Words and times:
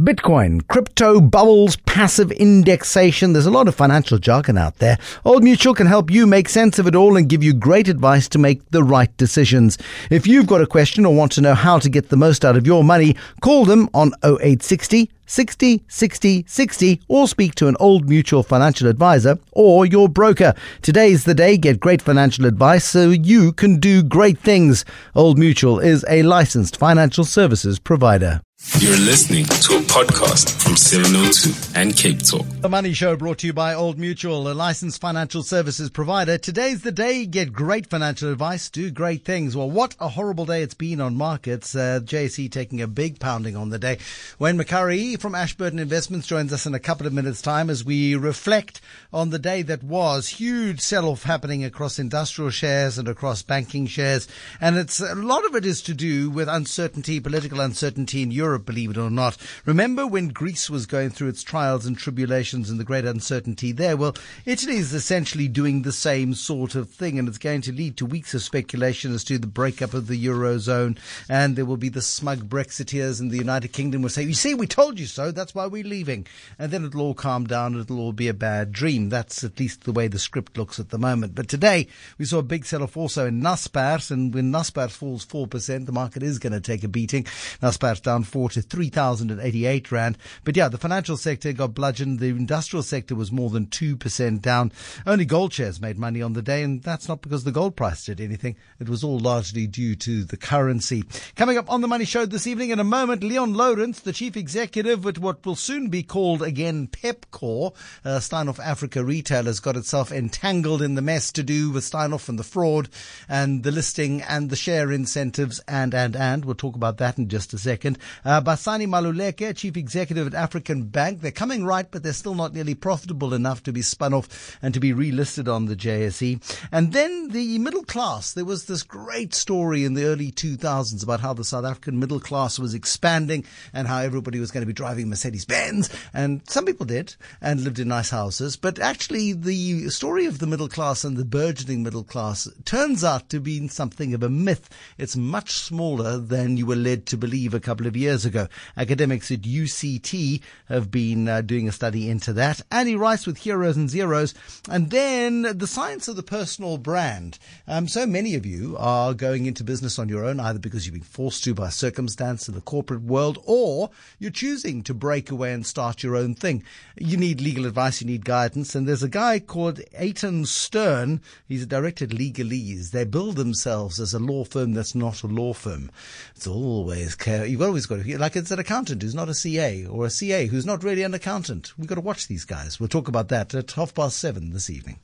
Bitcoin, 0.00 0.64
crypto 0.68 1.20
bubbles, 1.20 1.74
passive 1.74 2.30
indexation. 2.30 3.32
There's 3.32 3.46
a 3.46 3.50
lot 3.50 3.66
of 3.66 3.74
financial 3.74 4.16
jargon 4.16 4.56
out 4.56 4.76
there. 4.76 4.96
Old 5.24 5.42
Mutual 5.42 5.74
can 5.74 5.88
help 5.88 6.08
you 6.08 6.24
make 6.24 6.48
sense 6.48 6.78
of 6.78 6.86
it 6.86 6.94
all 6.94 7.16
and 7.16 7.28
give 7.28 7.42
you 7.42 7.52
great 7.52 7.88
advice 7.88 8.28
to 8.28 8.38
make 8.38 8.64
the 8.70 8.84
right 8.84 9.14
decisions. 9.16 9.76
If 10.08 10.24
you've 10.24 10.46
got 10.46 10.60
a 10.60 10.68
question 10.68 11.04
or 11.04 11.16
want 11.16 11.32
to 11.32 11.40
know 11.40 11.54
how 11.54 11.80
to 11.80 11.90
get 11.90 12.10
the 12.10 12.16
most 12.16 12.44
out 12.44 12.56
of 12.56 12.64
your 12.64 12.84
money, 12.84 13.16
call 13.40 13.64
them 13.64 13.90
on 13.92 14.12
0860 14.22 15.10
60 15.26 15.82
60 15.88 16.44
60 16.46 17.00
or 17.08 17.26
speak 17.26 17.56
to 17.56 17.66
an 17.66 17.76
Old 17.80 18.08
Mutual 18.08 18.44
financial 18.44 18.86
advisor 18.86 19.36
or 19.50 19.84
your 19.84 20.08
broker. 20.08 20.54
Today's 20.80 21.24
the 21.24 21.34
day. 21.34 21.56
Get 21.56 21.80
great 21.80 22.02
financial 22.02 22.46
advice 22.46 22.84
so 22.84 23.10
you 23.10 23.52
can 23.52 23.80
do 23.80 24.04
great 24.04 24.38
things. 24.38 24.84
Old 25.16 25.40
Mutual 25.40 25.80
is 25.80 26.04
a 26.08 26.22
licensed 26.22 26.76
financial 26.76 27.24
services 27.24 27.80
provider. 27.80 28.42
You're 28.80 28.96
listening 28.96 29.44
to 29.44 29.76
a 29.76 29.80
podcast 29.82 30.50
from 30.60 30.76
702 30.76 31.78
and 31.78 31.96
Cape 31.96 32.20
Talk. 32.24 32.44
The 32.60 32.68
Money 32.68 32.92
Show 32.92 33.14
brought 33.16 33.38
to 33.38 33.46
you 33.46 33.52
by 33.52 33.72
Old 33.72 33.98
Mutual, 33.98 34.50
a 34.50 34.52
licensed 34.52 35.00
financial 35.00 35.44
services 35.44 35.90
provider. 35.90 36.38
Today's 36.38 36.82
the 36.82 36.90
day. 36.90 37.24
Get 37.26 37.52
great 37.52 37.86
financial 37.88 38.32
advice, 38.32 38.68
do 38.68 38.90
great 38.90 39.24
things. 39.24 39.56
Well, 39.56 39.70
what 39.70 39.94
a 40.00 40.08
horrible 40.08 40.44
day 40.44 40.62
it's 40.62 40.74
been 40.74 41.00
on 41.00 41.14
markets. 41.16 41.76
Uh, 41.76 42.00
JSE 42.02 42.50
taking 42.50 42.80
a 42.80 42.88
big 42.88 43.20
pounding 43.20 43.54
on 43.54 43.70
the 43.70 43.78
day. 43.78 43.98
Wayne 44.40 44.58
McCurrie 44.58 45.20
from 45.20 45.36
Ashburton 45.36 45.78
Investments 45.78 46.26
joins 46.26 46.52
us 46.52 46.66
in 46.66 46.74
a 46.74 46.80
couple 46.80 47.06
of 47.06 47.12
minutes' 47.12 47.42
time 47.42 47.70
as 47.70 47.84
we 47.84 48.16
reflect 48.16 48.80
on 49.12 49.30
the 49.30 49.38
day 49.38 49.62
that 49.62 49.84
was. 49.84 50.26
Huge 50.26 50.80
sell-off 50.80 51.22
happening 51.22 51.64
across 51.64 52.00
industrial 52.00 52.50
shares 52.50 52.98
and 52.98 53.06
across 53.06 53.42
banking 53.42 53.86
shares. 53.86 54.26
And 54.60 54.76
it's 54.76 54.98
a 54.98 55.14
lot 55.14 55.44
of 55.44 55.54
it 55.54 55.64
is 55.64 55.80
to 55.82 55.94
do 55.94 56.28
with 56.28 56.48
uncertainty, 56.48 57.20
political 57.20 57.60
uncertainty 57.60 58.22
in 58.22 58.32
Europe 58.32 58.47
Europe, 58.48 58.64
believe 58.64 58.90
it 58.92 58.96
or 58.96 59.10
not. 59.10 59.36
Remember 59.66 60.06
when 60.06 60.28
Greece 60.28 60.70
was 60.70 60.86
going 60.86 61.10
through 61.10 61.28
its 61.28 61.42
trials 61.42 61.84
and 61.84 61.98
tribulations 61.98 62.70
and 62.70 62.80
the 62.80 62.84
great 62.84 63.04
uncertainty 63.04 63.72
there? 63.72 63.94
Well, 63.94 64.16
Italy 64.46 64.78
is 64.78 64.94
essentially 64.94 65.48
doing 65.48 65.82
the 65.82 65.92
same 65.92 66.32
sort 66.32 66.74
of 66.74 66.88
thing, 66.88 67.18
and 67.18 67.28
it's 67.28 67.36
going 67.36 67.60
to 67.62 67.72
lead 67.72 67.98
to 67.98 68.06
weeks 68.06 68.32
of 68.32 68.42
speculation 68.42 69.12
as 69.12 69.22
to 69.24 69.36
the 69.36 69.46
breakup 69.46 69.92
of 69.92 70.06
the 70.06 70.24
Eurozone. 70.24 70.96
And 71.28 71.56
there 71.56 71.66
will 71.66 71.76
be 71.76 71.90
the 71.90 72.00
smug 72.00 72.48
Brexiteers 72.48 73.20
in 73.20 73.28
the 73.28 73.36
United 73.36 73.74
Kingdom 73.74 74.00
will 74.00 74.08
say, 74.08 74.22
You 74.22 74.32
see, 74.32 74.54
we 74.54 74.66
told 74.66 74.98
you 74.98 75.04
so, 75.04 75.30
that's 75.30 75.54
why 75.54 75.66
we're 75.66 75.84
leaving. 75.84 76.26
And 76.58 76.72
then 76.72 76.86
it'll 76.86 77.02
all 77.02 77.14
calm 77.14 77.46
down, 77.46 77.74
and 77.74 77.82
it'll 77.82 78.00
all 78.00 78.14
be 78.14 78.28
a 78.28 78.34
bad 78.34 78.72
dream. 78.72 79.10
That's 79.10 79.44
at 79.44 79.60
least 79.60 79.84
the 79.84 79.92
way 79.92 80.08
the 80.08 80.18
script 80.18 80.56
looks 80.56 80.80
at 80.80 80.88
the 80.88 80.96
moment. 80.96 81.34
But 81.34 81.48
today, 81.48 81.86
we 82.16 82.24
saw 82.24 82.38
a 82.38 82.42
big 82.42 82.64
sell 82.64 82.82
off 82.82 82.96
also 82.96 83.26
in 83.26 83.42
Naspers, 83.42 84.10
and 84.10 84.32
when 84.32 84.50
Naspers 84.50 84.92
falls 84.92 85.26
4%, 85.26 85.84
the 85.84 85.92
market 85.92 86.22
is 86.22 86.38
going 86.38 86.54
to 86.54 86.60
take 86.60 86.82
a 86.82 86.88
beating. 86.88 87.24
Naspers 87.60 88.02
down 88.02 88.24
4 88.24 88.37
to 88.46 88.62
3,088 88.62 89.90
Rand. 89.90 90.18
But 90.44 90.56
yeah, 90.56 90.68
the 90.68 90.78
financial 90.78 91.16
sector 91.16 91.52
got 91.52 91.74
bludgeoned. 91.74 92.20
The 92.20 92.28
industrial 92.28 92.82
sector 92.82 93.14
was 93.14 93.32
more 93.32 93.50
than 93.50 93.66
2% 93.66 94.40
down. 94.40 94.72
Only 95.06 95.24
gold 95.24 95.52
shares 95.52 95.80
made 95.80 95.98
money 95.98 96.22
on 96.22 96.34
the 96.34 96.42
day, 96.42 96.62
and 96.62 96.82
that's 96.82 97.08
not 97.08 97.22
because 97.22 97.44
the 97.44 97.52
gold 97.52 97.74
price 97.76 98.04
did 98.04 98.20
anything. 98.20 98.56
It 98.78 98.88
was 98.88 99.02
all 99.02 99.18
largely 99.18 99.66
due 99.66 99.96
to 99.96 100.24
the 100.24 100.36
currency. 100.36 101.04
Coming 101.34 101.58
up 101.58 101.70
on 101.70 101.80
the 101.80 101.88
Money 101.88 102.04
Show 102.04 102.26
this 102.26 102.46
evening 102.46 102.70
in 102.70 102.78
a 102.78 102.84
moment, 102.84 103.24
Leon 103.24 103.54
Lourens, 103.54 104.00
the 104.00 104.12
chief 104.12 104.36
executive 104.36 105.06
at 105.06 105.18
what 105.18 105.44
will 105.44 105.56
soon 105.56 105.88
be 105.88 106.02
called 106.02 106.42
again 106.42 106.86
Pepkor, 106.86 107.74
uh, 108.04 108.18
Steinhoff 108.18 108.60
Africa 108.60 109.02
Retail, 109.02 109.44
has 109.44 109.60
got 109.60 109.76
itself 109.76 110.12
entangled 110.12 110.82
in 110.82 110.94
the 110.94 111.02
mess 111.02 111.32
to 111.32 111.42
do 111.42 111.70
with 111.70 111.84
Steinhoff 111.84 112.28
and 112.28 112.38
the 112.38 112.44
fraud 112.44 112.88
and 113.28 113.62
the 113.62 113.70
listing 113.70 114.22
and 114.22 114.50
the 114.50 114.56
share 114.56 114.92
incentives 114.92 115.60
and, 115.68 115.94
and, 115.94 116.14
and. 116.14 116.44
We'll 116.44 116.54
talk 116.54 116.76
about 116.76 116.98
that 116.98 117.18
in 117.18 117.28
just 117.28 117.54
a 117.54 117.58
second. 117.58 117.98
Uh, 118.28 118.42
Basani 118.42 118.86
Maluleke, 118.86 119.56
chief 119.56 119.74
executive 119.78 120.26
at 120.26 120.34
African 120.34 120.82
Bank. 120.82 121.22
They're 121.22 121.30
coming 121.30 121.64
right, 121.64 121.90
but 121.90 122.02
they're 122.02 122.12
still 122.12 122.34
not 122.34 122.52
nearly 122.52 122.74
profitable 122.74 123.32
enough 123.32 123.62
to 123.62 123.72
be 123.72 123.80
spun 123.80 124.12
off 124.12 124.58
and 124.60 124.74
to 124.74 124.80
be 124.80 124.92
relisted 124.92 125.50
on 125.50 125.64
the 125.64 125.74
JSE. 125.74 126.38
And 126.70 126.92
then 126.92 127.28
the 127.28 127.58
middle 127.58 127.84
class. 127.84 128.34
There 128.34 128.44
was 128.44 128.66
this 128.66 128.82
great 128.82 129.32
story 129.32 129.82
in 129.82 129.94
the 129.94 130.04
early 130.04 130.30
2000s 130.30 131.02
about 131.02 131.20
how 131.20 131.32
the 131.32 131.42
South 131.42 131.64
African 131.64 131.98
middle 131.98 132.20
class 132.20 132.58
was 132.58 132.74
expanding 132.74 133.46
and 133.72 133.88
how 133.88 134.00
everybody 134.00 134.38
was 134.38 134.50
going 134.50 134.60
to 134.60 134.66
be 134.66 134.74
driving 134.74 135.08
Mercedes 135.08 135.46
Benz. 135.46 135.88
And 136.12 136.42
some 136.50 136.66
people 136.66 136.84
did 136.84 137.16
and 137.40 137.64
lived 137.64 137.78
in 137.78 137.88
nice 137.88 138.10
houses. 138.10 138.56
But 138.56 138.78
actually, 138.78 139.32
the 139.32 139.88
story 139.88 140.26
of 140.26 140.38
the 140.38 140.46
middle 140.46 140.68
class 140.68 141.02
and 141.02 141.16
the 141.16 141.24
burgeoning 141.24 141.82
middle 141.82 142.04
class 142.04 142.46
turns 142.66 143.04
out 143.04 143.30
to 143.30 143.40
be 143.40 143.68
something 143.68 144.12
of 144.12 144.22
a 144.22 144.28
myth. 144.28 144.68
It's 144.98 145.16
much 145.16 145.52
smaller 145.52 146.18
than 146.18 146.58
you 146.58 146.66
were 146.66 146.76
led 146.76 147.06
to 147.06 147.16
believe 147.16 147.54
a 147.54 147.60
couple 147.60 147.86
of 147.86 147.96
years 147.96 148.17
years 148.18 148.24
ago. 148.24 148.48
Academics 148.76 149.30
at 149.30 149.42
UCT 149.42 150.40
have 150.68 150.90
been 150.90 151.28
uh, 151.28 151.40
doing 151.40 151.68
a 151.68 151.72
study 151.72 152.10
into 152.10 152.32
that. 152.32 152.60
Andy 152.70 152.96
Rice 152.96 153.28
with 153.28 153.38
Heroes 153.38 153.76
and 153.76 153.88
Zeros. 153.88 154.34
And 154.68 154.90
then 154.90 155.42
the 155.42 155.68
science 155.68 156.08
of 156.08 156.16
the 156.16 156.24
personal 156.24 156.78
brand. 156.78 157.38
Um, 157.68 157.86
so 157.86 158.06
many 158.06 158.34
of 158.34 158.44
you 158.44 158.76
are 158.76 159.14
going 159.14 159.46
into 159.46 159.62
business 159.62 160.00
on 160.00 160.08
your 160.08 160.24
own, 160.24 160.40
either 160.40 160.58
because 160.58 160.84
you've 160.84 160.94
been 160.94 161.02
forced 161.02 161.44
to 161.44 161.54
by 161.54 161.68
circumstance 161.68 162.48
in 162.48 162.54
the 162.54 162.60
corporate 162.60 163.02
world, 163.02 163.38
or 163.44 163.90
you're 164.18 164.32
choosing 164.32 164.82
to 164.82 164.94
break 164.94 165.30
away 165.30 165.52
and 165.52 165.64
start 165.64 166.02
your 166.02 166.16
own 166.16 166.34
thing. 166.34 166.64
You 166.96 167.16
need 167.16 167.40
legal 167.40 167.66
advice, 167.66 168.00
you 168.00 168.08
need 168.08 168.24
guidance. 168.24 168.74
And 168.74 168.88
there's 168.88 169.04
a 169.04 169.08
guy 169.08 169.38
called 169.38 169.78
Eitan 169.96 170.44
Stern. 170.46 171.20
He's 171.46 171.62
a 171.62 171.66
director 171.66 172.04
at 172.04 172.10
Legalese. 172.10 172.90
They 172.90 173.04
build 173.04 173.36
themselves 173.36 174.00
as 174.00 174.12
a 174.12 174.18
law 174.18 174.42
firm 174.42 174.74
that's 174.74 174.96
not 174.96 175.22
a 175.22 175.28
law 175.28 175.52
firm. 175.52 175.90
It's 176.34 176.48
always 176.48 177.14
care. 177.14 177.46
You've 177.46 177.62
always 177.62 177.86
got 177.86 177.96
to 177.96 178.07
like 178.16 178.36
it's 178.36 178.50
an 178.50 178.58
accountant 178.58 179.02
who's 179.02 179.14
not 179.14 179.28
a 179.28 179.34
CA 179.34 179.84
or 179.86 180.06
a 180.06 180.10
CA 180.10 180.46
who's 180.46 180.66
not 180.66 180.82
really 180.82 181.02
an 181.02 181.14
accountant. 181.14 181.76
We've 181.76 181.86
got 181.86 181.96
to 181.96 182.00
watch 182.00 182.28
these 182.28 182.44
guys. 182.44 182.80
We'll 182.80 182.88
talk 182.88 183.08
about 183.08 183.28
that 183.28 183.54
at 183.54 183.72
half 183.72 183.94
past 183.94 184.18
seven 184.18 184.50
this 184.50 184.70
evening. 184.70 184.98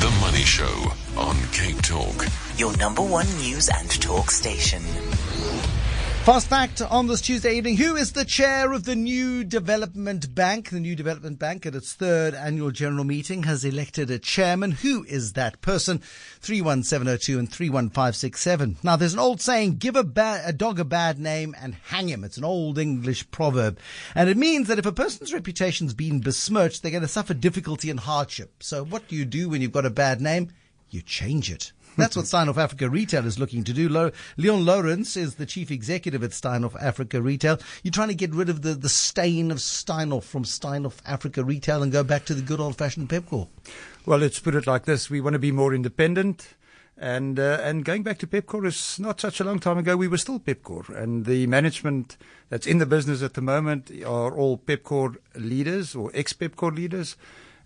The 0.00 0.18
Money 0.20 0.44
Show 0.44 0.92
on 1.16 1.36
Cape 1.52 1.82
Talk. 1.82 2.26
Your 2.56 2.76
number 2.76 3.02
one 3.02 3.26
news 3.38 3.68
and 3.68 3.90
talk 4.00 4.30
station. 4.30 4.82
Fast 6.28 6.48
fact 6.48 6.82
on 6.82 7.06
this 7.06 7.22
Tuesday 7.22 7.56
evening. 7.56 7.78
Who 7.78 7.96
is 7.96 8.12
the 8.12 8.26
chair 8.26 8.74
of 8.74 8.84
the 8.84 8.94
New 8.94 9.44
Development 9.44 10.34
Bank? 10.34 10.68
The 10.68 10.78
New 10.78 10.94
Development 10.94 11.38
Bank 11.38 11.64
at 11.64 11.74
its 11.74 11.94
third 11.94 12.34
annual 12.34 12.70
general 12.70 13.04
meeting 13.04 13.44
has 13.44 13.64
elected 13.64 14.10
a 14.10 14.18
chairman. 14.18 14.72
Who 14.72 15.04
is 15.04 15.32
that 15.32 15.62
person? 15.62 16.02
31702 16.42 17.38
and 17.38 17.50
31567. 17.50 18.76
Now 18.82 18.96
there's 18.96 19.14
an 19.14 19.18
old 19.18 19.40
saying, 19.40 19.76
give 19.76 19.96
a, 19.96 20.04
ba- 20.04 20.42
a 20.44 20.52
dog 20.52 20.78
a 20.78 20.84
bad 20.84 21.18
name 21.18 21.54
and 21.58 21.72
hang 21.86 22.10
him. 22.10 22.24
It's 22.24 22.36
an 22.36 22.44
old 22.44 22.76
English 22.76 23.30
proverb. 23.30 23.78
And 24.14 24.28
it 24.28 24.36
means 24.36 24.68
that 24.68 24.78
if 24.78 24.84
a 24.84 24.92
person's 24.92 25.32
reputation's 25.32 25.94
been 25.94 26.20
besmirched, 26.20 26.82
they're 26.82 26.90
going 26.90 27.00
to 27.00 27.08
suffer 27.08 27.32
difficulty 27.32 27.88
and 27.88 28.00
hardship. 28.00 28.62
So 28.62 28.84
what 28.84 29.08
do 29.08 29.16
you 29.16 29.24
do 29.24 29.48
when 29.48 29.62
you've 29.62 29.72
got 29.72 29.86
a 29.86 29.90
bad 29.90 30.20
name? 30.20 30.50
You 30.90 31.00
change 31.00 31.50
it. 31.50 31.72
That's 31.98 32.16
what 32.16 32.26
Steinhoff 32.26 32.56
Africa 32.56 32.88
Retail 32.88 33.26
is 33.26 33.38
looking 33.38 33.64
to 33.64 33.72
do. 33.72 33.88
Leon 34.36 34.64
Lourens 34.64 35.16
is 35.16 35.34
the 35.34 35.46
chief 35.46 35.70
executive 35.70 36.22
at 36.22 36.30
Steinhoff 36.30 36.80
Africa 36.80 37.20
Retail. 37.20 37.58
You're 37.82 37.92
trying 37.92 38.08
to 38.08 38.14
get 38.14 38.32
rid 38.32 38.48
of 38.48 38.62
the, 38.62 38.74
the 38.74 38.88
stain 38.88 39.50
of 39.50 39.58
Steinhoff 39.58 40.22
from 40.22 40.44
Steinhoff 40.44 40.98
Africa 41.04 41.42
Retail 41.42 41.82
and 41.82 41.90
go 41.90 42.04
back 42.04 42.24
to 42.26 42.34
the 42.34 42.42
good 42.42 42.60
old 42.60 42.78
fashioned 42.78 43.08
Pepkor. 43.08 43.48
Well, 44.06 44.20
let's 44.20 44.38
put 44.38 44.54
it 44.54 44.66
like 44.66 44.84
this. 44.84 45.10
We 45.10 45.20
want 45.20 45.34
to 45.34 45.40
be 45.40 45.52
more 45.52 45.74
independent. 45.74 46.54
And 47.00 47.38
uh, 47.38 47.60
and 47.62 47.84
going 47.84 48.02
back 48.02 48.18
to 48.18 48.26
Pepkor 48.26 48.66
is 48.66 48.98
not 48.98 49.20
such 49.20 49.38
a 49.38 49.44
long 49.44 49.60
time 49.60 49.78
ago. 49.78 49.96
We 49.96 50.08
were 50.08 50.18
still 50.18 50.40
Pepkor, 50.40 50.88
and 50.88 51.26
the 51.26 51.46
management 51.46 52.16
that's 52.48 52.66
in 52.66 52.78
the 52.78 52.86
business 52.86 53.22
at 53.22 53.34
the 53.34 53.40
moment 53.40 53.92
are 54.04 54.36
all 54.36 54.58
Pepkor 54.58 55.16
leaders 55.36 55.94
or 55.94 56.10
ex 56.12 56.32
Pepkor 56.32 56.74
leaders. 56.74 57.16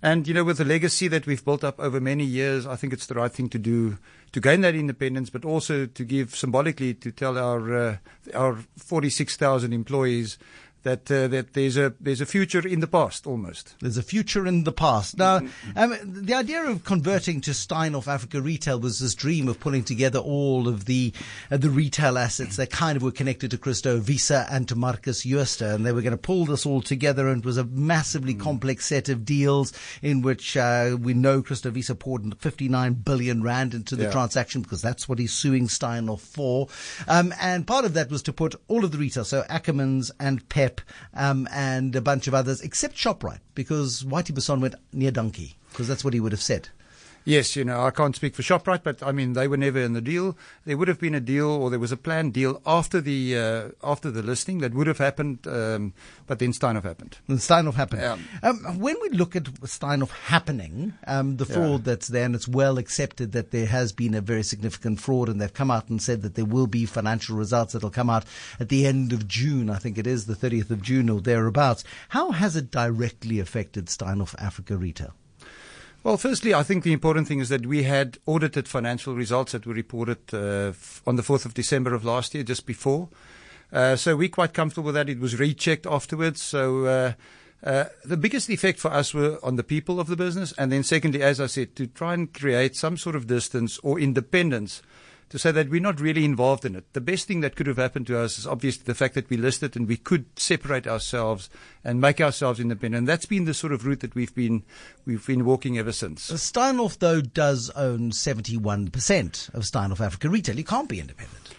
And, 0.03 0.27
you 0.27 0.35
know, 0.35 0.43
with 0.43 0.59
the 0.59 0.65
legacy 0.65 1.07
that 1.09 1.27
we've 1.27 1.45
built 1.45 1.63
up 1.63 1.79
over 1.79 2.01
many 2.01 2.25
years, 2.25 2.67
I 2.67 2.75
think 2.75 2.93
it's 2.93 3.07
the 3.07 3.15
right 3.15 3.31
thing 3.31 3.49
to 3.51 3.59
do 3.59 3.99
to 4.33 4.41
gain 4.41 4.63
that 4.63 4.75
independence, 4.75 5.31
but 5.31 5.45
also 5.45 5.87
to 5.87 6.05
give 6.05 6.35
symbolically 6.35 6.95
to 6.95 7.13
tell 7.13 7.39
our, 7.39 7.75
uh, 7.75 7.97
our 8.35 8.57
46,000 8.77 9.73
employees 9.73 10.39
that 10.83 11.11
uh, 11.11 11.29
that 11.29 11.53
there's 11.53 11.77
a 11.77 11.95
there's 12.01 12.21
a 12.21 12.27
future 12.27 12.67
in 12.67 12.81
the 12.81 12.87
past 12.87 13.27
almost. 13.27 13.77
There's 13.81 13.97
a 13.97 14.03
future 14.03 14.47
in 14.47 14.65
the 14.65 14.73
past. 14.73 15.17
Now, 15.19 15.41
um, 15.77 15.97
the 16.05 16.35
idea 16.35 16.65
of 16.65 16.85
converting 16.85 17.41
to 17.43 17.55
Stein 17.55 17.93
Steinhoff 17.93 18.09
Africa 18.09 18.41
Retail 18.41 18.81
was 18.81 18.99
this 18.99 19.15
dream 19.15 19.49
of 19.49 19.61
pulling 19.61 19.85
together 19.85 20.19
all 20.19 20.69
of 20.69 20.87
the 20.87 21.13
uh, 21.51 21.57
the 21.57 21.71
retail 21.71 22.19
assets 22.19 22.57
that 22.57 22.71
kind 22.71 22.97
of 22.97 23.03
were 23.03 23.13
connected 23.13 23.51
to 23.51 23.59
Christo 23.59 24.01
Wiese 24.01 24.31
and 24.31 24.69
to 24.69 24.77
Markus 24.77 25.25
Jooste, 25.25 25.63
and 25.63 25.85
they 25.85 25.93
were 25.93 26.03
going 26.03 26.13
to 26.13 26.17
pull 26.17 26.47
this 26.47 26.67
all 26.67 26.83
together. 26.83 27.29
And 27.29 27.43
it 27.43 27.47
was 27.47 27.59
a 27.59 27.65
massively 27.65 28.35
mm. 28.35 28.41
complex 28.41 28.87
set 28.87 29.09
of 29.09 29.25
deals 29.25 29.73
in 30.01 30.23
which 30.23 30.57
uh, 30.57 30.97
we 31.01 31.15
know 31.15 31.43
Christo 31.43 31.71
Wiese 31.71 31.91
poured 31.99 32.41
59 32.41 32.95
billion 32.95 33.43
rand 33.43 33.75
into 33.75 33.97
the 33.97 34.05
yeah. 34.05 34.11
transaction 34.11 34.63
because 34.63 34.83
that's 34.83 35.09
what 35.09 35.19
he's 35.19 35.33
suing 35.33 35.69
Stein 35.69 35.93
Steinhoff 35.93 36.21
for. 36.21 36.69
Um, 37.09 37.35
and 37.41 37.67
part 37.67 37.85
of 37.85 37.95
that 37.95 38.11
was 38.11 38.23
to 38.23 38.33
put 38.33 38.55
all 38.69 38.85
of 38.85 38.93
the 38.93 38.99
retail, 38.99 39.25
so 39.25 39.43
Ackermans 39.51 40.11
and 40.19 40.49
Pep 40.49 40.72
um, 41.15 41.49
and 41.53 41.95
a 41.95 42.01
bunch 42.01 42.27
of 42.27 42.35
others, 42.35 42.61
except 42.61 42.97
ShopRite, 42.97 43.41
because 43.55 44.03
Whitey 44.03 44.33
Basson 44.33 44.61
went 44.61 44.75
near 44.93 45.11
donkey, 45.11 45.57
because 45.71 45.89
that's 45.89 46.05
what 46.05 46.15
he 46.15 46.21
would 46.21 46.33
have 46.33 46.43
said. 46.43 46.69
Yes, 47.25 47.55
you 47.55 47.65
know, 47.65 47.85
I 47.85 47.91
can't 47.91 48.17
speak 48.17 48.35
for 48.35 48.43
Shoprite, 48.43 48.83
but 48.83 49.03
I 49.03 49.13
mean, 49.13 49.35
they 49.35 49.47
were 49.47 49.57
never 49.57 49.79
in 49.79 49.93
the 49.93 50.01
deal. 50.01 50.37
There 50.65 50.77
would 50.77 50.89
have 50.89 50.99
been 50.99 51.15
a 51.15 51.21
deal, 51.21 51.49
or 51.49 51.71
there 51.71 51.79
was 51.79 51.93
a 51.93 51.97
planned 51.97 52.33
deal 52.33 52.61
after 52.67 53.01
the 53.01 53.39
uh, 53.39 53.69
after 53.83 54.11
the 54.11 54.23
listing 54.23 54.59
that 54.59 54.75
would 54.75 54.87
have 54.87 54.99
happened, 54.99 55.47
um, 55.47 55.95
but 56.27 56.41
then 56.41 56.53
Steinhoff 56.53 56.83
happened. 56.83 57.19
And 57.29 57.39
Steinhoff 57.39 57.75
happened. 57.75 58.03
Yeah. 58.03 58.17
Um, 58.43 58.81
when 58.81 58.97
we 59.01 59.11
look 59.11 59.37
at 59.37 59.45
Steinhoff 59.45 60.11
happening, 60.11 60.95
um, 61.07 61.37
the 61.37 61.47
fraud 61.47 61.85
that's 61.85 62.09
there, 62.09 62.25
and 62.25 62.35
it's 62.35 62.49
well 62.49 62.79
accepted 62.79 63.33
that 63.33 63.53
there 63.53 63.67
has 63.67 63.93
been 63.93 64.15
a 64.15 64.21
very 64.21 64.43
significant 64.43 65.01
fraud, 65.01 65.29
and 65.29 65.41
they've 65.41 65.53
come 65.53 65.71
out 65.71 65.89
and 65.89 66.03
said 66.03 66.23
that 66.23 66.35
there 66.35 66.45
will 66.45 66.67
be 66.67 66.87
financial 66.87 67.37
results 67.37 67.73
that'll 67.73 67.91
come 67.91 68.11
out 68.11 68.25
at 68.59 68.69
the 68.69 68.87
end 68.87 69.13
of 69.13 69.29
June. 69.29 69.71
I 69.71 69.79
think 69.79 69.97
it 69.97 70.07
is 70.07 70.27
the 70.27 70.35
30th 70.35 70.71
of 70.71 70.83
June 70.83 71.09
or 71.09 71.21
thereabouts. 71.21 71.85
How 72.09 72.33
has 72.33 72.57
it 72.57 72.71
directly 72.71 73.39
affected 73.39 73.87
Steinhoff 73.87 74.35
Africa 74.39 74.77
Retail? 74.77 75.15
Well, 76.05 76.17
firstly, 76.17 76.53
I 76.53 76.65
think 76.65 76.83
the 76.83 76.93
important 76.93 77.29
thing 77.29 77.39
is 77.39 77.49
that 77.51 77.65
we 77.65 77.85
had 77.85 78.19
audited 78.27 78.67
financial 78.67 79.15
results 79.15 79.53
that 79.53 79.67
were 79.67 79.75
reported 79.75 80.19
uh, 80.33 80.71
f- 80.71 81.01
on 81.07 81.15
the 81.15 81.23
4th 81.23 81.45
of 81.47 81.55
December 81.55 81.95
of 81.95 82.05
last 82.05 82.35
year, 82.35 82.43
just 82.43 82.67
before. 82.67 83.09
Uh, 83.73 83.95
so 83.95 84.17
we're 84.17 84.29
quite 84.29 84.53
comfortable 84.53 84.87
with 84.87 84.97
that. 84.97 85.09
It 85.09 85.21
was 85.21 85.39
rechecked 85.39 85.87
afterwards. 85.87 86.43
So 86.43 86.87
uh, 86.87 87.13
uh, 87.63 87.85
the 88.05 88.17
biggest 88.17 88.51
effect 88.51 88.81
for 88.81 88.91
us 88.93 89.15
were 89.15 89.39
on 89.45 89.55
the 89.55 89.63
people 89.63 90.01
of 90.01 90.09
the 90.09 90.17
business. 90.17 90.53
And 90.59 90.73
then 90.73 90.83
secondly, 90.83 91.23
as 91.23 91.41
I 91.41 91.47
said, 91.47 91.77
to 91.77 91.87
try 91.87 92.15
and 92.15 92.35
create 92.35 92.75
some 92.75 92.97
sort 92.97 93.15
of 93.15 93.29
distance 93.29 93.79
or 93.85 94.01
independence 94.01 94.83
to 95.33 95.39
say 95.39 95.51
that 95.51 95.71
we're 95.71 95.81
not 95.81 95.99
really 95.99 96.27
involved 96.27 96.67
in 96.67 96.77
it. 96.77 96.85
The 96.93 97.01
best 97.01 97.27
thing 97.27 97.41
that 97.41 97.57
could 97.57 97.67
have 97.67 97.79
happened 97.79 98.07
to 98.09 98.19
us 98.21 98.39
is 98.39 98.47
obviously 98.47 98.85
the 98.85 98.95
fact 98.95 99.15
that 99.15 99.31
we 99.31 99.39
listed 99.39 99.75
and 99.75 99.89
we 99.89 99.97
could 99.97 100.27
separate 100.39 100.87
ourselves 100.87 101.49
and 101.83 102.03
make 102.03 102.21
ourselves 102.21 102.61
independent. 102.61 102.99
And 102.99 103.09
that's 103.09 103.25
been 103.25 103.47
the 103.47 103.55
sort 103.55 103.73
of 103.73 103.87
route 103.87 104.01
that 104.01 104.15
we've 104.15 104.35
been 104.35 104.63
we've 105.07 105.27
been 105.27 105.47
walking 105.47 105.79
ever 105.79 105.91
since. 105.91 106.31
Steinhoff, 106.31 106.99
though, 106.99 107.23
does 107.23 107.71
own 107.71 108.11
71% 108.11 109.55
of 109.55 109.63
Steinhoff 109.63 110.05
Africa 110.05 110.29
Retail. 110.29 110.59
You 110.59 110.65
can't 110.65 110.89
be 110.89 111.01
independent. 111.01 111.55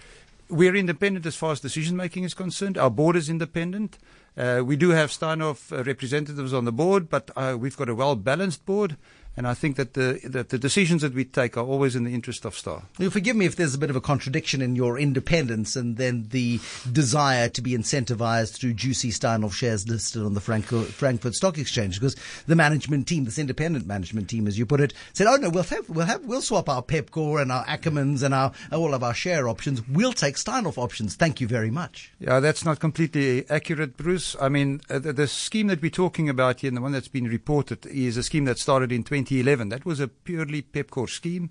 We're 0.49 0.75
independent 0.75 1.25
as 1.25 1.35
far 1.35 1.51
as 1.51 1.59
decision 1.59 1.97
making 1.97 2.25
is 2.25 2.35
concerned. 2.35 2.77
Our 2.77 2.91
board 2.91 3.15
is 3.15 3.27
independent. 3.27 3.97
Uh, 4.37 4.61
we 4.63 4.75
do 4.75 4.91
have 4.91 5.09
Steinhoff 5.09 5.75
uh, 5.75 5.83
representatives 5.83 6.53
on 6.53 6.65
the 6.65 6.71
board, 6.71 7.09
but 7.09 7.31
uh, 7.35 7.55
we've 7.59 7.77
got 7.77 7.89
a 7.89 7.95
well 7.95 8.15
balanced 8.15 8.67
board. 8.67 8.97
And 9.35 9.47
I 9.47 9.55
think 9.55 9.77
that 9.77 9.95
the 9.95 10.19
that 10.25 10.49
the 10.49 10.59
decisions 10.59 11.01
that 11.01 11.13
we 11.13 11.25
take 11.25 11.57
are 11.57 11.65
always 11.65 11.95
in 11.95 12.03
the 12.03 12.13
interest 12.13 12.45
of 12.45 12.55
Star. 12.55 12.83
You 12.99 13.09
forgive 13.09 13.35
me 13.35 13.45
if 13.45 13.55
there's 13.55 13.73
a 13.73 13.79
bit 13.79 13.89
of 13.89 13.95
a 13.95 14.01
contradiction 14.01 14.61
in 14.61 14.75
your 14.75 14.99
independence 14.99 15.75
and 15.75 15.97
then 15.97 16.27
the 16.29 16.59
desire 16.91 17.49
to 17.49 17.61
be 17.61 17.71
incentivized 17.71 18.57
through 18.57 18.73
juicy 18.73 19.09
Steinhoff 19.09 19.53
shares 19.53 19.87
listed 19.89 20.21
on 20.23 20.35
the 20.35 20.39
Frankfurt, 20.39 20.87
Frankfurt 20.87 21.33
Stock 21.33 21.57
Exchange, 21.57 21.99
because 21.99 22.15
the 22.45 22.55
management 22.55 23.07
team, 23.07 23.25
this 23.25 23.39
independent 23.39 23.87
management 23.87 24.29
team, 24.29 24.45
as 24.45 24.59
you 24.59 24.67
put 24.67 24.79
it, 24.79 24.93
said, 25.13 25.25
"Oh 25.25 25.37
no, 25.37 25.49
we'll 25.49 25.63
have 25.63 25.89
we'll 25.89 26.05
have 26.05 26.23
we'll 26.25 26.41
swap 26.41 26.69
our 26.69 26.83
Pepkor 26.83 27.41
and 27.41 27.51
our 27.51 27.65
Ackermans 27.65 28.21
and 28.21 28.35
our 28.35 28.51
all 28.71 28.93
of 28.93 29.03
our 29.03 29.15
share 29.15 29.47
options. 29.47 29.81
We'll 29.87 30.13
take 30.13 30.35
Steinhoff 30.35 30.77
options. 30.77 31.15
Thank 31.15 31.41
you 31.41 31.47
very 31.47 31.71
much." 31.71 32.11
Yeah, 32.19 32.39
that's 32.39 32.63
not 32.63 32.79
completely 32.79 33.49
accurate, 33.49 33.97
Bruce. 33.97 34.35
I 34.39 34.49
mean, 34.49 34.81
uh, 34.91 34.99
the, 34.99 35.13
the 35.13 35.27
scheme 35.27 35.67
that 35.67 35.81
we're 35.81 35.89
talking 35.89 36.29
about 36.29 36.59
here, 36.59 36.67
and 36.67 36.77
the 36.77 36.81
one 36.81 36.91
that's 36.91 37.07
been 37.07 37.27
reported, 37.27 37.85
is 37.87 38.15
a 38.15 38.23
scheme 38.23 38.45
that 38.45 38.59
started 38.59 38.91
in 38.91 39.03
2011. 39.25 39.69
That 39.69 39.85
was 39.85 39.99
a 39.99 40.07
purely 40.07 40.61
Pepkor 40.61 41.09
scheme. 41.09 41.49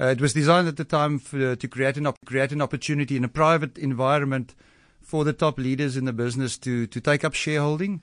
Uh, 0.00 0.06
it 0.06 0.20
was 0.20 0.32
designed 0.32 0.68
at 0.68 0.76
the 0.76 0.84
time 0.84 1.18
for, 1.18 1.52
uh, 1.52 1.56
to 1.56 1.68
create 1.68 1.96
an, 1.96 2.06
op- 2.06 2.24
create 2.24 2.52
an 2.52 2.60
opportunity 2.60 3.16
in 3.16 3.24
a 3.24 3.28
private 3.28 3.78
environment 3.78 4.54
for 5.00 5.24
the 5.24 5.32
top 5.32 5.58
leaders 5.58 5.96
in 5.96 6.04
the 6.04 6.12
business 6.12 6.58
to, 6.58 6.86
to 6.88 7.00
take 7.00 7.24
up 7.24 7.34
shareholding. 7.34 8.02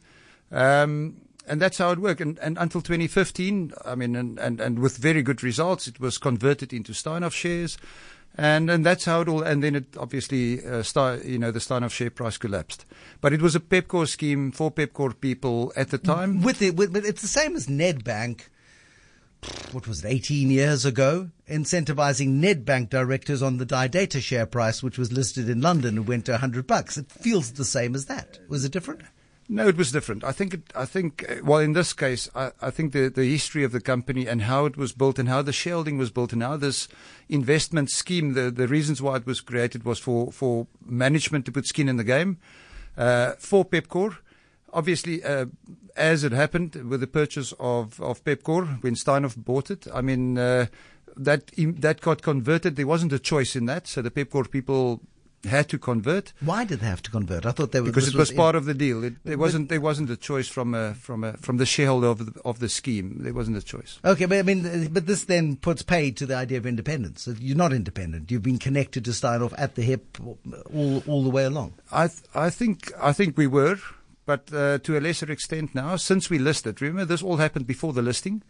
Um, 0.51 1.17
and 1.47 1.61
that's 1.61 1.79
how 1.79 1.91
it 1.91 1.99
worked. 1.99 2.21
And, 2.21 2.37
and 2.39 2.57
until 2.57 2.81
2015, 2.81 3.73
I 3.83 3.95
mean, 3.95 4.15
and, 4.15 4.39
and, 4.39 4.61
and 4.61 4.79
with 4.79 4.97
very 4.97 5.21
good 5.21 5.43
results, 5.43 5.87
it 5.87 5.99
was 5.99 6.17
converted 6.17 6.71
into 6.71 6.93
Steinhoff 6.93 7.33
shares. 7.33 7.77
And, 8.37 8.69
and 8.69 8.85
that's 8.85 9.03
how 9.03 9.21
it 9.21 9.27
all, 9.27 9.43
and 9.43 9.61
then 9.61 9.75
it 9.75 9.97
obviously, 9.97 10.65
uh, 10.65 10.83
Star, 10.83 11.17
you 11.17 11.37
know, 11.37 11.51
the 11.51 11.59
Steinhoff 11.59 11.91
share 11.91 12.09
price 12.09 12.37
collapsed. 12.37 12.85
But 13.19 13.33
it 13.33 13.41
was 13.41 13.55
a 13.55 13.59
Pepkor 13.59 14.07
scheme 14.07 14.51
for 14.51 14.71
Pepkor 14.71 15.19
people 15.19 15.73
at 15.75 15.89
the 15.89 15.97
time. 15.97 16.41
With 16.41 16.61
it, 16.61 16.77
with, 16.77 16.93
but 16.93 17.03
it's 17.03 17.21
the 17.21 17.27
same 17.27 17.57
as 17.57 17.67
Nedbank. 17.67 18.43
What 19.71 19.88
was 19.88 20.03
it, 20.03 20.07
18 20.09 20.51
years 20.51 20.85
ago? 20.85 21.29
Incentivizing 21.49 22.39
Nedbank 22.39 22.89
directors 22.89 23.41
on 23.41 23.57
the 23.57 23.65
Didata 23.65 24.21
share 24.21 24.45
price, 24.45 24.83
which 24.83 24.97
was 24.97 25.11
listed 25.11 25.49
in 25.49 25.61
London 25.61 25.97
and 25.97 26.07
went 26.07 26.25
to 26.25 26.33
100 26.33 26.67
bucks. 26.67 26.97
It 26.97 27.11
feels 27.11 27.53
the 27.53 27.65
same 27.65 27.95
as 27.95 28.05
that. 28.05 28.39
Was 28.47 28.63
it 28.65 28.71
different? 28.71 29.01
No, 29.49 29.67
it 29.67 29.75
was 29.75 29.91
different. 29.91 30.23
I 30.23 30.31
think. 30.31 30.53
It, 30.53 30.61
I 30.75 30.85
think. 30.85 31.25
uh, 31.29 31.35
Well, 31.43 31.59
in 31.59 31.73
this 31.73 31.91
case, 31.91 32.29
I, 32.35 32.51
I 32.61 32.69
think 32.69 32.93
the 32.93 33.09
the 33.09 33.25
history 33.25 33.65
of 33.65 33.73
the 33.73 33.81
company 33.81 34.25
and 34.25 34.43
how 34.43 34.65
it 34.65 34.77
was 34.77 34.93
built 34.93 35.19
and 35.19 35.27
how 35.27 35.41
the 35.41 35.51
shareholding 35.51 35.97
was 35.97 36.09
built 36.11 36.31
and 36.31 36.41
how 36.41 36.55
this 36.55 36.88
investment 37.27 37.89
scheme, 37.89 38.33
the 38.33 38.49
the 38.51 38.67
reasons 38.67 39.01
why 39.01 39.17
it 39.17 39.25
was 39.25 39.41
created 39.41 39.83
was 39.83 39.99
for 39.99 40.31
for 40.31 40.67
management 40.85 41.45
to 41.45 41.51
put 41.51 41.65
skin 41.67 41.89
in 41.89 41.97
the 41.97 42.05
game, 42.05 42.38
uh, 42.95 43.33
for 43.39 43.65
Pepkor. 43.65 44.17
Obviously, 44.73 45.23
uh, 45.23 45.45
as 45.95 46.23
it 46.23 46.31
happened 46.31 46.75
with 46.89 47.00
the 47.01 47.07
purchase 47.07 47.53
of 47.59 48.00
of 48.01 48.23
Pepkor 48.23 48.81
when 48.83 48.95
Steinhoff 48.95 49.35
bought 49.38 49.71
it, 49.71 49.88
I 49.94 50.01
mean. 50.01 50.38
Uh, 50.38 50.65
that 51.18 51.51
that 51.57 52.00
got 52.00 52.21
converted. 52.21 52.77
There 52.77 52.88
wasn't 52.88 53.12
a 53.12 53.19
choice 53.19 53.57
in 53.57 53.65
that, 53.65 53.85
so 53.85 54.01
the 54.01 54.09
Pepkor 54.09 54.50
people 54.50 55.01
had 55.45 55.68
to 55.69 55.77
convert 55.77 56.33
Why 56.39 56.63
did 56.65 56.79
they 56.81 56.85
have 56.85 57.01
to 57.03 57.12
convert? 57.12 57.45
I 57.45 57.51
thought 57.51 57.71
they 57.71 57.81
were 57.81 57.88
because 57.88 58.07
it 58.07 58.15
was 58.15 58.31
in- 58.31 58.38
part 58.38 58.56
of 58.56 58.65
the 58.65 58.73
deal. 58.73 59.03
It, 59.03 59.15
there 59.23 59.38
wasn't 59.38 59.69
there 59.69 59.81
wasn't 59.81 60.09
a 60.09 60.15
choice 60.15 60.47
from 60.47 60.74
a, 60.74 60.94
from 60.94 61.24
a, 61.24 61.33
from 61.33 61.57
the 61.57 61.65
shareholder 61.65 62.07
of 62.07 62.33
the, 62.33 62.41
of 62.45 62.59
the 62.59 62.69
scheme. 62.69 63.17
There 63.19 63.33
wasn't 63.33 63.57
a 63.57 63.62
choice. 63.62 64.00
Okay, 64.06 64.25
but 64.25 64.38
I 64.38 64.44
mean, 64.44 64.88
but 64.94 65.07
this 65.07 65.25
then 65.25 65.56
puts 65.57 65.81
paid 65.81 66.15
to 66.17 66.25
the 66.25 66.35
idea 66.35 66.57
of 66.59 66.65
independence. 66.65 67.27
You're 67.39 67.57
not 67.57 67.74
independent. 67.74 68.31
You've 68.31 68.44
been 68.44 68.59
connected 68.59 69.03
to 69.06 69.12
Steinhoff 69.12 69.53
at 69.57 69.75
the 69.75 69.81
hip 69.81 70.17
all 70.74 71.03
all 71.07 71.24
the 71.24 71.29
way 71.29 71.44
along. 71.44 71.74
I 71.91 72.07
th- 72.07 72.21
I 72.35 72.50
think 72.50 72.91
I 73.01 73.12
think 73.12 73.38
we 73.38 73.47
were, 73.47 73.77
but 74.25 74.51
uh, 74.53 74.77
to 74.79 74.97
a 74.97 75.01
lesser 75.01 75.31
extent 75.31 75.73
now 75.75 75.95
since 75.95 76.29
we 76.29 76.38
listed. 76.38 76.81
Remember, 76.81 77.06
this 77.06 77.23
all 77.23 77.38
happened 77.38 77.68
before 77.68 77.94
the 77.94 78.01
listing. 78.01 78.44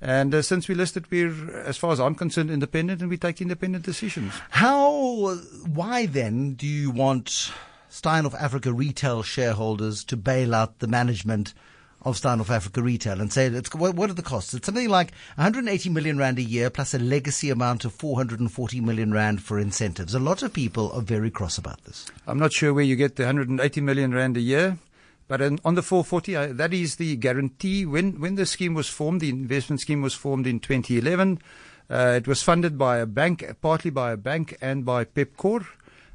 And 0.00 0.34
uh, 0.34 0.42
since 0.42 0.68
we 0.68 0.74
listed, 0.74 1.10
we're, 1.10 1.58
as 1.60 1.78
far 1.78 1.92
as 1.92 2.00
I'm 2.00 2.14
concerned, 2.14 2.50
independent, 2.50 3.00
and 3.00 3.08
we 3.08 3.16
take 3.16 3.40
independent 3.40 3.84
decisions. 3.84 4.34
How? 4.50 5.36
Why 5.66 6.06
then 6.06 6.52
do 6.52 6.66
you 6.66 6.90
want 6.90 7.50
Steinhoff 7.90 8.34
Africa 8.34 8.72
retail 8.72 9.22
shareholders 9.22 10.04
to 10.04 10.16
bail 10.16 10.54
out 10.54 10.80
the 10.80 10.88
management? 10.88 11.54
Of 12.02 12.16
Steinhoff 12.16 12.50
Africa 12.50 12.82
Retail 12.82 13.20
and 13.20 13.32
say, 13.32 13.46
it's, 13.46 13.74
what, 13.74 13.96
what 13.96 14.10
are 14.10 14.12
the 14.12 14.22
costs? 14.22 14.54
It's 14.54 14.66
something 14.66 14.88
like 14.88 15.10
180 15.34 15.88
million 15.90 16.18
rand 16.18 16.38
a 16.38 16.42
year 16.42 16.70
plus 16.70 16.94
a 16.94 17.00
legacy 17.00 17.50
amount 17.50 17.84
of 17.84 17.92
440 17.92 18.80
million 18.80 19.12
rand 19.12 19.42
for 19.42 19.58
incentives. 19.58 20.14
A 20.14 20.20
lot 20.20 20.44
of 20.44 20.52
people 20.52 20.92
are 20.92 21.00
very 21.00 21.32
cross 21.32 21.58
about 21.58 21.82
this. 21.82 22.06
I'm 22.28 22.38
not 22.38 22.52
sure 22.52 22.72
where 22.72 22.84
you 22.84 22.94
get 22.94 23.16
the 23.16 23.24
180 23.24 23.80
million 23.80 24.14
rand 24.14 24.36
a 24.36 24.40
year, 24.40 24.78
but 25.28 25.40
in, 25.40 25.58
on 25.64 25.74
the 25.74 25.82
440, 25.82 26.36
uh, 26.36 26.46
that 26.52 26.72
is 26.72 26.96
the 26.96 27.16
guarantee. 27.16 27.84
When 27.84 28.20
when 28.20 28.36
the 28.36 28.46
scheme 28.46 28.74
was 28.74 28.88
formed, 28.88 29.20
the 29.20 29.30
investment 29.30 29.80
scheme 29.80 30.02
was 30.02 30.14
formed 30.14 30.46
in 30.46 30.60
2011. 30.60 31.40
Uh, 31.88 32.14
it 32.16 32.26
was 32.26 32.42
funded 32.42 32.76
by 32.76 32.98
a 32.98 33.06
bank, 33.06 33.44
partly 33.60 33.90
by 33.90 34.12
a 34.12 34.16
bank 34.16 34.56
and 34.60 34.84
by 34.84 35.04
Pepkor. 35.04 35.66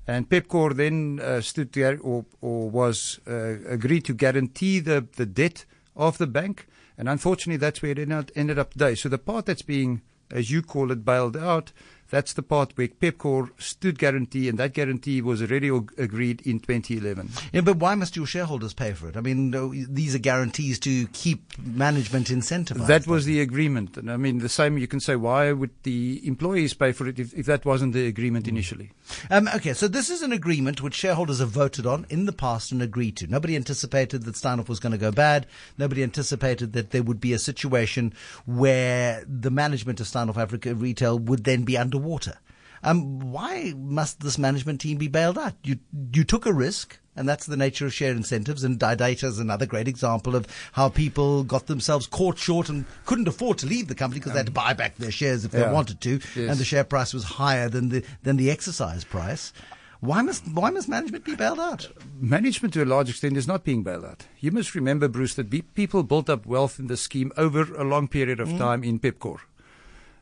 And 0.08 0.30
Pepkor 0.30 0.76
then 0.76 1.20
uh, 1.22 1.42
stood 1.42 1.72
there 1.74 2.00
or, 2.02 2.26
or 2.42 2.70
was 2.70 3.20
uh, 3.28 3.60
agreed 3.68 4.06
to 4.06 4.14
guarantee 4.14 4.80
the, 4.80 5.08
the 5.16 5.26
debt 5.26 5.66
of 5.96 6.18
the 6.18 6.28
bank. 6.28 6.68
And 6.98 7.08
unfortunately, 7.08 7.58
that's 7.58 7.82
where 7.82 7.92
it 7.92 8.12
ended 8.36 8.60
up, 8.60 8.72
today. 8.72 8.96
So 8.96 9.10
the 9.10 9.18
part 9.18 9.46
that's 9.46 9.62
being, 9.62 10.02
as 10.30 10.52
you 10.52 10.62
call 10.62 10.92
it, 10.92 11.06
bailed 11.06 11.38
out, 11.38 11.72
that's 12.12 12.34
the 12.34 12.44
part 12.44 12.78
where 12.78 12.90
Pepkor 12.90 13.50
stood 13.58 13.98
guarantee, 13.98 14.50
and 14.50 14.60
that 14.60 14.74
guarantee 14.74 15.22
was 15.22 15.42
already 15.42 15.70
ag- 15.70 15.94
agreed 15.98 16.42
in 16.42 16.60
2011. 16.60 17.30
Yeah, 17.54 17.62
but 17.62 17.78
why 17.78 17.96
must 17.96 18.16
your 18.16 18.26
shareholders 18.26 18.74
pay 18.74 18.92
for 18.92 19.08
it? 19.08 19.18
I 19.18 19.22
mean, 19.22 19.52
these 19.92 20.14
are 20.14 20.20
guarantees 20.20 20.78
to 20.80 21.08
keep 21.08 21.58
management 21.58 22.28
incentivized. 22.28 22.88
That 22.88 23.08
was 23.08 23.26
the 23.26 23.40
agreement. 23.42 23.98
And 23.98 24.12
I 24.12 24.18
mean, 24.18 24.40
the 24.40 24.50
same, 24.50 24.78
you 24.78 24.88
can 24.88 25.00
say, 25.00 25.16
why 25.16 25.52
would 25.54 25.72
the 25.84 26.22
employees 26.28 26.74
pay 26.74 26.92
for 26.92 27.08
it 27.08 27.18
if, 27.18 27.34
if 27.34 27.46
that 27.46 27.66
wasn't 27.66 27.94
the 27.94 28.08
agreement 28.08 28.48
initially? 28.48 28.92
Um, 29.30 29.48
okay, 29.56 29.74
so 29.74 29.88
this 29.88 30.10
is 30.10 30.22
an 30.22 30.34
agreement 30.34 30.82
which 30.82 30.94
shareholders 30.94 31.40
have 31.40 31.50
voted 31.50 31.86
on 31.86 32.06
in 32.10 32.26
the 32.26 32.34
past 32.34 32.72
and 32.74 32.82
agreed 32.82 33.16
to. 33.18 33.28
Nobody 33.28 33.56
anticipated 33.56 34.24
that 34.24 34.36
Steinhoff 34.36 34.68
was 34.68 34.80
going 34.80 34.92
to 34.92 34.98
go 34.98 35.12
bad. 35.12 35.48
Nobody 35.78 36.04
anticipated 36.04 36.74
that 36.74 36.92
there 36.92 37.04
would 37.04 37.22
be 37.22 37.32
a 37.32 37.40
situation 37.40 38.14
where 38.46 39.24
the 39.28 39.50
management 39.50 40.02
of 40.02 40.08
Steinhoff 40.08 40.38
Africa 40.38 40.76
Retail 40.76 41.18
would 41.18 41.46
then 41.46 41.64
be 41.64 41.78
underwater. 42.02 42.38
Um, 42.84 43.32
why 43.32 43.74
must 43.78 44.22
this 44.22 44.40
management 44.40 44.82
team 44.82 44.98
be 44.98 45.08
bailed 45.08 45.38
out? 45.38 45.54
You 45.64 45.78
you 46.14 46.24
took 46.24 46.48
a 46.48 46.54
risk, 46.54 46.98
and 47.16 47.30
that's 47.30 47.46
the 47.46 47.56
nature 47.56 47.86
of 47.86 47.94
share 47.94 48.12
incentives. 48.12 48.64
And 48.64 48.80
Didata 48.80 49.26
is 49.26 49.38
another 49.38 49.68
great 49.68 49.88
example 49.88 50.36
of 50.36 50.48
how 50.72 50.90
people 50.90 51.44
got 51.44 51.68
themselves 51.68 52.08
caught 52.08 52.40
short 52.40 52.70
and 52.70 52.86
couldn't 53.06 53.28
afford 53.28 53.60
to 53.60 53.68
leave 53.68 53.88
the 53.88 53.94
company 53.94 54.20
because 54.20 54.34
they 54.34 54.40
had 54.40 54.48
to 54.48 54.52
buy 54.52 54.74
back 54.74 54.96
their 54.96 55.12
shares 55.12 55.46
if 55.46 55.52
they 55.52 55.62
wanted 55.72 56.02
to, 56.02 56.20
Yes. 56.36 56.50
and 56.50 56.58
the 56.60 56.66
share 56.66 56.84
price 56.84 57.14
was 57.14 57.24
higher 57.24 57.70
than 57.70 57.90
the 57.90 58.04
than 58.24 58.38
the 58.38 58.50
exercise 58.50 59.04
price. 59.04 59.54
Why 60.00 60.24
must 60.24 60.48
why 60.48 60.72
must 60.72 60.90
management 60.90 61.24
be 61.24 61.36
bailed 61.36 61.60
out? 61.60 61.88
Management, 62.20 62.74
to 62.74 62.84
a 62.84 62.86
large 62.86 63.12
extent, 63.12 63.38
is 63.38 63.48
not 63.48 63.64
being 63.64 63.84
bailed 63.84 64.06
out. 64.06 64.26
You 64.40 64.50
must 64.50 64.74
remember, 64.74 65.08
Bruce, 65.08 65.36
that 65.36 65.52
be- 65.52 65.62
people 65.62 66.02
built 66.02 66.32
up 66.32 66.48
wealth 66.48 66.80
in 66.80 66.88
the 66.88 66.98
scheme 66.98 67.32
over 67.38 67.62
a 67.76 67.84
long 67.84 68.08
period 68.08 68.40
of 68.40 68.50
time 68.58 68.84
in 68.84 68.98
Pepkor. 69.00 69.42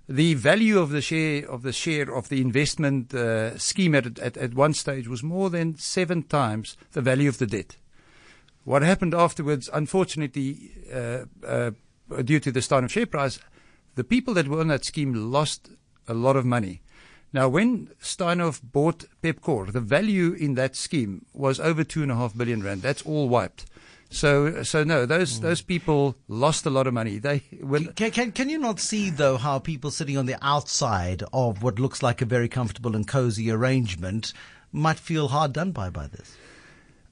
The 0.09 0.33
value 0.33 0.79
of 0.79 0.89
the 0.89 1.01
share 1.01 1.47
of 1.47 1.61
the 1.61 1.71
share 1.71 2.11
of 2.13 2.29
the 2.29 2.41
investment 2.41 3.13
uh, 3.13 3.55
scheme 3.59 3.93
at, 3.93 4.17
at 4.17 4.35
at 4.37 4.55
one 4.55 4.73
stage 4.73 5.07
was 5.07 5.21
more 5.21 5.51
than 5.51 5.77
seven 5.77 6.23
times 6.23 6.75
the 6.93 7.01
value 7.01 7.29
of 7.29 7.37
the 7.37 7.45
debt. 7.45 7.77
What 8.63 8.81
happened 8.81 9.13
afterwards, 9.13 9.69
unfortunately, 9.71 10.71
uh, 10.91 11.25
uh, 11.45 11.71
due 12.23 12.39
to 12.39 12.51
the 12.51 12.61
start 12.63 12.83
of 12.83 12.91
share 12.91 13.05
price, 13.05 13.39
the 13.93 14.03
people 14.03 14.33
that 14.33 14.47
were 14.47 14.59
on 14.59 14.67
that 14.69 14.83
scheme 14.83 15.13
lost 15.13 15.69
a 16.07 16.15
lot 16.15 16.35
of 16.35 16.45
money. 16.45 16.81
Now, 17.31 17.47
when 17.47 17.89
Steinhoff 18.01 18.61
bought 18.63 19.05
Pepkor, 19.21 19.71
the 19.71 19.79
value 19.79 20.33
in 20.33 20.55
that 20.55 20.75
scheme 20.75 21.25
was 21.33 21.59
over 21.59 21.83
two 21.83 22.01
and 22.01 22.11
a 22.11 22.15
half 22.15 22.35
billion 22.35 22.63
rand. 22.63 22.81
That's 22.81 23.03
all 23.03 23.29
wiped. 23.29 23.67
So, 24.09 24.63
so 24.63 24.83
no, 24.83 25.05
those 25.05 25.39
those 25.39 25.61
people 25.61 26.15
lost 26.27 26.65
a 26.65 26.71
lot 26.71 26.87
of 26.87 26.93
money. 26.93 27.19
They 27.19 27.43
when 27.61 27.93
Can, 27.93 28.11
can, 28.11 28.31
can 28.31 28.49
you 28.49 28.57
not 28.57 28.79
see, 28.79 29.11
though, 29.11 29.37
how 29.37 29.59
people 29.59 29.91
sitting 29.91 30.17
on 30.17 30.25
the 30.25 30.35
outside 30.41 31.23
of 31.31 31.61
what 31.61 31.77
looks 31.79 32.01
like 32.01 32.21
a 32.21 32.25
very 32.25 32.49
comfortable 32.49 32.95
and 32.95 33.07
cozy 33.07 33.51
arrangement 33.51 34.33
might 34.71 34.97
feel 34.99 35.27
hard 35.27 35.53
done 35.53 35.71
by 35.71 35.91
by 35.91 36.07
this? 36.07 36.35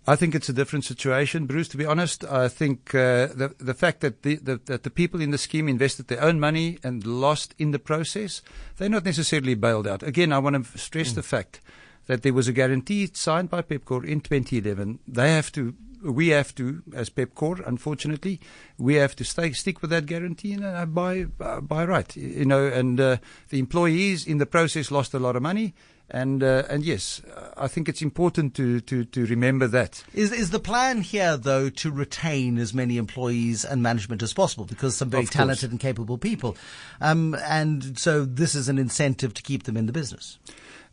I 0.10 0.16
think 0.16 0.34
it's 0.34 0.48
a 0.48 0.54
different 0.54 0.86
situation, 0.86 1.48
Bruce. 1.48 1.68
To 1.68 1.78
be 1.78 1.86
honest, 1.86 2.24
I 2.24 2.48
think 2.48 2.96
uh, 2.96 3.28
the 3.28 3.54
the 3.60 3.74
fact 3.74 4.00
that 4.00 4.24
the, 4.24 4.38
the 4.38 4.60
that 4.66 4.84
the 4.84 4.90
people 4.90 5.22
in 5.22 5.32
the 5.32 5.38
scheme 5.38 5.68
invested 5.68 6.08
their 6.08 6.24
own 6.24 6.40
money 6.40 6.80
and 6.82 7.06
lost 7.06 7.54
in 7.60 7.72
the 7.72 7.80
process, 7.80 8.42
they're 8.78 8.90
not 8.90 9.06
necessarily 9.06 9.54
bailed 9.54 9.86
out. 9.86 10.04
Again, 10.04 10.32
I 10.32 10.40
want 10.40 10.56
to 10.56 10.78
stress 10.78 11.12
the 11.12 11.24
fact 11.24 11.62
that 12.08 12.24
there 12.24 12.34
was 12.34 12.48
a 12.48 12.54
guarantee 12.54 13.10
signed 13.14 13.50
by 13.50 13.62
Pepkor 13.62 14.06
in 14.06 14.22
2011. 14.22 15.00
They 15.08 15.32
have 15.34 15.52
to. 15.52 15.76
We 16.08 16.30
have 16.30 16.56
to, 16.56 16.84
as 16.94 17.10
Pepkor, 17.10 17.62
unfortunately, 17.68 18.40
we 18.78 18.96
have 18.96 19.14
to 19.18 19.26
stay, 19.26 19.52
stick 19.52 19.82
with 19.82 19.92
that 19.92 20.06
guarantee 20.06 20.54
and 20.54 20.64
uh, 20.64 20.86
by 20.86 21.26
uh, 21.40 21.60
by 21.60 21.84
right, 21.84 22.16
you 22.16 22.46
know. 22.46 22.66
And 22.66 23.00
uh, 23.00 23.18
the 23.50 23.60
employees 23.60 24.26
in 24.26 24.38
the 24.38 24.46
process 24.46 24.90
lost 24.90 25.14
a 25.14 25.20
lot 25.20 25.36
of 25.36 25.42
money, 25.42 25.74
and 26.10 26.42
uh, 26.42 26.64
and 26.70 26.84
yes, 26.86 27.22
uh, 27.36 27.52
I 27.58 27.68
think 27.68 27.90
it's 27.90 28.02
important 28.02 28.56
to, 28.56 28.80
to, 28.82 29.04
to 29.04 29.26
remember 29.26 29.68
that. 29.68 30.04
Is 30.14 30.32
is 30.32 30.52
the 30.52 30.60
plan 30.60 31.02
here 31.02 31.36
though 31.36 31.70
to 31.70 31.92
retain 31.92 32.58
as 32.58 32.74
many 32.74 32.98
employees 32.98 33.66
and 33.66 33.84
management 33.84 34.24
as 34.24 34.34
possible 34.34 34.66
because 34.66 34.96
some 34.96 35.10
very 35.10 35.26
talented 35.26 35.72
and 35.72 35.80
capable 35.80 36.18
people, 36.18 36.56
um, 37.02 37.36
and 37.44 38.00
so 38.00 38.24
this 38.24 38.56
is 38.56 38.70
an 38.70 38.78
incentive 38.78 39.34
to 39.34 39.42
keep 39.42 39.64
them 39.64 39.76
in 39.76 39.86
the 39.86 39.94
business. 39.94 40.40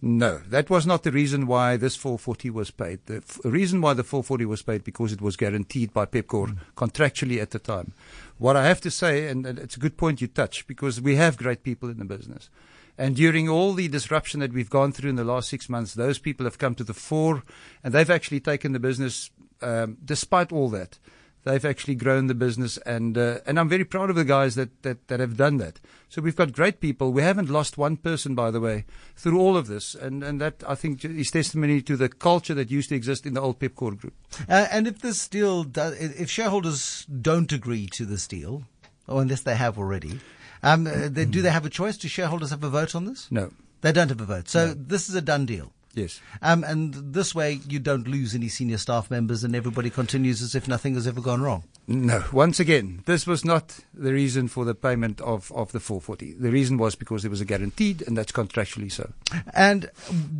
No, 0.02 0.38
that 0.48 0.68
was 0.68 0.86
not 0.86 1.02
the 1.02 1.12
reason 1.12 1.46
why 1.46 1.76
this 1.76 1.96
440 1.96 2.50
was 2.50 2.70
paid. 2.70 3.00
The 3.06 3.16
f- 3.16 3.40
reason 3.44 3.80
why 3.80 3.94
the 3.94 4.04
440 4.04 4.44
was 4.44 4.62
paid 4.62 4.84
because 4.84 5.12
it 5.12 5.22
was 5.22 5.36
guaranteed 5.36 5.92
by 5.92 6.06
Pepkor 6.06 6.56
contractually 6.76 7.40
at 7.40 7.52
the 7.52 7.58
time. 7.58 7.94
What 8.38 8.56
I 8.56 8.66
have 8.66 8.80
to 8.82 8.90
say, 8.90 9.28
and, 9.28 9.46
and 9.46 9.58
it's 9.58 9.76
a 9.76 9.80
good 9.80 9.96
point 9.96 10.20
you 10.20 10.26
touch, 10.26 10.66
because 10.66 11.00
we 11.00 11.16
have 11.16 11.36
great 11.38 11.62
people 11.62 11.88
in 11.88 11.98
the 11.98 12.04
business. 12.04 12.50
And 12.96 13.16
during 13.16 13.48
all 13.48 13.72
the 13.72 13.88
disruption 13.88 14.40
that 14.40 14.52
we've 14.52 14.70
gone 14.70 14.92
through 14.92 15.10
in 15.10 15.16
the 15.16 15.24
last 15.24 15.48
six 15.48 15.68
months, 15.68 15.94
those 15.94 16.18
people 16.18 16.44
have 16.44 16.58
come 16.58 16.74
to 16.76 16.84
the 16.84 16.94
fore 16.94 17.42
and 17.82 17.92
they've 17.92 18.10
actually 18.10 18.40
taken 18.40 18.72
the 18.72 18.78
business, 18.78 19.30
um, 19.62 19.96
despite 20.04 20.52
all 20.52 20.68
that. 20.70 20.98
They've 21.44 21.64
actually 21.64 21.94
grown 21.94 22.26
the 22.26 22.34
business, 22.34 22.78
and 22.78 23.18
uh, 23.18 23.40
and 23.46 23.60
I'm 23.60 23.68
very 23.68 23.84
proud 23.84 24.08
of 24.08 24.16
the 24.16 24.24
guys 24.24 24.54
that, 24.54 24.82
that, 24.82 25.08
that 25.08 25.20
have 25.20 25.36
done 25.36 25.58
that. 25.58 25.78
So 26.08 26.22
we've 26.22 26.34
got 26.34 26.52
great 26.52 26.80
people. 26.80 27.12
We 27.12 27.20
haven't 27.20 27.50
lost 27.50 27.76
one 27.76 27.98
person, 27.98 28.34
by 28.34 28.50
the 28.50 28.60
way, 28.60 28.86
through 29.14 29.38
all 29.38 29.56
of 29.56 29.66
this, 29.66 29.94
and 29.94 30.24
and 30.24 30.40
that 30.40 30.64
I 30.66 30.74
think 30.74 31.04
is 31.04 31.30
testimony 31.30 31.82
to 31.82 31.96
the 31.98 32.08
culture 32.08 32.54
that 32.54 32.70
used 32.70 32.88
to 32.88 32.94
exist 32.94 33.26
in 33.26 33.34
the 33.34 33.42
old 33.42 33.58
Pepkor 33.58 33.94
group. 33.94 34.14
Uh, 34.48 34.68
and 34.72 34.86
if 34.86 35.00
this 35.00 35.28
deal, 35.28 35.64
do, 35.64 35.92
if 35.98 36.30
shareholders 36.30 37.06
don't 37.06 37.52
agree 37.52 37.88
to 37.88 38.06
this 38.06 38.26
deal, 38.26 38.62
or 39.06 39.20
unless 39.20 39.42
they 39.42 39.56
have 39.56 39.78
already, 39.78 40.20
um, 40.62 40.86
uh, 40.86 41.08
they, 41.10 41.26
do 41.26 41.42
they 41.42 41.50
have 41.50 41.66
a 41.66 41.70
choice? 41.70 41.98
Do 41.98 42.08
shareholders 42.08 42.50
have 42.50 42.64
a 42.64 42.70
vote 42.70 42.94
on 42.94 43.04
this? 43.04 43.30
No, 43.30 43.50
They 43.82 43.92
don't 43.92 44.08
have 44.08 44.22
a 44.22 44.24
vote. 44.24 44.48
So 44.48 44.72
this 44.72 45.10
is 45.10 45.14
a 45.14 45.20
done 45.20 45.44
deal. 45.44 45.73
Yes, 45.94 46.20
Um, 46.42 46.64
and 46.64 46.94
this 47.14 47.34
way 47.34 47.60
you 47.68 47.78
don't 47.78 48.06
lose 48.08 48.34
any 48.34 48.48
senior 48.48 48.78
staff 48.78 49.10
members 49.10 49.44
and 49.44 49.54
everybody 49.56 49.90
continues 49.90 50.42
as 50.42 50.54
if 50.54 50.66
nothing 50.68 50.94
has 50.94 51.06
ever 51.06 51.20
gone 51.20 51.42
wrong. 51.42 51.64
no. 51.86 52.22
Once 52.32 52.58
again, 52.60 53.02
this 53.06 53.26
was 53.26 53.44
not 53.44 53.80
the 53.92 54.12
reason 54.12 54.48
for 54.48 54.64
the 54.64 54.74
payment 54.74 55.20
of 55.20 55.52
of 55.52 55.72
the 55.72 55.80
440. 55.80 56.32
The 56.34 56.50
reason 56.50 56.78
was 56.78 56.94
because 56.94 57.22
there 57.22 57.30
was 57.30 57.40
a 57.40 57.44
guaranteed, 57.44 58.02
and 58.06 58.16
that's 58.16 58.32
contractually 58.32 58.90
so. 58.90 59.12
And 59.52 59.90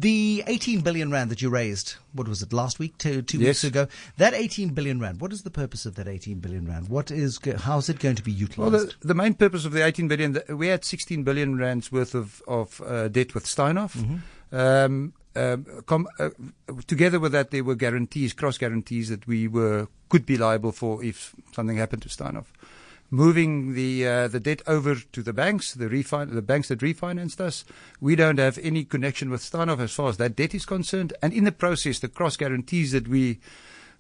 the 0.01 0.43
18 0.47 0.81
billion 0.81 1.11
rand 1.11 1.31
that 1.31 1.43
you 1.43 1.51
raised, 1.51 1.97
what 2.13 2.29
was 2.29 2.43
it, 2.43 2.53
last 2.53 2.79
week, 2.79 2.97
two, 2.99 3.23
two 3.23 3.39
Yes. 3.39 3.47
weeks 3.49 3.65
ago? 3.65 3.87
That 4.17 4.33
18 4.35 4.71
billion 4.71 5.01
rand, 5.01 5.21
what 5.21 5.33
is 5.33 5.43
the 5.43 5.51
purpose 5.51 5.85
of 5.87 5.95
that 5.97 6.09
18 6.09 6.39
billion 6.41 6.67
rand? 6.67 6.89
What 6.89 7.11
is, 7.11 7.39
how 7.59 7.79
is 7.79 7.89
it 7.89 7.99
going 7.99 8.17
to 8.17 8.23
be 8.23 8.33
Well, 8.33 8.41
utilized? 8.41 9.01
the, 9.01 9.09
the 9.09 9.15
main 9.15 9.35
purpose 9.35 9.65
of 9.65 9.73
the 9.73 9.85
18 9.85 10.09
billion, 10.09 10.39
we 10.49 10.69
had 10.69 10.85
16 10.85 11.23
billion 11.25 11.59
rands 11.59 11.93
worth 11.93 12.15
of, 12.15 12.43
of 12.49 12.81
uh, 12.87 13.09
debt 13.09 13.35
with 13.35 13.45
Steinhoff. 13.45 13.95
Um, 14.53 15.13
um, 15.37 15.67
com, 15.87 16.07
uh, 16.19 16.31
together 16.87 17.19
with 17.21 17.33
that, 17.33 17.51
there 17.51 17.65
were 17.65 17.75
guarantees, 17.75 18.33
cross 18.33 18.59
guarantees 18.59 19.09
that 19.09 19.27
we 19.27 19.49
were 19.49 19.89
could 20.09 20.27
be 20.27 20.37
liable 20.37 20.73
for 20.73 21.03
if 21.03 21.35
something 21.53 21.77
happened 21.77 22.03
to 22.03 22.09
Steinhoff. 22.09 22.47
Moving 23.11 23.75
the 23.75 24.07
uh, 24.09 24.29
the 24.29 24.41
debt 24.41 24.63
over 24.67 24.97
to 24.97 25.23
the 25.23 25.33
banks, 25.33 25.75
the 25.75 25.89
refin- 25.89 26.33
the 26.35 26.43
banks 26.43 26.69
that 26.69 26.81
refinanced 26.81 27.41
us, 27.41 27.65
we 28.01 28.17
don't 28.17 28.39
have 28.39 28.59
any 28.59 28.85
connection 28.85 29.31
with 29.31 29.43
Steinhoff 29.43 29.79
as 29.81 29.93
far 29.93 30.09
as 30.09 30.17
that 30.17 30.35
debt 30.37 30.55
is 30.55 30.65
concerned. 30.67 31.13
And 31.23 31.33
in 31.33 31.45
the 31.45 31.53
process, 31.53 31.99
the 32.01 32.09
cross 32.09 32.37
guarantees 32.37 32.93
that 32.93 33.07
we 33.07 33.41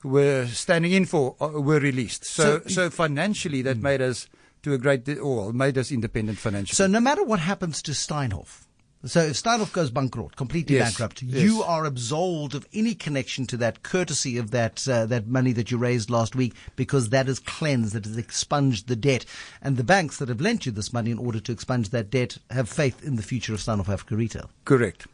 were 0.02 0.46
standing 0.46 0.92
in 0.92 1.04
for 1.04 1.36
uh, 1.40 1.48
were 1.48 1.78
released. 1.80 2.24
So, 2.24 2.60
So- 2.60 2.68
so, 2.68 2.90
financially, 2.90 3.62
that 3.62 3.78
made 3.78 4.00
us 4.02 4.28
to 4.62 4.72
a 4.72 4.78
great, 4.78 5.04
de- 5.04 5.18
or 5.18 5.52
made 5.52 5.76
us 5.78 5.92
independent 5.92 6.38
financially. 6.38 6.74
So 6.74 6.86
no 6.86 6.98
matter 7.00 7.22
what 7.22 7.38
happens 7.40 7.82
to 7.82 7.92
Steinhoff, 7.92 8.63
so 9.06 9.20
if 9.20 9.36
Steinhoff 9.36 9.72
goes 9.72 9.90
bankrupt, 9.90 10.36
completely 10.36 10.76
Yes, 10.76 10.90
bankrupt, 10.90 11.22
yes. 11.22 11.42
you 11.42 11.62
are 11.62 11.84
absolved 11.84 12.54
of 12.54 12.66
any 12.72 12.94
connection 12.94 13.46
to 13.46 13.56
that 13.58 13.82
courtesy 13.82 14.38
of 14.38 14.50
that 14.52 14.86
uh, 14.88 15.06
that 15.06 15.26
money 15.26 15.52
that 15.52 15.70
you 15.70 15.78
raised 15.78 16.10
last 16.10 16.34
week 16.34 16.54
because 16.76 17.10
that 17.10 17.28
is 17.28 17.38
cleansed, 17.38 17.94
that 17.94 18.04
has 18.04 18.16
expunged 18.16 18.88
the 18.88 18.96
debt, 18.96 19.24
and 19.62 19.76
the 19.76 19.84
banks 19.84 20.18
that 20.18 20.28
have 20.28 20.40
lent 20.40 20.66
you 20.66 20.72
this 20.72 20.92
money 20.92 21.10
in 21.10 21.18
order 21.18 21.40
to 21.40 21.52
expunge 21.52 21.90
that 21.90 22.10
debt 22.10 22.38
have 22.50 22.68
faith 22.68 23.02
in 23.04 23.16
the 23.16 23.22
future 23.22 23.54
of 23.54 23.60
Steinhoff 23.60 23.88
Africa 23.88 24.16
Retail. 24.16 24.50
Correct. 24.64 25.06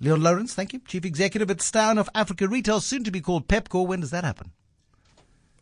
Leon 0.00 0.22
Lourens, 0.22 0.54
thank 0.54 0.72
you, 0.72 0.80
Chief 0.86 1.04
Executive 1.04 1.50
at 1.50 1.58
Steinhoff 1.58 2.08
Africa 2.14 2.48
Retail, 2.48 2.80
soon 2.80 3.04
to 3.04 3.10
be 3.10 3.20
called 3.20 3.48
Pepkor. 3.48 3.86
When 3.86 4.00
does 4.00 4.10
that 4.10 4.24
happen? 4.24 4.52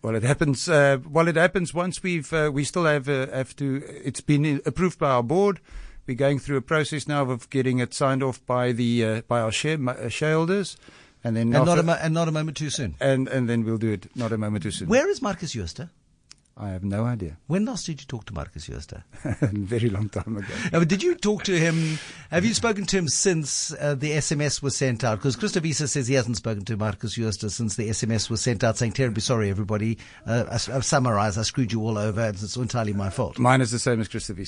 Well, 0.00 0.14
it 0.14 0.22
happens. 0.22 0.68
Uh, 0.68 0.98
well, 1.08 1.26
it 1.26 1.34
happens 1.34 1.74
once 1.74 2.02
we've. 2.02 2.32
Uh, 2.32 2.50
we 2.52 2.62
still 2.62 2.84
have 2.84 3.08
uh, 3.08 3.26
have 3.32 3.56
to. 3.56 3.82
It's 4.04 4.20
been 4.20 4.60
approved 4.64 4.98
by 4.98 5.10
our 5.10 5.24
board. 5.24 5.60
We're 6.08 6.16
going 6.16 6.38
through 6.38 6.56
a 6.56 6.62
process 6.62 7.06
now 7.06 7.30
of 7.30 7.48
getting 7.50 7.78
it 7.80 7.92
signed 7.92 8.22
off 8.22 8.44
by 8.46 8.72
the 8.72 9.04
uh, 9.04 9.20
by 9.28 9.40
our 9.40 9.52
share, 9.52 9.78
uh, 9.86 10.08
shareholders, 10.08 10.76
and 11.22 11.36
then 11.36 11.54
And 11.54 11.66
not, 11.66 11.78
a 11.78 11.82
mo- 11.82 11.98
and 12.00 12.14
not 12.14 12.28
a 12.28 12.32
moment 12.32 12.56
too 12.56 12.70
soon. 12.70 12.94
and 12.98 13.28
and 13.28 13.46
then 13.48 13.62
we'll 13.64 13.76
do 13.76 13.92
it. 13.92 14.10
Not 14.16 14.32
a 14.32 14.38
moment 14.38 14.62
too 14.62 14.70
soon. 14.70 14.88
Where 14.88 15.08
is 15.10 15.20
Markus 15.20 15.52
Jooste? 15.52 15.82
I 16.60 16.70
have 16.70 16.82
no 16.82 17.04
idea. 17.04 17.36
When 17.46 17.66
last 17.66 17.86
did 17.86 18.00
you 18.00 18.06
talk 18.06 18.24
to 18.24 18.34
Markus 18.34 18.66
Jooste? 18.66 18.94
a 19.24 19.36
very 19.52 19.90
long 19.90 20.08
time 20.08 20.38
ago. 20.38 20.48
Now, 20.72 20.82
did 20.82 21.04
you 21.04 21.14
talk 21.14 21.44
to 21.44 21.56
him? 21.56 21.98
Have 22.32 22.44
you 22.44 22.52
spoken 22.54 22.84
to 22.86 22.96
him 22.98 23.06
since 23.06 23.72
uh, 23.74 23.94
the 23.94 24.10
SMS 24.12 24.60
was 24.60 24.74
sent 24.76 25.04
out? 25.04 25.18
Because 25.18 25.36
Christo 25.36 25.60
Wiese 25.60 25.88
says 25.88 26.08
he 26.08 26.14
hasn't 26.14 26.36
spoken 26.38 26.64
to 26.64 26.76
Markus 26.76 27.12
Jooste 27.14 27.48
since 27.50 27.76
the 27.76 27.90
SMS 27.90 28.28
was 28.28 28.40
sent 28.40 28.64
out, 28.64 28.76
saying 28.76 28.92
terribly 28.92 29.20
sorry, 29.20 29.50
everybody. 29.50 29.98
Uh, 30.26 30.46
I, 30.50 30.54
I've 30.74 30.84
summarized. 30.84 31.38
I 31.38 31.42
screwed 31.42 31.70
you 31.70 31.80
all 31.82 31.96
over. 31.98 32.22
and 32.22 32.34
It's 32.34 32.56
entirely 32.56 32.92
my 32.94 33.10
fault. 33.10 33.38
Mine 33.38 33.60
is 33.60 33.70
the 33.70 33.78
same 33.78 34.00
as 34.00 34.08
Christopher. 34.08 34.42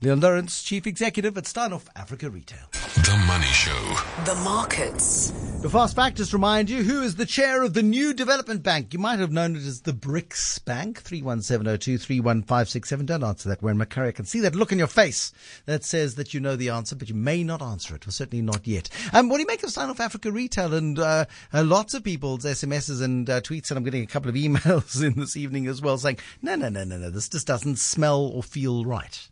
Leon 0.00 0.20
Lourens, 0.20 0.62
Chief 0.62 0.86
Executive 0.86 1.38
at 1.38 1.44
Steinhoff 1.44 1.86
Africa 1.96 2.28
Retail. 2.28 2.66
The 2.94 3.24
Money 3.26 3.46
Show. 3.46 3.96
The 4.24 4.34
markets. 4.42 5.30
The 5.62 5.70
Fast 5.70 5.96
Fact 5.96 6.16
just 6.16 6.32
remind 6.32 6.68
you 6.68 6.82
who 6.82 7.00
is 7.00 7.16
the 7.16 7.24
chair 7.24 7.62
of 7.62 7.72
the 7.72 7.82
new 7.82 8.12
development 8.12 8.62
bank. 8.62 8.92
You 8.92 8.98
might 8.98 9.18
have 9.18 9.32
known 9.32 9.56
it 9.56 9.62
as 9.62 9.82
the 9.82 9.92
BRICS 9.92 10.64
Bank, 10.64 11.00
31702 11.00 11.98
31567. 11.98 13.06
Don't 13.06 13.24
answer 13.24 13.48
that, 13.48 13.62
Wayne 13.62 13.76
McCurrie. 13.76 14.08
I 14.08 14.12
can 14.12 14.26
see 14.26 14.40
that 14.40 14.54
look 14.54 14.72
in 14.72 14.78
your 14.78 14.88
face 14.88 15.32
that 15.66 15.84
says 15.84 16.16
that 16.16 16.34
you 16.34 16.40
know 16.40 16.54
the 16.54 16.68
answer, 16.68 16.94
but 16.96 17.08
you 17.08 17.14
may 17.14 17.42
not 17.42 17.62
answer 17.62 17.94
it, 17.94 18.06
or 18.06 18.10
certainly 18.10 18.42
not 18.42 18.66
yet. 18.66 18.90
Um, 19.12 19.28
what 19.28 19.36
do 19.36 19.42
you 19.42 19.46
make 19.46 19.62
of 19.62 19.70
Steinhoff 19.70 20.00
Africa 20.00 20.30
Retail? 20.30 20.74
And 20.74 20.98
uh, 20.98 21.24
uh, 21.52 21.64
lots 21.64 21.94
of 21.94 22.04
people's 22.04 22.44
SMSs 22.44 23.02
and 23.02 23.30
uh, 23.30 23.40
tweets, 23.40 23.70
and 23.70 23.78
I'm 23.78 23.84
getting 23.84 24.02
a 24.02 24.06
couple 24.06 24.28
of 24.28 24.34
emails 24.36 25.02
in 25.02 25.14
this 25.18 25.36
evening 25.36 25.66
as 25.66 25.80
well 25.80 25.96
saying, 25.96 26.18
no, 26.42 26.56
no, 26.56 26.68
no, 26.68 26.84
no, 26.84 26.98
no, 26.98 27.10
this 27.10 27.28
just 27.28 27.46
doesn't 27.46 27.76
smell 27.76 28.20
or 28.20 28.42
feel 28.42 28.84
right. 28.84 29.28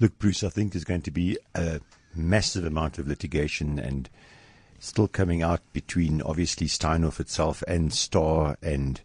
Look, 0.00 0.18
Bruce, 0.18 0.42
I 0.42 0.48
think 0.48 0.72
there's 0.72 0.84
going 0.84 1.02
to 1.02 1.10
be 1.10 1.38
a 1.54 1.80
massive 2.14 2.64
amount 2.64 2.98
of 2.98 3.08
litigation 3.08 3.78
and 3.78 4.08
still 4.78 5.08
coming 5.08 5.42
out 5.42 5.60
between 5.72 6.20
obviously 6.22 6.66
Steinhoff 6.66 7.20
itself 7.20 7.62
and 7.68 7.92
Star 7.92 8.56
and 8.60 9.00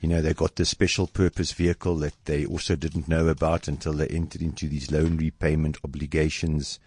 you 0.00 0.08
know 0.08 0.22
they 0.22 0.32
got 0.32 0.56
this 0.56 0.68
special 0.68 1.06
purpose 1.06 1.52
vehicle 1.52 1.96
that 1.96 2.14
they 2.24 2.46
also 2.46 2.76
didn't 2.76 3.08
know 3.08 3.28
about 3.28 3.68
until 3.68 3.92
they 3.92 4.06
entered 4.08 4.42
into 4.42 4.68
these 4.68 4.90
loan 4.90 5.16
repayment 5.16 5.76
obligations. 5.84 6.78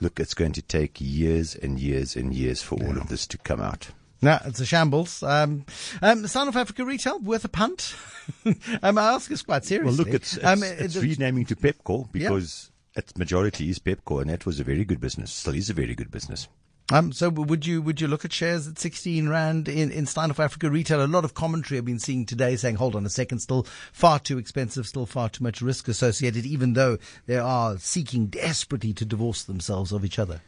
Look, 0.00 0.18
it's 0.18 0.34
going 0.34 0.52
to 0.52 0.62
take 0.62 0.96
years 0.98 1.54
and 1.54 1.78
years 1.78 2.16
and 2.16 2.34
years 2.34 2.62
for 2.62 2.82
all 2.82 2.96
of 2.96 3.08
this 3.08 3.26
to 3.28 3.38
come 3.38 3.60
out. 3.60 3.88
No, 4.22 4.38
it's 4.44 4.60
a 4.60 4.66
shambles. 4.66 5.22
Um, 5.24 5.66
um, 6.00 6.24
of 6.24 6.56
Africa 6.56 6.84
Retail, 6.84 7.18
worth 7.18 7.44
a 7.44 7.48
punt? 7.48 7.96
um, 8.82 8.96
I 8.96 9.14
ask 9.14 9.28
this 9.28 9.42
quite 9.42 9.64
seriously. 9.64 9.88
Well, 9.96 10.06
look, 10.06 10.14
it's, 10.14 10.36
it's, 10.36 10.44
Um, 10.46 10.62
it's 10.62 10.94
it- 10.94 11.02
renaming 11.02 11.44
to 11.46 11.56
Pepkor 11.56 12.10
because 12.12 12.70
its 12.94 13.16
majority 13.16 13.68
is 13.68 13.80
Pepkor, 13.80 14.20
and 14.20 14.30
that 14.30 14.46
was 14.46 14.60
a 14.60 14.64
very 14.64 14.84
good 14.84 15.00
business. 15.00 15.32
Still 15.32 15.54
is 15.56 15.70
a 15.70 15.74
very 15.74 15.96
good 15.96 16.10
business. 16.10 16.46
Um, 16.90 17.12
so 17.12 17.30
would 17.30 17.64
you 17.64 17.80
would 17.80 18.00
you 18.00 18.08
look 18.08 18.24
at 18.24 18.32
shares 18.32 18.66
at 18.68 18.78
16 18.78 19.28
rand 19.28 19.68
in 19.68 19.90
in 19.90 20.04
Steinhoff 20.04 20.38
Africa 20.40 20.68
Retail? 20.68 21.02
A 21.02 21.06
lot 21.06 21.24
of 21.24 21.32
commentary 21.32 21.78
I've 21.78 21.84
been 21.84 21.98
seeing 22.00 22.26
today 22.26 22.54
saying, 22.56 22.74
hold 22.74 22.94
on 22.94 23.06
a 23.06 23.10
second, 23.10 23.38
still 23.38 23.66
far 23.92 24.18
too 24.18 24.36
expensive, 24.36 24.86
still 24.86 25.06
far 25.06 25.28
too 25.30 25.42
much 25.42 25.62
risk 25.62 25.88
associated, 25.88 26.44
even 26.44 26.74
though 26.74 26.98
they 27.26 27.38
are 27.38 27.78
seeking 27.78 28.26
desperately 28.26 28.92
to 28.94 29.04
divorce 29.04 29.44
themselves 29.44 29.92
of 29.92 30.04
each 30.04 30.18
other. 30.18 30.42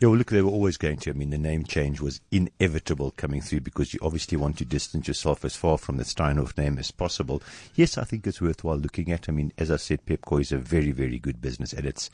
Yeah, 0.00 0.08
well, 0.08 0.18
look, 0.18 0.30
they 0.30 0.42
were 0.42 0.50
always 0.50 0.76
going 0.76 0.98
to. 0.98 1.10
I 1.10 1.12
mean, 1.12 1.30
the 1.30 1.38
name 1.38 1.64
change 1.64 2.00
was 2.00 2.20
inevitable 2.30 3.10
coming 3.16 3.40
through 3.40 3.60
because 3.60 3.92
you 3.92 3.98
obviously 4.00 4.38
want 4.38 4.58
to 4.58 4.64
distance 4.64 5.08
yourself 5.08 5.44
as 5.44 5.56
far 5.56 5.76
from 5.76 5.96
the 5.96 6.04
Steinhoff 6.04 6.56
name 6.56 6.78
as 6.78 6.92
possible. 6.92 7.42
Yes, 7.74 7.98
I 7.98 8.04
think 8.04 8.24
it's 8.24 8.40
worthwhile 8.40 8.76
looking 8.76 9.10
at. 9.10 9.28
I 9.28 9.32
mean, 9.32 9.52
as 9.58 9.72
I 9.72 9.76
said, 9.76 10.06
Pepkor 10.06 10.40
is 10.40 10.52
a 10.52 10.58
very, 10.58 10.92
very 10.92 11.18
good 11.18 11.40
business 11.40 11.72
and 11.72 11.84
it's 11.84 12.10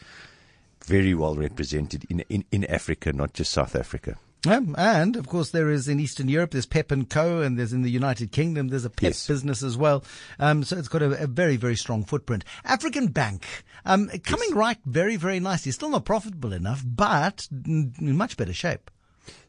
very 0.86 1.12
well 1.12 1.36
represented 1.36 2.06
in, 2.08 2.20
in, 2.30 2.44
in 2.50 2.64
Africa, 2.64 3.12
not 3.12 3.34
just 3.34 3.52
South 3.52 3.76
Africa. 3.76 4.16
Um, 4.46 4.74
and 4.76 5.16
of 5.16 5.28
course, 5.28 5.50
there 5.50 5.70
is 5.70 5.88
in 5.88 6.00
Eastern 6.00 6.28
Europe, 6.28 6.50
there's 6.50 6.66
Pep 6.66 6.90
and 6.90 7.08
Co, 7.08 7.40
and 7.40 7.58
there's 7.58 7.72
in 7.72 7.82
the 7.82 7.90
United 7.90 8.32
Kingdom, 8.32 8.68
there's 8.68 8.84
a 8.84 8.90
Pep 8.90 9.10
Yes. 9.10 9.26
business 9.26 9.62
as 9.62 9.76
well. 9.76 10.04
Um, 10.38 10.64
so 10.64 10.76
it's 10.76 10.88
got 10.88 11.02
a, 11.02 11.22
a 11.22 11.26
very, 11.26 11.56
very 11.56 11.76
strong 11.76 12.04
footprint. 12.04 12.44
African 12.64 13.08
Bank, 13.08 13.46
um, 13.84 14.08
coming 14.24 14.54
right 14.54 14.78
very, 14.84 15.16
very 15.16 15.40
nicely. 15.40 15.72
Still 15.72 15.90
not 15.90 16.04
profitable 16.04 16.52
enough, 16.52 16.82
but 16.84 17.48
in 17.64 17.94
much 17.98 18.36
better 18.36 18.52
shape. 18.52 18.90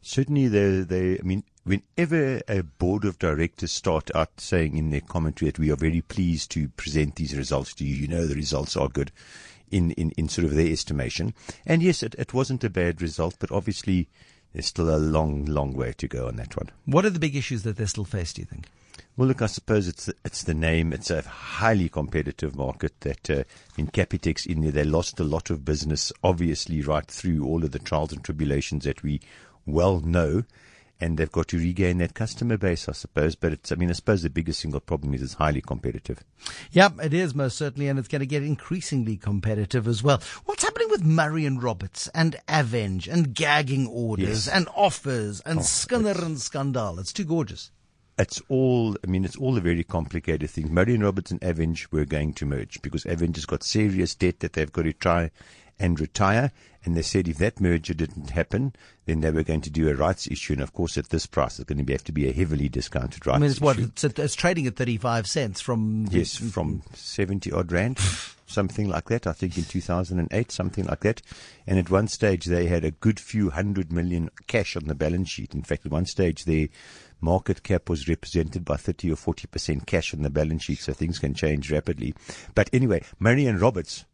Certainly, 0.02 0.48
they, 0.50 0.80
they, 0.82 1.20
I 1.20 1.24
mean, 1.24 1.44
whenever 1.64 2.42
a 2.48 2.64
board 2.64 3.04
of 3.06 3.20
directors 3.20 3.72
start 3.72 4.10
out 4.16 4.40
saying 4.40 4.78
in 4.78 4.92
their 4.92 5.02
commentary 5.02 5.52
that 5.52 5.60
we 5.60 5.72
are 5.72 5.76
very 5.76 6.02
pleased 6.02 6.52
to 6.52 6.70
present 6.70 7.16
these 7.16 7.36
results 7.36 7.74
to 7.76 7.84
you, 7.86 7.96
you 7.96 8.08
know 8.08 8.26
the 8.26 8.36
results 8.36 8.78
are 8.78 8.88
good 8.88 9.12
in, 9.72 9.92
in, 9.92 10.12
in 10.12 10.30
sort 10.30 10.46
of 10.46 10.54
their 10.54 10.72
estimation. 10.72 11.34
And 11.66 11.82
yes, 11.82 12.04
it, 12.04 12.16
it 12.18 12.34
wasn't 12.34 12.64
a 12.64 12.70
bad 12.70 13.02
result, 13.02 13.36
but 13.40 13.52
obviously 13.52 14.08
there's 14.56 14.68
still 14.68 14.90
a 14.90 14.96
long, 14.96 15.44
long 15.44 15.74
way 15.74 15.92
to 15.98 16.08
go 16.08 16.30
on 16.30 16.38
that 16.38 16.56
one. 16.56 16.72
What 16.86 17.06
are 17.06 17.10
the 17.10 17.20
big 17.20 17.36
issues 17.36 17.64
that 17.64 17.76
they 17.76 17.86
still 17.86 18.06
face, 18.06 18.32
do 18.32 18.42
you 18.42 18.46
think? 18.46 18.68
Well, 19.18 19.28
look, 19.28 19.42
I 19.42 19.48
suppose 19.48 19.86
it's 19.86 20.06
the, 20.06 20.16
it's 20.24 20.44
the 20.44 20.54
name. 20.54 20.94
It's 20.94 21.12
a 21.12 21.24
highly 21.24 21.90
competitive 21.90 22.56
market. 22.56 23.02
That 23.02 23.30
uh, 23.30 23.44
in 23.78 23.88
Capitec's 23.88 24.46
in 24.46 24.62
there, 24.62 24.72
they 24.72 24.86
lost 24.86 25.20
a 25.20 25.26
lot 25.26 25.50
of 25.50 25.66
business, 25.66 26.14
obviously, 26.24 26.82
right 26.82 27.06
through 27.06 27.46
all 27.46 27.66
of 27.66 27.72
the 27.72 27.80
trials 27.80 28.14
and 28.14 28.24
tribulations 28.24 28.86
that 28.86 29.04
we 29.04 29.20
well 29.66 30.00
know, 30.00 30.46
and 31.02 31.18
they've 31.18 31.32
got 31.32 31.48
to 31.50 31.58
regain 31.58 31.98
that 31.98 32.14
customer 32.14 32.58
base, 32.58 32.88
I 32.88 32.94
suppose. 32.94 33.36
But 33.36 33.54
it's, 33.54 33.72
I 33.72 33.76
mean, 33.76 33.90
I 33.90 33.94
suppose 33.94 34.24
the 34.24 34.30
biggest 34.30 34.62
single 34.62 34.80
problem 34.80 35.14
is 35.14 35.22
it's 35.22 35.34
highly 35.34 35.62
competitive. 35.62 36.24
Yeah, 36.72 36.90
it 37.04 37.14
is 37.14 37.36
most 37.36 37.58
certainly, 37.58 37.88
and 37.90 38.00
it's 38.00 38.08
going 38.08 38.22
to 38.22 38.26
get 38.26 38.44
increasingly 38.44 39.18
competitive 39.18 39.88
as 39.88 40.02
well. 40.04 40.22
What's 40.46 40.64
happening 40.64 40.88
with 40.90 41.04
Murray 41.04 41.46
and 41.46 41.62
Roberts 41.62 42.08
and 42.16 42.38
Aveng 42.48 43.08
and 43.12 43.34
gagging 43.34 43.88
orders 43.88 44.46
Yes. 44.46 44.48
and 44.48 44.68
offers 44.76 45.42
and 45.42 45.60
oh, 45.60 45.64
Skinner 45.64 46.12
and 46.24 46.40
Scandal? 46.40 47.00
It's 47.00 47.14
too 47.14 47.26
gorgeous. 47.26 47.72
It's 48.18 48.42
all, 48.48 48.96
I 49.04 49.08
mean, 49.08 49.26
it's 49.26 49.36
all 49.36 49.58
a 49.58 49.62
very 49.62 49.84
complicated 49.84 50.50
thing. 50.50 50.74
Murray 50.74 50.94
and 50.96 51.04
Roberts 51.04 51.32
and 51.32 51.42
Aveng 51.42 51.86
were 51.92 52.06
going 52.06 52.32
to 52.36 52.46
merge 52.46 52.82
because 52.82 53.04
Aveng 53.04 53.36
has 53.36 53.46
got 53.46 53.62
serious 53.62 54.16
debt 54.16 54.40
that 54.40 54.54
they've 54.54 54.72
got 54.72 54.84
to 54.84 54.94
try 54.94 55.32
and 55.80 56.00
retire. 56.00 56.52
And 56.84 56.96
they 56.96 57.02
said 57.02 57.28
if 57.28 57.40
that 57.40 57.60
merger 57.60 57.96
didn't 57.96 58.30
happen, 58.30 58.74
then 59.06 59.22
they 59.22 59.32
were 59.32 59.44
going 59.44 59.62
to 59.62 59.72
do 59.72 59.90
a 59.90 59.96
rights 59.96 60.28
issue. 60.28 60.54
And 60.54 60.62
of 60.62 60.74
course, 60.74 60.98
at 60.98 61.10
this 61.10 61.26
price, 61.26 61.58
it's 61.58 61.68
going 61.68 61.80
to 61.80 61.84
be, 61.84 61.94
have 61.94 62.04
to 62.04 62.12
be 62.12 62.30
a 62.30 62.32
heavily 62.32 62.70
discounted 62.70 63.26
rights 63.26 63.38
I 63.38 63.40
mean, 63.40 63.50
it's 63.50 63.60
what 63.60 63.78
issue. 63.78 63.88
it's, 63.88 64.04
it's 64.04 64.36
trading 64.36 64.68
at 64.68 64.76
thirty-five 64.76 65.26
cents 65.26 65.62
from 65.62 66.08
Yes, 66.12 66.38
from 66.38 66.84
70 66.94 67.52
odd 67.52 67.72
rand, 67.72 67.98
something 68.46 68.88
like 68.88 69.06
that. 69.10 69.26
I 69.26 69.34
think 69.34 69.58
in 69.58 69.64
2008, 69.64 70.52
something 70.52 70.86
like 70.86 71.00
that. 71.00 71.24
And 71.66 71.80
at 71.80 71.90
one 71.90 72.08
stage, 72.08 72.46
they 72.46 72.68
had 72.68 72.86
a 72.86 72.92
good 72.92 73.20
few 73.20 73.50
hundred 73.50 73.92
million 73.92 74.30
cash 74.46 74.76
on 74.76 74.86
the 74.86 74.96
balance 74.96 75.30
sheet. 75.30 75.56
In 75.56 75.64
fact, 75.64 75.88
at 75.88 75.92
one 75.92 76.06
stage, 76.06 76.46
their 76.46 76.68
market 77.20 77.64
cap 77.64 77.90
was 77.90 78.08
represented 78.08 78.64
by 78.64 78.78
30 78.78 79.12
or 79.12 79.16
40% 79.16 79.88
cash 79.88 80.14
on 80.14 80.22
the 80.22 80.30
balance 80.30 80.66
sheet, 80.66 80.80
so 80.80 80.94
things 80.94 81.18
can 81.18 81.34
change 81.34 81.72
rapidly. 81.72 82.14
But 82.54 82.70
anyway, 82.72 83.04
Murray 83.20 83.48
and 83.48 83.60
Roberts 83.60 84.06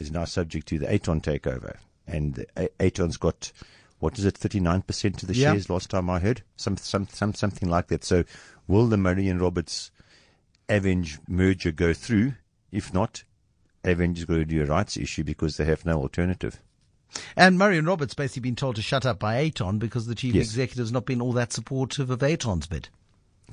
is 0.00 0.10
now 0.10 0.24
subject 0.24 0.66
to 0.68 0.78
the 0.78 0.92
Aton 0.92 1.20
takeover. 1.20 1.76
And 2.06 2.44
Aton's 2.80 3.16
got, 3.16 3.52
what 3.98 4.18
is 4.18 4.24
it, 4.24 4.34
39% 4.34 5.22
of 5.22 5.28
the 5.28 5.34
Yeah. 5.34 5.52
shares 5.52 5.70
last 5.70 5.90
time 5.90 6.10
I 6.10 6.18
heard? 6.18 6.42
Some, 6.56 6.76
some, 6.76 7.06
some, 7.08 7.34
something 7.34 7.68
like 7.68 7.88
that. 7.88 8.04
So 8.04 8.24
will 8.66 8.86
the 8.88 8.96
Murray 8.96 9.28
and 9.28 9.40
Roberts 9.40 9.90
Aveng 10.68 11.18
merger 11.28 11.72
go 11.72 11.92
through? 11.92 12.34
If 12.72 12.92
not, 12.94 13.24
Aveng 13.84 14.16
is 14.16 14.24
going 14.24 14.40
to 14.40 14.44
do 14.44 14.62
a 14.62 14.66
rights 14.66 14.96
issue 14.96 15.24
because 15.24 15.56
they 15.56 15.64
have 15.64 15.84
no 15.86 16.00
alternative. 16.00 16.60
And 17.36 17.58
Murray 17.58 17.76
and 17.78 17.86
Roberts 17.86 18.14
basically 18.14 18.42
been 18.42 18.56
told 18.56 18.76
to 18.76 18.82
shut 18.82 19.04
up 19.04 19.18
by 19.18 19.36
Aton 19.36 19.78
because 19.78 20.06
the 20.06 20.14
chief 20.14 20.34
Yes. 20.34 20.54
has 20.54 20.92
not 20.92 21.06
been 21.06 21.20
all 21.20 21.32
that 21.32 21.52
supportive 21.52 22.08
of 22.10 22.22
Aton's 22.22 22.66
bid. 22.68 22.88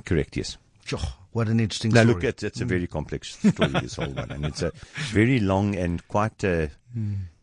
Correct, 0.05 0.37
yes. 0.37 0.57
Sure, 0.85 0.99
what 1.37 1.47
an 1.49 1.59
interesting 1.59 1.91
Now, 1.91 2.01
story. 2.01 2.15
look, 2.15 2.23
it's, 2.23 2.41
it's 2.41 2.61
a 2.61 2.65
very 2.65 2.87
complex 2.87 3.37
story, 3.47 3.69
this 3.69 3.95
whole 3.95 4.07
one. 4.09 4.31
And 4.31 4.43
it's 4.43 4.63
a 4.63 4.71
very 5.11 5.39
long 5.39 5.75
and 5.75 6.05
quite 6.07 6.43
uh, 6.43 6.67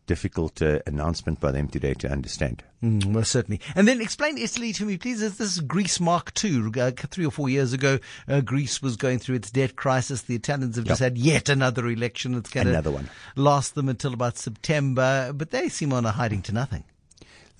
difficult 0.05 0.61
uh, 0.61 0.79
announcement 0.85 1.39
by 1.39 1.51
them 1.53 1.69
today 1.69 1.93
to 1.93 2.11
understand. 2.11 2.61
Mm, 2.83 3.13
well, 3.13 3.23
certainly. 3.23 3.61
And 3.73 3.87
then 3.87 4.01
explain 4.01 4.37
Italy 4.37 4.73
to 4.73 4.85
me, 4.85 4.97
please. 4.97 5.21
Is 5.21 5.37
this 5.37 5.61
Greece 5.61 6.01
Mark 6.01 6.33
II? 6.43 6.71
Uh, 6.77 6.91
three 6.91 7.25
or 7.25 7.31
four 7.31 7.47
years 7.47 7.71
ago, 7.71 7.99
uh, 8.27 8.41
Greece 8.41 8.81
was 8.81 8.97
going 8.97 9.19
through 9.19 9.35
its 9.35 9.49
debt 9.49 9.77
crisis. 9.77 10.23
The 10.23 10.35
Italians 10.35 10.75
have 10.75 10.85
just 10.85 10.99
had 10.99 11.17
yet 11.17 11.47
another 11.47 11.87
election. 11.87 12.35
It's 12.35 12.49
going 12.49 12.67
Another 12.67 12.89
to 12.89 12.95
one. 12.97 13.09
last 13.37 13.75
them 13.75 13.87
until 13.87 14.13
about 14.13 14.37
September, 14.37 15.31
but 15.33 15.51
they 15.51 15.69
seem 15.69 15.93
on 15.93 16.05
a 16.05 16.11
hiding 16.11 16.41
to 16.43 16.51
nothing. 16.51 16.83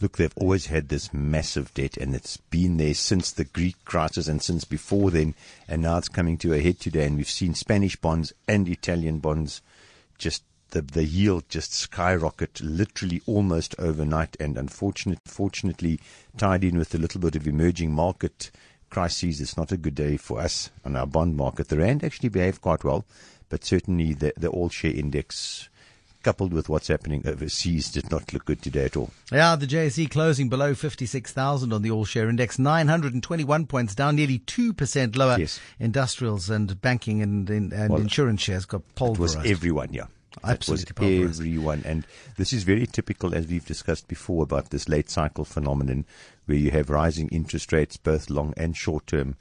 Look, 0.01 0.17
they've 0.17 0.34
always 0.36 0.65
had 0.65 0.89
this 0.89 1.13
massive 1.13 1.73
debt, 1.73 1.95
and 1.95 2.13
it's 2.13 2.38
been 2.38 2.77
there 2.77 2.93
since 2.93 3.31
the 3.31 3.45
Greek 3.45 3.75
crisis 3.86 4.27
and 4.27 4.41
since 4.41 4.65
before 4.65 5.10
then, 5.10 5.36
and 5.67 5.81
now 5.81 5.97
it's 5.97 6.10
coming 6.10 6.38
to 6.39 6.53
a 6.53 6.60
head 6.60 6.79
today. 6.79 7.05
And 7.05 7.15
we've 7.15 7.29
seen 7.29 7.53
Spanish 7.53 7.95
bonds 7.95 8.34
and 8.47 8.67
Italian 8.67 9.19
bonds 9.19 9.62
just 10.17 10.43
the 10.71 10.81
the 10.81 11.05
yield 11.05 11.47
just 11.47 11.73
skyrocket, 11.73 12.60
literally 12.62 13.21
almost 13.25 13.73
overnight. 13.79 14.36
And 14.39 14.58
unfortunate, 14.58 15.19
fortunately, 15.23 15.99
tied 16.38 16.65
in 16.65 16.77
with 16.77 16.93
a 16.93 16.97
little 16.97 17.21
bit 17.21 17.38
of 17.38 17.47
emerging 17.47 17.93
market 17.93 18.51
crises, 18.89 19.41
it's 19.41 19.58
not 19.58 19.71
a 19.71 19.77
good 19.77 19.95
day 19.95 20.17
for 20.17 20.39
us 20.39 20.69
on 20.84 20.95
our 20.95 21.08
bond 21.08 21.36
market. 21.36 21.69
The 21.69 21.77
rand 21.77 22.03
actually 22.03 22.29
behaved 22.29 22.62
quite 22.62 22.84
well, 22.84 23.05
but 23.49 23.63
certainly 23.63 24.13
the 24.13 24.34
the 24.36 24.49
all 24.49 24.69
share 24.69 24.93
index. 24.93 25.69
Coupled 26.25 26.53
with 26.53 26.69
what's 26.69 26.88
happening 26.88 27.21
overseas, 27.27 27.91
did 27.91 28.09
not 28.09 28.33
look 28.33 28.45
good 28.45 28.59
today 28.59 28.85
at 28.85 28.97
all. 28.97 29.11
Yeah, 29.31 29.55
the 29.55 29.67
JSE 29.67 30.09
closing 30.09 30.49
below 30.49 30.73
56,000 30.73 31.71
on 31.71 31.83
the 31.83 31.91
all 31.91 32.03
share 32.03 32.27
index, 32.29 32.57
921 32.57 33.67
points 33.67 33.93
down, 33.93 34.15
nearly 34.15 34.39
2% 34.39 35.15
lower. 35.15 35.38
Yes. 35.38 35.59
Industrials 35.79 36.49
and 36.49 36.81
banking 36.81 37.21
and, 37.21 37.47
and, 37.51 37.71
and 37.71 37.91
Well, 37.91 38.01
insurance 38.01 38.41
shares 38.41 38.65
got 38.65 38.81
It 38.99 39.19
was 39.19 39.35
everyone, 39.35 39.93
yeah. 39.93 40.05
Absolutely 40.43 40.85
was 40.85 40.93
pulverized. 40.93 41.41
everyone. 41.41 41.83
And 41.85 42.07
this 42.38 42.53
is 42.53 42.63
very 42.63 42.88
typical, 42.88 43.35
as 43.35 43.45
we've 43.45 43.63
discussed 43.63 44.07
before, 44.07 44.41
about 44.41 44.71
this 44.71 44.89
late 44.89 45.11
cycle 45.11 45.45
phenomenon 45.45 46.05
where 46.47 46.57
you 46.57 46.71
have 46.71 46.89
rising 46.89 47.27
interest 47.29 47.71
rates, 47.71 47.97
both 47.97 48.31
long 48.31 48.55
and 48.57 48.75
short 48.75 49.05
term. 49.05 49.35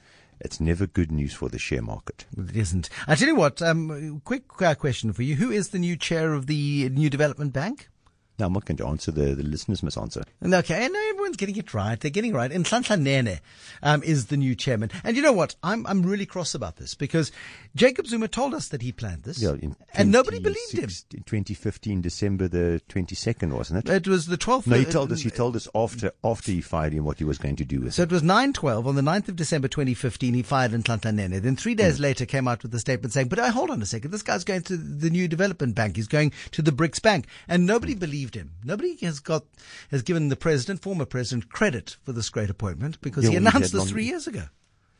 It's 0.44 0.60
never 0.60 0.86
good 0.86 1.10
news 1.10 1.32
for 1.32 1.48
the 1.48 1.58
share 1.58 1.80
market. 1.80 2.26
It 2.36 2.54
isn't. 2.54 2.90
I 3.08 3.14
tell 3.14 3.28
you 3.28 3.34
what, 3.34 3.62
um, 3.62 4.20
quick 4.24 4.44
uh, 4.60 4.74
question 4.74 5.12
for 5.14 5.22
you. 5.22 5.36
Who 5.36 5.50
is 5.50 5.70
the 5.70 5.78
new 5.78 5.96
chair 5.96 6.34
of 6.34 6.46
the 6.46 6.90
New 6.90 7.08
Development 7.08 7.50
Bank? 7.50 7.88
Now, 8.38 8.46
I'm 8.46 8.52
not 8.52 8.64
going 8.64 8.76
to 8.78 8.86
answer 8.88 9.12
the, 9.12 9.34
the 9.34 9.44
listeners 9.44 9.82
must 9.82 9.96
answer. 9.96 10.22
Okay, 10.44 10.84
and 10.86 10.94
everyone's 11.10 11.36
getting 11.36 11.56
it 11.56 11.72
right. 11.72 11.98
They're 12.00 12.10
getting 12.10 12.32
it 12.32 12.34
right. 12.34 12.50
And 12.50 12.64
Nhlanhla 12.64 13.00
Nene 13.00 13.38
um, 13.82 14.02
is 14.02 14.26
the 14.26 14.36
new 14.36 14.56
chairman. 14.56 14.90
And 15.04 15.16
you 15.16 15.22
know 15.22 15.32
what? 15.32 15.54
I'm 15.62 15.86
I'm 15.86 16.02
really 16.02 16.26
cross 16.26 16.52
about 16.54 16.76
this 16.76 16.94
because 16.96 17.30
Jacob 17.76 18.06
Zuma 18.08 18.26
told 18.26 18.52
us 18.52 18.68
that 18.68 18.82
he 18.82 18.90
planned 18.90 19.22
this, 19.22 19.40
Yeah, 19.40 19.52
in 19.60 19.76
and 19.94 20.10
nobody 20.10 20.40
believed 20.40 20.72
him. 20.72 20.90
in 21.14 21.22
2015, 21.22 22.00
December 22.00 22.48
the 22.48 22.80
22nd, 22.88 23.52
wasn't 23.52 23.88
it? 23.88 23.92
It 23.92 24.08
was 24.08 24.26
the 24.26 24.36
12th. 24.36 24.66
No, 24.66 24.76
he 24.78 24.86
uh, 24.86 24.90
told 24.90 25.12
us. 25.12 25.20
He 25.20 25.30
told 25.30 25.54
us 25.54 25.68
after 25.74 26.10
after 26.24 26.50
he 26.50 26.60
fired 26.60 26.92
him 26.92 27.04
what 27.04 27.18
he 27.18 27.24
was 27.24 27.38
going 27.38 27.56
to 27.56 27.64
do 27.64 27.82
with 27.82 27.94
So 27.94 28.02
it. 28.02 28.10
it 28.10 28.12
was 28.12 28.22
9-12 28.22 28.86
on 28.86 28.94
the 28.96 29.02
9th 29.02 29.28
of 29.28 29.36
December 29.36 29.68
2015. 29.68 30.34
He 30.34 30.42
fired 30.42 30.72
Nhlanhla 30.72 31.14
Nene. 31.14 31.40
Then 31.40 31.54
three 31.54 31.74
days 31.76 32.00
later 32.00 32.26
came 32.26 32.48
out 32.48 32.62
with 32.64 32.74
a 32.74 32.80
statement 32.80 33.12
saying, 33.12 33.28
but 33.28 33.38
uh, 33.38 33.52
hold 33.52 33.70
on 33.70 33.80
a 33.80 33.86
second. 33.86 34.10
This 34.10 34.22
guy's 34.22 34.42
going 34.44 34.62
to 34.62 34.76
the 34.76 35.10
new 35.10 35.28
development 35.28 35.74
bank. 35.76 35.94
He's 35.96 36.08
going 36.08 36.32
to 36.52 36.62
the 36.62 36.72
BRICS 36.72 37.00
bank. 37.00 37.26
And 37.46 37.66
nobody 37.66 37.94
believed 37.94 38.23
him. 38.32 38.52
Nobody 38.64 38.96
has 39.04 39.20
got, 39.20 39.44
has 39.90 40.02
given 40.02 40.28
the 40.28 40.36
president, 40.36 40.80
former 40.80 41.04
president, 41.04 41.50
credit 41.50 41.96
for 42.04 42.12
this 42.12 42.30
great 42.30 42.48
appointment 42.48 43.00
because 43.00 43.24
Yeah, 43.24 43.30
he 43.30 43.36
announced 43.36 43.72
this 43.72 43.90
three 43.90 44.04
years 44.04 44.26
ago. 44.26 44.44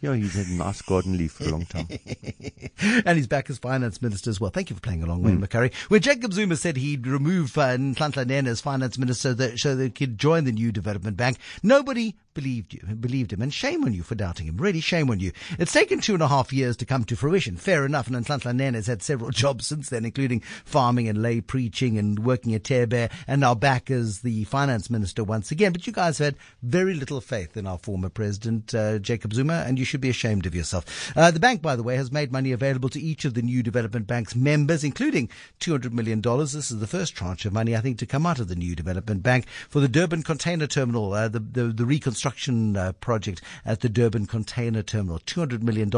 Yeah, 0.04 0.16
he's 0.16 0.34
had 0.34 0.48
a 0.48 0.52
nice 0.52 0.82
garden 0.82 1.16
leaf 1.16 1.32
for 1.32 1.44
a 1.44 1.48
long 1.48 1.64
time. 1.64 1.88
and 3.06 3.16
he's 3.16 3.26
back 3.26 3.48
as 3.48 3.56
finance 3.56 4.02
minister 4.02 4.28
as 4.28 4.38
well. 4.38 4.50
Thank 4.50 4.68
you 4.68 4.76
for 4.76 4.82
playing 4.82 5.02
along, 5.02 5.22
Wayne 5.22 5.40
McCurrie. 5.40 5.72
When 5.88 6.02
Jacob 6.02 6.34
Zuma 6.34 6.56
said 6.56 6.76
he'd 6.76 7.06
remove 7.06 7.56
uh, 7.56 7.78
Nhlanhla 7.78 8.26
Nene 8.26 8.48
as 8.48 8.60
finance 8.60 8.98
minister 8.98 9.30
so 9.30 9.34
that, 9.34 9.58
so 9.58 9.74
that 9.74 9.82
he 9.82 9.88
could 9.88 10.18
join 10.18 10.44
the 10.44 10.52
new 10.52 10.72
development 10.72 11.16
bank, 11.16 11.38
nobody 11.62 12.16
believed 12.34 12.74
you, 12.74 12.80
believed 12.96 13.32
him. 13.32 13.40
And 13.40 13.54
shame 13.54 13.84
on 13.84 13.94
you 13.94 14.02
for 14.02 14.14
doubting 14.14 14.46
him. 14.46 14.58
Really 14.58 14.80
shame 14.80 15.08
on 15.08 15.20
you. 15.20 15.32
It's 15.58 15.72
taken 15.72 16.00
two 16.00 16.14
and 16.14 16.22
a 16.22 16.28
half 16.28 16.52
years 16.52 16.76
to 16.78 16.84
come 16.84 17.04
to 17.04 17.16
fruition. 17.16 17.56
Fair 17.56 17.86
enough. 17.86 18.08
And 18.08 18.16
Nhlanhla 18.16 18.54
Nene 18.54 18.74
has 18.74 18.88
had 18.88 19.02
several 19.02 19.30
jobs 19.30 19.66
since 19.66 19.88
then, 19.88 20.04
including 20.04 20.40
farming 20.64 21.08
and 21.08 21.22
lay 21.22 21.40
preaching 21.40 21.96
and 21.96 22.18
working 22.18 22.54
at 22.54 22.64
Thebe 22.64 23.08
and 23.26 23.40
now 23.40 23.54
back 23.54 23.90
as 23.90 24.20
the 24.20 24.44
finance 24.44 24.90
minister 24.90 25.24
once 25.24 25.50
again. 25.50 25.72
But 25.72 25.86
you 25.86 25.92
guys 25.92 26.18
had 26.18 26.36
very 26.62 26.92
little 26.92 27.22
faith 27.22 27.56
in 27.56 27.66
our 27.66 27.78
former 27.78 28.10
president, 28.10 28.74
uh, 28.74 28.98
Jacob 28.98 29.32
Zuma, 29.32 29.64
and 29.66 29.78
you 29.78 29.84
should 29.84 29.93
be 29.98 30.11
ashamed 30.11 30.46
of 30.46 30.54
yourself. 30.54 31.12
Uh, 31.16 31.30
the 31.30 31.40
bank, 31.40 31.62
by 31.62 31.76
the 31.76 31.83
way, 31.83 31.96
has 31.96 32.12
made 32.12 32.33
money 32.33 32.52
available 32.52 32.88
to 32.90 33.00
each 33.00 33.24
of 33.24 33.35
the 33.35 33.42
new 33.42 33.62
development 33.62 34.07
bank's 34.07 34.35
members, 34.35 34.85
including 34.85 35.28
$200 35.61 35.92
million. 35.92 36.20
This 36.20 36.70
is 36.70 36.80
the 36.80 36.87
first 36.87 37.14
tranche 37.14 37.44
of 37.44 37.52
money, 37.52 37.76
I 37.76 37.80
think, 37.80 37.98
to 37.98 38.07
come 38.07 38.26
out 38.26 38.38
of 38.38 38.48
the 38.48 38.57
new 38.57 38.74
development 38.74 39.22
bank 39.22 39.46
for 39.68 39.80
the 39.80 39.88
Durban 39.88 40.22
container 40.22 40.66
terminal, 40.66 41.12
uh, 41.12 41.28
the, 41.28 41.40
the, 41.40 41.64
the 41.64 41.87
reconstruction 41.87 42.76
uh, 42.76 42.92
project 42.92 43.42
at 43.64 43.80
the 43.80 43.88
Durban 43.88 44.26
Container 44.26 44.83
Terminal. 44.83 45.18
$200 45.20 45.62
million 45.62 45.90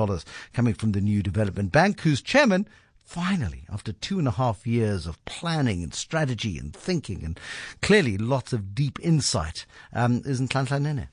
coming 0.53 0.75
from 0.75 0.93
the 0.93 1.01
new 1.01 1.23
development 1.23 1.73
bank, 1.73 2.01
whose 2.01 2.23
chairman 2.23 2.69
finally, 3.07 3.65
after 3.71 3.93
two 3.93 4.19
and 4.19 4.29
a 4.29 4.33
half 4.33 4.67
years 4.67 5.07
of 5.07 5.25
planning 5.25 5.83
and 5.83 5.95
strategy 5.95 6.59
and 6.59 6.75
thinking 6.75 7.25
and 7.25 7.41
clearly 7.81 8.19
lots 8.19 8.53
of 8.53 8.75
deep 8.75 8.99
insight, 9.01 9.65
um, 9.93 10.23
is 10.27 10.41
Nhlanhla 10.41 10.83
Nene. 10.83 11.09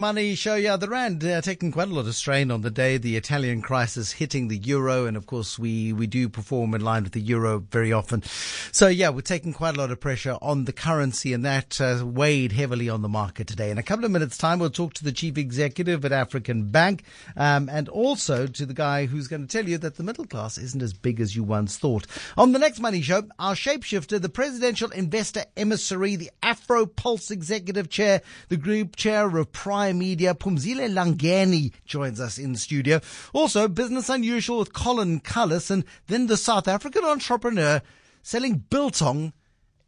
Money 0.00 0.36
show, 0.36 0.54
yeah, 0.54 0.76
the 0.76 0.88
rand 0.88 1.24
uh, 1.24 1.40
taking 1.40 1.72
quite 1.72 1.88
a 1.88 1.92
lot 1.92 2.06
of 2.06 2.14
strain 2.14 2.52
on 2.52 2.60
the 2.60 2.70
day. 2.70 2.98
The 2.98 3.16
Italian 3.16 3.60
crisis 3.60 4.12
hitting 4.12 4.46
the 4.46 4.56
euro, 4.56 5.06
and 5.06 5.16
of 5.16 5.26
course 5.26 5.58
we 5.58 5.92
we 5.92 6.06
do 6.06 6.28
perform 6.28 6.72
in 6.74 6.82
line 6.82 7.02
with 7.02 7.14
the 7.14 7.20
euro 7.20 7.58
very 7.58 7.92
often. 7.92 8.22
So 8.70 8.86
yeah, 8.86 9.08
we're 9.08 9.22
taking 9.22 9.52
quite 9.52 9.76
a 9.76 9.80
lot 9.80 9.90
of 9.90 9.98
pressure 9.98 10.38
on 10.40 10.66
the 10.66 10.72
currency, 10.72 11.32
and 11.32 11.44
that 11.44 11.80
uh, 11.80 12.06
weighed 12.06 12.52
heavily 12.52 12.88
on 12.88 13.02
the 13.02 13.08
market 13.08 13.48
today. 13.48 13.72
In 13.72 13.78
a 13.78 13.82
couple 13.82 14.04
of 14.04 14.12
minutes' 14.12 14.38
time, 14.38 14.60
we'll 14.60 14.70
talk 14.70 14.94
to 14.94 15.04
the 15.04 15.10
chief 15.10 15.36
executive 15.36 16.04
at 16.04 16.12
African 16.12 16.70
Bank, 16.70 17.02
um, 17.36 17.68
and 17.68 17.88
also 17.88 18.46
to 18.46 18.66
the 18.66 18.74
guy 18.74 19.06
who's 19.06 19.26
going 19.26 19.48
to 19.48 19.52
tell 19.52 19.68
you 19.68 19.78
that 19.78 19.96
the 19.96 20.04
middle 20.04 20.26
class 20.26 20.58
isn't 20.58 20.80
as 20.80 20.92
big 20.92 21.18
as 21.20 21.34
you 21.34 21.42
once 21.42 21.76
thought. 21.76 22.06
On 22.36 22.52
the 22.52 22.60
next 22.60 22.78
Money 22.78 23.02
Show, 23.02 23.24
our 23.40 23.56
shapeshifter, 23.56 24.22
the 24.22 24.28
presidential 24.28 24.92
investor 24.92 25.44
emissary, 25.56 26.14
the 26.14 26.30
Afro 26.40 26.86
Pulse 26.86 27.32
executive 27.32 27.90
chair, 27.90 28.22
the 28.48 28.56
group 28.56 28.94
chair 28.94 29.36
of 29.36 29.50
Prime 29.50 29.87
Media, 29.92 30.34
Phumzile 30.34 30.88
Langeni 30.90 31.72
joins 31.84 32.20
us 32.20 32.38
in 32.38 32.56
studio. 32.56 33.00
Also, 33.32 33.68
Business 33.68 34.08
Unusual 34.08 34.58
with 34.58 34.72
Colin 34.72 35.20
Cullis, 35.20 35.70
and 35.70 35.84
then 36.06 36.26
the 36.26 36.36
South 36.36 36.68
African 36.68 37.04
entrepreneur 37.04 37.82
selling 38.22 38.64
biltong 38.70 39.32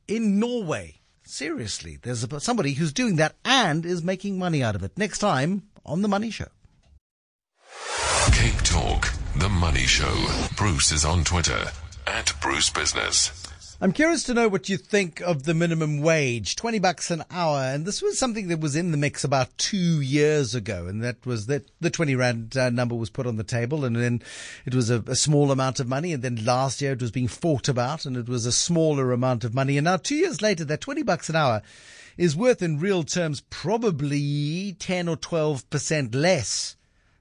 in 0.08 0.38
Norway. 0.38 1.00
Seriously, 1.22 1.98
there's 2.02 2.26
somebody 2.42 2.72
who's 2.72 2.92
doing 2.92 3.16
that 3.16 3.36
and 3.44 3.86
is 3.86 4.02
making 4.02 4.38
money 4.38 4.62
out 4.62 4.74
of 4.74 4.82
it. 4.82 4.98
Next 4.98 5.18
time 5.18 5.62
on 5.86 6.02
The 6.02 6.08
Money 6.08 6.30
Show. 6.30 6.48
Cape 8.32 8.62
Talk, 8.62 9.12
The 9.36 9.48
Money 9.48 9.86
Show. 9.86 10.26
Bruce 10.56 10.92
is 10.92 11.04
on 11.04 11.24
Twitter 11.24 11.66
at 12.06 12.32
Bruce 12.40 12.70
Business. 12.70 13.49
I'm 13.82 13.92
curious 13.92 14.24
to 14.24 14.34
know 14.34 14.46
what 14.46 14.68
you 14.68 14.76
think 14.76 15.22
of 15.22 15.44
the 15.44 15.54
minimum 15.54 16.02
wage, 16.02 16.54
20 16.54 16.78
bucks 16.80 17.10
an 17.10 17.24
hour. 17.30 17.60
And 17.60 17.86
this 17.86 18.02
was 18.02 18.18
something 18.18 18.48
that 18.48 18.60
was 18.60 18.76
in 18.76 18.90
the 18.90 18.98
mix 18.98 19.24
about 19.24 19.56
two 19.56 20.02
years 20.02 20.54
ago. 20.54 20.86
And 20.86 21.02
that 21.02 21.24
was 21.24 21.46
that 21.46 21.70
the 21.80 21.88
20 21.88 22.14
rand 22.14 22.58
uh, 22.58 22.68
number 22.68 22.94
was 22.94 23.08
put 23.08 23.26
on 23.26 23.36
the 23.36 23.42
table 23.42 23.86
and 23.86 23.96
then 23.96 24.20
it 24.66 24.74
was 24.74 24.90
a, 24.90 25.02
a, 25.06 25.16
small 25.16 25.50
amount 25.50 25.80
of 25.80 25.88
money. 25.88 26.12
And 26.12 26.22
then 26.22 26.44
last 26.44 26.82
year 26.82 26.92
it 26.92 27.00
was 27.00 27.10
being 27.10 27.26
fought 27.26 27.70
about 27.70 28.04
and 28.04 28.18
it 28.18 28.28
was 28.28 28.44
a 28.44 28.52
smaller 28.52 29.12
amount 29.12 29.44
of 29.44 29.54
money. 29.54 29.78
And 29.78 29.86
now 29.86 29.96
two 29.96 30.16
years 30.16 30.42
later, 30.42 30.66
that 30.66 30.82
20 30.82 31.02
bucks 31.02 31.30
an 31.30 31.36
hour 31.36 31.62
is 32.18 32.36
worth 32.36 32.60
in 32.60 32.80
real 32.80 33.02
terms 33.02 33.40
probably 33.48 34.76
10 34.78 35.08
or 35.08 35.16
12% 35.16 36.14
less 36.14 36.76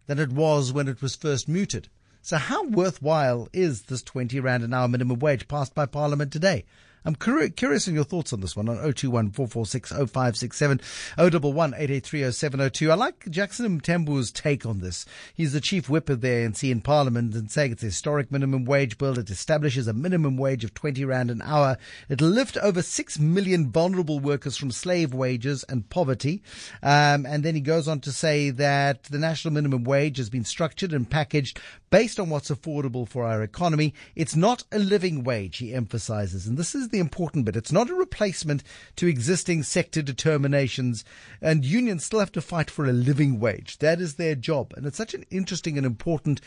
than 0.08 0.19
it 0.19 0.34
was 0.34 0.74
when 0.74 0.89
it 0.89 1.02
was 1.02 1.15
first 1.15 1.48
mooted. 1.48 1.88
So 2.21 2.38
how 2.38 2.65
worthwhile 2.65 3.47
is 3.53 3.84
this 3.84 4.03
20 4.03 4.39
rand 4.39 4.63
an 4.63 4.73
hour 4.73 4.88
minimum 4.88 5.19
wage 5.19 5.47
passed 5.47 5.73
by 5.73 5.86
Parliament 5.86 6.32
today? 6.34 6.65
I'm 7.06 7.16
curious 7.16 7.88
in 7.88 7.96
your 7.96 8.04
thoughts 8.04 8.34
on 8.34 8.42
this 8.42 8.56
one 8.56 8.68
on 8.68 8.78
021 8.78 9.32
446 9.32 9.90
0567 9.92 10.82
011 11.18 11.74
883 11.74 12.92
I 12.92 12.96
like 12.96 13.30
Jackson 13.30 13.80
Mthembu's 13.80 14.32
take 14.32 14.66
on 14.66 14.80
this. 14.80 15.06
He's 15.34 15.54
the 15.54 15.62
chief 15.62 15.90
whip 15.90 16.10
of 16.10 16.22
the 16.22 16.28
ANC 16.28 16.70
in 16.70 16.82
Parliament 16.82 17.34
and 17.36 17.50
saying 17.50 17.72
it's 17.72 17.84
a 17.84 17.88
historic 17.88 18.32
minimum 18.32 18.66
wage 18.66 18.98
bill. 18.98 19.18
It 19.18 19.30
establishes 19.30 19.88
a 19.88 19.94
minimum 19.94 20.38
wage 20.38 20.64
of 20.64 20.74
20 20.74 21.06
Rand 21.06 21.32
an 21.32 21.42
hour. 21.42 21.78
It'll 22.10 22.28
lift 22.30 22.58
over 22.58 22.82
6 22.82 23.20
million 23.20 23.72
vulnerable 23.72 24.20
workers 24.20 24.58
from 24.58 24.72
slave 24.72 25.14
wages 25.14 25.64
and 25.70 25.90
poverty. 25.90 26.44
Um, 26.84 27.26
and 27.26 27.44
then 27.44 27.56
he 27.56 27.62
goes 27.62 27.88
on 27.88 28.02
to 28.02 28.12
say 28.12 28.50
that 28.50 29.04
the 29.06 29.20
national 29.20 29.54
minimum 29.54 29.84
wage 29.84 30.18
has 30.18 30.30
been 30.30 30.46
structured 30.46 30.94
and 30.94 31.10
packaged 31.10 31.60
based 31.90 32.20
on 32.20 32.30
what's 32.30 32.52
affordable 32.52 33.08
for 33.08 33.26
our 33.26 33.42
economy. 33.42 33.94
It's 34.16 34.36
not 34.36 34.64
a 34.72 34.80
living 34.80 35.24
wage, 35.24 35.58
he 35.58 35.74
emphasizes. 35.74 36.46
And 36.46 36.58
this 36.58 36.76
is 36.76 36.88
the 36.91 36.99
important 36.99 37.45
bit. 37.45 37.56
It's 37.56 37.71
not 37.71 37.89
a 37.89 37.95
replacement 37.95 38.63
to 38.97 39.08
existing 39.08 39.63
sector 39.63 40.02
determinations, 40.02 41.04
and 41.41 41.65
unions 41.65 42.06
still 42.06 42.19
have 42.19 42.32
to 42.34 42.41
fight 42.41 42.69
for 42.69 42.86
a 42.86 42.93
living 42.93 43.39
wage. 43.39 43.78
That 43.80 44.02
is 44.02 44.15
their 44.15 44.36
job. 44.36 44.73
And 44.75 44.86
it's 44.86 44.97
such 44.97 45.13
an 45.13 45.25
interesting 45.30 45.78
and 45.78 45.86
important 45.86 46.41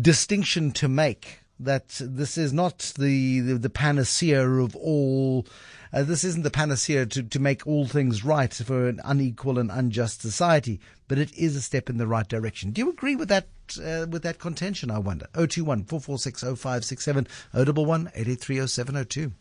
distinction 0.00 0.72
to 0.72 0.88
make 0.88 1.40
that 1.58 1.88
this 2.00 2.36
is 2.36 2.52
not 2.52 2.92
the, 2.98 3.40
the, 3.40 3.54
the 3.54 3.70
panacea 3.70 4.46
of 4.46 4.76
all. 4.76 5.46
Uh, 5.92 6.02
this 6.02 6.24
isn't 6.24 6.42
the 6.42 6.50
panacea 6.50 7.06
to, 7.06 7.22
to 7.22 7.38
make 7.38 7.66
all 7.66 7.86
things 7.86 8.24
right 8.24 8.52
for 8.52 8.88
an 8.88 9.00
unequal 9.04 9.58
and 9.58 9.70
unjust 9.70 10.20
society, 10.20 10.80
but 11.08 11.18
it 11.18 11.32
is 11.34 11.56
a 11.56 11.62
step 11.62 11.88
in 11.88 11.96
the 11.96 12.06
right 12.06 12.28
direction. 12.28 12.72
Do 12.72 12.80
you 12.82 12.90
agree 12.90 13.16
with 13.16 13.28
that 13.28 13.46
uh, 13.78 14.06
with 14.08 14.22
that 14.22 14.38
contention? 14.38 14.90
I 14.90 14.98
wonder. 14.98 15.26
021 15.34 15.84
446 15.84 16.42
0567 16.42 17.26
011 17.54 18.08
883 18.14 18.66
0702. 18.66 19.32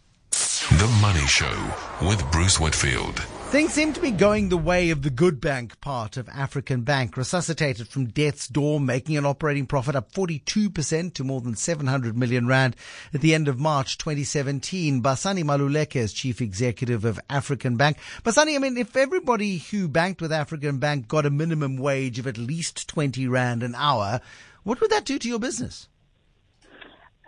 The 0.77 0.87
Money 0.99 1.25
Show 1.25 2.05
with 2.05 2.29
Bruce 2.33 2.59
Whitfield. 2.59 3.19
Things 3.49 3.71
seem 3.71 3.93
to 3.93 4.01
be 4.01 4.11
going 4.11 4.49
the 4.49 4.57
way 4.57 4.89
of 4.89 5.03
the 5.03 5.09
good 5.09 5.39
bank 5.39 5.79
part 5.79 6.17
of 6.17 6.27
African 6.27 6.81
Bank, 6.81 7.15
resuscitated 7.15 7.87
from 7.87 8.07
death's 8.07 8.49
door, 8.49 8.81
making 8.81 9.15
an 9.15 9.25
operating 9.25 9.67
profit 9.67 9.95
up 9.95 10.11
42% 10.11 11.13
to 11.13 11.23
more 11.23 11.39
than 11.39 11.55
700 11.55 12.17
million 12.17 12.45
rand 12.45 12.75
at 13.13 13.21
the 13.21 13.33
end 13.33 13.47
of 13.47 13.57
March 13.57 13.97
2017. 13.97 15.01
Basani 15.01 15.45
Maluleke 15.45 15.95
is 15.95 16.11
chief 16.11 16.41
executive 16.41 17.05
of 17.05 17.21
African 17.29 17.77
Bank. 17.77 17.95
Basani, 18.25 18.57
I 18.57 18.59
mean, 18.59 18.77
if 18.77 18.97
everybody 18.97 19.59
who 19.59 19.87
banked 19.87 20.19
with 20.19 20.33
African 20.33 20.79
Bank 20.79 21.07
got 21.07 21.25
a 21.25 21.29
minimum 21.29 21.77
wage 21.77 22.19
of 22.19 22.27
at 22.27 22.37
least 22.37 22.89
20 22.89 23.29
rand 23.29 23.63
an 23.63 23.75
hour, 23.75 24.19
what 24.63 24.81
would 24.81 24.91
that 24.91 25.05
do 25.05 25.19
to 25.19 25.29
your 25.29 25.39
business? 25.39 25.87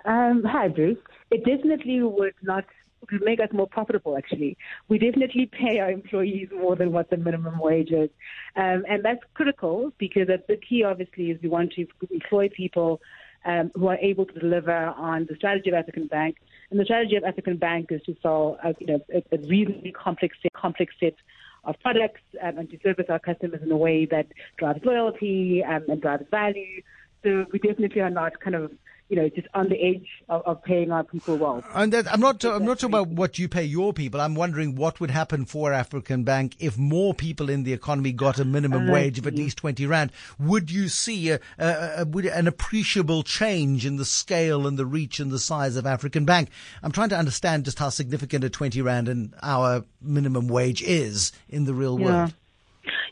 Um, 0.04 0.44
hi, 0.44 0.68
Bruce. 0.68 0.98
It 1.32 1.46
definitely 1.46 2.02
would 2.02 2.34
not 2.42 2.66
would 3.12 3.24
make 3.24 3.39
us 3.39 3.50
more 3.52 3.67
profitable, 3.67 4.17
actually. 4.17 4.58
We 4.88 4.98
definitely 5.00 5.46
pay 5.46 5.80
our 5.80 5.91
employees 5.91 6.50
more 6.54 6.76
than 6.76 6.91
what 6.91 7.10
the 7.10 7.17
minimum 7.17 7.60
wage 7.60 7.91
is. 7.91 8.10
Um, 8.56 8.86
and 8.89 9.04
that's 9.04 9.22
critical 9.34 9.93
because 9.98 10.28
the 10.28 10.58
key, 10.58 10.84
obviously, 10.84 11.32
is 11.32 11.41
we 11.41 11.50
want 11.50 11.74
to 11.74 11.88
employ 12.12 12.50
people 12.50 13.02
um, 13.46 13.72
who 13.76 13.88
are 13.88 13.98
able 13.98 14.26
to 14.26 14.39
deliver 14.39 14.76
on 14.76 15.26
the 15.30 15.36
strategy 15.36 15.70
of 15.70 15.76
African 15.76 16.08
Bank. 16.08 16.38
And 16.70 16.80
the 16.80 16.86
strategy 16.86 17.15
of 17.15 17.24
African 17.24 17.58
Bank 17.58 17.91
is 17.91 18.02
to 18.04 18.15
sell 18.22 18.58
a, 18.63 18.76
you 18.80 18.88
know, 18.88 19.00
a, 19.13 19.24
a 19.32 19.38
really 19.48 19.93
complex, 19.96 20.38
complex 20.54 20.93
set 21.00 21.15
of 21.63 21.80
products 21.82 22.22
um, 22.41 22.58
and 22.58 22.70
to 22.70 22.80
service 22.82 23.06
our 23.10 23.20
customers 23.20 23.62
in 23.62 23.72
a 23.72 23.78
way 23.78 24.06
that 24.06 24.28
drives 24.58 24.84
loyalty 24.84 25.63
um, 25.63 25.84
and 25.88 26.02
drives 26.02 26.26
value. 26.30 26.82
So 27.24 27.46
we 27.52 27.60
definitely 27.60 28.02
are 28.02 28.10
not 28.10 28.39
kind 28.39 28.56
of 28.56 28.72
you 29.10 29.15
know, 29.15 29.30
just 29.30 29.48
on 29.54 29.70
the 29.70 29.82
edge 29.82 30.08
of, 30.28 30.41
of 30.46 30.63
paying 30.63 30.91
our 30.91 31.04
people 31.04 31.38
well. 31.38 31.63
And 31.74 31.93
that, 31.93 32.12
I'm 32.12 32.20
not, 32.20 32.43
I'm 32.43 32.65
not 32.65 32.80
talking 32.80 32.93
about 32.93 33.08
what 33.08 33.39
you 33.39 33.48
pay 33.48 33.63
your 33.63 33.93
people. 33.93 34.20
I'm 34.20 34.36
wondering 34.36 34.76
what 34.76 35.00
would 35.00 35.12
happen 35.12 35.46
for 35.46 35.72
African 35.72 36.24
Bank 36.24 36.56
if 36.60 36.78
more 36.78 37.13
people 37.13 37.50
in 37.50 37.63
the 37.63 37.74
economy 37.74 38.12
got 38.12 38.38
a 38.38 38.46
minimum 38.46 38.89
uh, 38.89 38.93
wage 38.93 39.17
of 39.17 39.26
at 39.26 39.36
least 39.36 39.58
20 39.58 39.86
rand. 39.86 40.12
Would 40.39 40.72
you 40.72 40.89
see 40.89 41.30
a, 41.30 41.39
a, 41.58 42.06
a, 42.06 42.28
an 42.34 42.48
appreciable 42.48 43.24
change 43.24 43.86
in 43.86 43.96
the 43.96 44.06
scale 44.06 44.67
and 44.67 44.78
the 44.78 44.86
reach 44.86 45.20
and 45.20 45.32
the 45.32 45.39
size 45.39 45.78
of 45.78 45.86
African 45.86 46.26
Bank? 46.26 46.50
I'm 46.84 46.91
trying 46.91 47.10
to 47.10 47.17
understand 47.17 47.65
just 47.65 47.80
how 47.80 47.89
significant 47.89 48.43
a 48.43 48.50
20 48.50 48.82
rand 48.82 49.08
an 49.08 49.34
hour 49.41 49.86
minimum 50.02 50.48
wage 50.50 50.82
is 50.82 51.32
in 51.48 51.63
the 51.63 51.74
real 51.74 52.00
yeah. 52.00 52.06
world. 52.06 52.34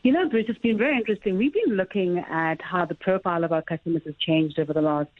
You 0.02 0.12
know, 0.12 0.28
Bruce, 0.28 0.46
it's 0.48 0.58
been 0.58 0.78
very 0.78 0.96
interesting. 0.96 1.36
We've 1.36 1.52
been 1.52 1.74
looking 1.76 2.18
at 2.18 2.60
how 2.62 2.84
the 2.84 2.94
profile 2.94 3.44
of 3.44 3.52
our 3.52 3.62
customers 3.62 4.02
has 4.04 4.14
changed 4.16 4.58
over 4.58 4.72
the 4.72 4.80
last 4.80 5.10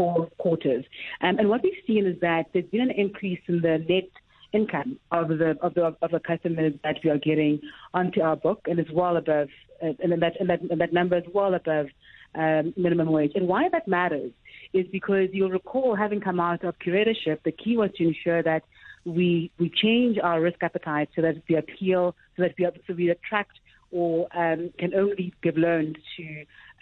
four 0.00 0.30
quarters. 0.38 0.84
Um, 1.20 1.34
and 1.38 1.46
what 1.50 1.62
we've 1.62 1.84
seen 1.86 2.06
is 2.06 2.18
that 2.20 2.44
there's 2.52 2.70
been 2.76 2.86
an 2.90 2.96
increase 3.04 3.42
in 3.48 3.60
the 3.60 3.76
net 3.86 4.10
income 4.58 4.98
of 5.12 5.28
the 5.28 5.50
of 5.66 5.74
the 5.74 5.84
of 6.04 6.10
the 6.16 6.20
customers 6.30 6.72
that 6.84 6.96
we 7.04 7.10
are 7.10 7.18
getting 7.18 7.60
onto 7.92 8.20
our 8.22 8.36
book, 8.46 8.60
and 8.68 8.78
it's 8.80 8.94
well 9.02 9.16
above 9.18 9.48
uh, 9.82 9.92
and 10.02 10.10
that, 10.22 10.34
and 10.40 10.48
that, 10.50 10.60
and 10.70 10.80
that 10.80 10.92
number 10.94 11.16
is 11.18 11.24
well 11.34 11.52
above 11.52 11.86
um, 12.34 12.72
minimum 12.76 13.10
wage. 13.12 13.32
And 13.34 13.46
why 13.46 13.68
that 13.74 13.86
matters 13.86 14.32
is 14.72 14.86
because 14.90 15.28
you'll 15.32 15.50
recall 15.60 15.94
having 15.94 16.20
come 16.20 16.40
out 16.40 16.64
of 16.64 16.74
curatorship, 16.78 17.38
the 17.44 17.52
key 17.52 17.76
was 17.76 17.90
to 17.96 18.04
ensure 18.04 18.42
that 18.42 18.62
we 19.04 19.50
we 19.58 19.70
change 19.84 20.16
our 20.22 20.40
risk 20.40 20.62
appetite 20.62 21.10
so 21.14 21.20
that 21.20 21.36
we 21.46 21.56
appeal, 21.56 22.14
so 22.36 22.42
that 22.44 22.54
we, 22.58 22.66
so 22.86 22.94
we 22.94 23.10
attract 23.10 23.56
or 23.90 24.28
um, 24.34 24.72
can 24.78 24.94
only 24.94 25.34
give 25.42 25.56
loans 25.58 25.96
to 26.16 26.24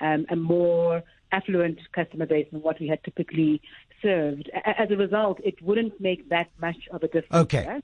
um, 0.07 0.27
a 0.31 0.37
more 0.37 1.03
affluent 1.33 1.79
customer 1.93 2.27
base 2.27 2.47
than 2.51 2.63
what 2.63 2.81
we 2.81 2.89
had 2.89 3.03
typically 3.05 3.61
served. 4.03 4.51
As 4.65 4.91
a 4.91 4.97
result, 4.97 5.41
it 5.45 5.61
wouldn't 5.63 6.01
make 6.01 6.29
that 6.29 6.49
much 6.61 6.89
of 6.91 7.03
a 7.03 7.09
difference. 7.09 7.35
Okay. 7.45 7.81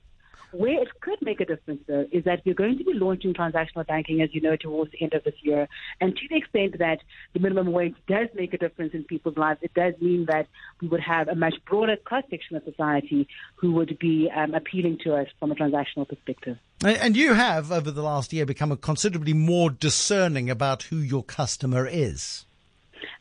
Where 0.51 0.81
it 0.81 1.01
could 1.01 1.21
make 1.21 1.41
a 1.41 1.45
difference, 1.45 1.81
though, 1.85 2.05
is 2.13 2.23
that 2.23 2.41
we're 2.45 2.55
going 2.55 2.77
to 2.77 2.85
be 2.85 2.93
launching 2.93 3.33
transactional 3.33 3.85
banking, 3.85 4.21
as 4.21 4.33
you 4.33 4.39
know, 4.39 4.55
towards 4.55 4.91
the 4.91 5.01
end 5.01 5.13
of 5.13 5.25
this 5.25 5.33
year. 5.41 5.67
And 5.99 6.15
to 6.15 6.21
the 6.29 6.37
extent 6.37 6.79
that 6.79 6.99
the 7.33 7.41
minimum 7.41 7.73
wage 7.73 7.95
does 8.07 8.29
make 8.33 8.53
a 8.53 8.57
difference 8.57 8.93
in 8.93 9.03
people's 9.03 9.35
lives, 9.35 9.59
it 9.61 9.73
does 9.73 9.95
mean 9.99 10.27
that 10.27 10.47
we 10.79 10.87
would 10.87 11.01
have 11.01 11.27
a 11.27 11.35
much 11.35 11.55
broader 11.65 11.97
cross 11.97 12.23
section 12.29 12.55
of 12.55 12.63
society 12.63 13.27
who 13.55 13.73
would 13.73 13.99
be 13.99 14.31
um, 14.33 14.53
appealing 14.53 14.99
to 15.03 15.15
us 15.15 15.27
from 15.39 15.51
a 15.51 15.55
transactional 15.55 16.07
perspective. 16.07 16.57
And 16.81 16.97
and 16.97 17.17
you 17.17 17.33
have, 17.33 17.71
over 17.71 17.91
the 17.91 18.03
last 18.03 18.31
year, 18.31 18.45
become 18.45 18.71
a 18.71 18.77
considerably 18.77 19.33
more 19.33 19.69
discerning 19.69 20.49
about 20.49 20.83
who 20.83 20.97
your 20.97 21.23
customer 21.23 21.85
is. 21.85 22.45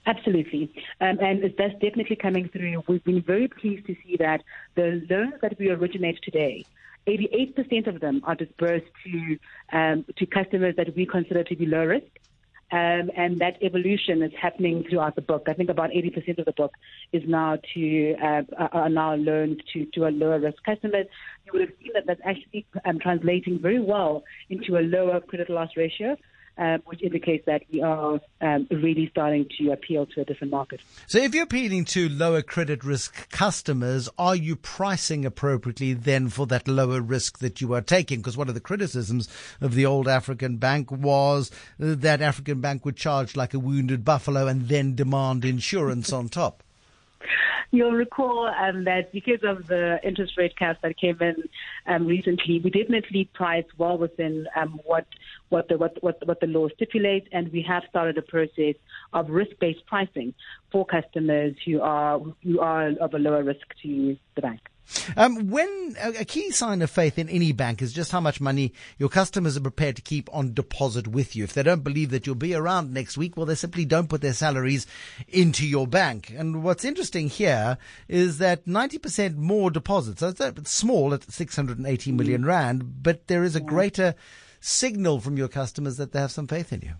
Absolutely. 0.07 0.73
Um, 1.01 1.19
and 1.21 1.43
that's 1.59 1.75
definitely 1.75 2.17
coming 2.17 2.49
through. 2.49 2.83
We've 2.89 3.05
been 3.05 3.23
very 3.23 3.49
pleased 3.49 3.87
to 3.87 3.97
see 4.05 4.17
that 4.19 4.43
the 4.75 5.07
loans 5.11 5.35
that 5.43 5.59
we 5.59 5.71
originate 5.71 6.21
today, 6.23 6.65
88% 7.07 7.87
of 7.87 8.01
them 8.01 8.23
are 8.25 8.35
disbursed 8.35 8.87
to, 9.05 9.39
um, 9.73 10.05
to 10.17 10.27
customers 10.27 10.75
that 10.77 10.95
we 10.97 11.07
consider 11.07 11.45
to 11.45 11.57
be 11.57 11.67
low 11.67 11.85
risk. 11.85 12.07
Um, 12.73 13.11
and 13.17 13.39
that 13.39 13.63
evolution 13.63 14.23
is 14.23 14.33
happening 14.41 14.85
throughout 14.89 15.15
the 15.15 15.23
book. 15.23 15.45
I 15.47 15.53
think 15.53 15.69
about 15.69 15.91
80% 15.91 16.39
of 16.39 16.47
the 16.47 16.53
book 16.53 16.73
is 17.13 17.23
now 17.27 17.59
to 17.75 18.15
uh, 18.21 18.43
are 18.73 18.89
now 18.89 19.15
loaned 19.15 19.63
to, 19.73 19.85
to 19.95 20.09
a 20.09 20.11
lower 20.11 20.41
risk 20.41 20.61
customers. 20.65 21.07
You 21.45 21.53
would 21.53 21.61
have 21.61 21.71
seen 21.81 21.93
that 21.95 22.07
that's 22.07 22.23
actually 22.25 22.67
um, 22.85 22.99
translating 22.99 23.61
very 23.61 23.81
well 23.81 24.25
into 24.49 24.77
a 24.77 24.81
lower 24.81 25.21
credit 25.21 25.51
loss 25.51 25.71
ratio, 25.77 26.17
um, 26.59 26.83
which 26.87 27.03
indicates 27.03 27.47
that 27.47 27.63
we 27.73 27.83
are 27.83 28.21
um, 28.41 28.67
really 28.71 29.09
starting 29.11 29.49
to 29.59 29.73
appeal 29.73 30.07
to 30.07 30.21
a 30.21 30.25
different 30.25 30.53
market. 30.53 30.81
So 31.07 31.19
if 31.19 31.35
you're 31.35 31.45
appealing 31.45 31.85
to 31.87 32.09
lower 32.09 32.43
credit 32.43 32.85
risk 32.85 33.31
customers, 33.31 34.09
are 34.19 34.37
you 34.37 34.57
pricing 34.57 35.25
appropriately 35.25 35.93
then 35.93 36.29
for 36.29 36.47
that 36.49 36.67
lower 36.67 37.01
risk 37.01 37.39
that 37.39 37.61
you 37.61 37.73
are 37.75 37.81
taking? 37.81 38.21
Because 38.21 38.37
one 38.37 38.49
of 38.49 38.55
the 38.55 38.61
criticisms 38.61 39.29
of 39.61 39.75
the 39.75 39.87
old 39.87 40.09
African 40.09 40.57
bank 40.57 40.91
was 40.91 41.51
that 41.79 42.21
African 42.21 42.61
bank 42.61 42.85
would 42.85 42.97
charge 42.97 43.37
like 43.37 43.55
a 43.55 43.59
wounded 43.59 44.05
buffalo 44.05 44.47
and 44.47 44.69
then 44.69 44.95
demand 44.95 45.45
insurance 45.45 46.13
on 46.13 46.29
top. 46.29 46.64
You'll 47.71 47.93
recall 47.93 48.47
um, 48.47 48.85
that 48.85 49.13
because 49.13 49.41
of 49.43 49.67
the 49.67 49.99
interest 50.05 50.35
rate 50.37 50.57
caps 50.57 50.79
that 50.83 50.97
came 50.99 51.21
in 51.21 51.37
um, 51.87 52.07
recently, 52.07 52.61
we 52.61 52.71
definitely 52.71 53.29
priced 53.35 53.69
well 53.79 53.99
within 53.99 54.47
um, 54.57 54.81
what 54.85 55.07
what 55.49 55.69
the 55.69 55.77
what, 55.77 56.03
what 56.03 56.27
what 56.27 56.41
the 56.41 56.47
law 56.47 56.69
stipulates, 56.69 57.27
and 57.33 57.51
we 57.53 57.63
have 57.63 57.83
started 57.89 58.19
a 58.19 58.23
process 58.23 58.75
of 59.13 59.31
risk-based 59.31 59.87
pricing 59.87 60.35
for 60.71 60.87
customers 60.87 61.55
who 61.65 61.81
are 61.81 62.21
who 62.43 62.61
are 62.61 62.89
of 63.01 63.15
a 63.15 63.19
lower 63.19 63.43
risk 63.43 63.67
to 63.83 64.17
the 64.35 64.43
bank. 64.43 64.61
Um, 65.17 65.49
when 65.49 65.97
a, 66.01 66.25
key 66.25 66.51
sign 66.51 66.83
of 66.83 66.91
faith 66.91 67.19
in 67.19 67.29
any 67.29 67.53
bank 67.53 67.83
is 67.83 67.93
just 67.93 68.13
how 68.13 68.21
much 68.21 68.41
money 68.41 68.73
your 68.99 69.09
customers 69.09 69.57
are 69.57 69.61
prepared 69.61 69.97
to 69.97 70.03
keep 70.03 70.29
on 70.33 70.55
deposit 70.55 71.09
with 71.09 71.35
you. 71.35 71.45
If 71.45 71.55
they 71.55 71.63
don't 71.63 71.85
believe 71.85 72.11
that 72.11 72.27
you'll 72.27 72.35
be 72.35 72.55
around 72.55 72.93
next 72.93 73.17
week, 73.17 73.37
well, 73.37 73.47
they 73.47 73.55
simply 73.55 73.85
don't 73.85 74.09
put 74.09 74.21
their 74.21 74.33
salaries 74.33 74.87
into 75.29 75.67
your 75.67 75.87
bank. 75.87 76.33
And 76.37 76.63
what's 76.63 76.85
interesting 76.85 77.29
here 77.29 77.79
is 78.09 78.39
that 78.39 78.67
90% 78.67 79.37
more 79.37 79.71
deposits. 79.71 80.21
So 80.21 80.29
it's, 80.29 80.41
it's 80.41 80.71
small 80.71 81.15
at 81.15 81.31
680 81.31 82.13
million 82.13 82.45
rand, 82.45 83.03
but 83.03 83.27
there 83.27 83.45
is 83.45 83.57
a 83.57 83.61
greater 83.61 84.15
signal 84.61 85.21
from 85.21 85.37
your 85.37 85.49
customers 85.49 85.97
that 85.97 86.13
they 86.13 86.19
have 86.19 86.31
some 86.31 86.47
faith 86.47 86.73
in 86.73 86.81
you. 86.81 86.93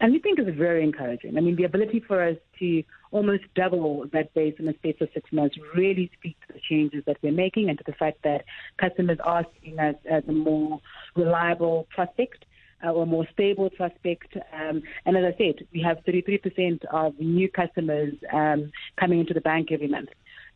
And 0.00 0.12
we 0.12 0.18
think 0.18 0.38
it's 0.38 0.56
very 0.56 0.84
encouraging. 0.84 1.36
I 1.36 1.40
mean, 1.40 1.56
the 1.56 1.64
ability 1.64 2.00
for 2.00 2.22
us 2.22 2.36
to 2.58 2.82
almost 3.10 3.44
double 3.54 4.06
that 4.12 4.32
base 4.34 4.54
in 4.58 4.66
the 4.66 4.74
space 4.74 4.96
of 5.00 5.08
six 5.14 5.32
months 5.32 5.56
really 5.74 6.10
speaks 6.18 6.38
to 6.46 6.54
the 6.54 6.60
changes 6.68 7.04
that 7.06 7.16
we're 7.22 7.32
making 7.32 7.68
and 7.68 7.78
to 7.78 7.84
the 7.86 7.92
fact 7.92 8.18
that 8.24 8.44
customers 8.78 9.18
are 9.24 9.44
seeing 9.60 9.78
us 9.78 9.94
as 10.08 10.22
a 10.28 10.32
more 10.32 10.80
reliable 11.14 11.86
prospect. 11.94 12.44
Uh, 12.84 12.90
or 12.90 13.06
more 13.06 13.26
stable 13.32 13.70
prospect. 13.70 14.36
Um, 14.52 14.82
and 15.06 15.16
as 15.16 15.24
I 15.24 15.38
said, 15.38 15.66
we 15.72 15.80
have 15.80 15.96
33% 16.06 16.84
of 16.92 17.18
new 17.18 17.48
customers 17.48 18.12
um, 18.30 18.70
coming 19.00 19.18
into 19.18 19.32
the 19.32 19.40
bank 19.40 19.72
every 19.72 19.88
month. 19.88 20.10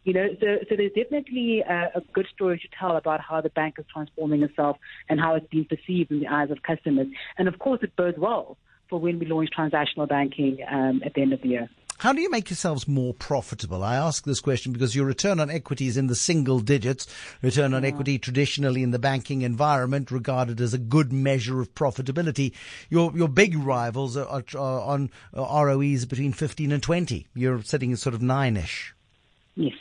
You 0.04 0.12
know, 0.12 0.28
so, 0.38 0.46
so 0.68 0.76
there's 0.76 0.92
definitely 0.92 1.60
a, 1.60 1.92
a 1.94 2.00
good 2.12 2.26
story 2.34 2.58
to 2.58 2.68
tell 2.78 2.96
about 2.96 3.20
how 3.22 3.40
the 3.40 3.48
bank 3.48 3.76
is 3.78 3.86
transforming 3.92 4.42
itself 4.42 4.76
and 5.08 5.18
how 5.18 5.34
it's 5.34 5.46
being 5.50 5.64
perceived 5.64 6.10
in 6.10 6.20
the 6.20 6.26
eyes 6.26 6.50
of 6.50 6.62
customers. 6.62 7.06
And 7.38 7.48
of 7.48 7.58
course, 7.58 7.80
it 7.82 7.96
bodes 7.96 8.18
well 8.18 8.58
for 8.90 8.98
when 8.98 9.18
we 9.18 9.26
launch 9.26 9.48
transactional 9.56 10.08
banking 10.08 10.58
um, 10.70 11.02
at 11.04 11.14
the 11.14 11.22
end 11.22 11.32
of 11.32 11.40
the 11.40 11.48
year. 11.48 11.70
How 12.00 12.14
do 12.14 12.22
you 12.22 12.30
make 12.30 12.48
yourselves 12.48 12.88
more 12.88 13.12
profitable? 13.12 13.84
I 13.84 13.94
ask 13.94 14.24
this 14.24 14.40
question 14.40 14.72
because 14.72 14.96
your 14.96 15.04
return 15.04 15.38
on 15.38 15.50
equity 15.50 15.86
is 15.86 15.98
in 15.98 16.06
the 16.06 16.14
single 16.14 16.58
digits. 16.58 17.06
Return 17.42 17.74
on 17.74 17.84
equity 17.84 18.18
traditionally 18.18 18.82
in 18.82 18.90
the 18.90 18.98
banking 18.98 19.42
environment 19.42 20.10
regarded 20.10 20.62
as 20.62 20.72
a 20.72 20.78
good 20.78 21.12
measure 21.12 21.60
of 21.60 21.74
profitability. 21.74 22.54
Your 22.88 23.12
your 23.14 23.28
big 23.28 23.54
rivals 23.54 24.16
are, 24.16 24.26
are, 24.26 24.44
are 24.56 24.80
on 24.80 25.10
uh, 25.36 25.42
ROEs 25.42 26.06
between 26.06 26.32
15 26.32 26.72
and 26.72 26.82
20. 26.82 27.26
You're 27.34 27.62
sitting 27.62 27.92
at 27.92 27.98
sort 27.98 28.14
of 28.14 28.22
nine-ish. 28.22 28.94
Yes. 29.54 29.74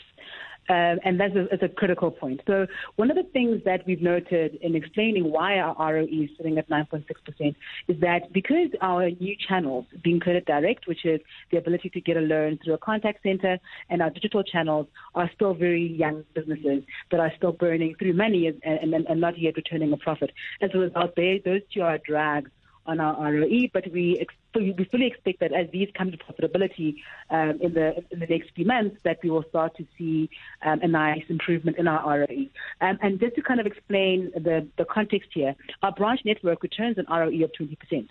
Um, 0.69 0.99
and 1.03 1.19
that's 1.19 1.36
a, 1.36 1.51
is 1.51 1.62
a 1.63 1.67
critical 1.67 2.12
point. 2.12 2.41
So 2.45 2.67
one 2.95 3.10
of 3.10 3.17
the 3.17 3.23
things 3.34 3.62
that 3.65 3.86
we've 3.88 4.03
noted 4.03 4.60
in 4.62 4.75
explaining 4.75 5.32
why 5.32 5.58
our 5.58 5.75
ROE 5.95 6.03
is 6.03 6.29
sitting 6.38 6.60
at 6.60 6.69
9.6% 6.69 7.55
is 7.88 7.99
that 8.01 8.32
because 8.32 8.69
our 8.79 9.10
new 9.10 9.36
channels, 9.47 9.86
being 10.03 10.19
credit 10.19 10.45
direct, 10.45 10.88
which 10.88 11.05
is 11.05 11.21
the 11.51 11.58
ability 11.58 11.89
to 11.89 12.01
get 12.01 12.17
a 12.17 12.21
loan 12.21 12.60
through 12.63 12.75
a 12.75 12.77
contact 12.77 13.23
center, 13.23 13.58
and 13.89 14.03
our 14.03 14.12
digital 14.12 14.43
channels 14.43 14.86
are 15.15 15.29
still 15.34 15.55
very 15.55 15.88
young 15.88 16.23
businesses 16.36 16.84
that 17.10 17.19
are 17.19 17.32
still 17.36 17.51
burning 17.51 17.95
through 17.97 18.13
money 18.13 18.45
and, 18.45 18.62
and, 18.63 18.93
and 18.93 19.19
not 19.19 19.39
yet 19.39 19.55
returning 19.55 19.91
a 19.91 19.97
profit. 19.97 20.32
As 20.62 20.69
a 20.75 20.77
result, 20.77 21.15
they, 21.15 21.41
those 21.43 21.62
two 21.73 21.82
are 21.82 21.97
drags 21.97 22.51
on 22.89 22.99
our 22.99 23.32
ROE, 23.32 23.67
but 23.73 23.86
we 23.91 24.25
we 24.56 24.88
fully 24.91 25.08
expect 25.08 25.39
that 25.41 25.54
as 25.54 25.67
these 25.71 25.89
come 25.97 26.12
to 26.12 26.17
profitability 26.17 26.95
um, 27.30 27.60
in 27.62 27.73
the 27.73 27.88
in 28.12 28.19
the 28.19 28.28
next 28.28 28.49
few 28.56 28.65
months, 28.65 28.97
that 29.04 29.19
we 29.23 29.30
will 29.30 29.45
start 29.49 29.75
to 29.78 29.86
see 29.97 30.30
um, 30.63 30.80
a 30.82 30.88
nice 30.88 31.23
improvement 31.30 31.78
in 31.78 31.88
our 31.88 32.19
ROE. 32.19 32.45
Um, 32.82 32.97
and 33.02 33.19
just 33.19 33.36
to 33.36 33.41
kind 33.41 33.60
of 33.60 33.67
explain 33.67 34.32
the 34.34 34.67
the 34.78 34.86
context 34.86 35.30
here, 35.34 35.56
our 35.84 35.91
branch 35.91 36.21
network 36.25 36.63
returns 36.63 36.97
an 36.97 37.06
ROE 37.10 37.43
of 37.43 37.54
20 37.54 37.75
percent. 37.75 38.10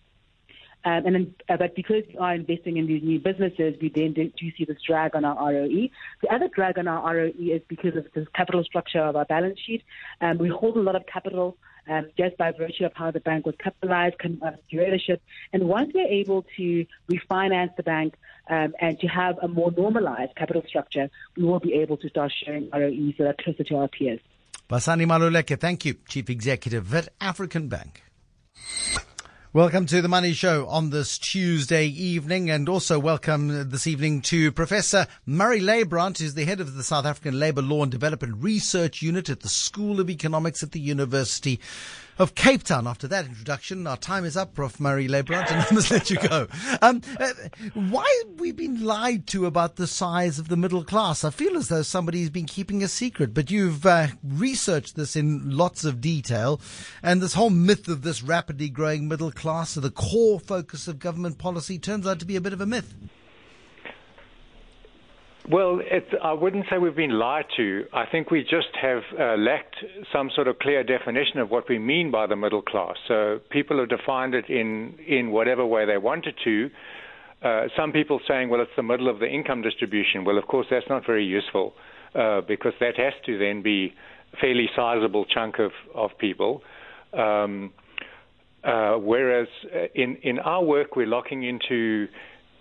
Um, 0.84 1.06
and 1.06 1.14
then, 1.14 1.34
uh, 1.48 1.56
but 1.56 1.74
because 1.74 2.04
we 2.08 2.16
are 2.18 2.34
investing 2.34 2.76
in 2.76 2.86
these 2.86 3.02
new 3.02 3.18
businesses, 3.18 3.74
we 3.82 3.88
then 3.88 4.12
do, 4.12 4.30
do 4.38 4.50
see 4.56 4.64
this 4.64 4.78
drag 4.86 5.16
on 5.16 5.24
our 5.24 5.52
ROE. 5.52 5.88
The 6.22 6.28
other 6.32 6.48
drag 6.54 6.78
on 6.78 6.86
our 6.86 7.16
ROE 7.16 7.32
is 7.36 7.62
because 7.66 7.96
of 7.96 8.06
the 8.14 8.26
capital 8.32 8.62
structure 8.62 9.00
of 9.00 9.16
our 9.16 9.24
balance 9.24 9.58
sheet. 9.58 9.82
Um, 10.20 10.38
we 10.38 10.48
hold 10.48 10.76
a 10.76 10.80
lot 10.80 10.94
of 10.94 11.04
capital 11.06 11.56
um, 11.88 12.06
just 12.16 12.36
by 12.36 12.52
virtue 12.52 12.84
of 12.84 12.92
how 12.94 13.10
the 13.10 13.20
bank 13.20 13.46
was 13.46 13.54
capitalized, 13.62 14.18
con-. 14.18 14.40
And 15.52 15.68
once 15.68 15.92
we're 15.94 16.06
able 16.06 16.44
to 16.56 16.86
refinance 17.10 17.74
the 17.76 17.82
bank 17.82 18.14
um, 18.50 18.74
and 18.80 18.98
to 19.00 19.06
have 19.06 19.38
a 19.42 19.48
more 19.48 19.70
normalized 19.72 20.34
capital 20.36 20.62
structure, 20.66 21.08
we 21.36 21.44
will 21.44 21.60
be 21.60 21.74
able 21.74 21.96
to 21.98 22.08
start 22.08 22.32
sharing 22.44 22.68
ROEs 22.70 23.14
that 23.18 23.26
are 23.26 23.36
closer 23.42 23.64
to 23.64 23.76
our 23.76 23.88
peers. 23.88 24.20
Basani 24.68 25.06
Maluleke, 25.06 25.58
thank 25.58 25.84
you, 25.84 25.94
Chief 26.08 26.28
Executive 26.28 26.94
at 26.94 27.08
African 27.20 27.68
Bank. 27.68 28.02
Welcome 29.58 29.86
to 29.86 30.00
the 30.00 30.06
Money 30.08 30.34
Show 30.34 30.68
on 30.68 30.90
this 30.90 31.18
Tuesday 31.18 31.86
evening, 31.86 32.48
and 32.48 32.68
also 32.68 32.96
welcome 32.96 33.70
this 33.70 33.88
evening 33.88 34.22
to 34.22 34.52
Professor 34.52 35.08
Murray 35.26 35.58
Leibbrandt, 35.58 36.18
who's 36.18 36.34
the 36.34 36.44
head 36.44 36.60
of 36.60 36.76
the 36.76 36.84
South 36.84 37.04
African 37.04 37.40
Labour 37.40 37.62
Law 37.62 37.82
and 37.82 37.90
Development 37.90 38.36
Research 38.38 39.02
Unit 39.02 39.28
at 39.28 39.40
the 39.40 39.48
School 39.48 39.98
of 39.98 40.10
Economics 40.10 40.62
at 40.62 40.70
the 40.70 40.78
University 40.78 41.58
of 42.18 42.34
Cape 42.34 42.62
Town. 42.62 42.86
After 42.86 43.08
that 43.08 43.26
introduction, 43.26 43.86
our 43.86 43.96
time 43.96 44.24
is 44.24 44.36
up, 44.36 44.54
Prof. 44.54 44.80
Murray 44.80 45.08
Leibbrandt, 45.08 45.50
and 45.50 45.60
I 45.60 45.74
must 45.74 45.90
let 45.90 46.10
you 46.10 46.16
go. 46.16 46.48
Um, 46.82 47.02
uh, 47.18 47.32
why 47.74 48.22
have 48.24 48.40
we 48.40 48.52
been 48.52 48.84
lied 48.84 49.26
to 49.28 49.46
about 49.46 49.76
the 49.76 49.86
size 49.86 50.38
of 50.38 50.48
the 50.48 50.56
middle 50.56 50.84
class? 50.84 51.24
I 51.24 51.30
feel 51.30 51.56
as 51.56 51.68
though 51.68 51.82
somebody's 51.82 52.30
been 52.30 52.46
keeping 52.46 52.82
a 52.82 52.88
secret, 52.88 53.34
but 53.34 53.50
you've 53.50 53.86
uh, 53.86 54.08
researched 54.22 54.96
this 54.96 55.16
in 55.16 55.56
lots 55.56 55.84
of 55.84 56.00
detail, 56.00 56.60
and 57.02 57.20
this 57.20 57.34
whole 57.34 57.50
myth 57.50 57.88
of 57.88 58.02
this 58.02 58.22
rapidly 58.22 58.68
growing 58.68 59.08
middle 59.08 59.32
class, 59.32 59.74
the 59.74 59.90
core 59.90 60.40
focus 60.40 60.88
of 60.88 60.98
government 60.98 61.38
policy, 61.38 61.78
turns 61.78 62.06
out 62.06 62.18
to 62.18 62.26
be 62.26 62.36
a 62.36 62.40
bit 62.40 62.52
of 62.52 62.60
a 62.60 62.66
myth. 62.66 62.94
Well, 65.50 65.80
I 66.22 66.34
wouldn't 66.34 66.66
say 66.70 66.76
we've 66.76 66.94
been 66.94 67.18
lied 67.18 67.46
to. 67.56 67.86
I 67.94 68.04
think 68.04 68.30
we 68.30 68.42
just 68.42 68.68
have 68.82 69.02
uh, 69.18 69.36
lacked 69.38 69.76
some 70.12 70.30
sort 70.34 70.46
of 70.46 70.58
clear 70.58 70.84
definition 70.84 71.38
of 71.38 71.50
what 71.50 71.70
we 71.70 71.78
mean 71.78 72.10
by 72.10 72.26
the 72.26 72.36
middle 72.36 72.60
class. 72.60 72.96
So 73.06 73.40
people 73.48 73.78
have 73.78 73.88
defined 73.88 74.34
it 74.34 74.50
in, 74.50 74.94
in 75.06 75.30
whatever 75.30 75.64
way 75.64 75.86
they 75.86 75.96
wanted 75.96 76.34
to. 76.44 76.70
Uh, 77.42 77.62
some 77.78 77.92
people 77.92 78.20
saying, 78.28 78.50
well, 78.50 78.60
it's 78.60 78.70
the 78.76 78.82
middle 78.82 79.08
of 79.08 79.20
the 79.20 79.26
income 79.26 79.62
distribution. 79.62 80.22
Well, 80.26 80.36
of 80.36 80.46
course, 80.46 80.66
that's 80.70 80.84
not 80.90 81.06
very 81.06 81.24
useful 81.24 81.72
uh, 82.14 82.42
because 82.42 82.74
that 82.80 82.98
has 82.98 83.14
to 83.24 83.38
then 83.38 83.62
be 83.62 83.94
a 84.34 84.36
fairly 84.36 84.68
sizable 84.76 85.24
chunk 85.24 85.58
of, 85.60 85.70
of 85.94 86.10
people. 86.18 86.60
Um, 87.14 87.72
uh, 88.64 88.96
whereas 88.96 89.48
uh, 89.74 89.86
in, 89.94 90.16
in 90.22 90.40
our 90.40 90.62
work, 90.62 90.94
we're 90.94 91.06
locking 91.06 91.44
into 91.44 92.06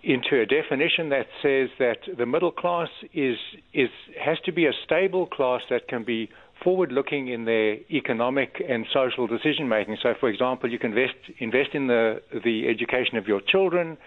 into 0.08 0.42
a 0.42 0.46
definition 0.46 1.10
that 1.10 1.28
says 1.42 1.68
that 1.80 1.98
the 2.18 2.26
middle 2.26 2.52
class 2.52 2.88
is 3.14 3.36
is 3.74 3.90
has 4.24 4.38
to 4.46 4.54
be 4.54 4.66
a 4.66 4.72
stable 4.86 5.28
class 5.28 5.62
that 5.70 5.90
can 5.90 6.06
be 6.06 6.30
forward 6.64 6.94
looking 6.94 7.28
in 7.28 7.44
their 7.44 7.76
economic 7.92 8.64
and 8.68 8.86
social 8.94 9.28
decision 9.28 9.68
making. 9.68 9.98
So 10.02 10.14
for 10.18 10.30
example, 10.30 10.72
you 10.72 10.80
can 10.80 10.92
invest 10.98 11.20
invest 11.40 11.72
in 11.74 11.88
the 11.88 12.22
the 12.32 12.70
education 12.70 13.18
of 13.18 13.28
your 13.28 13.42
children, 13.42 13.98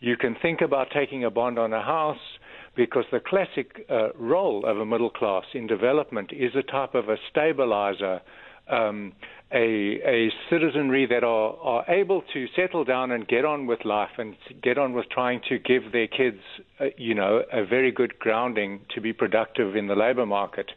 you 0.00 0.16
can 0.16 0.34
think 0.42 0.60
about 0.60 0.88
taking 0.92 1.24
a 1.24 1.30
bond 1.30 1.56
on 1.56 1.72
a 1.72 1.82
house 1.82 2.26
because 2.74 3.04
the 3.12 3.20
classic 3.20 3.86
uh, 3.88 4.12
role 4.14 4.64
of 4.66 4.78
a 4.78 4.86
middle 4.86 5.10
class 5.10 5.44
in 5.54 5.68
development 5.68 6.32
is 6.32 6.52
a 6.56 6.62
type 6.62 6.94
of 6.96 7.08
a 7.08 7.16
stabilizer 7.30 8.20
um, 8.68 9.12
a, 9.50 9.56
a 9.56 10.30
citizenry 10.50 11.06
that 11.06 11.24
are, 11.24 11.56
are 11.62 11.84
able 11.88 12.22
to 12.34 12.46
settle 12.54 12.84
down 12.84 13.10
and 13.10 13.26
get 13.26 13.44
on 13.44 13.66
with 13.66 13.84
life 13.84 14.10
and 14.18 14.36
get 14.62 14.76
on 14.76 14.92
with 14.92 15.08
trying 15.10 15.40
to 15.48 15.58
give 15.58 15.90
their 15.92 16.06
kids, 16.06 16.38
uh, 16.80 16.86
you 16.96 17.14
know, 17.14 17.42
a 17.52 17.64
very 17.64 17.90
good 17.90 18.18
grounding 18.18 18.80
to 18.94 19.00
be 19.00 19.12
productive 19.12 19.74
in 19.74 19.86
the 19.86 19.94
labor 19.94 20.26
market. 20.26 20.70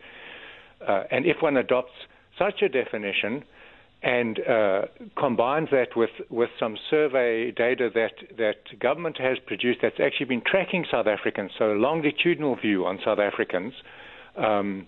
Uh, 0.88 1.04
and 1.12 1.26
if 1.26 1.38
one 1.42 1.58
adopts 1.58 1.92
such 2.40 2.62
a 2.62 2.70
definition 2.70 3.44
and 4.04 4.40
uh, 4.48 4.82
combines 5.18 5.68
that 5.72 5.90
with, 5.96 6.10
with 6.30 6.50
some 6.58 6.76
survey 6.90 7.52
data 7.52 7.90
that, 7.94 8.14
that 8.38 8.80
government 8.80 9.18
has 9.18 9.38
produced 9.46 9.80
that's 9.82 10.00
actually 10.04 10.26
been 10.26 10.42
tracking 10.46 10.86
South 10.90 11.08
Africans, 11.08 11.52
so 11.60 11.74
a 11.74 11.76
longitudinal 11.76 12.56
view 12.56 12.86
on 12.86 13.00
South 13.04 13.20
Africans, 13.20 13.74
um, 14.38 14.88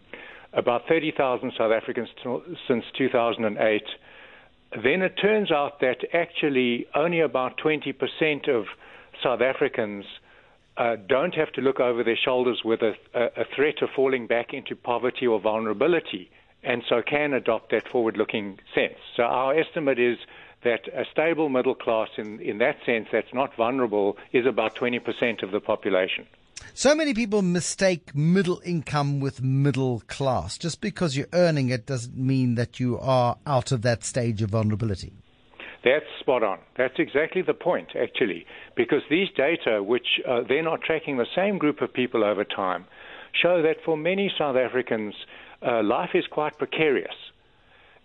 about 0.54 0.88
30,000 0.88 1.54
South 1.58 1.72
Africans 1.72 2.10
t- 2.24 2.58
since 2.68 2.86
2008. 2.98 3.84
Then 4.84 5.02
it 5.02 5.16
turns 5.22 5.52
out 5.52 5.80
that 5.82 5.98
actually 6.14 6.88
only 6.96 7.20
about 7.20 7.58
20% 7.58 8.50
of 8.50 8.66
South 9.22 9.42
Africans 9.42 10.06
uh, 10.78 10.96
don't 11.08 11.36
have 11.36 11.52
to 11.54 11.62
look 11.62 11.80
over 11.80 12.04
their 12.04 12.18
shoulders 12.18 12.62
with 12.66 12.82
a, 12.82 12.94
a, 13.14 13.46
threat 13.56 13.82
of 13.82 13.90
falling 13.96 14.26
back 14.26 14.54
into 14.54 14.76
poverty 14.76 15.28
or 15.28 15.40
vulnerability, 15.40 16.32
and 16.64 16.84
so 16.90 17.02
can 17.04 17.34
adopt 17.34 17.70
that 17.70 17.88
forward 17.88 18.18
looking 18.18 18.58
sense. 18.74 18.98
So 19.16 19.24
our 19.24 19.54
estimate 19.58 20.00
is 20.00 20.18
that 20.64 20.88
a 20.88 21.04
stable 21.12 21.50
middle 21.50 21.76
class, 21.76 22.10
in, 22.18 22.40
in 22.40 22.58
that 22.58 22.78
sense, 22.86 23.08
that's 23.12 23.34
not 23.34 23.56
vulnerable, 23.56 24.18
is 24.32 24.48
about 24.48 24.76
20% 24.76 25.44
of 25.44 25.52
the 25.52 25.60
population. 25.60 26.26
So 26.74 26.96
many 26.96 27.14
people 27.14 27.42
mistake 27.42 28.16
middle 28.16 28.62
income 28.66 29.20
with 29.20 29.42
middle 29.42 30.02
class. 30.08 30.58
Just 30.58 30.82
because 30.82 31.16
you're 31.16 31.28
earning 31.34 31.70
it 31.70 31.86
doesn't 31.86 32.18
mean 32.18 32.56
that 32.56 32.80
you 32.80 33.00
are 33.00 33.38
out 33.46 33.72
of 33.72 33.82
that 33.84 34.04
stage 34.04 34.42
of 34.42 34.50
vulnerability. 34.50 35.14
That's 35.84 36.06
spot 36.20 36.44
on. 36.44 36.60
That's 36.78 36.98
exactly 36.98 37.42
the 37.42 37.54
point, 37.54 37.90
actually, 37.96 38.46
because 38.76 39.02
these 39.10 39.28
data, 39.36 39.84
which 39.84 40.22
uh, 40.28 40.42
they're 40.48 40.64
not 40.64 40.82
tracking 40.82 41.18
the 41.18 41.28
same 41.36 41.58
group 41.58 41.82
of 41.82 41.94
people 41.94 42.24
over 42.24 42.46
time, 42.46 42.86
show 43.34 43.62
that 43.62 43.84
for 43.84 43.98
many 43.98 44.32
South 44.38 44.56
Africans, 44.56 45.14
uh, 45.62 45.84
life 45.84 46.12
is 46.14 46.26
quite 46.28 46.58
precarious. 46.58 47.16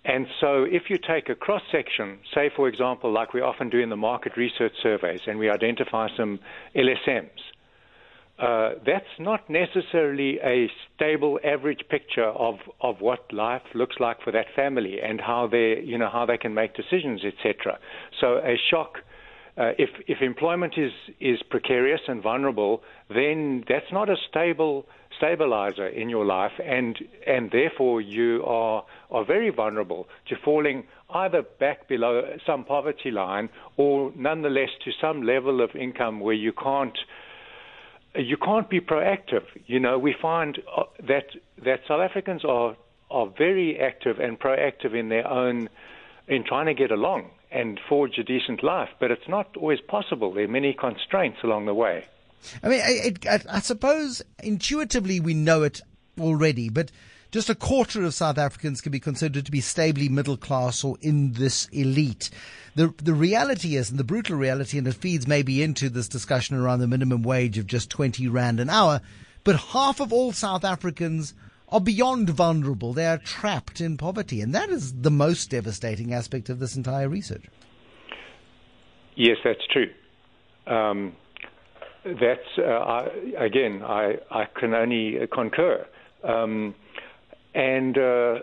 And 0.04 0.26
so, 0.40 0.64
if 0.64 0.88
you 0.88 0.96
take 0.96 1.28
a 1.28 1.34
cross 1.34 1.62
section, 1.70 2.18
say, 2.34 2.50
for 2.54 2.68
example, 2.68 3.12
like 3.12 3.34
we 3.34 3.40
often 3.40 3.68
do 3.68 3.78
in 3.78 3.90
the 3.90 3.96
market 3.96 4.36
research 4.36 4.72
surveys, 4.82 5.20
and 5.26 5.38
we 5.38 5.50
identify 5.50 6.08
some 6.16 6.40
LSMs, 6.74 7.40
uh, 8.38 8.70
that's 8.86 9.18
not 9.18 9.50
necessarily 9.50 10.38
a 10.44 10.70
stable 10.94 11.40
average 11.44 11.80
picture 11.90 12.28
of, 12.28 12.56
of 12.80 13.00
what 13.00 13.32
life 13.32 13.62
looks 13.74 13.96
like 13.98 14.22
for 14.22 14.32
that 14.32 14.46
family 14.54 14.98
and 15.02 15.20
how 15.20 15.48
they 15.50 15.80
you 15.84 15.98
know 15.98 16.08
how 16.08 16.24
they 16.24 16.38
can 16.38 16.54
make 16.54 16.74
decisions 16.74 17.22
etc. 17.24 17.78
So 18.20 18.38
a 18.38 18.56
shock 18.70 18.98
uh, 19.56 19.72
if 19.76 19.90
if 20.06 20.22
employment 20.22 20.74
is 20.76 20.92
is 21.20 21.40
precarious 21.50 22.00
and 22.06 22.22
vulnerable 22.22 22.80
then 23.08 23.64
that's 23.68 23.90
not 23.92 24.08
a 24.08 24.14
stable 24.30 24.86
stabilizer 25.16 25.88
in 25.88 26.08
your 26.08 26.24
life 26.24 26.52
and 26.64 26.96
and 27.26 27.50
therefore 27.50 28.00
you 28.00 28.44
are 28.44 28.84
are 29.10 29.24
very 29.24 29.50
vulnerable 29.50 30.06
to 30.28 30.36
falling 30.44 30.84
either 31.10 31.42
back 31.58 31.88
below 31.88 32.22
some 32.46 32.64
poverty 32.64 33.10
line 33.10 33.48
or 33.76 34.12
nonetheless 34.14 34.70
to 34.84 34.92
some 35.00 35.22
level 35.22 35.60
of 35.60 35.70
income 35.74 36.20
where 36.20 36.34
you 36.34 36.52
can't 36.52 36.98
you 38.14 38.36
can't 38.36 38.68
be 38.68 38.80
proactive. 38.80 39.44
You 39.66 39.80
know, 39.80 39.98
we 39.98 40.14
find 40.20 40.58
uh, 40.76 40.84
that 41.06 41.26
that 41.64 41.80
South 41.86 42.00
Africans 42.00 42.44
are 42.44 42.76
are 43.10 43.26
very 43.26 43.78
active 43.78 44.18
and 44.18 44.38
proactive 44.38 44.94
in 44.94 45.08
their 45.08 45.26
own 45.26 45.68
in 46.26 46.44
trying 46.44 46.66
to 46.66 46.74
get 46.74 46.90
along 46.90 47.30
and 47.50 47.80
forge 47.88 48.18
a 48.18 48.22
decent 48.22 48.62
life, 48.62 48.90
but 49.00 49.10
it's 49.10 49.28
not 49.28 49.56
always 49.56 49.80
possible. 49.80 50.32
There 50.32 50.44
are 50.44 50.48
many 50.48 50.74
constraints 50.74 51.38
along 51.42 51.64
the 51.64 51.74
way. 51.74 52.04
I 52.62 52.68
mean, 52.68 52.80
I, 52.80 53.14
I, 53.28 53.40
I 53.50 53.60
suppose 53.60 54.22
intuitively 54.42 55.20
we 55.20 55.34
know 55.34 55.62
it 55.62 55.80
already, 56.20 56.68
but 56.68 56.92
just 57.30 57.50
a 57.50 57.54
quarter 57.54 58.04
of 58.04 58.14
South 58.14 58.38
Africans 58.38 58.80
can 58.80 58.92
be 58.92 59.00
considered 59.00 59.44
to 59.44 59.52
be 59.52 59.60
stably 59.60 60.08
middle 60.08 60.36
class 60.36 60.82
or 60.82 60.96
in 61.00 61.32
this 61.32 61.66
elite. 61.72 62.30
The, 62.74 62.94
the 63.02 63.14
reality 63.14 63.76
is, 63.76 63.90
and 63.90 63.98
the 63.98 64.04
brutal 64.04 64.36
reality, 64.36 64.78
and 64.78 64.86
it 64.86 64.94
feeds 64.94 65.26
maybe 65.26 65.62
into 65.62 65.90
this 65.90 66.08
discussion 66.08 66.56
around 66.56 66.80
the 66.80 66.86
minimum 66.86 67.22
wage 67.22 67.58
of 67.58 67.66
just 67.66 67.90
20 67.90 68.28
Rand 68.28 68.60
an 68.60 68.70
hour, 68.70 69.00
but 69.44 69.56
half 69.56 70.00
of 70.00 70.12
all 70.12 70.32
South 70.32 70.64
Africans 70.64 71.34
are 71.70 71.80
beyond 71.80 72.30
vulnerable. 72.30 72.92
They 72.92 73.06
are 73.06 73.18
trapped 73.18 73.80
in 73.80 73.96
poverty. 73.96 74.40
And 74.40 74.54
that 74.54 74.70
is 74.70 74.92
the 75.02 75.10
most 75.10 75.50
devastating 75.50 76.14
aspect 76.14 76.48
of 76.48 76.58
this 76.58 76.76
entire 76.76 77.08
research. 77.08 77.44
Yes, 79.16 79.36
that's 79.44 79.66
true. 79.70 79.90
Um, 80.66 81.14
that's, 82.04 82.40
uh, 82.58 82.62
I, 82.62 83.08
again, 83.38 83.82
I, 83.82 84.18
I 84.30 84.46
can 84.58 84.74
only 84.74 85.18
concur. 85.32 85.86
Um, 86.24 86.74
and 87.54 87.96
uh, 87.96 88.38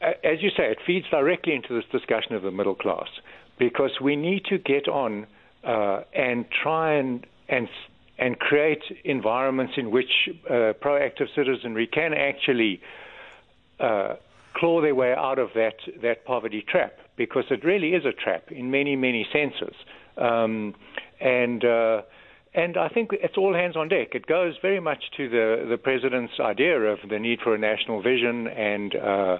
as 0.00 0.42
you 0.42 0.50
say, 0.50 0.70
it 0.70 0.78
feeds 0.86 1.06
directly 1.10 1.54
into 1.54 1.74
this 1.74 1.84
discussion 1.90 2.34
of 2.34 2.42
the 2.42 2.50
middle 2.50 2.74
class 2.74 3.08
because 3.58 3.92
we 4.00 4.16
need 4.16 4.44
to 4.46 4.58
get 4.58 4.88
on 4.88 5.26
uh, 5.64 6.02
and 6.14 6.44
try 6.50 6.94
and 6.94 7.26
and 7.48 7.68
and 8.18 8.38
create 8.38 8.82
environments 9.04 9.74
in 9.76 9.90
which 9.90 10.28
uh, 10.48 10.72
proactive 10.82 11.34
citizenry 11.34 11.86
can 11.86 12.12
actually 12.12 12.80
uh, 13.80 14.14
claw 14.54 14.80
their 14.80 14.94
way 14.94 15.12
out 15.14 15.38
of 15.38 15.50
that 15.54 15.76
that 16.02 16.24
poverty 16.24 16.64
trap 16.66 16.98
because 17.16 17.44
it 17.50 17.64
really 17.64 17.94
is 17.94 18.04
a 18.04 18.12
trap 18.12 18.50
in 18.50 18.70
many 18.70 18.96
many 18.96 19.26
senses. 19.32 19.74
Um, 20.16 20.74
and 21.20 21.64
uh, 21.64 22.02
and 22.54 22.76
I 22.76 22.88
think 22.88 23.10
it's 23.12 23.36
all 23.36 23.52
hands 23.52 23.76
on 23.76 23.88
deck. 23.88 24.14
It 24.14 24.26
goes 24.26 24.54
very 24.62 24.80
much 24.80 25.02
to 25.16 25.28
the, 25.28 25.66
the 25.68 25.76
president's 25.76 26.34
idea 26.38 26.80
of 26.80 26.98
the 27.08 27.18
need 27.18 27.40
for 27.40 27.54
a 27.54 27.58
national 27.58 28.00
vision, 28.00 28.46
and 28.46 28.94
uh, 28.94 29.38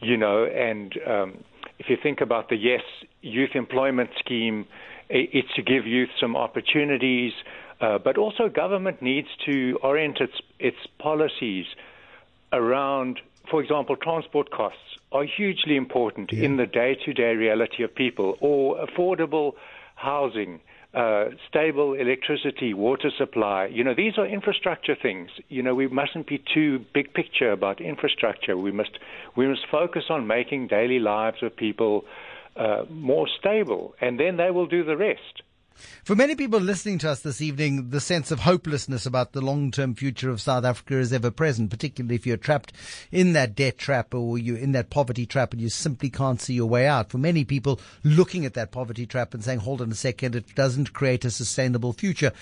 you 0.00 0.16
know, 0.16 0.44
and 0.44 0.94
um, 1.06 1.44
if 1.78 1.88
you 1.88 1.96
think 2.02 2.20
about 2.20 2.48
the 2.48 2.56
Yes 2.56 2.82
Youth 3.20 3.50
Employment 3.54 4.10
Scheme, 4.18 4.66
it's 5.10 5.52
to 5.56 5.62
give 5.62 5.86
youth 5.86 6.08
some 6.18 6.36
opportunities, 6.36 7.32
uh, 7.80 7.98
but 7.98 8.16
also 8.16 8.48
government 8.48 9.02
needs 9.02 9.28
to 9.44 9.78
orient 9.82 10.18
its 10.20 10.40
its 10.58 10.78
policies 10.98 11.66
around, 12.52 13.20
for 13.50 13.62
example, 13.62 13.96
transport 13.96 14.50
costs 14.50 14.78
are 15.12 15.24
hugely 15.24 15.76
important 15.76 16.32
yeah. 16.32 16.44
in 16.44 16.56
the 16.56 16.66
day-to-day 16.66 17.34
reality 17.34 17.82
of 17.82 17.94
people, 17.94 18.38
or 18.40 18.86
affordable 18.86 19.52
housing 19.96 20.60
uh, 20.94 21.26
stable 21.48 21.94
electricity, 21.94 22.72
water 22.72 23.10
supply. 23.16 23.66
You 23.66 23.82
know, 23.84 23.94
these 23.94 24.16
are 24.16 24.26
infrastructure 24.26 24.94
things. 25.00 25.30
You 25.48 25.62
know, 25.62 25.74
we 25.74 25.88
mustn't 25.88 26.26
be 26.26 26.42
too 26.52 26.84
big 26.94 27.12
picture 27.14 27.50
about 27.50 27.80
infrastructure. 27.80 28.56
We 28.56 28.72
must 28.72 28.98
we 29.36 29.48
must 29.48 29.66
focus 29.70 30.04
on 30.08 30.26
making 30.26 30.68
daily 30.68 31.00
lives 31.00 31.38
of 31.42 31.56
people 31.56 32.04
uh, 32.56 32.84
more 32.90 33.26
stable, 33.40 33.94
and 34.00 34.20
then 34.20 34.36
they 34.36 34.50
will 34.50 34.66
do 34.66 34.84
the 34.84 34.96
rest. 34.96 35.42
For 36.04 36.14
many 36.14 36.34
people 36.34 36.60
listening 36.60 36.98
to 36.98 37.10
us 37.10 37.20
this 37.20 37.40
evening, 37.40 37.90
the 37.90 38.00
sense 38.00 38.30
of 38.30 38.40
hopelessness 38.40 39.06
about 39.06 39.32
the 39.32 39.40
long-term 39.40 39.94
future 39.94 40.30
of 40.30 40.40
South 40.40 40.64
Africa 40.64 40.98
is 40.98 41.12
ever 41.12 41.30
present, 41.30 41.70
particularly 41.70 42.14
if 42.14 42.26
you're 42.26 42.36
trapped 42.36 42.72
in 43.10 43.32
that 43.32 43.54
debt 43.54 43.78
trap 43.78 44.14
or 44.14 44.38
you're 44.38 44.58
in 44.58 44.72
that 44.72 44.90
poverty 44.90 45.26
trap 45.26 45.52
and 45.52 45.60
you 45.60 45.68
simply 45.68 46.10
can't 46.10 46.40
see 46.40 46.54
your 46.54 46.68
way 46.68 46.86
out. 46.86 47.10
For 47.10 47.18
many 47.18 47.44
people 47.44 47.80
looking 48.04 48.44
at 48.44 48.54
that 48.54 48.70
poverty 48.70 49.06
trap 49.06 49.34
and 49.34 49.42
saying, 49.42 49.60
hold 49.60 49.80
on 49.80 49.90
a 49.90 49.94
second, 49.94 50.36
it 50.36 50.54
doesn't 50.54 50.92
create 50.92 51.24
a 51.24 51.30
sustainable 51.30 51.92
future. 51.92 52.32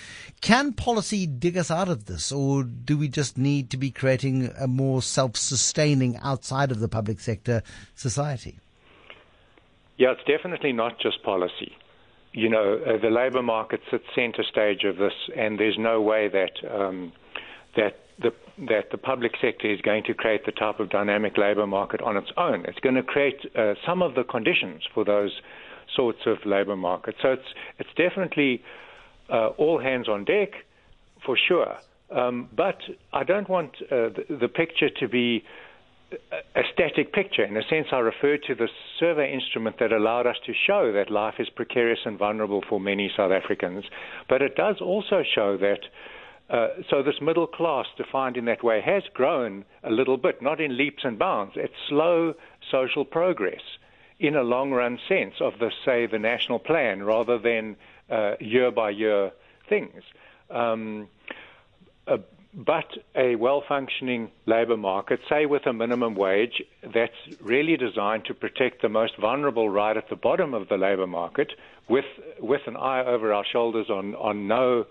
Can 0.41 0.73
policy 0.73 1.27
dig 1.27 1.57
us 1.57 1.71
out 1.71 1.89
of 1.89 2.07
this 2.07 2.33
or 2.33 2.65
do 2.65 2.99
we 2.99 3.09
just 3.09 3.39
need 3.39 3.71
to 3.71 3.77
be 3.77 3.91
creating 3.91 4.53
a 4.59 4.67
more 4.67 5.03
self-sustaining 5.03 6.17
outside 6.19 6.71
of 6.71 6.81
the 6.81 6.89
public 6.89 7.21
sector 7.21 7.63
society? 7.95 8.59
Yeah, 9.97 10.13
it's 10.13 10.25
definitely 10.27 10.73
not 10.73 10.99
just 10.99 11.23
policy 11.23 11.77
you 12.33 12.49
know, 12.49 12.81
uh, 12.87 13.01
the 13.01 13.11
labour 13.11 13.43
market 13.43 13.81
at 13.93 14.01
centre 14.15 14.43
stage 14.43 14.85
of 14.85 14.97
this, 14.97 15.13
and 15.37 15.59
there's 15.59 15.79
no 15.79 16.01
way 16.01 16.29
that 16.29 16.53
um, 16.71 17.13
that 17.77 18.01
the 18.19 18.33
that 18.67 18.91
the 18.91 18.99
public 18.99 19.33
sector 19.41 19.71
is 19.71 19.81
going 19.81 20.05
to 20.05 20.15
create 20.15 20.47
the 20.47 20.53
type 20.53 20.81
of 20.81 20.91
dynamic 20.91 21.37
labour 21.37 21.67
market 21.67 22.01
on 22.01 22.17
its 22.17 22.31
own. 22.37 22.65
It's 22.67 22.79
going 22.81 22.95
to 22.95 23.03
create 23.03 23.41
uh, 23.55 23.75
some 23.87 24.03
of 24.03 24.15
the 24.15 24.25
conditions 24.25 24.83
for 24.95 25.05
those 25.05 25.41
sorts 25.95 26.21
of 26.27 26.39
labour 26.47 26.77
markets. 26.77 27.19
So 27.21 27.33
it's 27.33 27.49
it's 27.79 27.91
definitely 27.97 28.63
uh, 29.29 29.49
all 29.59 29.79
hands 29.79 30.09
on 30.09 30.25
deck 30.25 30.53
for 31.25 31.37
sure. 31.37 31.77
Um, 32.11 32.49
but 32.55 32.79
I 33.13 33.25
don't 33.25 33.49
want 33.49 33.77
uh, 33.83 34.09
the, 34.09 34.37
the 34.41 34.49
picture 34.49 34.91
to 34.91 35.09
be 35.09 35.45
a 36.55 36.63
static 36.73 37.13
picture. 37.13 37.45
In 37.45 37.57
a 37.57 37.63
sense, 37.69 37.89
I 37.93 37.99
refer 37.99 38.37
to 38.37 38.55
the 38.55 38.69
survey 38.99 39.33
instrument 39.33 39.79
that 39.79 39.93
allowed 39.93 40.27
us 40.27 40.37
to 40.47 40.53
show 40.67 40.93
that 40.93 41.11
life 41.11 41.35
is 41.39 41.49
precarious 41.49 42.01
and 42.05 42.19
vulnerable 42.19 42.63
for 42.69 42.79
many 42.81 43.11
South 43.17 43.33
Africans. 43.33 43.85
But 44.29 44.43
it 44.43 44.57
does 44.57 44.81
also 44.81 45.23
show 45.23 45.57
that. 45.59 45.81
Uh, 46.51 46.69
so 46.91 47.03
this 47.03 47.21
middle 47.23 47.47
class, 47.47 47.87
defined 47.97 48.37
in 48.37 48.45
that 48.45 48.63
way, 48.63 48.83
has 48.83 49.03
grown 49.15 49.65
a 49.83 49.91
little 49.91 50.19
bit, 50.19 50.43
not 50.43 50.61
in 50.61 50.77
leaps 50.77 51.03
and 51.05 51.19
bounds. 51.19 51.55
It's 51.57 51.73
slow 51.89 52.35
social 52.71 53.07
progress 53.07 53.63
in 54.19 54.37
a 54.37 54.43
long-run 54.43 54.99
sense 55.09 55.35
of 55.41 55.59
the, 55.59 55.71
say, 55.85 56.07
the 56.07 56.19
national 56.19 56.59
plan, 56.59 57.03
rather 57.03 57.39
than 57.39 57.77
uh, 58.11 58.35
year-by-year 58.39 59.33
things. 59.69 60.03
Um, 60.51 61.09
uh, 62.07 62.19
but 62.55 62.87
a 63.15 63.37
well 63.37 63.63
functioning 63.67 64.31
labour 64.47 64.77
market, 64.77 65.21
say 65.29 65.47
with 65.47 65.67
a 65.67 65.73
minimum 65.73 66.15
wage, 66.15 66.63
that's 66.95 67.13
really 67.41 67.77
designed 67.77 68.25
to 68.27 68.35
protect 68.35 68.83
the 68.83 68.89
most 68.89 69.15
vulnerable 69.19 69.71
right 69.71 69.97
at 69.97 70.09
the 70.11 70.17
bottom 70.17 70.53
of 70.53 70.69
the 70.69 70.77
labour 70.77 71.07
market 71.07 71.53
with, 71.89 72.05
with 72.41 72.61
an 72.67 72.77
eye 72.77 73.05
over 73.05 73.33
our 73.33 73.45
shoulders 73.51 73.89
on, 73.89 74.15
on 74.17 74.47
no 74.47 74.85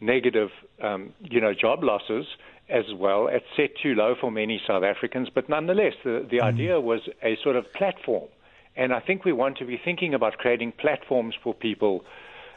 negative 0.00 0.50
um, 0.82 1.12
you 1.20 1.40
know, 1.40 1.52
job 1.52 1.82
losses 1.82 2.26
as 2.68 2.84
well. 2.96 3.28
It's 3.28 3.44
set 3.56 3.70
too 3.82 3.94
low 3.94 4.14
for 4.18 4.30
many 4.30 4.60
South 4.66 4.84
Africans, 4.84 5.28
but 5.34 5.48
nonetheless, 5.48 5.94
the, 6.04 6.26
the 6.30 6.38
mm. 6.38 6.42
idea 6.42 6.80
was 6.80 7.00
a 7.22 7.36
sort 7.42 7.56
of 7.56 7.70
platform. 7.72 8.28
And 8.76 8.92
I 8.92 9.00
think 9.00 9.24
we 9.24 9.32
want 9.32 9.58
to 9.58 9.64
be 9.64 9.80
thinking 9.84 10.14
about 10.14 10.38
creating 10.38 10.72
platforms 10.72 11.34
for 11.42 11.52
people 11.52 12.04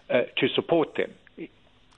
uh, 0.09 0.21
to 0.37 0.47
support 0.55 0.95
them. 0.95 1.11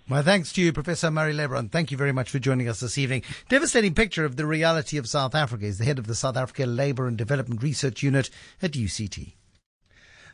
My 0.08 0.22
thanks 0.22 0.53
to 0.53 0.62
you, 0.62 0.72
Professor 0.72 1.10
Murray 1.10 1.34
Leibbrandt. 1.34 1.72
Thank 1.72 1.89
you 1.89 1.97
very 1.97 2.12
much 2.12 2.30
for 2.30 2.38
joining 2.38 2.70
us 2.70 2.80
this 2.80 2.95
evening. 2.95 3.24
Devastating 3.49 3.95
picture 3.95 4.24
of 4.24 4.36
the 4.36 4.45
reality 4.45 4.97
of 4.97 5.10
South 5.10 5.34
Africa. 5.34 5.66
is 5.66 5.80
the 5.80 5.86
head 5.86 5.97
of 5.97 6.06
the 6.06 6.14
South 6.14 6.38
Africa 6.38 6.68
Labour 6.68 7.08
and 7.08 7.18
Development 7.18 7.64
Research 7.64 8.03
Unit 8.03 8.30
at 8.62 8.74
UCT. 8.74 9.34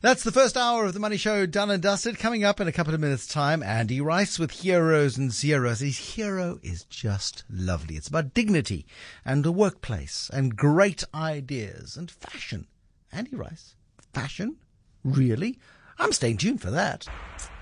That's 0.02 0.26
the 0.26 0.32
first 0.34 0.58
hour 0.58 0.84
of 0.84 0.94
the 0.94 1.00
Money 1.00 1.16
Show 1.16 1.46
done 1.46 1.72
and 1.72 1.82
dusted. 1.82 2.20
Coming 2.20 2.44
up 2.44 2.60
in 2.60 2.68
a 2.68 2.74
couple 2.74 2.94
of 2.94 3.00
minutes' 3.00 3.26
time, 3.26 3.64
Andy 3.64 4.02
Rice 4.02 4.38
with 4.38 4.52
Heroes 4.52 5.18
and 5.18 5.32
Zeros. 5.32 5.80
His 5.80 6.16
hero 6.16 6.60
is 6.62 6.84
just 6.84 7.46
lovely. 7.50 7.96
It's 7.96 8.10
about 8.10 8.34
dignity 8.34 8.86
and 9.24 9.46
the 9.46 9.54
workplace 9.54 10.30
and 10.34 10.58
great 10.58 11.06
ideas 11.16 11.96
and 11.96 12.12
fashion. 12.12 12.68
Andy 13.10 13.38
Rice, 13.38 13.76
fashion? 14.12 14.58
Really? 15.06 15.60
I'm 16.02 16.14
staying 16.14 16.38
tuned 16.38 16.64
for 16.64 16.72
that. 16.72 17.06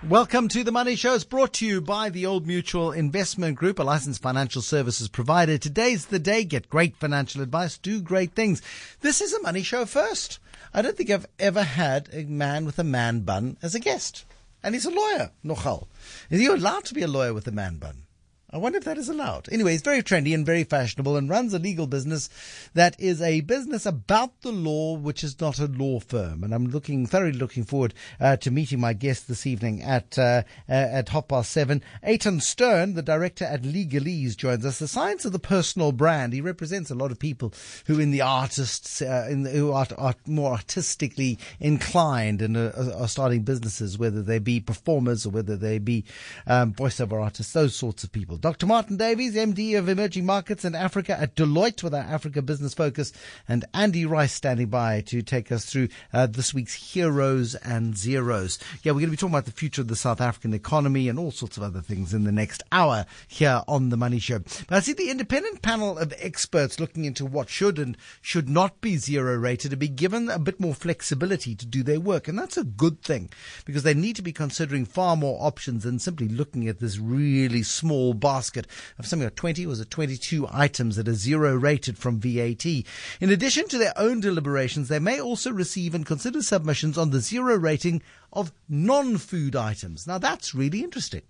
Welcome 0.07 0.47
to 0.47 0.63
the 0.63 0.71
Money 0.71 0.95
Show. 0.95 1.13
It's 1.13 1.25
brought 1.25 1.51
to 1.55 1.65
you 1.65 1.81
by 1.81 2.09
the 2.09 2.25
Old 2.25 2.47
Mutual 2.47 2.93
Investment 2.93 3.57
Group, 3.57 3.79
a 3.79 3.83
licensed 3.83 4.21
financial 4.21 4.61
services 4.61 5.09
provider. 5.09 5.57
Today's 5.57 6.05
the 6.05 6.19
day. 6.19 6.45
Get 6.45 6.69
great 6.69 6.95
financial 6.95 7.41
advice. 7.41 7.77
Do 7.77 8.01
great 8.01 8.31
things. 8.31 8.61
This 9.01 9.19
is 9.19 9.33
a 9.33 9.41
Money 9.41 9.61
Show 9.61 9.83
first. 9.83 10.39
I 10.73 10.81
don't 10.81 10.95
think 10.95 11.09
I've 11.09 11.27
ever 11.37 11.63
had 11.63 12.07
a 12.13 12.23
man 12.23 12.65
with 12.65 12.79
a 12.79 12.83
man 12.85 13.21
bun 13.21 13.57
as 13.61 13.75
a 13.75 13.79
guest. 13.79 14.23
And 14.63 14.73
he's 14.73 14.85
a 14.85 14.89
lawyer, 14.89 15.31
Nochal. 15.43 15.87
Is 16.29 16.39
he 16.39 16.45
allowed 16.45 16.85
to 16.85 16.93
be 16.93 17.01
a 17.01 17.09
lawyer 17.09 17.33
with 17.33 17.45
a 17.45 17.51
man 17.51 17.75
bun? 17.75 18.03
I 18.51 18.57
wonder 18.57 18.79
if 18.79 18.85
that 18.85 18.97
is 18.97 19.09
allowed. 19.09 19.47
Anyway, 19.51 19.73
he's 19.73 19.83
very 19.83 20.01
trendy 20.01 20.33
and 20.33 20.43
very 20.43 20.63
fashionable 20.63 21.15
and 21.15 21.29
runs 21.29 21.53
a 21.53 21.59
legal 21.59 21.85
business 21.85 22.29
that 22.73 22.99
is 22.99 23.21
a 23.21 23.41
business 23.41 23.85
about 23.85 24.41
the 24.41 24.51
law, 24.51 24.95
which 24.95 25.23
is 25.23 25.39
not 25.39 25.59
a 25.59 25.67
law 25.67 25.99
firm. 25.99 26.43
And 26.43 26.51
I'm 26.51 26.65
looking, 26.65 27.05
thoroughly 27.05 27.33
looking 27.33 27.63
forward 27.63 27.93
uh, 28.19 28.37
to 28.37 28.49
meeting 28.49 28.79
my 28.79 28.93
guest 28.93 29.27
this 29.27 29.45
evening 29.45 29.83
at 29.83 30.17
uh, 30.17 30.41
uh, 30.67 30.71
at 30.71 31.09
half 31.09 31.27
past 31.27 31.51
seven. 31.51 31.83
Eitan 32.03 32.41
Stern, 32.41 32.95
the 32.95 33.03
director 33.03 33.45
at 33.45 33.61
Legalese, 33.61 34.35
joins 34.35 34.65
us. 34.65 34.79
The 34.79 34.87
science 34.87 35.25
of 35.25 35.31
the 35.31 35.39
personal 35.39 35.91
brand. 35.91 36.33
He 36.33 36.41
represents 36.41 36.89
a 36.89 36.95
lot 36.95 37.11
of 37.11 37.19
people 37.19 37.53
who, 37.85 37.99
in 37.99 38.09
the 38.09 38.21
artists, 38.21 39.01
uh, 39.01 39.27
in 39.29 39.43
the, 39.43 39.51
who 39.51 39.71
are, 39.71 39.87
are, 39.97 40.15
more 40.25 40.53
artistically 40.53 41.37
inclined 41.59 42.41
and 42.41 42.57
are, 42.57 42.73
are, 42.95 43.07
starting 43.07 43.43
businesses, 43.43 43.97
whether 43.97 44.23
they 44.23 44.39
be 44.39 44.59
performers 44.59 45.25
or 45.25 45.29
whether 45.29 45.55
they 45.55 45.77
be 45.77 46.03
um, 46.47 46.73
voiceover 46.73 47.21
artists, 47.21 47.53
those 47.53 47.75
sorts 47.75 48.03
of 48.03 48.11
people. 48.11 48.38
Dr. 48.41 48.67
Martin 48.67 48.95
Davies, 48.95 49.35
MD 49.35 49.77
of 49.77 49.89
Emerging 49.89 50.25
Markets 50.25 50.63
and 50.63 50.73
Africa 50.73 51.19
at 51.19 51.35
Deloitte 51.35 51.83
with 51.83 51.93
our 51.93 52.03
Africa 52.03 52.41
Business 52.41 52.73
Focus, 52.73 53.11
and 53.49 53.65
Andy 53.73 54.05
Rice 54.05 54.31
standing 54.31 54.67
by 54.67 55.01
to 55.01 55.21
take 55.21 55.51
us 55.51 55.65
through 55.65 55.89
uh, 56.13 56.25
this 56.25 56.53
week's 56.53 56.93
Heroes 56.93 57.55
and 57.55 57.97
Zeros. 57.97 58.57
Yeah, 58.81 58.93
we're 58.93 58.99
going 58.99 59.07
to 59.07 59.11
be 59.11 59.17
talking 59.17 59.33
about 59.33 59.43
the 59.43 59.51
future 59.51 59.81
of 59.81 59.89
the 59.89 59.95
South 59.97 60.21
African 60.21 60.53
economy 60.53 61.09
and 61.09 61.19
all 61.19 61.31
sorts 61.31 61.57
of 61.57 61.63
other 61.63 61.81
things 61.81 62.13
in 62.13 62.23
the 62.23 62.31
next 62.31 62.63
hour 62.71 63.05
here 63.27 63.61
on 63.67 63.89
The 63.89 63.97
Money 63.97 64.19
Show. 64.19 64.39
But 64.39 64.71
I 64.71 64.79
see 64.79 64.93
the 64.93 65.09
independent 65.09 65.61
panel 65.61 65.97
of 65.97 66.13
experts 66.17 66.79
looking 66.79 67.03
into 67.03 67.25
what 67.25 67.49
should 67.49 67.77
and 67.77 67.97
should 68.21 68.47
not 68.47 68.79
be 68.79 68.95
zero 68.95 69.35
rated 69.35 69.71
to 69.71 69.77
be 69.77 69.89
given 69.89 70.29
a 70.29 70.39
bit 70.39 70.61
more 70.61 70.73
flexibility 70.73 71.55
to 71.55 71.65
do 71.65 71.83
their 71.83 71.99
work. 71.99 72.29
And 72.29 72.39
that's 72.39 72.57
a 72.57 72.63
good 72.63 73.01
thing 73.01 73.31
because 73.65 73.83
they 73.83 73.93
need 73.93 74.15
to 74.15 74.21
be 74.21 74.31
considering 74.31 74.85
far 74.85 75.17
more 75.17 75.37
options 75.41 75.83
than 75.83 75.99
simply 75.99 76.29
looking 76.29 76.69
at 76.69 76.79
this 76.79 76.97
really 76.97 77.63
small 77.63 78.13
basket 78.29 78.67
of 78.99 79.07
something 79.07 79.25
like 79.25 79.33
20 79.33 79.65
was 79.65 79.79
it 79.79 79.89
22 79.89 80.47
items 80.51 80.97
that 80.97 81.07
are 81.07 81.15
zero 81.15 81.55
rated 81.55 81.97
from 81.97 82.19
VAT. 82.19 82.63
In 82.65 83.31
addition 83.31 83.67
to 83.69 83.79
their 83.79 83.93
own 83.95 84.19
deliberations, 84.19 84.87
they 84.87 84.99
may 84.99 85.19
also 85.19 85.51
receive 85.51 85.95
and 85.95 86.05
consider 86.05 86.43
submissions 86.43 86.95
on 86.95 87.09
the 87.09 87.21
zero 87.21 87.55
rating 87.55 88.03
of 88.31 88.51
non-food 88.67 89.55
items. 89.55 90.05
Now 90.05 90.19
that's 90.19 90.53
really 90.53 90.83
interesting. 90.83 91.23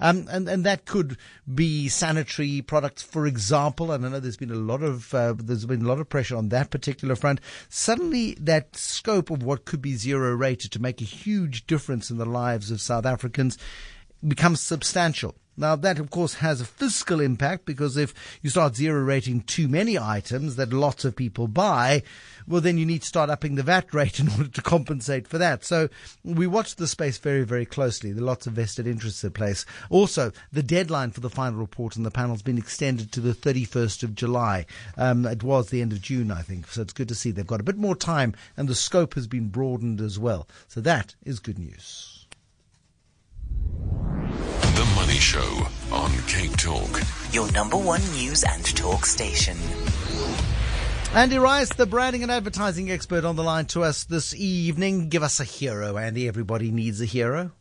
Um, 0.00 0.26
and, 0.30 0.48
and 0.48 0.64
that 0.64 0.86
could 0.86 1.18
be 1.54 1.88
sanitary 1.88 2.62
products, 2.62 3.02
for 3.02 3.26
example. 3.26 3.92
And 3.92 4.06
I 4.06 4.08
know 4.08 4.20
there's 4.20 4.38
been 4.38 4.50
a 4.50 4.54
lot 4.54 4.82
of 4.82 5.12
uh, 5.12 5.34
there's 5.36 5.66
been 5.66 5.84
a 5.84 5.88
lot 5.88 6.00
of 6.00 6.08
pressure 6.08 6.36
on 6.36 6.48
that 6.48 6.70
particular 6.70 7.16
front. 7.16 7.40
Suddenly, 7.68 8.38
that 8.40 8.76
scope 8.76 9.30
of 9.30 9.42
what 9.42 9.66
could 9.66 9.82
be 9.82 9.94
zero 9.96 10.34
rated 10.34 10.72
to 10.72 10.82
make 10.82 11.02
a 11.02 11.04
huge 11.04 11.66
difference 11.66 12.10
in 12.10 12.16
the 12.16 12.24
lives 12.24 12.70
of 12.70 12.80
South 12.80 13.04
Africans 13.04 13.58
becomes 14.26 14.60
substantial. 14.60 15.34
Now, 15.56 15.74
that 15.76 15.98
of 15.98 16.10
course 16.10 16.34
has 16.34 16.60
a 16.60 16.66
fiscal 16.66 17.20
impact 17.20 17.64
because 17.64 17.96
if 17.96 18.12
you 18.42 18.50
start 18.50 18.76
zero 18.76 19.00
rating 19.00 19.40
too 19.42 19.68
many 19.68 19.98
items 19.98 20.56
that 20.56 20.72
lots 20.72 21.04
of 21.04 21.16
people 21.16 21.48
buy, 21.48 22.02
well, 22.46 22.60
then 22.60 22.78
you 22.78 22.86
need 22.86 23.02
to 23.02 23.08
start 23.08 23.30
upping 23.30 23.54
the 23.54 23.62
VAT 23.62 23.92
rate 23.94 24.20
in 24.20 24.28
order 24.28 24.48
to 24.48 24.62
compensate 24.62 25.26
for 25.26 25.38
that. 25.38 25.64
So 25.64 25.88
we 26.24 26.46
watch 26.46 26.76
the 26.76 26.86
space 26.86 27.18
very, 27.18 27.44
very 27.44 27.66
closely. 27.66 28.12
There 28.12 28.22
are 28.22 28.26
lots 28.26 28.46
of 28.46 28.52
vested 28.52 28.86
interests 28.86 29.24
at 29.24 29.34
place. 29.34 29.64
Also, 29.90 30.32
the 30.52 30.62
deadline 30.62 31.10
for 31.10 31.20
the 31.20 31.30
final 31.30 31.58
report 31.58 31.96
on 31.96 32.02
the 32.02 32.10
panel 32.10 32.34
has 32.34 32.42
been 32.42 32.58
extended 32.58 33.10
to 33.12 33.20
the 33.20 33.34
31st 33.34 34.02
of 34.02 34.14
July. 34.14 34.66
Um, 34.96 35.24
it 35.26 35.42
was 35.42 35.70
the 35.70 35.82
end 35.82 35.92
of 35.92 36.02
June, 36.02 36.30
I 36.30 36.42
think. 36.42 36.68
So 36.68 36.82
it's 36.82 36.92
good 36.92 37.08
to 37.08 37.14
see 37.14 37.30
they've 37.30 37.46
got 37.46 37.60
a 37.60 37.64
bit 37.64 37.78
more 37.78 37.96
time 37.96 38.34
and 38.56 38.68
the 38.68 38.74
scope 38.74 39.14
has 39.14 39.26
been 39.26 39.48
broadened 39.48 40.00
as 40.00 40.18
well. 40.18 40.46
So 40.68 40.80
that 40.82 41.14
is 41.24 41.40
good 41.40 41.58
news. 41.58 42.15
Money 45.06 45.18
Show 45.18 45.66
on 45.92 46.10
Cape 46.26 46.56
Talk. 46.56 47.00
Your 47.32 47.50
number 47.52 47.76
one 47.76 48.00
news 48.12 48.44
and 48.44 48.64
talk 48.76 49.06
station. 49.06 49.56
Andy 51.14 51.38
Rice, 51.38 51.70
the 51.70 51.86
branding 51.86 52.22
and 52.22 52.32
advertising 52.32 52.90
expert, 52.90 53.24
on 53.24 53.36
the 53.36 53.42
line 53.42 53.66
to 53.66 53.82
us 53.82 54.04
this 54.04 54.34
evening. 54.34 55.08
Give 55.08 55.22
us 55.22 55.40
a 55.40 55.44
hero, 55.44 55.96
Andy. 55.96 56.28
Everybody 56.28 56.70
needs 56.70 57.00
a 57.00 57.04
hero. 57.04 57.52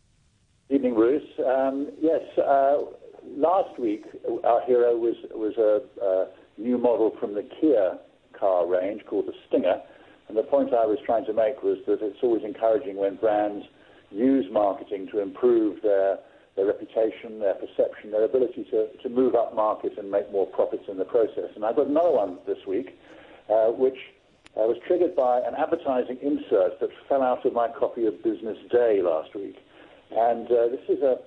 Evening, 0.70 0.96
Bruce. 0.96 1.24
Um, 1.46 1.92
yes, 2.02 2.22
uh, 2.38 2.78
last 3.38 3.80
week 3.80 4.04
our 4.44 4.62
hero 4.66 4.98
was 4.98 5.16
was 5.32 5.54
a, 5.58 6.04
a 6.04 6.28
new 6.62 6.78
model 6.78 7.16
from 7.20 7.36
the 7.36 7.44
Kia 7.44 7.98
car 8.38 8.68
range 8.68 9.06
called 9.06 9.28
the 9.28 9.34
Stinger. 9.48 9.82
And 10.28 10.38
the 10.38 10.44
point 10.44 10.74
I 10.74 10.86
was 10.86 10.98
trying 11.06 11.26
to 11.26 11.34
make 11.34 11.62
was 11.62 11.78
that 11.86 12.00
it's 12.02 12.20
always 12.24 12.44
encouraging 12.44 12.98
when 12.98 13.16
brands 13.16 13.66
use 14.16 14.46
marketing 14.52 15.08
to 15.12 15.20
improve 15.22 15.82
their 15.82 16.20
their 16.56 16.68
reputation, 16.68 17.40
their 17.40 17.56
perception, 17.56 18.12
their 18.12 18.24
ability 18.24 18.66
to, 18.72 18.88
to 19.04 19.10
move 19.10 19.36
up 19.36 19.54
market 19.54 19.98
and 19.98 20.10
make 20.10 20.32
more 20.32 20.48
profits 20.48 20.86
in 20.88 20.98
the 20.98 21.04
process. 21.04 21.50
And 21.54 21.66
I've 21.66 21.76
got 21.76 21.88
another 21.88 22.12
one 22.12 22.38
this 22.48 22.66
week, 22.66 22.98
uh, 23.50 23.72
which 23.72 23.98
uh, 24.56 24.62
was 24.62 24.78
triggered 24.88 25.18
by 25.18 25.40
an 25.40 25.54
advertising 25.58 26.18
insert 26.22 26.80
that 26.80 26.90
fell 27.10 27.22
out 27.22 27.46
of 27.46 27.52
my 27.52 27.68
copy 27.68 28.06
of 28.06 28.24
Business 28.24 28.58
Day 28.72 29.02
last 29.02 29.36
week. 29.36 29.58
And 30.12 30.48
uh, 30.48 30.68
this 30.70 30.80
is 30.88 31.04
a, 31.04 31.20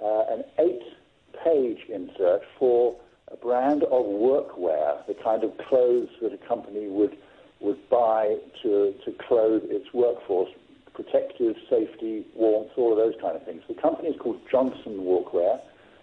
uh, 0.00 0.24
an 0.30 0.44
eight-page 0.60 1.78
insert 1.92 2.42
for 2.56 2.94
a 3.32 3.36
brand 3.36 3.82
of 3.82 4.06
workwear, 4.06 5.04
the 5.08 5.14
kind 5.14 5.42
of 5.42 5.50
clothes 5.68 6.10
that 6.22 6.32
a 6.32 6.38
company 6.46 6.86
would 6.86 7.16
would 7.58 7.88
buy 7.88 8.36
to, 8.62 8.94
to 9.04 9.12
clothe 9.26 9.62
its 9.64 9.92
workforce, 9.94 10.50
protective, 10.96 11.54
safety, 11.68 12.24
warmth, 12.34 12.72
all 12.76 12.90
of 12.92 12.98
those 12.98 13.14
kind 13.20 13.36
of 13.36 13.44
things. 13.44 13.62
The 13.68 13.74
company 13.74 14.08
is 14.08 14.16
called 14.18 14.40
Johnson 14.50 15.04
Workwear, 15.04 15.60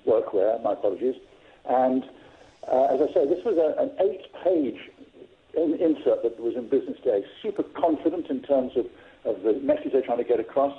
Workwear, 0.08 0.64
my 0.64 0.74
apologies. 0.74 1.16
And 1.68 2.04
uh, 2.72 2.94
as 2.94 3.02
I 3.02 3.14
say, 3.14 3.28
this 3.28 3.44
was 3.44 3.58
a, 3.58 3.82
an 3.82 3.92
eight-page 4.00 4.80
in, 5.58 5.74
insert 5.82 6.24
that 6.24 6.40
was 6.40 6.56
in 6.56 6.70
Business 6.70 6.98
Day, 7.04 7.24
super 7.42 7.64
confident 7.64 8.28
in 8.30 8.42
terms 8.44 8.72
of, 8.78 8.86
of 9.26 9.44
the 9.44 9.54
message 9.62 9.92
they're 9.94 10.02
trying 10.02 10.20
to 10.20 10.24
get 10.24 10.40
across, 10.40 10.76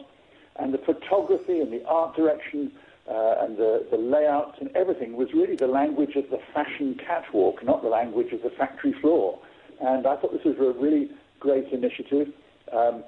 and 0.56 0.72
the 0.72 0.78
photography 0.78 1.60
and 1.60 1.72
the 1.72 1.84
art 1.86 2.14
direction 2.14 2.70
uh, 3.10 3.42
and 3.42 3.56
the, 3.58 3.86
the 3.90 3.96
layouts 3.96 4.56
and 4.60 4.70
everything 4.76 5.16
was 5.16 5.28
really 5.34 5.56
the 5.56 5.66
language 5.66 6.16
of 6.16 6.24
the 6.30 6.38
fashion 6.54 6.98
catwalk, 7.06 7.62
not 7.64 7.82
the 7.82 7.88
language 7.88 8.32
of 8.32 8.42
the 8.42 8.50
factory 8.50 8.94
floor. 9.00 9.38
And 9.80 10.06
I 10.06 10.16
thought 10.16 10.32
this 10.32 10.44
was 10.44 10.56
a 10.58 10.80
really 10.80 11.10
great 11.40 11.68
initiative. 11.72 12.28
Um, 12.72 13.04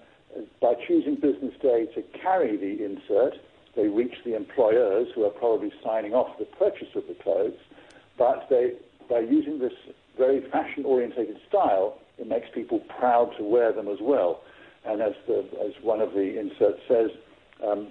by 0.61 0.75
choosing 0.87 1.15
Business 1.15 1.55
Day 1.63 1.87
to 1.95 2.03
carry 2.21 2.57
the 2.57 2.85
insert, 2.85 3.35
they 3.75 3.89
reach 3.89 4.15
the 4.25 4.35
employers 4.35 5.09
who 5.15 5.25
are 5.25 5.31
probably 5.31 5.71
signing 5.85 6.13
off 6.13 6.39
the 6.39 6.47
purchase 6.59 6.89
of 6.95 7.05
the 7.09 7.15
clothes, 7.23 7.59
but 8.19 8.47
they, 8.49 8.73
by 9.09 9.21
using 9.21 9.59
this 9.59 9.73
very 10.17 10.49
fashion-orientated 10.51 11.37
style, 11.49 11.99
it 12.19 12.27
makes 12.27 12.47
people 12.55 12.81
proud 12.99 13.31
to 13.39 13.45
wear 13.45 13.73
them 13.73 13.89
as 13.89 13.99
well. 14.01 14.41
And 14.87 15.03
as, 15.03 15.13
the, 15.27 15.47
as 15.65 15.73
one 15.83 16.01
of 16.01 16.13
the 16.13 16.39
inserts 16.39 16.81
says, 16.89 17.11
um, 17.67 17.89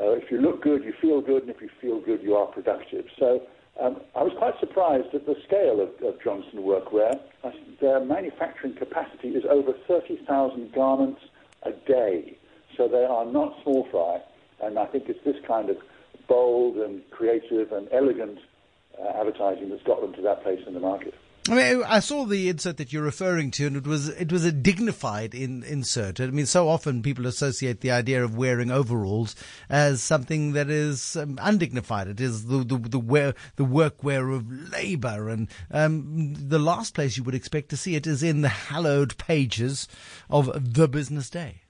uh, 0.00 0.12
if 0.12 0.30
you 0.30 0.40
look 0.40 0.62
good, 0.62 0.84
you 0.84 0.94
feel 1.00 1.20
good, 1.20 1.42
and 1.42 1.50
if 1.50 1.60
you 1.60 1.68
feel 1.80 2.00
good, 2.00 2.22
you 2.22 2.34
are 2.34 2.46
productive. 2.46 3.04
So 3.18 3.42
um, 3.80 4.00
I 4.14 4.22
was 4.22 4.32
quite 4.38 4.54
surprised 4.60 5.14
at 5.14 5.26
the 5.26 5.34
scale 5.46 5.80
of, 5.80 5.88
of 6.06 6.22
Johnson 6.22 6.60
Workwear. 6.60 7.20
Their 7.80 8.04
manufacturing 8.04 8.74
capacity 8.74 9.28
is 9.28 9.44
over 9.48 9.72
30,000 9.86 10.72
garments 10.72 11.20
a 11.62 11.72
day. 11.72 12.36
So 12.76 12.88
they 12.88 13.04
are 13.04 13.24
not 13.24 13.54
small 13.62 13.86
fry. 13.90 14.20
And 14.66 14.78
I 14.78 14.86
think 14.86 15.04
it's 15.08 15.22
this 15.24 15.36
kind 15.46 15.70
of 15.70 15.76
bold 16.28 16.76
and 16.76 17.02
creative 17.10 17.72
and 17.72 17.88
elegant 17.92 18.38
uh, 19.00 19.20
advertising 19.20 19.70
that's 19.70 19.82
got 19.82 20.00
them 20.00 20.12
to 20.14 20.22
that 20.22 20.42
place 20.42 20.60
in 20.66 20.74
the 20.74 20.80
market. 20.80 21.14
I 21.48 21.54
mean, 21.54 21.84
I 21.86 22.00
saw 22.00 22.24
the 22.24 22.48
insert 22.48 22.76
that 22.78 22.92
you're 22.92 23.02
referring 23.02 23.52
to, 23.52 23.66
and 23.66 23.76
it 23.76 23.86
was 23.86 24.08
it 24.08 24.32
was 24.32 24.44
a 24.44 24.50
dignified 24.50 25.32
in, 25.32 25.62
insert. 25.62 26.18
I 26.18 26.26
mean, 26.26 26.46
so 26.46 26.68
often 26.68 27.02
people 27.02 27.26
associate 27.26 27.82
the 27.82 27.92
idea 27.92 28.24
of 28.24 28.36
wearing 28.36 28.70
overalls 28.70 29.36
as 29.68 30.02
something 30.02 30.52
that 30.54 30.68
is 30.68 31.14
um, 31.14 31.38
undignified. 31.40 32.08
It 32.08 32.20
is 32.20 32.46
the 32.46 32.64
the 32.64 32.78
the, 32.78 32.98
wear, 32.98 33.34
the 33.54 33.64
work 33.64 34.02
wear 34.02 34.30
of 34.30 34.50
labour, 34.72 35.28
and 35.28 35.48
um, 35.70 36.34
the 36.36 36.58
last 36.58 36.94
place 36.94 37.16
you 37.16 37.22
would 37.22 37.34
expect 37.34 37.68
to 37.68 37.76
see 37.76 37.94
it 37.94 38.08
is 38.08 38.24
in 38.24 38.40
the 38.42 38.48
hallowed 38.48 39.16
pages 39.16 39.86
of 40.28 40.74
the 40.74 40.88
Business 40.88 41.30
Day. 41.30 41.62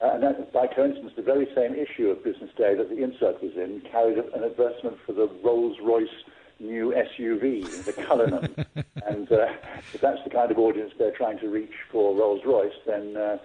Uh, 0.00 0.14
and 0.14 0.22
that, 0.22 0.52
by 0.52 0.66
coincidence, 0.66 1.12
the 1.14 1.22
very 1.22 1.46
same 1.54 1.74
issue 1.74 2.08
of 2.08 2.24
Business 2.24 2.50
Day 2.56 2.74
that 2.74 2.88
the 2.88 3.04
insert 3.04 3.40
was 3.42 3.52
in 3.54 3.82
carried 3.92 4.18
an 4.18 4.42
advertisement 4.42 4.96
for 5.06 5.12
the 5.12 5.28
Rolls 5.44 5.76
Royce 5.84 6.08
new 6.60 6.92
SUV, 6.92 7.84
the 7.84 7.92
Cullinan. 7.92 8.54
and 9.06 9.30
uh, 9.32 9.46
if 9.92 10.00
that's 10.00 10.22
the 10.24 10.30
kind 10.30 10.50
of 10.50 10.58
audience 10.58 10.92
they're 10.98 11.16
trying 11.16 11.38
to 11.40 11.48
reach 11.48 11.72
for 11.90 12.14
Rolls 12.14 12.42
Royce, 12.44 12.72
then 12.86 13.16
uh, 13.16 13.38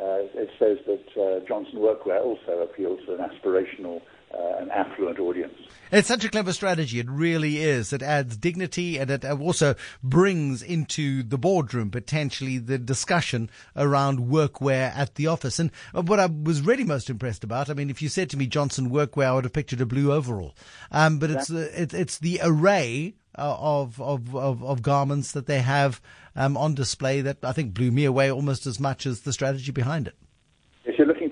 uh, 0.00 0.22
it 0.34 0.50
says 0.58 0.78
that 0.86 1.20
uh, 1.20 1.46
Johnson 1.46 1.78
Workwear 1.78 2.22
also 2.22 2.60
appeals 2.60 3.00
to 3.06 3.14
an 3.14 3.20
aspirational 3.20 4.00
an 4.32 4.70
affluent 4.70 5.18
audience. 5.18 5.54
It's 5.92 6.06
such 6.06 6.24
a 6.24 6.28
clever 6.28 6.52
strategy. 6.52 7.00
It 7.00 7.10
really 7.10 7.58
is. 7.58 7.92
It 7.92 8.02
adds 8.02 8.36
dignity 8.36 8.98
and 8.98 9.10
it 9.10 9.24
also 9.24 9.74
brings 10.02 10.62
into 10.62 11.24
the 11.24 11.38
boardroom 11.38 11.90
potentially 11.90 12.58
the 12.58 12.78
discussion 12.78 13.50
around 13.74 14.30
workwear 14.30 14.96
at 14.96 15.16
the 15.16 15.26
office. 15.26 15.58
And 15.58 15.72
what 15.92 16.20
I 16.20 16.26
was 16.26 16.62
really 16.62 16.84
most 16.84 17.10
impressed 17.10 17.42
about, 17.42 17.68
I 17.68 17.74
mean, 17.74 17.90
if 17.90 18.00
you 18.02 18.08
said 18.08 18.30
to 18.30 18.36
me 18.36 18.46
Johnson 18.46 18.90
workwear, 18.90 19.26
I 19.26 19.34
would 19.34 19.44
have 19.44 19.52
pictured 19.52 19.80
a 19.80 19.86
blue 19.86 20.12
overall. 20.12 20.54
Um, 20.92 21.18
but 21.18 21.30
it's, 21.30 21.50
uh, 21.50 21.68
it, 21.74 21.92
it's 21.92 22.18
the 22.18 22.40
array 22.42 23.16
uh, 23.36 23.56
of, 23.58 24.00
of, 24.00 24.34
of, 24.36 24.62
of, 24.62 24.82
garments 24.82 25.32
that 25.32 25.46
they 25.46 25.60
have 25.60 26.00
um, 26.36 26.56
on 26.56 26.74
display 26.74 27.20
that 27.20 27.38
I 27.44 27.52
think 27.52 27.74
blew 27.74 27.90
me 27.90 28.04
away 28.04 28.30
almost 28.30 28.66
as 28.66 28.80
much 28.80 29.06
as 29.06 29.20
the 29.20 29.32
strategy 29.32 29.72
behind 29.72 30.08
it. 30.08 30.16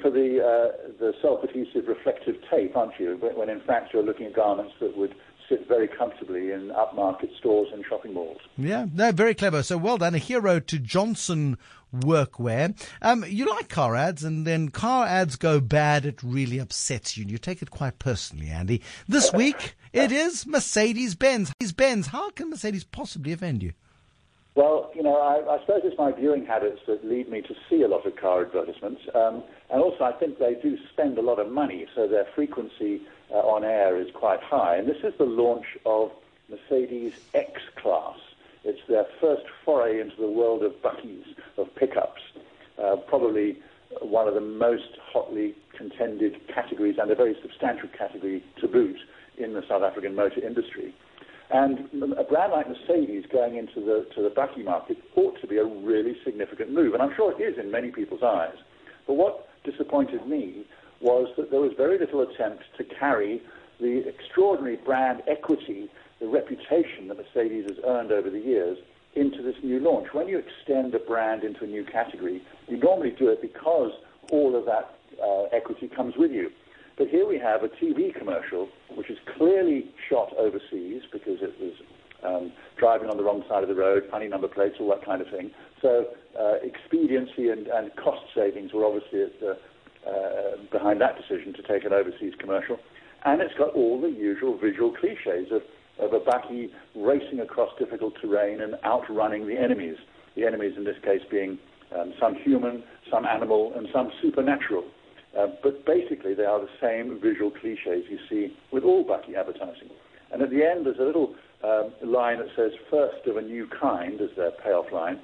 For 0.08 0.14
the, 0.14 0.40
uh, 0.42 0.92
the 0.98 1.12
self-adhesive 1.20 1.86
reflective 1.86 2.36
tape, 2.50 2.74
aren't 2.74 2.98
you? 2.98 3.18
When 3.20 3.50
in 3.50 3.60
fact 3.60 3.92
you're 3.92 4.02
looking 4.02 4.24
at 4.24 4.32
garments 4.32 4.72
that 4.80 4.96
would 4.96 5.14
sit 5.50 5.68
very 5.68 5.86
comfortably 5.86 6.50
in 6.50 6.70
upmarket 6.70 7.36
stores 7.36 7.68
and 7.74 7.84
shopping 7.86 8.14
malls. 8.14 8.38
Yeah, 8.56 8.86
no, 8.94 9.12
very 9.12 9.34
clever. 9.34 9.62
So 9.62 9.76
well 9.76 9.98
done. 9.98 10.14
A 10.14 10.18
hero 10.18 10.60
to 10.60 10.78
Johnson 10.78 11.58
Workwear. 11.94 12.74
Um, 13.02 13.22
you 13.28 13.50
like 13.50 13.68
car 13.68 13.94
ads, 13.96 14.24
and 14.24 14.46
then 14.46 14.70
car 14.70 15.04
ads 15.04 15.36
go 15.36 15.60
bad. 15.60 16.06
It 16.06 16.22
really 16.22 16.58
upsets 16.58 17.18
you, 17.18 17.24
and 17.24 17.30
you 17.30 17.36
take 17.36 17.60
it 17.60 17.70
quite 17.70 17.98
personally, 17.98 18.48
Andy. 18.48 18.80
This 19.06 19.30
week 19.34 19.76
it 19.92 20.10
is 20.10 20.46
Mercedes 20.46 21.16
Benz. 21.16 21.52
Benz. 21.76 22.06
How 22.06 22.30
can 22.30 22.48
Mercedes 22.48 22.84
possibly 22.84 23.32
offend 23.32 23.62
you? 23.62 23.74
Well, 24.58 24.90
you 24.92 25.04
know, 25.04 25.14
I, 25.14 25.54
I, 25.54 25.60
suppose 25.60 25.82
it's 25.84 25.96
my 25.96 26.10
viewing 26.10 26.44
habits 26.44 26.80
that 26.88 27.04
lead 27.04 27.28
me 27.28 27.42
to 27.42 27.54
see 27.70 27.82
a 27.82 27.86
lot 27.86 28.04
of 28.04 28.16
car 28.16 28.44
advertisements. 28.44 29.02
Um, 29.14 29.44
and 29.70 29.80
also, 29.80 30.02
I 30.02 30.10
think 30.10 30.40
they 30.40 30.56
do 30.60 30.76
spend 30.92 31.16
a 31.16 31.22
lot 31.22 31.38
of 31.38 31.48
money, 31.48 31.86
so 31.94 32.08
their 32.08 32.26
frequency 32.34 33.02
uh, 33.30 33.34
on 33.34 33.62
air 33.62 33.96
is 34.00 34.08
quite 34.12 34.42
high. 34.42 34.74
And 34.74 34.88
this 34.88 35.04
is 35.04 35.14
the 35.16 35.26
launch 35.26 35.64
of 35.86 36.10
Mercedes 36.50 37.12
X 37.34 37.52
Class. 37.76 38.18
It's 38.64 38.80
their 38.88 39.06
first 39.20 39.44
foray 39.64 40.00
into 40.00 40.16
the 40.16 40.28
world 40.28 40.64
of 40.64 40.72
bakkies, 40.82 41.36
of 41.56 41.72
pickups. 41.76 42.22
Uh, 42.82 42.96
probably 42.96 43.60
one 44.00 44.26
of 44.26 44.34
the 44.34 44.40
most 44.40 44.98
hotly 45.00 45.54
contended 45.76 46.36
categories 46.48 46.96
and 47.00 47.12
a 47.12 47.14
very 47.14 47.36
substantial 47.42 47.88
category 47.96 48.42
to 48.60 48.66
boot 48.66 48.98
in 49.36 49.52
the 49.52 49.62
South 49.68 49.84
African 49.84 50.16
motor 50.16 50.44
industry. 50.44 50.92
And 51.50 51.88
a 52.18 52.24
brand 52.24 52.52
like 52.52 52.68
Mercedes 52.68 53.24
going 53.32 53.56
into 53.56 53.80
the 53.80 54.06
to 54.14 54.22
the 54.22 54.28
bakkie 54.28 54.64
market 54.64 54.98
ought 55.16 55.40
to 55.40 55.46
be 55.46 55.56
a 55.56 55.64
really 55.64 56.14
significant 56.22 56.72
move, 56.72 56.92
and 56.92 57.02
I'm 57.02 57.14
sure 57.16 57.32
it 57.32 57.42
is 57.42 57.58
in 57.58 57.70
many 57.70 57.90
people's 57.90 58.22
eyes. 58.22 58.56
But 59.06 59.14
what 59.14 59.48
disappointed 59.64 60.26
me 60.26 60.66
was 61.00 61.28
that 61.36 61.50
there 61.50 61.60
was 61.60 61.72
very 61.76 61.98
little 61.98 62.20
attempt 62.20 62.64
to 62.76 62.84
carry 62.84 63.40
the 63.80 64.06
extraordinary 64.06 64.76
brand 64.76 65.22
equity, 65.26 65.88
the 66.20 66.26
reputation 66.26 67.08
that 67.08 67.16
Mercedes 67.16 67.64
has 67.68 67.78
earned 67.86 68.12
over 68.12 68.28
the 68.28 68.40
years 68.40 68.76
into 69.14 69.42
this 69.42 69.56
new 69.62 69.80
launch. 69.80 70.08
When 70.12 70.28
you 70.28 70.38
extend 70.38 70.94
a 70.94 70.98
brand 70.98 71.44
into 71.44 71.64
a 71.64 71.66
new 71.66 71.84
category, 71.84 72.42
you 72.66 72.76
normally 72.76 73.10
do 73.10 73.28
it 73.28 73.40
because 73.40 73.92
all 74.30 74.54
of 74.54 74.66
that 74.66 74.94
uh, 75.22 75.44
equity 75.56 75.88
comes 75.88 76.14
with 76.16 76.30
you. 76.30 76.50
But 76.98 77.08
here 77.08 77.26
we 77.28 77.38
have 77.38 77.62
a 77.62 77.68
TV 77.68 78.12
commercial 78.12 78.68
which 78.96 79.08
is 79.08 79.18
clearly 79.36 79.86
shot 80.10 80.34
overseas 80.36 81.02
because 81.12 81.38
it 81.40 81.54
was 81.60 81.72
um, 82.24 82.52
driving 82.76 83.08
on 83.08 83.16
the 83.16 83.22
wrong 83.22 83.44
side 83.48 83.62
of 83.62 83.68
the 83.68 83.74
road, 83.76 84.02
funny 84.10 84.26
number 84.26 84.48
plates, 84.48 84.74
all 84.80 84.88
that 84.90 85.04
kind 85.04 85.22
of 85.22 85.28
thing. 85.28 85.52
So 85.80 86.06
uh, 86.38 86.54
expediency 86.64 87.50
and, 87.50 87.68
and, 87.68 87.94
cost 87.94 88.22
savings 88.34 88.72
were 88.72 88.84
obviously 88.84 89.26
the, 89.40 89.56
uh, 90.04 90.56
behind 90.72 91.00
that 91.00 91.14
decision 91.16 91.54
to 91.54 91.62
take 91.62 91.84
an 91.84 91.92
overseas 91.92 92.34
commercial. 92.40 92.78
And 93.24 93.40
it's 93.40 93.54
got 93.54 93.74
all 93.74 94.00
the 94.00 94.10
usual 94.10 94.58
visual 94.58 94.92
cliches 94.92 95.52
of, 95.52 95.62
of 96.00 96.12
a 96.12 96.18
bakkie 96.18 96.70
racing 96.96 97.38
across 97.38 97.70
difficult 97.78 98.14
terrain 98.20 98.60
and 98.60 98.74
outrunning 98.84 99.46
the 99.46 99.56
enemies. 99.56 99.96
The 100.34 100.44
enemies 100.44 100.74
in 100.76 100.82
this 100.82 100.96
case 101.04 101.22
being 101.30 101.58
um, 101.96 102.12
some 102.20 102.34
human, 102.34 102.82
some 103.08 103.24
animal, 103.24 103.72
and 103.76 103.86
some 103.92 104.10
supernatural. 104.20 104.84
Uh, 105.36 105.46
but 105.62 105.84
basically, 105.84 106.34
they 106.34 106.44
are 106.44 106.60
the 106.60 106.68
same 106.80 107.20
visual 107.20 107.50
cliches 107.50 108.04
you 108.08 108.18
see 108.28 108.56
with 108.72 108.84
all 108.84 109.04
Bakkie 109.04 109.36
advertising. 109.36 109.90
And 110.32 110.42
at 110.42 110.50
the 110.50 110.64
end, 110.64 110.86
there's 110.86 110.98
a 110.98 111.04
little 111.04 111.34
um, 111.64 111.92
line 112.02 112.38
that 112.38 112.48
says, 112.56 112.72
first 112.90 113.26
of 113.26 113.36
a 113.36 113.42
new 113.42 113.66
kind, 113.80 114.20
as 114.20 114.30
their 114.36 114.52
payoff 114.62 114.92
line. 114.92 115.20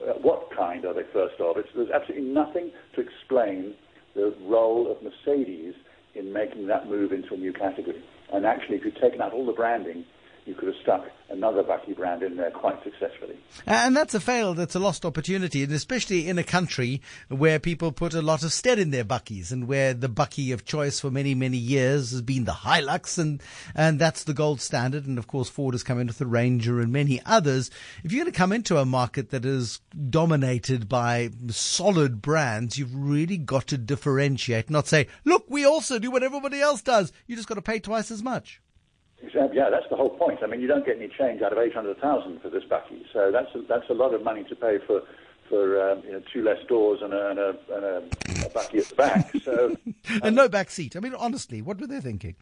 Uh, 0.00 0.14
what 0.20 0.48
kind 0.56 0.84
are 0.84 0.94
they 0.94 1.02
first 1.12 1.40
of? 1.40 1.56
It's, 1.56 1.68
there's 1.74 1.90
absolutely 1.90 2.28
nothing 2.28 2.70
to 2.94 3.00
explain 3.00 3.74
the 4.14 4.34
role 4.42 4.90
of 4.90 4.98
Mercedes 5.02 5.74
in 6.14 6.32
making 6.32 6.66
that 6.68 6.88
move 6.88 7.12
into 7.12 7.34
a 7.34 7.36
new 7.36 7.52
category. 7.52 8.02
And 8.32 8.46
actually, 8.46 8.76
if 8.76 8.84
you've 8.84 9.00
taken 9.00 9.20
out 9.20 9.32
all 9.32 9.46
the 9.46 9.52
branding, 9.52 10.04
you 10.46 10.54
could 10.54 10.68
have 10.68 10.76
stuck 10.82 11.06
another 11.30 11.62
bakkie 11.62 11.96
brand 11.96 12.22
in 12.22 12.36
there 12.36 12.50
quite 12.50 12.82
successfully. 12.84 13.38
And 13.66 13.96
that's 13.96 14.14
a 14.14 14.20
fail. 14.20 14.58
it's 14.60 14.74
a 14.74 14.78
lost 14.78 15.04
opportunity, 15.04 15.62
and 15.62 15.72
especially 15.72 16.28
in 16.28 16.38
a 16.38 16.44
country 16.44 17.00
where 17.28 17.58
people 17.58 17.92
put 17.92 18.14
a 18.14 18.22
lot 18.22 18.42
of 18.42 18.52
stead 18.52 18.78
in 18.78 18.90
their 18.90 19.04
bakkies 19.04 19.50
and 19.50 19.66
where 19.66 19.94
the 19.94 20.08
bakkie 20.08 20.52
of 20.52 20.64
choice 20.64 21.00
for 21.00 21.10
many, 21.10 21.34
many 21.34 21.56
years 21.56 22.10
has 22.10 22.22
been 22.22 22.44
the 22.44 22.52
Hilux 22.52 23.18
and, 23.18 23.42
and 23.74 23.98
that's 23.98 24.24
the 24.24 24.34
gold 24.34 24.60
standard. 24.60 25.06
And 25.06 25.18
of 25.18 25.26
course, 25.26 25.48
Ford 25.48 25.74
has 25.74 25.82
come 25.82 25.98
in 25.98 26.08
with 26.08 26.18
the 26.18 26.26
Ranger 26.26 26.80
and 26.80 26.92
many 26.92 27.20
others. 27.24 27.70
If 28.02 28.12
you're 28.12 28.22
going 28.22 28.32
to 28.32 28.38
come 28.38 28.52
into 28.52 28.78
a 28.78 28.84
market 28.84 29.30
that 29.30 29.44
is 29.44 29.80
dominated 30.10 30.88
by 30.88 31.30
solid 31.48 32.20
brands, 32.20 32.78
you've 32.78 32.94
really 32.94 33.38
got 33.38 33.66
to 33.68 33.78
differentiate, 33.78 34.68
not 34.68 34.86
say, 34.86 35.08
look, 35.24 35.46
we 35.48 35.64
also 35.64 35.98
do 35.98 36.10
what 36.10 36.22
everybody 36.22 36.60
else 36.60 36.82
does. 36.82 37.12
You 37.26 37.34
just 37.34 37.48
got 37.48 37.54
to 37.54 37.62
pay 37.62 37.80
twice 37.80 38.10
as 38.10 38.22
much. 38.22 38.60
Yeah, 39.32 39.70
that's 39.70 39.86
the 39.90 39.96
whole 39.96 40.10
point. 40.10 40.40
I 40.42 40.46
mean, 40.46 40.60
you 40.60 40.66
don't 40.66 40.84
get 40.84 40.96
any 40.96 41.08
change 41.08 41.42
out 41.42 41.52
of 41.52 41.58
eight 41.58 41.74
hundred 41.74 42.00
thousand 42.00 42.40
for 42.42 42.50
this 42.50 42.64
bakkie, 42.64 43.04
so 43.12 43.30
that's 43.32 43.54
a, 43.54 43.62
that's 43.68 43.88
a 43.90 43.94
lot 43.94 44.14
of 44.14 44.22
money 44.22 44.44
to 44.44 44.56
pay 44.56 44.78
for 44.86 45.02
for 45.48 45.90
um, 45.90 46.02
you 46.04 46.12
know, 46.12 46.22
two 46.32 46.42
less 46.42 46.58
doors 46.68 47.00
and 47.02 47.12
a, 47.12 47.30
and 47.30 47.38
a, 47.38 47.48
and 47.74 47.84
a, 47.84 47.96
a 48.46 48.50
bakkie 48.50 48.78
at 48.78 48.86
the 48.86 48.94
back. 48.96 49.32
So 49.44 49.76
and 50.22 50.34
no 50.34 50.48
back 50.48 50.70
seat. 50.70 50.96
I 50.96 51.00
mean, 51.00 51.14
honestly, 51.14 51.60
what 51.60 51.80
were 51.80 51.86
they 51.86 52.00
thinking? 52.00 52.34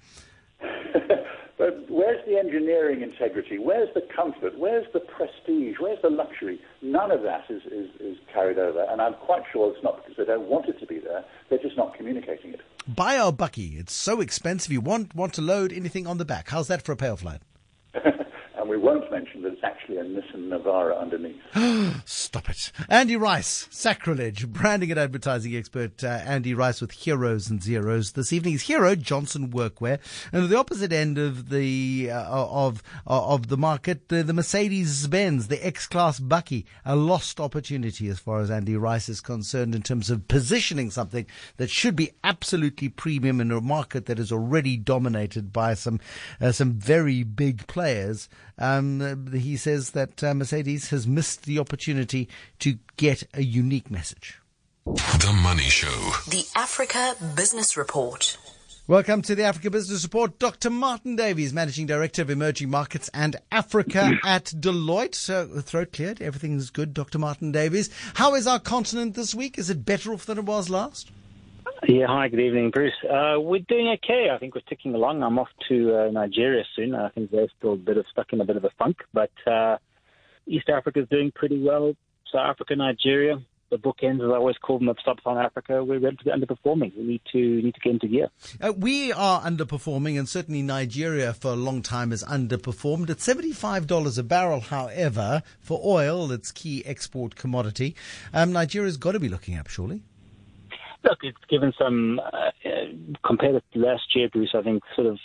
but 1.58 1.84
where's 1.88 2.24
the 2.26 2.38
engineering 2.38 3.02
integrity? 3.02 3.58
Where's 3.58 3.88
the 3.94 4.02
comfort? 4.14 4.56
Where's 4.56 4.86
the 4.92 5.00
prestige? 5.00 5.76
Where's 5.80 6.00
the 6.02 6.10
luxury? 6.10 6.60
None 6.80 7.10
of 7.10 7.22
that 7.22 7.44
is, 7.48 7.62
is, 7.66 7.88
is 8.00 8.16
carried 8.32 8.58
over, 8.58 8.86
and 8.88 9.00
I'm 9.00 9.14
quite 9.14 9.42
sure 9.52 9.72
it's 9.74 9.82
not 9.82 9.96
because 10.02 10.16
they 10.16 10.24
don't 10.24 10.48
want 10.48 10.68
it 10.68 10.78
to 10.80 10.86
be 10.86 11.00
there. 11.00 11.24
They're 11.50 11.58
just 11.58 11.76
not 11.76 11.96
communicating 11.96 12.52
it. 12.52 12.60
Buy 12.88 13.16
our 13.16 13.32
bakkie. 13.32 13.78
It's 13.78 13.94
so 13.94 14.20
expensive. 14.20 14.72
You 14.72 14.80
won't 14.80 15.14
want 15.14 15.34
to 15.34 15.40
load 15.40 15.72
anything 15.72 16.06
on 16.06 16.18
the 16.18 16.24
back. 16.24 16.48
How's 16.48 16.66
that 16.66 16.82
for 16.82 16.92
a 16.92 16.96
payoff 16.96 17.22
line? 17.22 17.38
We 18.72 18.78
won't 18.78 19.10
mention 19.10 19.42
that 19.42 19.52
it's 19.52 19.62
actually 19.62 19.98
a 19.98 20.02
Nissan 20.02 20.48
Navara 20.48 20.98
underneath. 20.98 21.42
Stop 22.06 22.48
it. 22.48 22.72
Andy 22.88 23.16
Rice, 23.16 23.68
sacrilege. 23.70 24.48
Branding 24.48 24.90
and 24.90 24.98
advertising 24.98 25.54
expert 25.54 26.02
uh, 26.02 26.06
Andy 26.06 26.54
Rice 26.54 26.80
with 26.80 26.92
heroes 26.92 27.50
and 27.50 27.62
zeros. 27.62 28.12
This 28.12 28.32
evening's 28.32 28.62
hero, 28.62 28.94
Johnson 28.94 29.50
Workwear. 29.50 29.98
And 30.32 30.44
at 30.44 30.48
the 30.48 30.56
opposite 30.56 30.90
end 30.90 31.18
of 31.18 31.50
the, 31.50 32.08
uh, 32.10 32.24
of, 32.24 32.82
uh, 33.06 33.34
of 33.34 33.48
the 33.48 33.58
market, 33.58 34.08
the, 34.08 34.22
the 34.22 34.32
Mercedes 34.32 35.06
Benz, 35.06 35.48
the 35.48 35.66
X-Class 35.66 36.18
bakkie, 36.20 36.64
a 36.86 36.96
lost 36.96 37.40
opportunity 37.40 38.08
as 38.08 38.20
far 38.20 38.40
as 38.40 38.50
Andy 38.50 38.78
Rice 38.78 39.10
is 39.10 39.20
concerned 39.20 39.74
in 39.74 39.82
terms 39.82 40.08
of 40.08 40.28
positioning 40.28 40.90
something 40.90 41.26
that 41.58 41.68
should 41.68 41.94
be 41.94 42.12
absolutely 42.24 42.88
premium 42.88 43.38
in 43.38 43.50
a 43.50 43.60
market 43.60 44.06
that 44.06 44.18
is 44.18 44.32
already 44.32 44.78
dominated 44.78 45.52
by 45.52 45.74
some, 45.74 46.00
uh, 46.40 46.52
some 46.52 46.72
very 46.72 47.22
big 47.22 47.66
players. 47.66 48.30
Um, 48.62 49.32
he 49.32 49.56
says 49.56 49.90
that 49.90 50.22
uh, 50.22 50.34
Mercedes 50.34 50.90
has 50.90 51.04
missed 51.04 51.46
the 51.46 51.58
opportunity 51.58 52.28
to 52.60 52.78
get 52.96 53.24
a 53.34 53.42
unique 53.42 53.90
message. 53.90 54.38
The 54.86 55.36
Money 55.42 55.64
Show. 55.64 56.12
The 56.30 56.46
Africa 56.54 57.16
Business 57.34 57.76
Report. 57.76 58.38
Welcome 58.86 59.22
to 59.22 59.34
the 59.34 59.42
Africa 59.42 59.68
Business 59.68 60.04
Report. 60.04 60.38
Dr. 60.38 60.70
Martin 60.70 61.16
Davies, 61.16 61.52
Managing 61.52 61.86
Director 61.86 62.22
of 62.22 62.30
Emerging 62.30 62.70
Markets 62.70 63.10
and 63.12 63.34
Africa 63.50 64.12
at 64.24 64.44
Deloitte. 64.44 65.16
So, 65.16 65.48
throat 65.60 65.92
cleared. 65.92 66.22
Everything's 66.22 66.70
good, 66.70 66.94
Dr. 66.94 67.18
Martin 67.18 67.50
Davies. 67.50 67.90
How 68.14 68.36
is 68.36 68.46
our 68.46 68.60
continent 68.60 69.16
this 69.16 69.34
week? 69.34 69.58
Is 69.58 69.70
it 69.70 69.84
better 69.84 70.12
off 70.12 70.26
than 70.26 70.38
it 70.38 70.44
was 70.44 70.70
last? 70.70 71.10
Yeah, 71.88 72.06
hi, 72.06 72.28
good 72.28 72.38
evening, 72.38 72.70
Bruce. 72.70 72.92
Uh, 73.02 73.40
we're 73.40 73.58
doing 73.68 73.88
okay. 73.96 74.28
I 74.32 74.38
think 74.38 74.54
we're 74.54 74.60
ticking 74.68 74.94
along. 74.94 75.24
I'm 75.24 75.36
off 75.36 75.48
to 75.68 75.96
uh, 75.96 76.10
Nigeria 76.12 76.62
soon. 76.76 76.94
I 76.94 77.08
think 77.08 77.32
they're 77.32 77.48
still 77.58 77.72
a 77.72 77.76
bit 77.76 77.96
of 77.96 78.06
stuck 78.12 78.32
in 78.32 78.40
a 78.40 78.44
bit 78.44 78.56
of 78.56 78.64
a 78.64 78.70
funk, 78.78 78.98
but 79.12 79.32
uh, 79.50 79.78
East 80.46 80.68
Africa 80.68 81.00
is 81.00 81.08
doing 81.08 81.32
pretty 81.34 81.60
well. 81.60 81.94
South 82.32 82.50
Africa, 82.50 82.76
Nigeria, 82.76 83.42
the 83.70 83.78
bookends, 83.78 84.24
as 84.24 84.30
I 84.30 84.36
always 84.36 84.56
call 84.58 84.78
them, 84.78 84.90
of 84.90 84.98
sub-Saharan 85.04 85.44
Africa, 85.44 85.82
we're 85.82 85.98
relatively 85.98 86.30
underperforming. 86.30 86.96
We 86.96 87.02
need 87.02 87.22
to 87.32 87.38
need 87.38 87.74
to 87.74 87.80
get 87.80 87.92
into 87.94 88.06
gear. 88.06 88.28
Uh, 88.60 88.72
we 88.76 89.12
are 89.12 89.42
underperforming, 89.42 90.16
and 90.16 90.28
certainly 90.28 90.62
Nigeria 90.62 91.34
for 91.34 91.48
a 91.48 91.56
long 91.56 91.82
time 91.82 92.12
has 92.12 92.22
underperformed. 92.22 93.10
At 93.10 93.20
seventy-five 93.20 93.88
dollars 93.88 94.18
a 94.18 94.22
barrel, 94.22 94.60
however, 94.60 95.42
for 95.58 95.80
oil, 95.84 96.30
its 96.30 96.52
key 96.52 96.84
export 96.86 97.34
commodity, 97.34 97.96
um, 98.32 98.52
Nigeria's 98.52 98.98
got 98.98 99.12
to 99.12 99.20
be 99.20 99.28
looking 99.28 99.58
up, 99.58 99.66
surely. 99.66 100.02
Look, 101.04 101.18
it's 101.22 101.44
given 101.48 101.72
some, 101.78 102.20
uh, 102.20 102.50
compared 103.24 103.62
to 103.72 103.78
last 103.78 104.14
year, 104.14 104.28
Bruce, 104.32 104.54
I 104.54 104.62
think 104.62 104.82
sort 104.94 105.08
of 105.08 105.18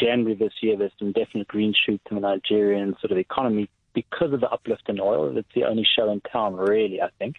January 0.00 0.34
this 0.34 0.54
year, 0.62 0.76
there's 0.76 0.92
some 0.98 1.12
definite 1.12 1.48
green 1.48 1.74
shoots 1.74 2.04
in 2.10 2.16
the 2.16 2.22
Nigerian 2.22 2.96
sort 3.00 3.12
of 3.12 3.18
economy 3.18 3.68
because 3.94 4.32
of 4.32 4.40
the 4.40 4.48
uplift 4.50 4.88
in 4.88 5.00
oil. 5.00 5.36
It's 5.36 5.48
the 5.54 5.64
only 5.64 5.86
show 5.96 6.10
in 6.10 6.20
town, 6.32 6.56
really, 6.56 7.02
I 7.02 7.10
think. 7.18 7.36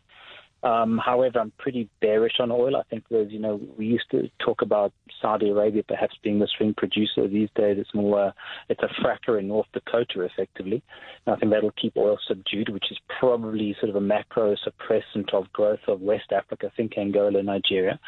Um, 0.64 1.00
however, 1.04 1.40
I'm 1.40 1.54
pretty 1.58 1.90
bearish 2.02 2.40
on 2.40 2.52
oil. 2.52 2.76
I 2.76 2.84
think 2.90 3.06
there's, 3.10 3.32
you 3.32 3.40
know, 3.40 3.60
we 3.78 3.86
used 3.86 4.10
to 4.12 4.30
talk 4.44 4.62
about 4.62 4.92
Saudi 5.22 5.50
Arabia 5.50 5.84
perhaps 5.88 6.16
being 6.24 6.40
the 6.40 6.48
swing 6.58 6.74
producer. 6.76 7.28
These 7.28 7.50
days, 7.56 7.78
it's 7.80 7.94
more, 7.94 8.28
uh, 8.28 8.32
it's 8.68 8.82
a 8.84 8.90
fracker 9.02 9.40
in 9.40 9.48
North 9.48 9.68
Dakota, 9.74 10.22
effectively. 10.22 10.84
And 11.26 11.36
I 11.36 11.40
think 11.40 11.52
that'll 11.52 11.72
keep 11.72 11.96
oil 11.96 12.18
subdued, 12.28 12.70
which 12.70 12.92
is 12.92 12.98
probably 13.20 13.76
sort 13.80 13.90
of 13.90 13.96
a 13.96 14.02
macro 14.02 14.56
suppressant 14.56 15.34
of 15.34 15.52
growth 15.54 15.80
of 15.88 16.02
West 16.02 16.32
Africa, 16.32 16.72
think 16.76 16.98
Angola, 16.98 17.42
Nigeria. 17.42 18.00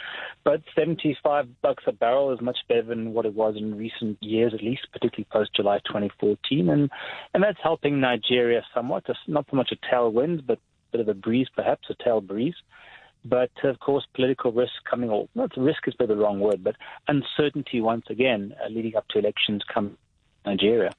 But 0.44 0.62
75 0.76 1.48
bucks 1.62 1.84
a 1.88 1.92
barrel 1.92 2.34
is 2.34 2.42
much 2.42 2.58
better 2.68 2.84
than 2.84 3.14
what 3.14 3.26
it 3.26 3.34
was 3.34 3.56
in 3.58 3.78
recent 3.78 4.18
years, 4.22 4.54
at 4.54 4.64
least, 4.64 4.88
particularly 4.92 5.28
post 5.32 5.52
July 5.56 5.80
2014, 5.86 6.70
and 6.70 6.90
and 7.34 7.44
that's 7.44 7.58
helping 7.62 8.00
Nigeria 8.00 8.62
somewhat. 8.74 9.04
It's 9.08 9.20
not 9.28 9.46
so 9.50 9.56
much 9.56 9.72
a 9.72 9.96
tailwind, 9.96 10.46
but 10.46 10.60
bit 10.92 11.02
of 11.02 11.08
a 11.08 11.14
breeze, 11.14 11.48
perhaps 11.56 11.90
a 11.90 12.04
tail 12.04 12.22
breeze. 12.22 12.56
But 13.24 13.52
of 13.64 13.80
course, 13.80 14.06
political 14.14 14.52
risk 14.52 14.74
coming, 14.90 15.10
or 15.10 15.28
not 15.36 15.56
risk 15.56 15.88
is 15.88 15.94
probably 15.94 16.16
the 16.16 16.22
wrong 16.22 16.40
word, 16.40 16.64
but 16.64 16.76
uncertainty 17.08 17.80
once 17.80 18.06
again 18.10 18.54
uh, 18.64 18.70
leading 18.70 18.96
up 18.96 19.08
to 19.10 19.20
elections 19.20 19.62
come 19.72 19.98
Nigeria. 20.46 20.92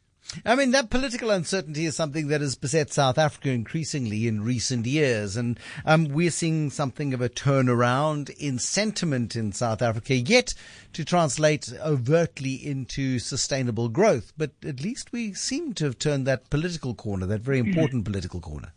I 0.46 0.54
mean, 0.54 0.70
that 0.70 0.88
political 0.88 1.30
uncertainty 1.30 1.84
is 1.84 1.96
something 1.96 2.28
that 2.28 2.40
has 2.40 2.54
beset 2.54 2.92
South 2.92 3.18
Africa 3.18 3.50
increasingly 3.50 4.26
in 4.26 4.44
recent 4.44 4.86
years. 4.86 5.36
And 5.36 5.58
um, 5.84 6.06
we're 6.06 6.30
seeing 6.30 6.70
something 6.70 7.12
of 7.12 7.20
a 7.20 7.28
turnaround 7.28 8.30
in 8.38 8.58
sentiment 8.58 9.36
in 9.36 9.52
South 9.52 9.82
Africa, 9.82 10.14
yet 10.14 10.54
to 10.92 11.04
translate 11.04 11.72
overtly 11.80 12.54
into 12.54 13.18
sustainable 13.18 13.88
growth. 13.88 14.32
But 14.36 14.52
at 14.64 14.80
least 14.80 15.12
we 15.12 15.34
seem 15.34 15.74
to 15.74 15.84
have 15.86 15.98
turned 15.98 16.26
that 16.26 16.50
political 16.50 16.94
corner, 16.94 17.26
that 17.26 17.40
very 17.40 17.58
important 17.58 18.04
political 18.04 18.40
corner. 18.40 18.72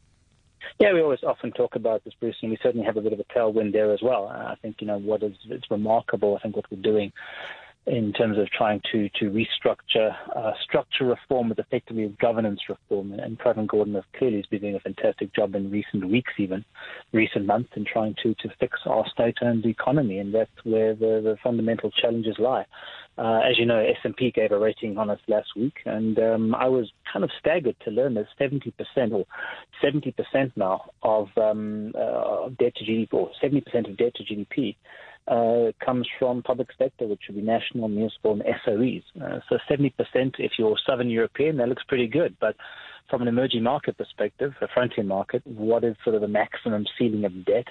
Yeah, 0.77 0.93
we 0.93 1.01
always 1.01 1.23
often 1.23 1.51
talk 1.51 1.75
about 1.75 2.03
this, 2.03 2.13
Bruce, 2.19 2.35
and 2.41 2.51
we 2.51 2.57
certainly 2.61 2.85
have 2.85 2.97
a 2.97 3.01
bit 3.01 3.13
of 3.13 3.19
a 3.19 3.23
tailwind 3.23 3.71
there 3.71 3.93
as 3.93 4.01
well. 4.01 4.27
I 4.27 4.55
think 4.61 4.77
you 4.81 4.87
know 4.87 4.97
what 4.97 5.23
is 5.23 5.33
it's 5.49 5.71
remarkable. 5.71 6.35
I 6.37 6.41
think 6.43 6.57
what 6.57 6.69
we're 6.69 6.81
doing 6.81 7.13
in 7.87 8.11
terms 8.13 8.37
of 8.37 8.49
trying 8.49 8.81
to 8.91 9.09
to 9.19 9.25
restructure 9.25 10.15
uh, 10.35 10.51
structure 10.63 11.05
reform 11.05 11.49
with 11.49 11.59
effectively 11.59 12.15
governance 12.19 12.59
reform. 12.67 13.13
And 13.13 13.37
Pravin 13.37 13.67
Gordhan 13.67 13.95
has 13.95 14.03
clearly 14.17 14.43
been 14.49 14.61
doing 14.61 14.75
a 14.75 14.79
fantastic 14.79 15.33
job 15.33 15.55
in 15.55 15.69
recent 15.69 16.09
weeks, 16.09 16.33
even 16.37 16.65
recent 17.13 17.45
months, 17.45 17.69
in 17.75 17.85
trying 17.85 18.15
to 18.23 18.33
to 18.35 18.49
fix 18.59 18.79
our 18.85 19.05
state-owned 19.13 19.65
economy, 19.65 20.19
and 20.19 20.33
that's 20.33 20.51
where 20.63 20.95
the, 20.95 21.21
the 21.23 21.37
fundamental 21.43 21.91
challenges 21.91 22.35
lie. 22.39 22.65
Uh, 23.17 23.39
as 23.49 23.57
you 23.57 23.65
know, 23.65 23.79
S&P 23.79 24.31
gave 24.31 24.51
a 24.51 24.59
rating 24.59 24.97
on 24.97 25.09
us 25.09 25.19
last 25.27 25.47
week, 25.55 25.75
and 25.85 26.19
um, 26.19 26.53
I 26.53 26.67
was 26.67 26.91
kind 27.11 27.23
of 27.23 27.31
staggered 27.39 27.77
to 27.85 27.91
learn 27.91 28.15
that 28.15 28.25
70% 28.37 28.73
or 29.13 29.25
70% 29.81 30.51
now 30.57 30.89
of 31.01 31.29
um, 31.37 31.93
uh, 31.97 32.49
debt 32.59 32.75
to 32.75 32.83
GDP, 32.83 33.13
or 33.13 33.31
70% 33.41 33.89
of 33.89 33.95
debt 33.95 34.15
to 34.15 34.23
GDP, 34.23 34.75
uh, 35.27 35.71
comes 35.83 36.07
from 36.19 36.43
public 36.43 36.69
sector, 36.77 37.07
which 37.07 37.21
would 37.27 37.35
be 37.35 37.41
national, 37.41 37.87
municipal, 37.87 38.33
and 38.33 38.43
SOEs. 38.65 39.03
Uh, 39.19 39.39
so 39.49 39.57
70%, 39.69 39.91
if 40.39 40.53
you're 40.57 40.77
Southern 40.85 41.09
European, 41.09 41.57
that 41.57 41.69
looks 41.69 41.83
pretty 41.83 42.07
good. 42.07 42.35
But 42.39 42.55
from 43.09 43.21
an 43.21 43.27
emerging 43.27 43.63
market 43.63 43.97
perspective, 43.97 44.53
a 44.61 44.67
frontier 44.67 45.03
market, 45.03 45.41
what 45.45 45.83
is 45.83 45.95
sort 46.03 46.15
of 46.15 46.21
the 46.21 46.27
maximum 46.27 46.85
ceiling 46.97 47.25
of 47.25 47.45
debt? 47.45 47.67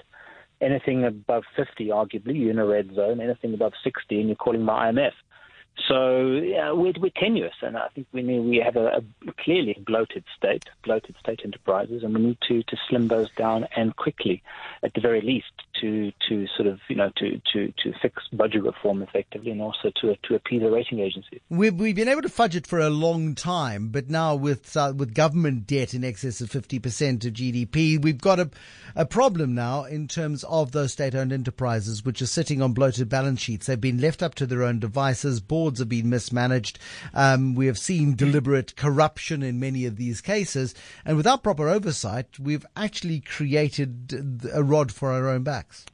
Anything 0.61 1.03
above 1.05 1.43
50, 1.55 1.87
arguably, 1.87 2.39
you're 2.39 2.51
in 2.51 2.59
a 2.59 2.65
red 2.65 2.93
zone. 2.95 3.19
Anything 3.19 3.53
above 3.53 3.73
60, 3.83 4.19
and 4.19 4.29
you're 4.29 4.35
calling 4.35 4.63
my 4.63 4.91
IMF. 4.91 5.11
So 5.89 6.27
yeah, 6.27 6.71
we're, 6.71 6.93
we're 6.97 7.11
tenuous, 7.15 7.55
and 7.61 7.77
I 7.77 7.89
think 7.89 8.07
we 8.13 8.23
need, 8.23 8.39
we 8.39 8.57
have 8.57 8.77
a, 8.77 9.03
a 9.27 9.33
clearly 9.43 9.77
bloated 9.85 10.23
state, 10.35 10.63
bloated 10.83 11.15
state 11.19 11.41
enterprises, 11.43 12.01
and 12.03 12.13
we 12.15 12.21
need 12.21 12.37
to, 12.47 12.63
to 12.63 12.77
slim 12.87 13.09
those 13.09 13.29
down 13.31 13.67
and 13.75 13.95
quickly, 13.95 14.41
at 14.83 14.93
the 14.93 15.01
very 15.01 15.21
least, 15.21 15.51
to 15.81 16.11
to 16.29 16.47
sort 16.55 16.67
of 16.67 16.79
you 16.87 16.95
know 16.95 17.11
to 17.17 17.41
to, 17.53 17.73
to 17.83 17.93
fix 18.01 18.23
budget 18.33 18.63
reform 18.63 19.01
effectively, 19.01 19.51
and 19.51 19.61
also 19.61 19.91
to 20.01 20.15
to 20.23 20.35
appease 20.35 20.61
the 20.61 20.71
rating 20.71 20.99
agencies. 20.99 21.39
We've 21.49 21.73
we've 21.73 21.95
been 21.95 22.07
able 22.07 22.21
to 22.21 22.29
fudge 22.29 22.55
it 22.55 22.67
for 22.67 22.79
a 22.79 22.89
long 22.89 23.35
time, 23.35 23.89
but 23.89 24.09
now 24.09 24.35
with 24.35 24.75
uh, 24.75 24.93
with 24.95 25.13
government 25.13 25.67
debt 25.67 25.93
in 25.93 26.03
excess 26.03 26.41
of 26.41 26.49
fifty 26.49 26.79
percent 26.79 27.25
of 27.25 27.33
GDP, 27.33 28.01
we've 28.01 28.21
got 28.21 28.39
a 28.39 28.49
a 28.95 29.05
problem 29.05 29.53
now 29.53 29.83
in 29.83 30.07
terms 30.07 30.43
of 30.45 30.71
those 30.71 30.93
state-owned 30.93 31.33
enterprises, 31.33 32.05
which 32.05 32.21
are 32.21 32.27
sitting 32.27 32.61
on 32.61 32.73
bloated 32.73 33.09
balance 33.09 33.41
sheets. 33.41 33.65
They've 33.65 33.79
been 33.79 33.99
left 33.99 34.23
up 34.23 34.35
to 34.35 34.45
their 34.45 34.63
own 34.63 34.79
devices. 34.79 35.41
Boards 35.41 35.79
have 35.79 35.89
been 35.89 36.09
mismanaged. 36.09 36.79
Um, 37.13 37.55
we 37.55 37.67
have 37.67 37.77
seen 37.77 38.15
deliberate 38.15 38.75
corruption 38.75 39.43
in 39.43 39.59
many 39.59 39.85
of 39.85 39.97
these 39.97 40.21
cases. 40.21 40.73
And 41.03 41.17
without 41.17 41.43
proper 41.43 41.67
oversight, 41.67 42.39
we've 42.39 42.65
actually 42.75 43.19
created 43.19 44.45
a 44.53 44.63
rod 44.63 44.91
for 44.91 45.11
our 45.11 45.27
own 45.27 45.43
backs. 45.65 45.85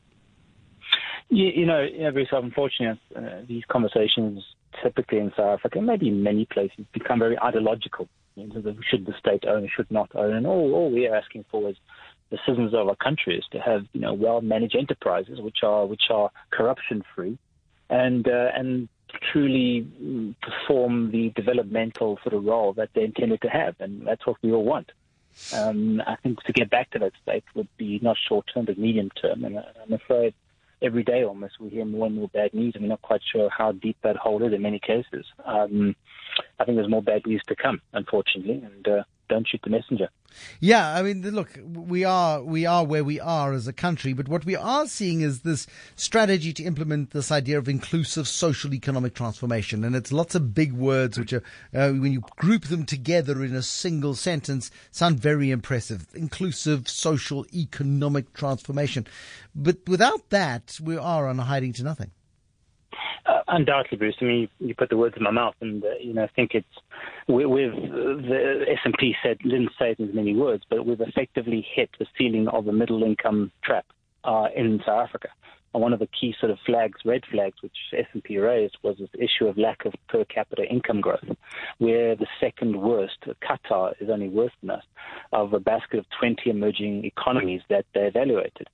You, 1.30 1.46
you 1.46 1.66
know, 1.66 1.88
every 2.00 2.28
so 2.30 2.38
unfortunate, 2.38 3.00
uh, 3.16 3.42
these 3.48 3.64
conversations 3.70 4.44
typically 4.84 5.20
in 5.20 5.32
South 5.36 5.60
Africa, 5.60 5.82
maybe 5.82 6.08
in 6.10 6.24
many 6.24 6.46
places, 6.46 6.86
become 6.94 7.20
very 7.20 7.40
ideological. 7.40 8.08
You 8.36 8.48
know, 8.48 8.76
should 8.90 9.06
the 9.06 9.14
state 9.20 9.46
own, 9.46 9.66
or 9.66 9.70
should 9.76 9.92
not 9.92 10.10
own, 10.16 10.34
and 10.34 10.48
all, 10.48 10.74
all 10.74 10.92
we 10.92 11.08
are 11.08 11.16
asking 11.16 11.46
for 11.52 11.70
is 11.70 11.76
the 12.30 12.38
citizens 12.46 12.74
of 12.74 12.88
our 12.88 12.96
country 12.96 13.38
is 13.38 13.44
to 13.52 13.60
have 13.60 13.86
you 13.92 14.00
know 14.00 14.14
well 14.14 14.40
managed 14.40 14.76
enterprises 14.76 15.40
which 15.42 15.58
are 15.64 15.86
which 15.86 16.04
are 16.10 16.32
corruption 16.50 17.04
free, 17.14 17.38
and 17.90 18.28
uh, 18.28 18.50
and 18.56 18.88
truly 19.32 19.86
perform 20.42 21.12
the 21.12 21.30
developmental 21.36 22.18
sort 22.24 22.34
of 22.34 22.46
role 22.46 22.72
that 22.74 22.90
they're 22.96 23.04
intended 23.04 23.42
to 23.42 23.50
have, 23.50 23.76
and 23.80 24.08
that's 24.08 24.26
what 24.26 24.38
we 24.42 24.52
all 24.52 24.64
want. 24.64 24.92
Um, 25.54 26.02
I 26.06 26.16
think 26.18 26.42
to 26.44 26.54
get 26.54 26.70
back 26.70 26.92
to 26.92 27.00
that 27.00 27.14
state 27.22 27.44
would 27.56 27.68
be 27.78 28.00
not 28.02 28.18
short 28.28 28.46
term 28.54 28.66
but 28.66 28.78
medium 28.78 29.10
term, 29.22 29.44
and 29.46 29.58
I'm 29.58 29.94
afraid 29.94 30.34
every 30.82 31.04
day 31.04 31.24
almost 31.24 31.60
we 31.60 31.70
hear 31.70 31.86
more 31.86 32.08
and 32.08 32.16
more 32.16 32.30
bad 32.30 32.54
news, 32.54 32.74
and 32.76 32.84
we're 32.84 32.90
not 32.90 33.02
quite 33.02 33.22
sure 33.32 33.50
how 33.50 33.72
deep 33.72 33.98
that 34.04 34.16
hole 34.16 34.44
is 34.44 34.54
in 34.54 34.62
many 34.62 34.80
cases. 34.80 35.26
Um, 35.46 35.96
I 36.60 36.66
think 36.66 36.78
there's 36.78 36.90
more 36.90 37.04
bad 37.04 37.26
news 37.26 37.44
to 37.48 37.56
come, 37.56 37.82
unfortunately, 37.94 38.64
and 38.64 38.88
uh, 38.88 39.04
don't 39.32 39.48
shoot 39.48 39.62
the 39.64 39.70
messenger. 39.70 40.10
Yeah, 40.60 40.94
I 40.94 41.02
mean, 41.02 41.22
look, 41.32 41.58
we 41.64 42.04
are 42.04 42.44
we 42.44 42.66
are 42.66 42.86
where 42.86 43.04
we 43.04 43.20
are 43.20 43.54
as 43.54 43.68
a 43.68 43.74
country, 43.74 44.12
but 44.14 44.28
what 44.28 44.46
we 44.46 44.56
are 44.56 44.86
seeing 44.88 45.22
is 45.22 45.42
this 45.42 45.68
strategy 45.96 46.54
to 46.54 46.64
implement 46.64 47.12
this 47.12 47.32
idea 47.32 47.58
of 47.58 47.70
inclusive 47.70 48.28
social 48.28 48.74
economic 48.74 49.14
transformation, 49.14 49.84
and 49.84 49.96
it's 49.96 50.12
lots 50.12 50.36
of 50.36 50.54
big 50.54 50.74
words 50.74 51.18
which 51.18 51.34
are 51.34 51.44
uh, 51.74 51.92
when 51.92 52.12
you 52.12 52.22
group 52.38 52.66
them 52.66 52.86
together 52.86 53.44
in 53.44 53.56
a 53.56 53.62
single 53.62 54.16
sentence 54.16 54.70
sound 54.92 55.20
very 55.20 55.50
impressive. 55.50 56.08
Inclusive 56.14 56.90
social 56.90 57.46
economic 57.54 58.34
transformation, 58.34 59.08
but 59.56 59.78
without 59.88 60.30
that, 60.30 60.78
we 60.82 60.98
are 60.98 61.28
on 61.28 61.40
a 61.40 61.44
hiding 61.44 61.74
to 61.74 61.84
nothing. 61.84 62.12
Uh, 63.26 63.41
undoubtedly, 63.52 63.98
Bruce. 63.98 64.16
I 64.22 64.26
mean, 64.26 64.40
you, 64.60 64.68
you, 64.68 64.76
put 64.76 64.90
the 64.90 64.98
words 64.98 65.16
in 65.18 65.24
my 65.24 65.32
mouth, 65.32 65.56
and 65.62 65.84
uh, 65.84 65.90
you 66.00 66.14
know, 66.14 66.24
I 66.24 66.28
think 66.36 66.52
it's 66.54 66.68
we, 67.28 67.46
we've 67.46 67.72
the 67.72 68.66
S 68.68 68.80
and 68.84 68.96
P 68.98 69.16
said 69.22 69.38
didn't 69.40 69.72
say 69.78 69.92
it 69.92 70.00
in 70.00 70.10
as 70.10 70.16
many 70.16 70.36
words, 70.36 70.64
but 70.70 70.86
we've 70.86 71.02
effectively 71.02 71.66
hit 71.74 71.90
the 72.00 72.08
ceiling 72.18 72.48
of 72.48 72.66
the 72.66 72.72
middle 72.72 73.04
income 73.04 73.52
trap 73.64 73.86
uh, 74.24 74.48
in 74.56 74.80
South 74.86 75.08
Africa. 75.08 75.30
And 75.74 75.82
one 75.82 75.94
of 75.94 76.00
the 76.00 76.08
key 76.08 76.36
sort 76.38 76.52
of 76.52 76.58
flags, 76.66 77.00
red 77.06 77.22
flags, 77.32 77.62
which 77.62 77.76
S&P 77.98 78.38
raised 78.38 78.78
was 78.84 78.98
this 78.98 79.10
issue 79.14 79.48
of 79.48 79.58
lack 79.58 79.86
of 79.86 79.94
per 80.10 80.26
capita 80.26 80.64
income 80.70 81.00
growth, 81.00 81.24
where 81.78 82.14
the 82.16 82.28
second 82.42 82.82
worst, 82.82 83.18
Qatar, 83.42 83.94
is 84.02 84.10
only 84.10 84.28
worse 84.28 84.52
than 84.62 84.72
us, 84.72 84.84
of 85.32 85.54
a 85.54 85.62
basket 85.62 86.00
of 86.00 86.06
20 86.20 86.50
emerging 86.50 87.06
economies 87.06 87.62
that 87.70 87.86
they 87.94 88.02
evaluated. 88.02 88.68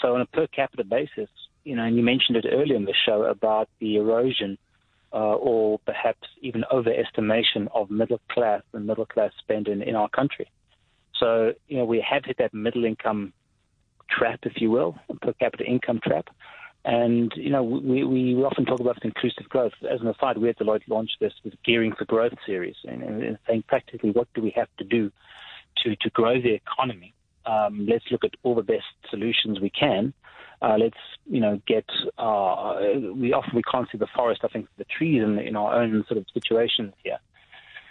So 0.00 0.14
on 0.14 0.20
a 0.20 0.26
per 0.26 0.46
capita 0.46 0.84
basis, 0.84 1.28
you 1.66 1.74
know, 1.74 1.82
and 1.82 1.96
you 1.96 2.02
mentioned 2.02 2.36
it 2.36 2.46
earlier 2.48 2.76
in 2.76 2.84
the 2.84 2.94
show 3.04 3.24
about 3.24 3.68
the 3.80 3.96
erosion 3.96 4.56
uh, 5.12 5.34
or 5.34 5.80
perhaps 5.80 6.28
even 6.40 6.64
overestimation 6.70 7.66
of 7.74 7.90
middle 7.90 8.20
class 8.30 8.62
and 8.72 8.86
middle 8.86 9.04
class 9.04 9.32
spend 9.40 9.66
in, 9.66 9.82
in 9.82 9.96
our 9.96 10.08
country. 10.08 10.48
So, 11.18 11.54
you 11.66 11.78
know, 11.78 11.84
we 11.84 12.04
have 12.08 12.24
hit 12.24 12.36
that 12.38 12.54
middle 12.54 12.84
income 12.84 13.32
trap, 14.08 14.40
if 14.44 14.60
you 14.60 14.70
will, 14.70 14.96
per 15.20 15.32
capita 15.32 15.64
income 15.64 15.98
trap. 16.04 16.28
And, 16.84 17.32
you 17.34 17.50
know, 17.50 17.64
we, 17.64 18.04
we 18.04 18.34
often 18.44 18.64
talk 18.64 18.78
about 18.78 19.04
inclusive 19.04 19.48
growth. 19.48 19.72
As 19.90 20.00
an 20.00 20.06
aside, 20.06 20.38
we 20.38 20.48
at 20.48 20.58
Deloitte 20.60 20.86
launched 20.86 21.16
this 21.18 21.32
with 21.42 21.54
Gearing 21.64 21.94
for 21.98 22.04
Growth 22.04 22.34
series 22.46 22.76
and, 22.84 23.02
and 23.02 23.38
saying 23.48 23.64
practically 23.66 24.12
what 24.12 24.28
do 24.34 24.40
we 24.40 24.52
have 24.54 24.68
to 24.78 24.84
do 24.84 25.10
to, 25.82 25.96
to 25.96 26.10
grow 26.10 26.40
the 26.40 26.52
economy. 26.52 27.12
Um, 27.44 27.86
let's 27.90 28.04
look 28.12 28.22
at 28.22 28.34
all 28.44 28.54
the 28.54 28.62
best 28.62 28.84
solutions 29.10 29.58
we 29.60 29.70
can 29.70 30.14
uh, 30.62 30.76
let's 30.78 30.96
you 31.26 31.40
know 31.40 31.60
get 31.66 31.84
uh, 32.18 32.76
we 33.14 33.32
often 33.32 33.54
we 33.54 33.62
can't 33.62 33.88
see 33.90 33.98
the 33.98 34.06
forest. 34.14 34.40
I 34.44 34.48
think 34.48 34.68
the 34.78 34.84
trees 34.84 35.22
in, 35.22 35.38
in 35.38 35.56
our 35.56 35.80
own 35.80 36.04
sort 36.08 36.18
of 36.18 36.26
situations 36.32 36.94
here. 37.02 37.18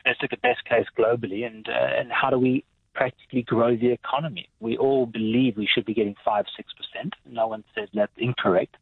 Let's 0.06 0.22
look 0.22 0.34
at 0.34 0.42
best 0.42 0.64
case 0.66 0.86
globally, 0.98 1.46
and 1.46 1.68
uh, 1.68 2.00
and 2.00 2.12
how 2.12 2.30
do 2.30 2.40
we 2.40 2.64
practically 2.94 3.44
grow 3.44 3.76
the 3.76 3.92
economy? 3.92 4.50
We 4.60 4.78
all 4.78 5.06
believe 5.06 5.58
we 5.58 5.68
should 5.72 5.86
be 5.86 5.94
getting 5.94 6.16
five 6.24 6.46
six 6.56 6.72
percent. 6.74 7.14
No 7.30 7.48
one 7.48 7.64
says 7.76 7.90
that's 7.94 8.12
incorrect, 8.18 8.78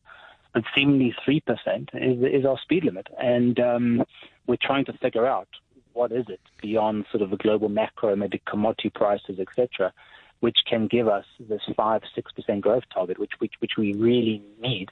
but 0.53 0.63
seemingly 0.75 1.15
three 1.25 1.41
percent 1.41 1.89
is 1.93 2.19
is 2.23 2.45
our 2.45 2.59
speed 2.59 2.85
limit, 2.85 3.07
and 3.21 3.59
um, 3.59 4.03
we're 4.47 4.57
trying 4.61 4.85
to 4.85 4.93
figure 4.93 5.25
out 5.25 5.47
what 5.93 6.11
is 6.11 6.25
it 6.27 6.39
beyond 6.61 7.05
sort 7.11 7.21
of 7.21 7.29
the 7.29 7.37
global 7.37 7.69
macro, 7.69 8.15
maybe 8.15 8.41
commodity 8.47 8.89
prices, 8.89 9.39
etc 9.39 9.93
which 10.43 10.57
can 10.69 10.87
give 10.87 11.07
us 11.07 11.23
this 11.39 11.61
five 11.77 12.01
six 12.13 12.29
percent 12.33 12.59
growth 12.59 12.83
target, 12.93 13.17
which 13.17 13.31
which 13.37 13.53
which 13.59 13.71
we 13.77 13.93
really 13.93 14.43
need 14.59 14.89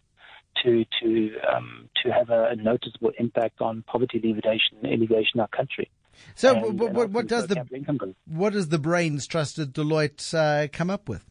to 0.63 0.85
to 1.01 1.31
um, 1.53 1.89
to 2.01 2.09
have 2.09 2.29
a, 2.29 2.55
noticeable 2.55 3.11
impact 3.19 3.59
on 3.59 3.83
poverty 3.85 4.17
alleviation 4.17 4.77
and 4.81 4.93
alleviation 4.93 5.31
in 5.35 5.41
our 5.41 5.49
country. 5.49 5.91
So, 6.35 6.55
and, 6.55 6.79
what, 6.79 6.93
what, 6.93 7.09
what 7.09 7.27
does 7.27 7.47
the 7.47 8.15
what 8.27 8.53
does 8.53 8.69
the 8.69 8.79
brains 8.79 9.27
trusted 9.27 9.73
Deloitte 9.73 10.33
uh, 10.33 10.69
come 10.71 10.89
up 10.89 11.09
with? 11.09 11.25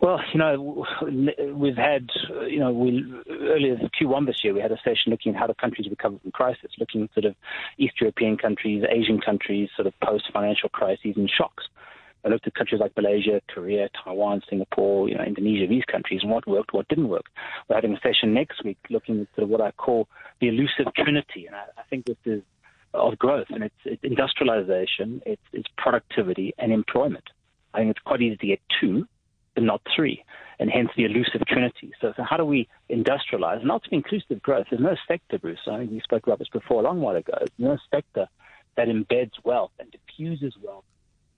Well, 0.00 0.20
you 0.32 0.38
know, 0.38 0.86
we've 1.52 1.76
had, 1.76 2.08
you 2.48 2.60
know, 2.60 2.70
we 2.72 3.04
earlier 3.28 3.76
Q1 4.00 4.26
this 4.26 4.44
year 4.44 4.54
we 4.54 4.60
had 4.60 4.70
a 4.70 4.78
session 4.84 5.10
looking 5.10 5.34
at 5.34 5.40
how 5.40 5.48
the 5.48 5.54
countries 5.54 5.88
recover 5.90 6.18
from 6.22 6.30
crisis, 6.30 6.70
looking 6.78 7.02
at 7.02 7.12
sort 7.12 7.24
of 7.24 7.34
East 7.76 7.94
European 8.00 8.36
countries, 8.36 8.84
Asian 8.88 9.20
countries, 9.20 9.68
sort 9.74 9.88
of 9.88 9.98
post 10.00 10.30
financial 10.32 10.68
crises 10.68 11.14
and 11.16 11.28
shocks. 11.30 11.64
I 12.26 12.28
looked 12.28 12.46
at 12.48 12.54
countries 12.54 12.80
like 12.80 12.92
Malaysia, 12.96 13.40
Korea, 13.48 13.88
Taiwan, 14.02 14.42
Singapore, 14.50 15.08
you 15.08 15.14
know, 15.14 15.22
Indonesia, 15.22 15.68
these 15.68 15.84
countries, 15.84 16.20
and 16.22 16.30
what 16.30 16.46
worked, 16.46 16.72
what 16.72 16.88
didn't 16.88 17.08
work. 17.08 17.26
We're 17.68 17.76
having 17.76 17.94
a 17.94 18.00
session 18.00 18.34
next 18.34 18.64
week 18.64 18.78
looking 18.90 19.20
at 19.20 19.28
sort 19.36 19.44
of 19.44 19.48
what 19.48 19.60
I 19.60 19.70
call 19.70 20.08
the 20.40 20.48
elusive 20.48 20.92
trinity, 20.96 21.46
and 21.46 21.54
I, 21.54 21.66
I 21.78 21.82
think 21.88 22.06
this 22.06 22.16
is 22.24 22.42
of 22.94 23.16
growth, 23.18 23.46
and 23.50 23.62
it's, 23.62 23.74
it's 23.84 24.02
industrialization, 24.02 25.22
it's, 25.24 25.42
it's 25.52 25.68
productivity, 25.78 26.52
and 26.58 26.72
employment. 26.72 27.24
I 27.74 27.78
think 27.78 27.90
it's 27.90 28.00
quite 28.00 28.22
easy 28.22 28.36
to 28.38 28.46
get 28.46 28.60
two, 28.80 29.06
but 29.54 29.62
not 29.62 29.82
three, 29.94 30.24
and 30.58 30.68
hence 30.68 30.88
the 30.96 31.04
elusive 31.04 31.46
trinity. 31.46 31.92
So, 32.00 32.12
so 32.16 32.24
how 32.24 32.36
do 32.36 32.44
we 32.44 32.68
industrialize? 32.90 33.60
And 33.60 33.70
ultimately, 33.70 33.98
inclusive 33.98 34.42
growth. 34.42 34.66
There's 34.70 34.82
no 34.82 34.96
sector, 35.06 35.38
Bruce. 35.38 35.60
I 35.70 35.78
think 35.78 35.92
we 35.92 36.00
spoke 36.00 36.26
about 36.26 36.40
this 36.40 36.48
before 36.48 36.80
a 36.80 36.84
long 36.84 37.00
while 37.00 37.16
ago. 37.16 37.34
There's 37.38 37.50
no 37.58 37.78
sector 37.90 38.26
that 38.76 38.88
embeds 38.88 39.32
wealth 39.44 39.72
and 39.78 39.92
diffuses 39.92 40.54
wealth 40.62 40.84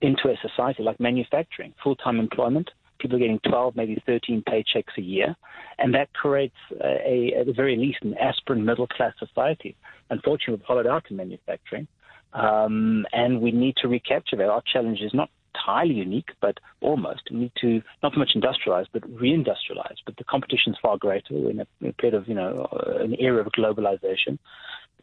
into 0.01 0.29
a 0.29 0.35
society 0.41 0.83
like 0.83 0.99
manufacturing, 0.99 1.73
full 1.83 1.95
time 1.95 2.19
employment. 2.19 2.69
People 2.99 3.15
are 3.15 3.19
getting 3.19 3.39
12, 3.47 3.75
maybe 3.77 4.01
13 4.05 4.43
paychecks 4.47 4.97
a 4.97 5.01
year. 5.01 5.35
And 5.77 5.93
that 5.93 6.11
creates, 6.13 6.55
a, 6.83 7.33
at 7.39 7.45
the 7.45 7.53
very 7.53 7.77
least, 7.77 7.99
an 8.01 8.17
aspirin 8.17 8.65
middle 8.65 8.87
class 8.87 9.13
society. 9.17 9.77
Unfortunately, 10.09 10.55
we've 10.55 10.65
hollowed 10.65 10.87
out 10.87 11.05
in 11.09 11.15
manufacturing. 11.15 11.87
Um, 12.33 13.05
and 13.13 13.41
we 13.41 13.51
need 13.51 13.75
to 13.77 13.87
recapture 13.87 14.35
that. 14.35 14.49
Our 14.49 14.61
challenge 14.71 14.99
is 14.99 15.13
not 15.13 15.29
entirely 15.55 15.95
unique, 15.95 16.29
but 16.41 16.57
almost. 16.81 17.21
We 17.31 17.37
need 17.37 17.51
to 17.61 17.81
not 18.03 18.13
so 18.13 18.19
much 18.19 18.31
industrialize, 18.35 18.85
but 18.91 19.03
reindustrialize. 19.03 19.97
But 20.05 20.17
the 20.17 20.25
competition 20.25 20.73
is 20.73 20.79
far 20.81 20.97
greater. 20.97 21.25
We're 21.31 21.51
in 21.51 21.61
a, 21.61 21.87
a 21.87 21.93
period 21.93 22.15
of, 22.15 22.27
you 22.27 22.35
know, 22.35 22.67
an 22.99 23.15
era 23.19 23.41
of 23.41 23.47
globalization. 23.53 24.37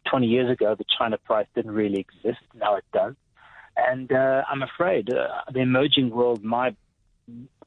20 0.09 0.27
years 0.27 0.51
ago, 0.51 0.75
the 0.77 0.85
China 0.97 1.17
price 1.17 1.47
didn't 1.55 1.71
really 1.71 1.99
exist. 1.99 2.43
Now 2.55 2.75
it 2.75 2.85
does. 2.93 3.15
And 3.77 4.11
uh, 4.11 4.43
I'm 4.49 4.63
afraid 4.63 5.13
uh, 5.13 5.27
the 5.53 5.59
emerging 5.59 6.09
world, 6.09 6.43
my 6.43 6.75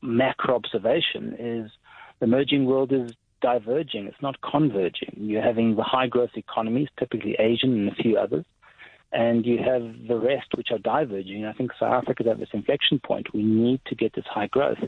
macro 0.03 0.57
observation 0.57 1.37
is 1.39 1.71
the 2.19 2.27
emerging 2.27 2.65
world 2.67 2.93
is 2.93 3.13
diverging. 3.41 4.07
It's 4.07 4.21
not 4.21 4.41
converging. 4.41 5.15
You're 5.17 5.43
having 5.43 5.77
the 5.77 5.83
high 5.83 6.09
growth 6.09 6.31
economies, 6.35 6.89
typically 6.99 7.37
Asian 7.39 7.73
and 7.73 7.89
a 7.89 7.95
few 7.95 8.19
others, 8.19 8.45
and 9.13 9.47
you 9.47 9.59
have 9.59 9.83
the 10.09 10.19
rest 10.19 10.49
which 10.55 10.69
are 10.71 10.79
diverging. 10.79 11.45
I 11.45 11.53
think 11.53 11.71
South 11.79 12.03
Africa 12.03 12.25
is 12.25 12.29
at 12.29 12.39
this 12.39 12.49
inflection 12.53 13.01
point. 13.01 13.33
We 13.33 13.43
need 13.43 13.81
to 13.87 13.95
get 13.95 14.15
this 14.15 14.27
high 14.27 14.49
growth 14.49 14.79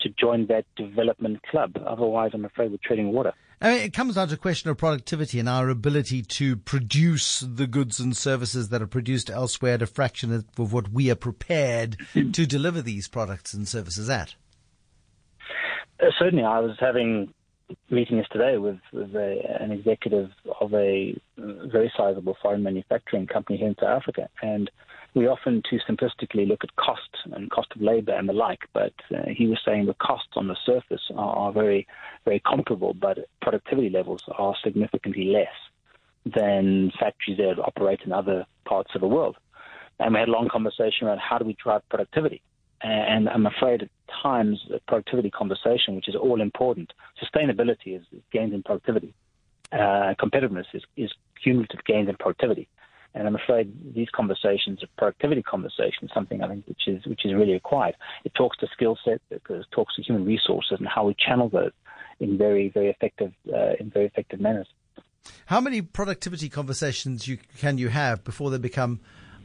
to 0.00 0.08
join 0.10 0.46
that 0.46 0.64
development 0.76 1.42
club. 1.50 1.72
Otherwise, 1.86 2.30
I'm 2.34 2.44
afraid 2.44 2.70
we're 2.70 2.78
treading 2.82 3.12
water. 3.12 3.32
I 3.60 3.70
mean, 3.70 3.82
it 3.82 3.92
comes 3.92 4.14
down 4.14 4.28
to 4.28 4.34
a 4.34 4.38
question 4.38 4.70
of 4.70 4.78
productivity 4.78 5.40
and 5.40 5.48
our 5.48 5.68
ability 5.68 6.22
to 6.22 6.56
produce 6.56 7.40
the 7.40 7.66
goods 7.66 7.98
and 7.98 8.16
services 8.16 8.68
that 8.68 8.80
are 8.80 8.86
produced 8.86 9.30
elsewhere 9.30 9.74
at 9.74 9.82
a 9.82 9.86
fraction 9.86 10.32
of 10.32 10.72
what 10.72 10.90
we 10.90 11.10
are 11.10 11.16
prepared 11.16 11.96
to 12.14 12.46
deliver 12.46 12.80
these 12.80 13.08
products 13.08 13.54
and 13.54 13.66
services 13.66 14.08
at. 14.08 14.36
Uh, 16.00 16.06
certainly, 16.18 16.44
I 16.44 16.60
was 16.60 16.76
having 16.78 17.34
meetings 17.90 18.26
today 18.30 18.58
with, 18.58 18.78
with 18.92 19.14
a, 19.14 19.42
an 19.60 19.72
executive 19.72 20.30
of 20.60 20.72
a 20.74 21.18
very 21.36 21.92
sizable 21.96 22.36
foreign 22.40 22.62
manufacturing 22.62 23.26
company 23.26 23.58
here 23.58 23.68
in 23.68 23.76
South 23.76 24.00
Africa, 24.00 24.28
and 24.42 24.70
we 25.14 25.26
often 25.26 25.62
too 25.68 25.78
simplistically 25.88 26.46
look 26.46 26.62
at 26.62 26.76
cost 26.76 27.10
and 27.32 27.50
cost 27.50 27.68
of 27.74 27.80
labor 27.80 28.12
and 28.12 28.28
the 28.28 28.32
like, 28.32 28.60
but 28.72 28.92
uh, 29.14 29.22
he 29.34 29.46
was 29.46 29.58
saying 29.64 29.86
the 29.86 29.94
costs 29.94 30.32
on 30.36 30.48
the 30.48 30.56
surface 30.64 31.02
are, 31.16 31.36
are, 31.36 31.52
very, 31.52 31.86
very 32.24 32.40
comparable, 32.40 32.94
but 32.94 33.18
productivity 33.40 33.90
levels 33.90 34.22
are 34.36 34.54
significantly 34.62 35.24
less. 35.24 35.46
than 36.34 36.92
factories 36.98 37.38
that 37.38 37.58
operate 37.58 38.00
in 38.04 38.12
other 38.12 38.46
parts 38.64 38.90
of 38.94 39.00
the 39.00 39.06
world. 39.06 39.36
And 39.98 40.14
we 40.14 40.20
had 40.20 40.28
a 40.28 40.32
long 40.32 40.48
conversation 40.48 41.06
around 41.06 41.20
how 41.20 41.38
do 41.38 41.44
we 41.44 41.56
drive 41.62 41.88
productivity. 41.88 42.42
And 42.80 43.28
I'm 43.28 43.46
afraid 43.46 43.82
at 43.82 43.90
times 44.22 44.60
the 44.68 44.80
productivity 44.86 45.30
conversation, 45.30 45.96
which 45.96 46.08
is 46.08 46.14
all 46.14 46.40
important, 46.40 46.92
sustainability 47.22 47.96
is, 47.98 48.02
gains 48.32 48.54
in 48.54 48.62
productivity. 48.62 49.14
Uh, 49.72 50.14
competitiveness 50.18 50.66
is, 50.72 50.82
is 50.96 51.10
cumulative 51.42 51.84
gains 51.84 52.08
in 52.08 52.16
productivity. 52.16 52.68
And 53.14 53.26
I'm 53.26 53.34
afraid 53.34 53.94
these 53.94 54.08
conversations, 54.10 54.80
productivity 54.96 55.42
conversations, 55.42 56.10
something 56.14 56.42
I 56.42 56.48
think 56.48 56.66
which 56.66 56.86
is 56.86 57.04
which 57.06 57.24
is 57.24 57.34
really 57.34 57.54
required. 57.54 57.96
It 58.24 58.34
talks 58.34 58.58
to 58.58 58.68
skill 58.72 58.98
set, 59.04 59.20
it 59.30 59.42
talks 59.72 59.96
to 59.96 60.02
human 60.02 60.24
resources 60.24 60.78
and 60.78 60.86
how 60.86 61.06
we 61.06 61.16
channel 61.18 61.48
those 61.48 61.72
in 62.20 62.36
very 62.36 62.68
very 62.68 62.90
effective 62.90 63.32
uh, 63.52 63.72
in 63.80 63.90
very 63.90 64.06
effective 64.06 64.40
manners. 64.40 64.68
How 65.46 65.60
many 65.60 65.82
productivity 65.82 66.48
conversations 66.48 67.26
you, 67.26 67.38
can 67.58 67.78
you 67.78 67.88
have 67.88 68.24
before 68.24 68.50
they 68.50 68.58
become 68.58 69.00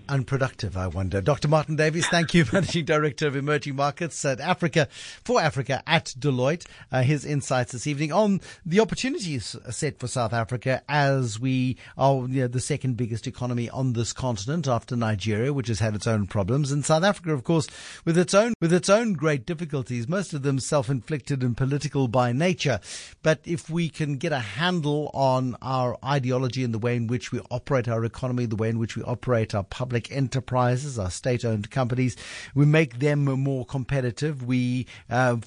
unproductive, 0.09 0.75
I 0.75 0.87
wonder. 0.87 1.21
Dr. 1.21 1.47
Martin 1.47 1.75
Davies, 1.75 2.07
thank 2.07 2.33
you, 2.33 2.45
Managing 2.53 2.85
Director 2.85 3.27
of 3.27 3.35
Emerging 3.35 3.75
Markets 3.75 4.23
at 4.25 4.39
Africa 4.39 4.87
for 5.23 5.39
Africa 5.41 5.81
at 5.87 6.13
Deloitte. 6.17 6.65
Uh, 6.91 7.01
his 7.03 7.25
insights 7.25 7.71
this 7.71 7.87
evening 7.87 8.11
on 8.11 8.41
the 8.65 8.79
opportunities 8.79 9.55
set 9.69 9.99
for 9.99 10.07
South 10.07 10.33
Africa 10.33 10.83
as 10.89 11.39
we 11.39 11.77
are 11.97 12.27
you 12.27 12.41
know, 12.41 12.47
the 12.47 12.59
second 12.59 12.97
biggest 12.97 13.27
economy 13.27 13.69
on 13.69 13.93
this 13.93 14.13
continent 14.13 14.67
after 14.67 14.95
Nigeria, 14.95 15.53
which 15.53 15.67
has 15.67 15.79
had 15.79 15.95
its 15.95 16.07
own 16.07 16.27
problems, 16.27 16.71
and 16.71 16.83
South 16.83 17.03
Africa, 17.03 17.33
of 17.33 17.43
course, 17.43 17.67
with 18.05 18.17
its 18.17 18.33
own 18.33 18.53
with 18.59 18.73
its 18.73 18.89
own 18.89 19.13
great 19.13 19.45
difficulties, 19.45 20.07
most 20.07 20.33
of 20.33 20.43
them 20.43 20.59
self-inflicted 20.59 21.43
and 21.43 21.55
political 21.55 22.07
by 22.07 22.31
nature. 22.31 22.79
But 23.21 23.39
if 23.45 23.69
we 23.69 23.89
can 23.89 24.17
get 24.17 24.31
a 24.31 24.39
handle 24.39 25.11
on 25.13 25.55
our 25.61 25.97
ideology 26.03 26.63
and 26.63 26.73
the 26.73 26.79
way 26.79 26.95
in 26.95 27.07
which 27.07 27.31
we 27.31 27.39
operate 27.49 27.87
our 27.87 28.03
economy, 28.03 28.45
the 28.45 28.55
way 28.55 28.69
in 28.69 28.79
which 28.79 28.95
we 28.95 29.03
operate 29.03 29.55
our 29.55 29.63
public 29.63 29.92
public 29.93 30.11
enterprises, 30.11 30.97
our 30.97 31.11
state 31.11 31.45
owned 31.45 31.69
companies. 31.69 32.17
We 32.55 32.65
make 32.65 32.97
them 32.97 33.25
more 33.25 33.63
competitive. 33.63 34.43
We 34.43 34.87
uh, 35.07 35.37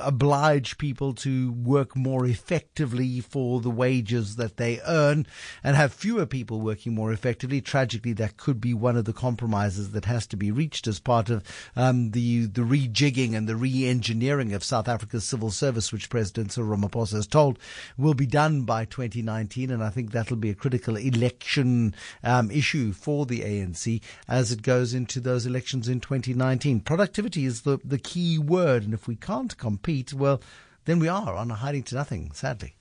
oblige 0.00 0.78
people 0.78 1.12
to 1.14 1.50
work 1.50 1.96
more 1.96 2.24
effectively 2.24 3.18
for 3.18 3.60
the 3.60 3.70
wages 3.70 4.36
that 4.36 4.58
they 4.58 4.80
earn 4.86 5.26
and 5.64 5.74
have 5.74 5.92
fewer 5.92 6.24
people 6.24 6.60
working 6.60 6.94
more 6.94 7.12
effectively. 7.12 7.60
Tragically, 7.60 8.12
that 8.12 8.36
could 8.36 8.60
be 8.60 8.74
one 8.74 8.96
of 8.96 9.06
the 9.06 9.12
compromises 9.12 9.90
that 9.90 10.04
has 10.04 10.24
to 10.28 10.36
be 10.36 10.52
reached 10.52 10.86
as 10.86 11.00
part 11.00 11.28
of 11.28 11.42
um, 11.74 12.12
the, 12.12 12.46
the 12.46 12.62
rejigging 12.62 13.34
and 13.36 13.48
the 13.48 13.56
re 13.56 13.86
engineering 13.86 14.52
of 14.52 14.62
South 14.62 14.86
Africa's 14.86 15.24
civil 15.24 15.50
service, 15.50 15.92
which 15.92 16.10
President 16.10 16.52
Cyril 16.52 16.76
Ramaphosa 16.76 17.14
has 17.14 17.26
told 17.26 17.58
will 17.98 18.14
be 18.14 18.26
done 18.26 18.62
by 18.62 18.84
2019. 18.84 19.72
And 19.72 19.82
I 19.82 19.90
think 19.90 20.12
that'll 20.12 20.36
be 20.36 20.50
a 20.50 20.54
critical 20.54 20.96
election 20.96 21.92
um, 22.22 22.52
issue 22.52 22.92
for 22.92 23.26
the 23.26 23.40
ANC 23.40 23.95
as 24.28 24.52
it 24.52 24.62
goes 24.62 24.94
into 24.94 25.20
those 25.20 25.46
elections 25.46 25.88
in 25.88 26.00
2019. 26.00 26.80
Productivity 26.80 27.44
is 27.44 27.62
the, 27.62 27.78
the 27.84 27.98
key 27.98 28.38
word, 28.38 28.84
and 28.84 28.94
if 28.94 29.06
we 29.06 29.16
can't 29.16 29.56
compete, 29.56 30.12
well, 30.12 30.40
then 30.84 30.98
we 30.98 31.08
are 31.08 31.34
on 31.34 31.50
a 31.50 31.54
hiding 31.54 31.82
to 31.84 31.94
nothing, 31.94 32.30
sadly. 32.32 32.74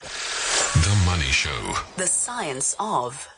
The 0.00 1.02
Money 1.06 1.22
Show. 1.24 1.74
The 1.96 2.06
Science 2.06 2.74
of. 2.80 3.28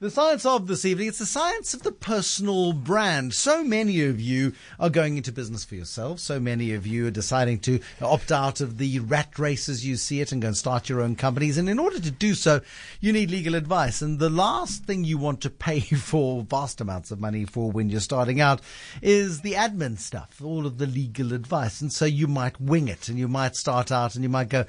The 0.00 0.12
science 0.12 0.46
of 0.46 0.68
this 0.68 0.84
evening, 0.84 1.08
it's 1.08 1.18
the 1.18 1.26
science 1.26 1.74
of 1.74 1.82
the 1.82 1.90
personal 1.90 2.72
brand. 2.72 3.34
So 3.34 3.64
many 3.64 4.04
of 4.04 4.20
you 4.20 4.52
are 4.78 4.90
going 4.90 5.16
into 5.16 5.32
business 5.32 5.64
for 5.64 5.74
yourself. 5.74 6.20
So 6.20 6.38
many 6.38 6.72
of 6.72 6.86
you 6.86 7.08
are 7.08 7.10
deciding 7.10 7.58
to 7.62 7.80
opt 8.00 8.30
out 8.30 8.60
of 8.60 8.78
the 8.78 9.00
rat 9.00 9.36
race 9.40 9.68
as 9.68 9.84
you 9.84 9.96
see 9.96 10.20
it 10.20 10.30
and 10.30 10.40
go 10.40 10.46
and 10.46 10.56
start 10.56 10.88
your 10.88 11.00
own 11.00 11.16
companies. 11.16 11.58
And 11.58 11.68
in 11.68 11.80
order 11.80 11.98
to 11.98 12.12
do 12.12 12.34
so, 12.34 12.60
you 13.00 13.12
need 13.12 13.32
legal 13.32 13.56
advice. 13.56 14.00
And 14.00 14.20
the 14.20 14.30
last 14.30 14.84
thing 14.84 15.02
you 15.02 15.18
want 15.18 15.40
to 15.40 15.50
pay 15.50 15.80
for 15.80 16.44
vast 16.44 16.80
amounts 16.80 17.10
of 17.10 17.18
money 17.18 17.44
for 17.44 17.68
when 17.72 17.90
you're 17.90 17.98
starting 17.98 18.40
out 18.40 18.60
is 19.02 19.40
the 19.40 19.54
admin 19.54 19.98
stuff, 19.98 20.40
all 20.44 20.64
of 20.64 20.78
the 20.78 20.86
legal 20.86 21.32
advice. 21.32 21.80
And 21.80 21.92
so 21.92 22.04
you 22.04 22.28
might 22.28 22.60
wing 22.60 22.86
it 22.86 23.08
and 23.08 23.18
you 23.18 23.26
might 23.26 23.56
start 23.56 23.90
out 23.90 24.14
and 24.14 24.22
you 24.22 24.28
might 24.28 24.48
go, 24.48 24.64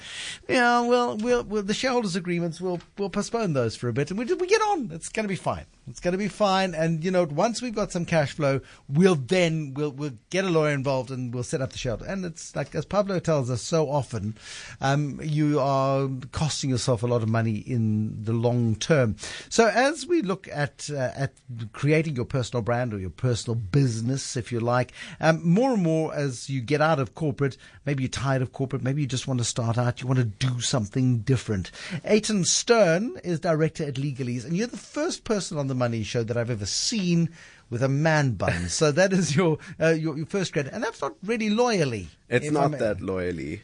yeah, 0.48 0.82
well, 0.82 1.18
we'll, 1.18 1.44
we'll 1.44 1.62
the 1.62 1.76
shareholders 1.76 2.16
agreements, 2.16 2.60
we'll, 2.60 2.82
we'll 2.98 3.12
postpone 3.12 3.54
those 3.54 3.76
for 3.76 3.90
a 3.90 3.94
bit 3.94 4.10
and 4.10 4.18
we, 4.18 4.26
we 4.26 4.48
get 4.48 4.62
on. 4.62 4.90
It's 4.92 5.19
going 5.20 5.28
to 5.28 5.30
be 5.30 5.36
fine. 5.36 5.66
It's 5.90 6.00
going 6.00 6.12
to 6.12 6.18
be 6.18 6.28
fine. 6.28 6.76
And 6.76 7.04
you 7.04 7.12
know, 7.12 7.24
once 7.24 7.62
we've 7.62 7.74
got 7.74 7.92
some 7.92 8.06
cash 8.06 8.34
flow, 8.34 8.62
we'll 8.88 9.16
then 9.16 9.74
we'll 9.74 9.92
we'll 9.92 10.14
get 10.30 10.46
a 10.46 10.50
lawyer 10.50 10.74
involved 10.74 11.10
and 11.10 11.34
we'll 11.34 11.44
set 11.44 11.62
up 11.62 11.72
the 11.72 11.78
shelter. 11.78 12.06
And 12.06 12.24
it's 12.26 12.56
like 12.56 12.76
as 12.76 12.86
Pablo 12.86 13.20
tells 13.20 13.50
us 13.50 13.62
so 13.62 13.90
often, 13.90 14.38
um, 14.82 15.20
you 15.24 15.60
are 15.60 16.08
costing 16.32 16.70
yourself 16.70 17.02
a 17.02 17.08
lot 17.08 17.24
of 17.24 17.30
money 17.30 17.58
in 17.58 18.24
the 18.24 18.34
long 18.34 18.76
term. 18.76 19.16
So 19.50 19.68
as 19.68 20.06
we 20.06 20.22
look 20.22 20.48
at 20.52 20.90
uh, 20.92 21.12
at 21.16 21.34
creating 21.74 22.16
your 22.16 22.26
personal 22.26 22.62
brand 22.62 22.94
or 22.94 23.00
your 23.00 23.10
personal 23.10 23.56
business, 23.56 24.38
if 24.38 24.52
you 24.52 24.60
like, 24.60 24.94
um, 25.20 25.42
more 25.48 25.74
and 25.74 25.82
more 25.82 26.14
as 26.14 26.50
you 26.50 26.62
get 26.62 26.82
out 26.82 27.00
of 27.00 27.16
corporate, 27.16 27.58
maybe 27.86 28.04
you're 28.04 28.10
tired 28.10 28.42
of 28.42 28.54
corporate, 28.54 28.84
maybe 28.84 29.02
you 29.02 29.08
just 29.08 29.28
want 29.28 29.40
to 29.40 29.44
start 29.44 29.78
out, 29.78 30.02
you 30.02 30.08
want 30.08 30.20
to 30.20 30.26
do 30.26 30.62
something 30.62 31.20
different. 31.20 31.72
Eitan 32.06 32.46
Stern 32.46 33.18
is 33.24 33.40
director 33.40 33.84
at 33.86 33.96
Legalese, 33.96 34.46
and 34.46 34.56
you're 34.56 34.68
the 34.68 34.78
first 34.78 35.24
person 35.24 35.58
on 35.58 35.68
the 35.68 35.79
Money 35.80 36.04
Show 36.04 36.24
that 36.24 36.38
I've 36.38 36.52
ever 36.52 36.68
seen 36.68 37.30
with 37.72 37.82
a 37.82 37.90
man 37.90 38.34
bun. 38.34 38.70
so 38.70 38.92
that 38.92 39.14
is 39.14 39.36
your, 39.36 39.58
uh, 39.80 39.90
your, 39.90 40.18
your 40.18 40.28
first 40.28 40.54
credit, 40.54 40.74
and 40.74 40.84
that's 40.84 41.02
not 41.02 41.16
really 41.24 41.50
loyally. 41.50 42.10
It's 42.28 42.52
not 42.52 42.78
that 42.80 43.02
loyally. 43.02 43.62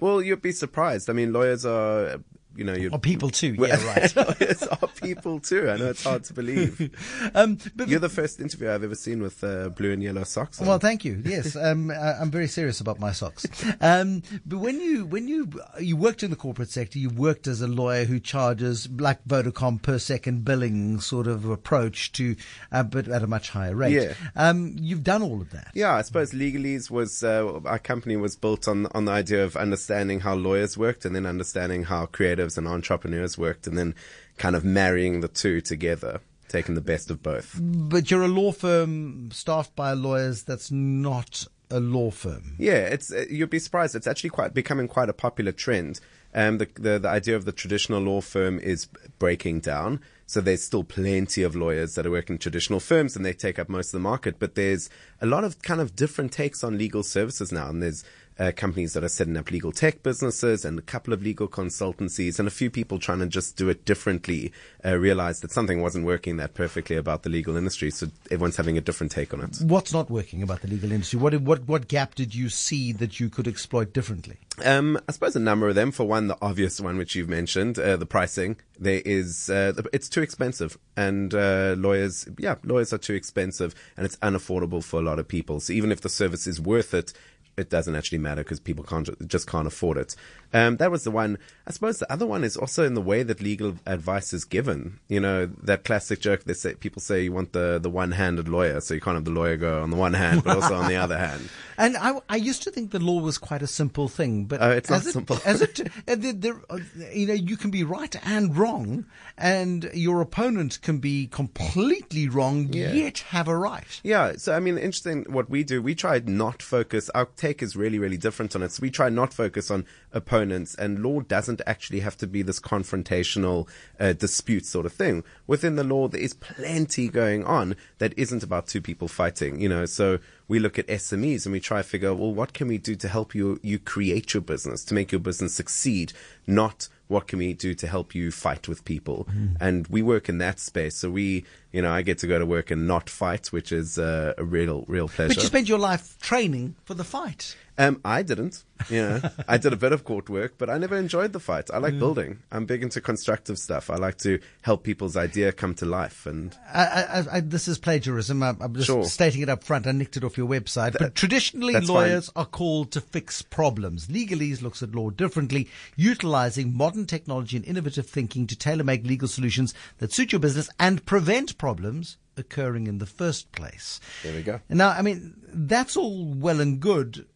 Well, 0.00 0.22
you'd 0.22 0.42
be 0.42 0.52
surprised. 0.52 1.10
I 1.10 1.12
mean, 1.12 1.32
lawyers 1.32 1.64
are 1.66 2.20
you 2.60 2.66
know, 2.66 2.74
you're 2.74 2.92
or 2.92 2.98
people 2.98 3.30
too. 3.30 3.56
Yeah, 3.58 3.82
right. 3.86 4.12
it's 4.40 4.66
our 4.66 4.88
people 5.02 5.40
too. 5.40 5.70
I 5.70 5.78
know 5.78 5.88
it's 5.88 6.04
hard 6.04 6.24
to 6.24 6.34
believe. 6.34 6.78
um, 7.34 7.56
but 7.74 7.88
you're 7.88 7.98
the 7.98 8.10
first 8.10 8.38
interview 8.38 8.70
I've 8.70 8.84
ever 8.84 8.94
seen 8.94 9.22
with 9.22 9.42
uh, 9.42 9.70
blue 9.70 9.92
and 9.92 10.02
yellow 10.02 10.24
socks. 10.24 10.60
On. 10.60 10.66
Well, 10.66 10.78
thank 10.78 11.02
you. 11.02 11.22
Yes, 11.24 11.56
um, 11.56 11.90
I, 11.90 12.20
am 12.20 12.30
very 12.30 12.48
serious 12.48 12.78
about 12.78 13.00
my 13.00 13.12
socks. 13.12 13.46
Um, 13.80 14.22
but 14.44 14.58
when 14.58 14.78
you 14.78 15.06
when 15.06 15.26
you 15.26 15.50
you 15.80 15.96
worked 15.96 16.22
in 16.22 16.28
the 16.28 16.36
corporate 16.36 16.68
sector, 16.68 16.98
you 16.98 17.08
worked 17.08 17.46
as 17.46 17.62
a 17.62 17.66
lawyer 17.66 18.04
who 18.04 18.20
charges 18.20 18.86
like 18.90 19.24
Vodacom 19.24 19.80
per 19.80 19.98
second 19.98 20.44
billing 20.44 21.00
sort 21.00 21.26
of 21.26 21.46
approach 21.46 22.12
to, 22.12 22.36
uh, 22.72 22.82
but 22.82 23.08
at 23.08 23.22
a 23.22 23.26
much 23.26 23.48
higher 23.48 23.74
rate. 23.74 23.94
Yeah. 23.94 24.12
Um, 24.36 24.76
you've 24.78 25.02
done 25.02 25.22
all 25.22 25.40
of 25.40 25.48
that. 25.52 25.70
Yeah, 25.72 25.94
I 25.94 26.02
suppose 26.02 26.32
Legalese 26.32 26.90
was 26.90 27.24
uh, 27.24 27.60
our 27.64 27.78
company 27.78 28.16
was 28.16 28.36
built 28.36 28.68
on 28.68 28.86
on 28.94 29.06
the 29.06 29.12
idea 29.12 29.42
of 29.42 29.56
understanding 29.56 30.20
how 30.20 30.34
lawyers 30.34 30.76
worked 30.76 31.06
and 31.06 31.16
then 31.16 31.24
understanding 31.24 31.84
how 31.84 32.04
creative 32.04 32.49
creatives 32.50 32.58
and 32.58 32.68
entrepreneurs 32.68 33.38
worked 33.38 33.66
and 33.66 33.76
then 33.76 33.94
kind 34.38 34.56
of 34.56 34.64
marrying 34.64 35.20
the 35.20 35.28
two 35.28 35.60
together 35.60 36.20
taking 36.48 36.74
the 36.74 36.80
best 36.80 37.10
of 37.10 37.22
both. 37.22 37.56
But 37.60 38.10
you're 38.10 38.22
a 38.22 38.28
law 38.28 38.50
firm 38.50 39.30
staffed 39.32 39.76
by 39.76 39.92
lawyers 39.92 40.42
that's 40.42 40.70
not 40.70 41.46
a 41.70 41.78
law 41.78 42.10
firm. 42.10 42.56
Yeah, 42.58 42.86
it's 42.86 43.12
uh, 43.12 43.26
you'd 43.30 43.50
be 43.50 43.60
surprised. 43.60 43.94
It's 43.94 44.08
actually 44.08 44.30
quite 44.30 44.52
becoming 44.52 44.88
quite 44.88 45.08
a 45.08 45.12
popular 45.12 45.52
trend. 45.52 46.00
Um, 46.34 46.58
the, 46.58 46.68
the 46.74 46.98
the 46.98 47.08
idea 47.08 47.36
of 47.36 47.44
the 47.44 47.52
traditional 47.52 48.02
law 48.02 48.20
firm 48.20 48.58
is 48.58 48.88
breaking 49.20 49.60
down. 49.60 50.00
So 50.26 50.40
there's 50.40 50.64
still 50.64 50.84
plenty 50.84 51.44
of 51.44 51.54
lawyers 51.54 51.94
that 51.94 52.06
are 52.06 52.10
working 52.10 52.38
traditional 52.38 52.80
firms 52.80 53.14
and 53.16 53.24
they 53.24 53.32
take 53.32 53.58
up 53.58 53.68
most 53.68 53.88
of 53.88 53.92
the 53.92 54.08
market. 54.08 54.40
But 54.40 54.56
there's 54.56 54.90
a 55.20 55.26
lot 55.26 55.44
of 55.44 55.62
kind 55.62 55.80
of 55.80 55.94
different 55.94 56.32
takes 56.32 56.64
on 56.64 56.78
legal 56.78 57.04
services 57.04 57.52
now. 57.52 57.68
And 57.68 57.80
there's 57.82 58.04
uh, 58.40 58.50
companies 58.56 58.94
that 58.94 59.04
are 59.04 59.08
setting 59.08 59.36
up 59.36 59.50
legal 59.50 59.70
tech 59.70 60.02
businesses 60.02 60.64
and 60.64 60.78
a 60.78 60.82
couple 60.82 61.12
of 61.12 61.22
legal 61.22 61.46
consultancies 61.46 62.38
and 62.38 62.48
a 62.48 62.50
few 62.50 62.70
people 62.70 62.98
trying 62.98 63.18
to 63.18 63.26
just 63.26 63.56
do 63.56 63.68
it 63.68 63.84
differently, 63.84 64.50
uh, 64.84 64.96
realize 64.96 65.40
that 65.40 65.52
something 65.52 65.82
wasn't 65.82 66.04
working 66.06 66.38
that 66.38 66.54
perfectly 66.54 66.96
about 66.96 67.22
the 67.22 67.28
legal 67.28 67.54
industry. 67.54 67.90
So 67.90 68.06
everyone's 68.30 68.56
having 68.56 68.78
a 68.78 68.80
different 68.80 69.12
take 69.12 69.34
on 69.34 69.42
it. 69.42 69.58
What's 69.60 69.92
not 69.92 70.10
working 70.10 70.42
about 70.42 70.62
the 70.62 70.68
legal 70.68 70.90
industry? 70.90 71.18
What, 71.18 71.34
what, 71.42 71.68
what 71.68 71.86
gap 71.86 72.14
did 72.14 72.34
you 72.34 72.48
see 72.48 72.92
that 72.92 73.20
you 73.20 73.28
could 73.28 73.46
exploit 73.46 73.92
differently? 73.92 74.38
Um, 74.64 74.98
I 75.08 75.12
suppose 75.12 75.36
a 75.36 75.40
number 75.40 75.68
of 75.68 75.74
them. 75.74 75.90
For 75.90 76.04
one, 76.04 76.28
the 76.28 76.38
obvious 76.40 76.80
one, 76.80 76.96
which 76.96 77.14
you've 77.14 77.28
mentioned, 77.28 77.78
uh, 77.78 77.96
the 77.96 78.06
pricing. 78.06 78.56
There 78.78 79.02
is, 79.04 79.50
uh, 79.50 79.74
it's 79.92 80.08
too 80.08 80.22
expensive 80.22 80.78
and, 80.96 81.34
uh, 81.34 81.74
lawyers, 81.76 82.26
yeah, 82.38 82.54
lawyers 82.64 82.92
are 82.94 82.98
too 82.98 83.14
expensive 83.14 83.74
and 83.96 84.06
it's 84.06 84.16
unaffordable 84.16 84.82
for 84.82 84.98
a 84.98 85.02
lot 85.02 85.18
of 85.18 85.28
people. 85.28 85.60
So 85.60 85.74
even 85.74 85.92
if 85.92 86.00
the 86.00 86.08
service 86.08 86.46
is 86.46 86.58
worth 86.58 86.94
it, 86.94 87.12
it 87.56 87.70
doesn't 87.70 87.94
actually 87.94 88.18
matter 88.18 88.42
because 88.42 88.60
people 88.60 88.84
can't 88.84 89.08
just 89.28 89.46
can't 89.46 89.66
afford 89.66 89.98
it. 89.98 90.16
Um, 90.52 90.76
that 90.78 90.90
was 90.90 91.04
the 91.04 91.10
one. 91.10 91.38
I 91.66 91.70
suppose 91.70 91.98
the 91.98 92.12
other 92.12 92.26
one 92.26 92.42
is 92.42 92.56
also 92.56 92.84
in 92.84 92.94
the 92.94 93.00
way 93.00 93.22
that 93.22 93.40
legal 93.40 93.76
advice 93.86 94.32
is 94.32 94.44
given. 94.44 94.98
You 95.08 95.20
know 95.20 95.46
that 95.62 95.84
classic 95.84 96.20
joke. 96.20 96.44
They 96.44 96.54
say 96.54 96.74
people 96.74 97.00
say 97.00 97.22
you 97.22 97.32
want 97.32 97.52
the 97.52 97.78
the 97.78 97.90
one 97.90 98.12
handed 98.12 98.48
lawyer, 98.48 98.80
so 98.80 98.94
you 98.94 99.00
can't 99.00 99.14
have 99.14 99.24
the 99.24 99.30
lawyer 99.30 99.56
go 99.56 99.82
on 99.82 99.90
the 99.90 99.96
one 99.96 100.14
hand, 100.14 100.42
but 100.42 100.56
also 100.56 100.74
on 100.74 100.88
the 100.88 100.96
other 100.96 101.18
hand. 101.26 101.48
And 101.78 101.96
I, 101.96 102.20
I 102.28 102.36
used 102.36 102.62
to 102.64 102.70
think 102.70 102.90
the 102.90 102.98
law 102.98 103.20
was 103.20 103.38
quite 103.38 103.62
a 103.62 103.66
simple 103.66 104.08
thing, 104.08 104.44
but 104.44 104.60
uh, 104.60 104.68
it's 104.68 104.90
not 104.90 105.06
it, 105.06 105.12
simple. 105.12 105.38
as 105.46 105.62
it, 105.62 105.80
uh, 106.08 106.16
there, 106.18 106.60
uh, 106.68 106.78
you 107.12 107.26
know, 107.26 107.34
you 107.34 107.56
can 107.56 107.70
be 107.70 107.84
right 107.84 108.14
and 108.26 108.56
wrong, 108.56 109.06
and 109.38 109.88
your 109.94 110.20
opponent 110.20 110.82
can 110.82 110.98
be 110.98 111.26
completely 111.26 112.28
wrong, 112.28 112.68
yeah. 112.72 112.92
yet 112.92 113.18
have 113.30 113.48
a 113.48 113.56
right. 113.56 114.00
Yeah. 114.02 114.34
So 114.36 114.54
I 114.54 114.60
mean, 114.60 114.76
interesting. 114.76 115.24
What 115.28 115.48
we 115.48 115.64
do, 115.64 115.80
we 115.80 115.94
try 115.94 116.20
not 116.24 116.62
focus 116.62 117.08
our 117.10 117.26
take 117.40 117.62
is 117.62 117.74
really, 117.74 117.98
really 117.98 118.18
different 118.18 118.54
on 118.54 118.62
it. 118.62 118.72
So 118.72 118.82
we 118.82 118.90
try 118.90 119.08
not 119.08 119.32
focus 119.32 119.70
on 119.70 119.86
opponents, 120.12 120.74
and 120.74 121.02
law 121.02 121.20
doesn't 121.20 121.60
actually 121.66 122.00
have 122.00 122.16
to 122.18 122.26
be 122.26 122.42
this 122.42 122.60
confrontational 122.60 123.68
uh, 123.98 124.12
dispute 124.12 124.66
sort 124.66 124.86
of 124.86 124.92
thing. 124.92 125.24
Within 125.46 125.76
the 125.76 125.84
law, 125.84 126.08
there 126.08 126.20
is 126.20 126.34
plenty 126.34 127.08
going 127.08 127.44
on 127.44 127.76
that 127.98 128.12
isn't 128.16 128.42
about 128.42 128.66
two 128.66 128.80
people 128.80 129.08
fighting. 129.08 129.60
You 129.60 129.68
know, 129.68 129.86
so 129.86 130.18
we 130.48 130.58
look 130.58 130.78
at 130.78 130.86
SMEs 130.88 131.46
and 131.46 131.52
we 131.52 131.60
try 131.60 131.78
to 131.78 131.88
figure, 131.88 132.14
well, 132.14 132.34
what 132.34 132.52
can 132.52 132.68
we 132.68 132.78
do 132.78 132.96
to 132.96 133.08
help 133.08 133.34
you 133.34 133.60
you 133.62 133.78
create 133.78 134.34
your 134.34 134.40
business, 134.40 134.84
to 134.84 134.94
make 134.94 135.12
your 135.12 135.20
business 135.20 135.54
succeed, 135.54 136.12
not 136.46 136.88
what 137.10 137.26
can 137.26 137.40
we 137.40 137.52
do 137.52 137.74
to 137.74 137.86
help 137.88 138.14
you 138.14 138.30
fight 138.30 138.68
with 138.68 138.84
people? 138.84 139.26
Mm. 139.30 139.56
And 139.60 139.86
we 139.88 140.00
work 140.00 140.28
in 140.28 140.38
that 140.38 140.60
space. 140.60 140.94
So 140.96 141.10
we, 141.10 141.44
you 141.72 141.82
know, 141.82 141.90
I 141.90 142.02
get 142.02 142.18
to 142.18 142.28
go 142.28 142.38
to 142.38 142.46
work 142.46 142.70
and 142.70 142.86
not 142.86 143.10
fight, 143.10 143.48
which 143.48 143.72
is 143.72 143.98
uh, 143.98 144.34
a 144.38 144.44
real, 144.44 144.84
real 144.86 145.08
pleasure. 145.08 145.34
But 145.34 145.42
you 145.42 145.48
spend 145.48 145.68
your 145.68 145.78
life 145.78 146.16
training 146.20 146.76
for 146.84 146.94
the 146.94 147.04
fight. 147.04 147.56
Um, 147.80 148.00
I 148.04 148.22
didn't. 148.22 148.64
Know, 148.90 149.20
I 149.48 149.56
did 149.58 149.72
a 149.72 149.76
bit 149.76 149.92
of 149.92 150.04
court 150.04 150.28
work, 150.28 150.54
but 150.58 150.68
I 150.70 150.76
never 150.78 150.96
enjoyed 150.96 151.32
the 151.32 151.40
fight. 151.40 151.70
I 151.72 151.78
like 151.78 151.94
Mm. 151.94 151.98
building. 151.98 152.38
I'm 152.52 152.64
big 152.66 152.82
into 152.82 153.00
constructive 153.00 153.58
stuff. 153.58 153.90
I 153.90 153.96
like 153.96 154.16
to 154.18 154.38
help 154.62 154.84
people's 154.84 155.16
idea 155.16 155.52
come 155.52 155.74
to 155.76 155.86
life. 155.86 156.26
And 156.26 156.56
I, 156.72 156.84
I, 156.84 157.36
I, 157.36 157.40
this 157.40 157.68
is 157.68 157.78
plagiarism. 157.78 158.42
I, 158.42 158.54
I'm 158.60 158.74
just 158.74 158.86
Sure. 158.86 159.04
stating 159.04 159.42
it 159.42 159.48
up 159.48 159.64
front. 159.64 159.86
I 159.86 159.92
nicked 159.92 160.16
it 160.16 160.24
off 160.24 160.36
your 160.38 160.48
website. 160.48 160.96
but 160.98 161.14
traditionally, 161.14 161.78
lawyers 161.80 162.30
are 162.36 162.46
called 162.46 162.92
to 162.92 163.00
fix 163.00 163.42
problems. 163.42 164.06
Legalese 164.08 164.62
looks 164.62 164.82
at 164.82 164.94
law 164.94 165.10
differently, 165.10 165.68
utilizing 165.96 166.76
modern 166.76 167.06
technology 167.06 167.56
and 167.56 167.64
innovative 167.66 168.06
thinking 168.06 168.46
to 168.46 168.56
tailor 168.56 168.84
make 168.84 169.04
legal 169.06 169.28
solutions 169.28 169.74
that 169.98 170.12
suit 170.12 170.32
your 170.32 170.40
business 170.40 170.68
and 170.78 171.04
prevent 171.06 171.56
problems 171.58 172.16
occurring 172.36 172.86
in 172.86 172.98
the 172.98 173.06
first 173.06 173.52
place. 173.52 174.00
there 174.22 174.34
we 174.34 174.42
go. 174.42 174.60
Now, 174.70 174.88
I 174.90 175.02
mean, 175.02 175.34
that's 175.52 175.96
all 175.96 176.24
well 176.34 176.60
and 176.60 176.80
good, 176.80 177.26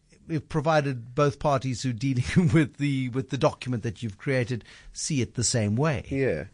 provided 0.49 1.15
both 1.15 1.39
parties 1.39 1.83
who 1.83 1.89
are 1.89 1.93
dealing 1.93 2.51
with 2.53 2.77
the 2.77 3.09
with 3.09 3.29
the 3.29 3.37
document 3.37 3.83
that 3.83 4.03
you've 4.03 4.17
created 4.17 4.63
see 4.93 5.21
it 5.21 5.35
the 5.35 5.43
same 5.43 5.75
way. 5.75 6.03
Yeah. 6.09 6.45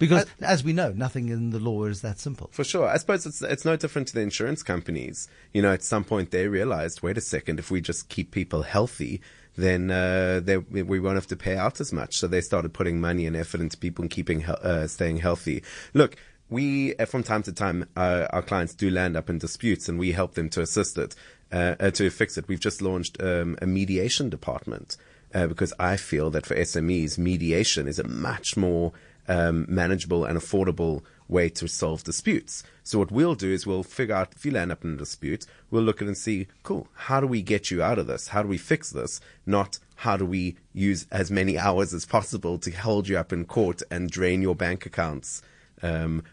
Because, 0.00 0.24
as 0.40 0.64
we 0.64 0.72
know, 0.72 0.92
nothing 0.92 1.28
in 1.28 1.50
the 1.50 1.58
law 1.58 1.84
is 1.84 2.00
that 2.00 2.18
simple. 2.18 2.48
For 2.52 2.64
sure. 2.64 2.88
I 2.88 2.96
suppose 2.96 3.26
it's 3.26 3.42
it's 3.42 3.66
no 3.66 3.76
different 3.76 4.08
to 4.08 4.14
the 4.14 4.22
insurance 4.22 4.62
companies. 4.62 5.28
You 5.52 5.60
know, 5.60 5.72
at 5.72 5.82
some 5.82 6.04
point 6.04 6.30
they 6.30 6.48
realized, 6.48 7.02
wait 7.02 7.18
a 7.18 7.20
second, 7.20 7.58
if 7.58 7.70
we 7.70 7.82
just 7.82 8.08
keep 8.08 8.30
people 8.30 8.62
healthy, 8.62 9.20
then 9.56 9.90
uh, 9.90 10.40
they, 10.42 10.56
we 10.56 10.98
won't 10.98 11.16
have 11.16 11.26
to 11.26 11.36
pay 11.36 11.56
out 11.56 11.82
as 11.82 11.92
much. 11.92 12.18
So 12.18 12.26
they 12.26 12.40
started 12.40 12.72
putting 12.72 12.98
money 12.98 13.26
and 13.26 13.36
effort 13.36 13.60
into 13.60 13.76
people 13.76 14.02
and 14.02 14.10
keeping 14.10 14.46
uh, 14.46 14.86
staying 14.86 15.18
healthy. 15.18 15.62
Look, 15.92 16.16
we 16.48 16.96
uh, 16.96 17.04
from 17.04 17.22
time 17.22 17.42
to 17.44 17.52
time 17.52 17.86
uh, 17.94 18.26
our 18.30 18.42
clients 18.42 18.74
do 18.74 18.90
land 18.90 19.16
up 19.16 19.28
in 19.28 19.38
disputes, 19.38 19.88
and 19.88 19.98
we 19.98 20.12
help 20.12 20.34
them 20.34 20.48
to 20.50 20.62
assist 20.62 20.96
it, 20.96 21.14
uh, 21.52 21.74
uh, 21.80 21.90
to 21.92 22.10
fix 22.10 22.38
it. 22.38 22.48
We've 22.48 22.60
just 22.60 22.82
launched 22.82 23.20
um, 23.22 23.56
a 23.60 23.66
mediation 23.66 24.28
department 24.28 24.96
uh, 25.34 25.46
because 25.46 25.72
I 25.78 25.96
feel 25.96 26.30
that 26.30 26.46
for 26.46 26.54
SMEs, 26.54 27.18
mediation 27.18 27.88
is 27.88 27.98
a 27.98 28.06
much 28.06 28.56
more 28.56 28.92
um, 29.28 29.66
manageable 29.68 30.24
and 30.24 30.38
affordable 30.38 31.02
way 31.28 31.48
to 31.48 31.68
solve 31.68 32.02
disputes. 32.02 32.64
So 32.82 32.98
what 32.98 33.12
we'll 33.12 33.36
do 33.36 33.52
is 33.52 33.66
we'll 33.66 33.84
figure 33.84 34.16
out 34.16 34.32
if 34.34 34.44
you 34.44 34.50
land 34.50 34.72
up 34.72 34.84
in 34.84 34.94
a 34.94 34.96
dispute, 34.96 35.46
we'll 35.70 35.82
look 35.82 36.02
at 36.02 36.06
it 36.06 36.08
and 36.08 36.18
see, 36.18 36.48
cool, 36.64 36.88
how 36.94 37.20
do 37.20 37.26
we 37.26 37.40
get 37.40 37.70
you 37.70 37.82
out 37.82 37.98
of 37.98 38.08
this? 38.08 38.28
How 38.28 38.42
do 38.42 38.48
we 38.48 38.58
fix 38.58 38.90
this? 38.90 39.20
Not 39.46 39.78
how 39.96 40.16
do 40.16 40.26
we 40.26 40.56
use 40.72 41.06
as 41.12 41.30
many 41.30 41.56
hours 41.58 41.94
as 41.94 42.06
possible 42.06 42.58
to 42.58 42.70
hold 42.72 43.08
you 43.08 43.16
up 43.18 43.32
in 43.32 43.44
court 43.44 43.82
and 43.90 44.10
drain 44.10 44.42
your 44.42 44.56
bank 44.56 44.86
accounts? 44.86 45.42
Um, 45.82 46.24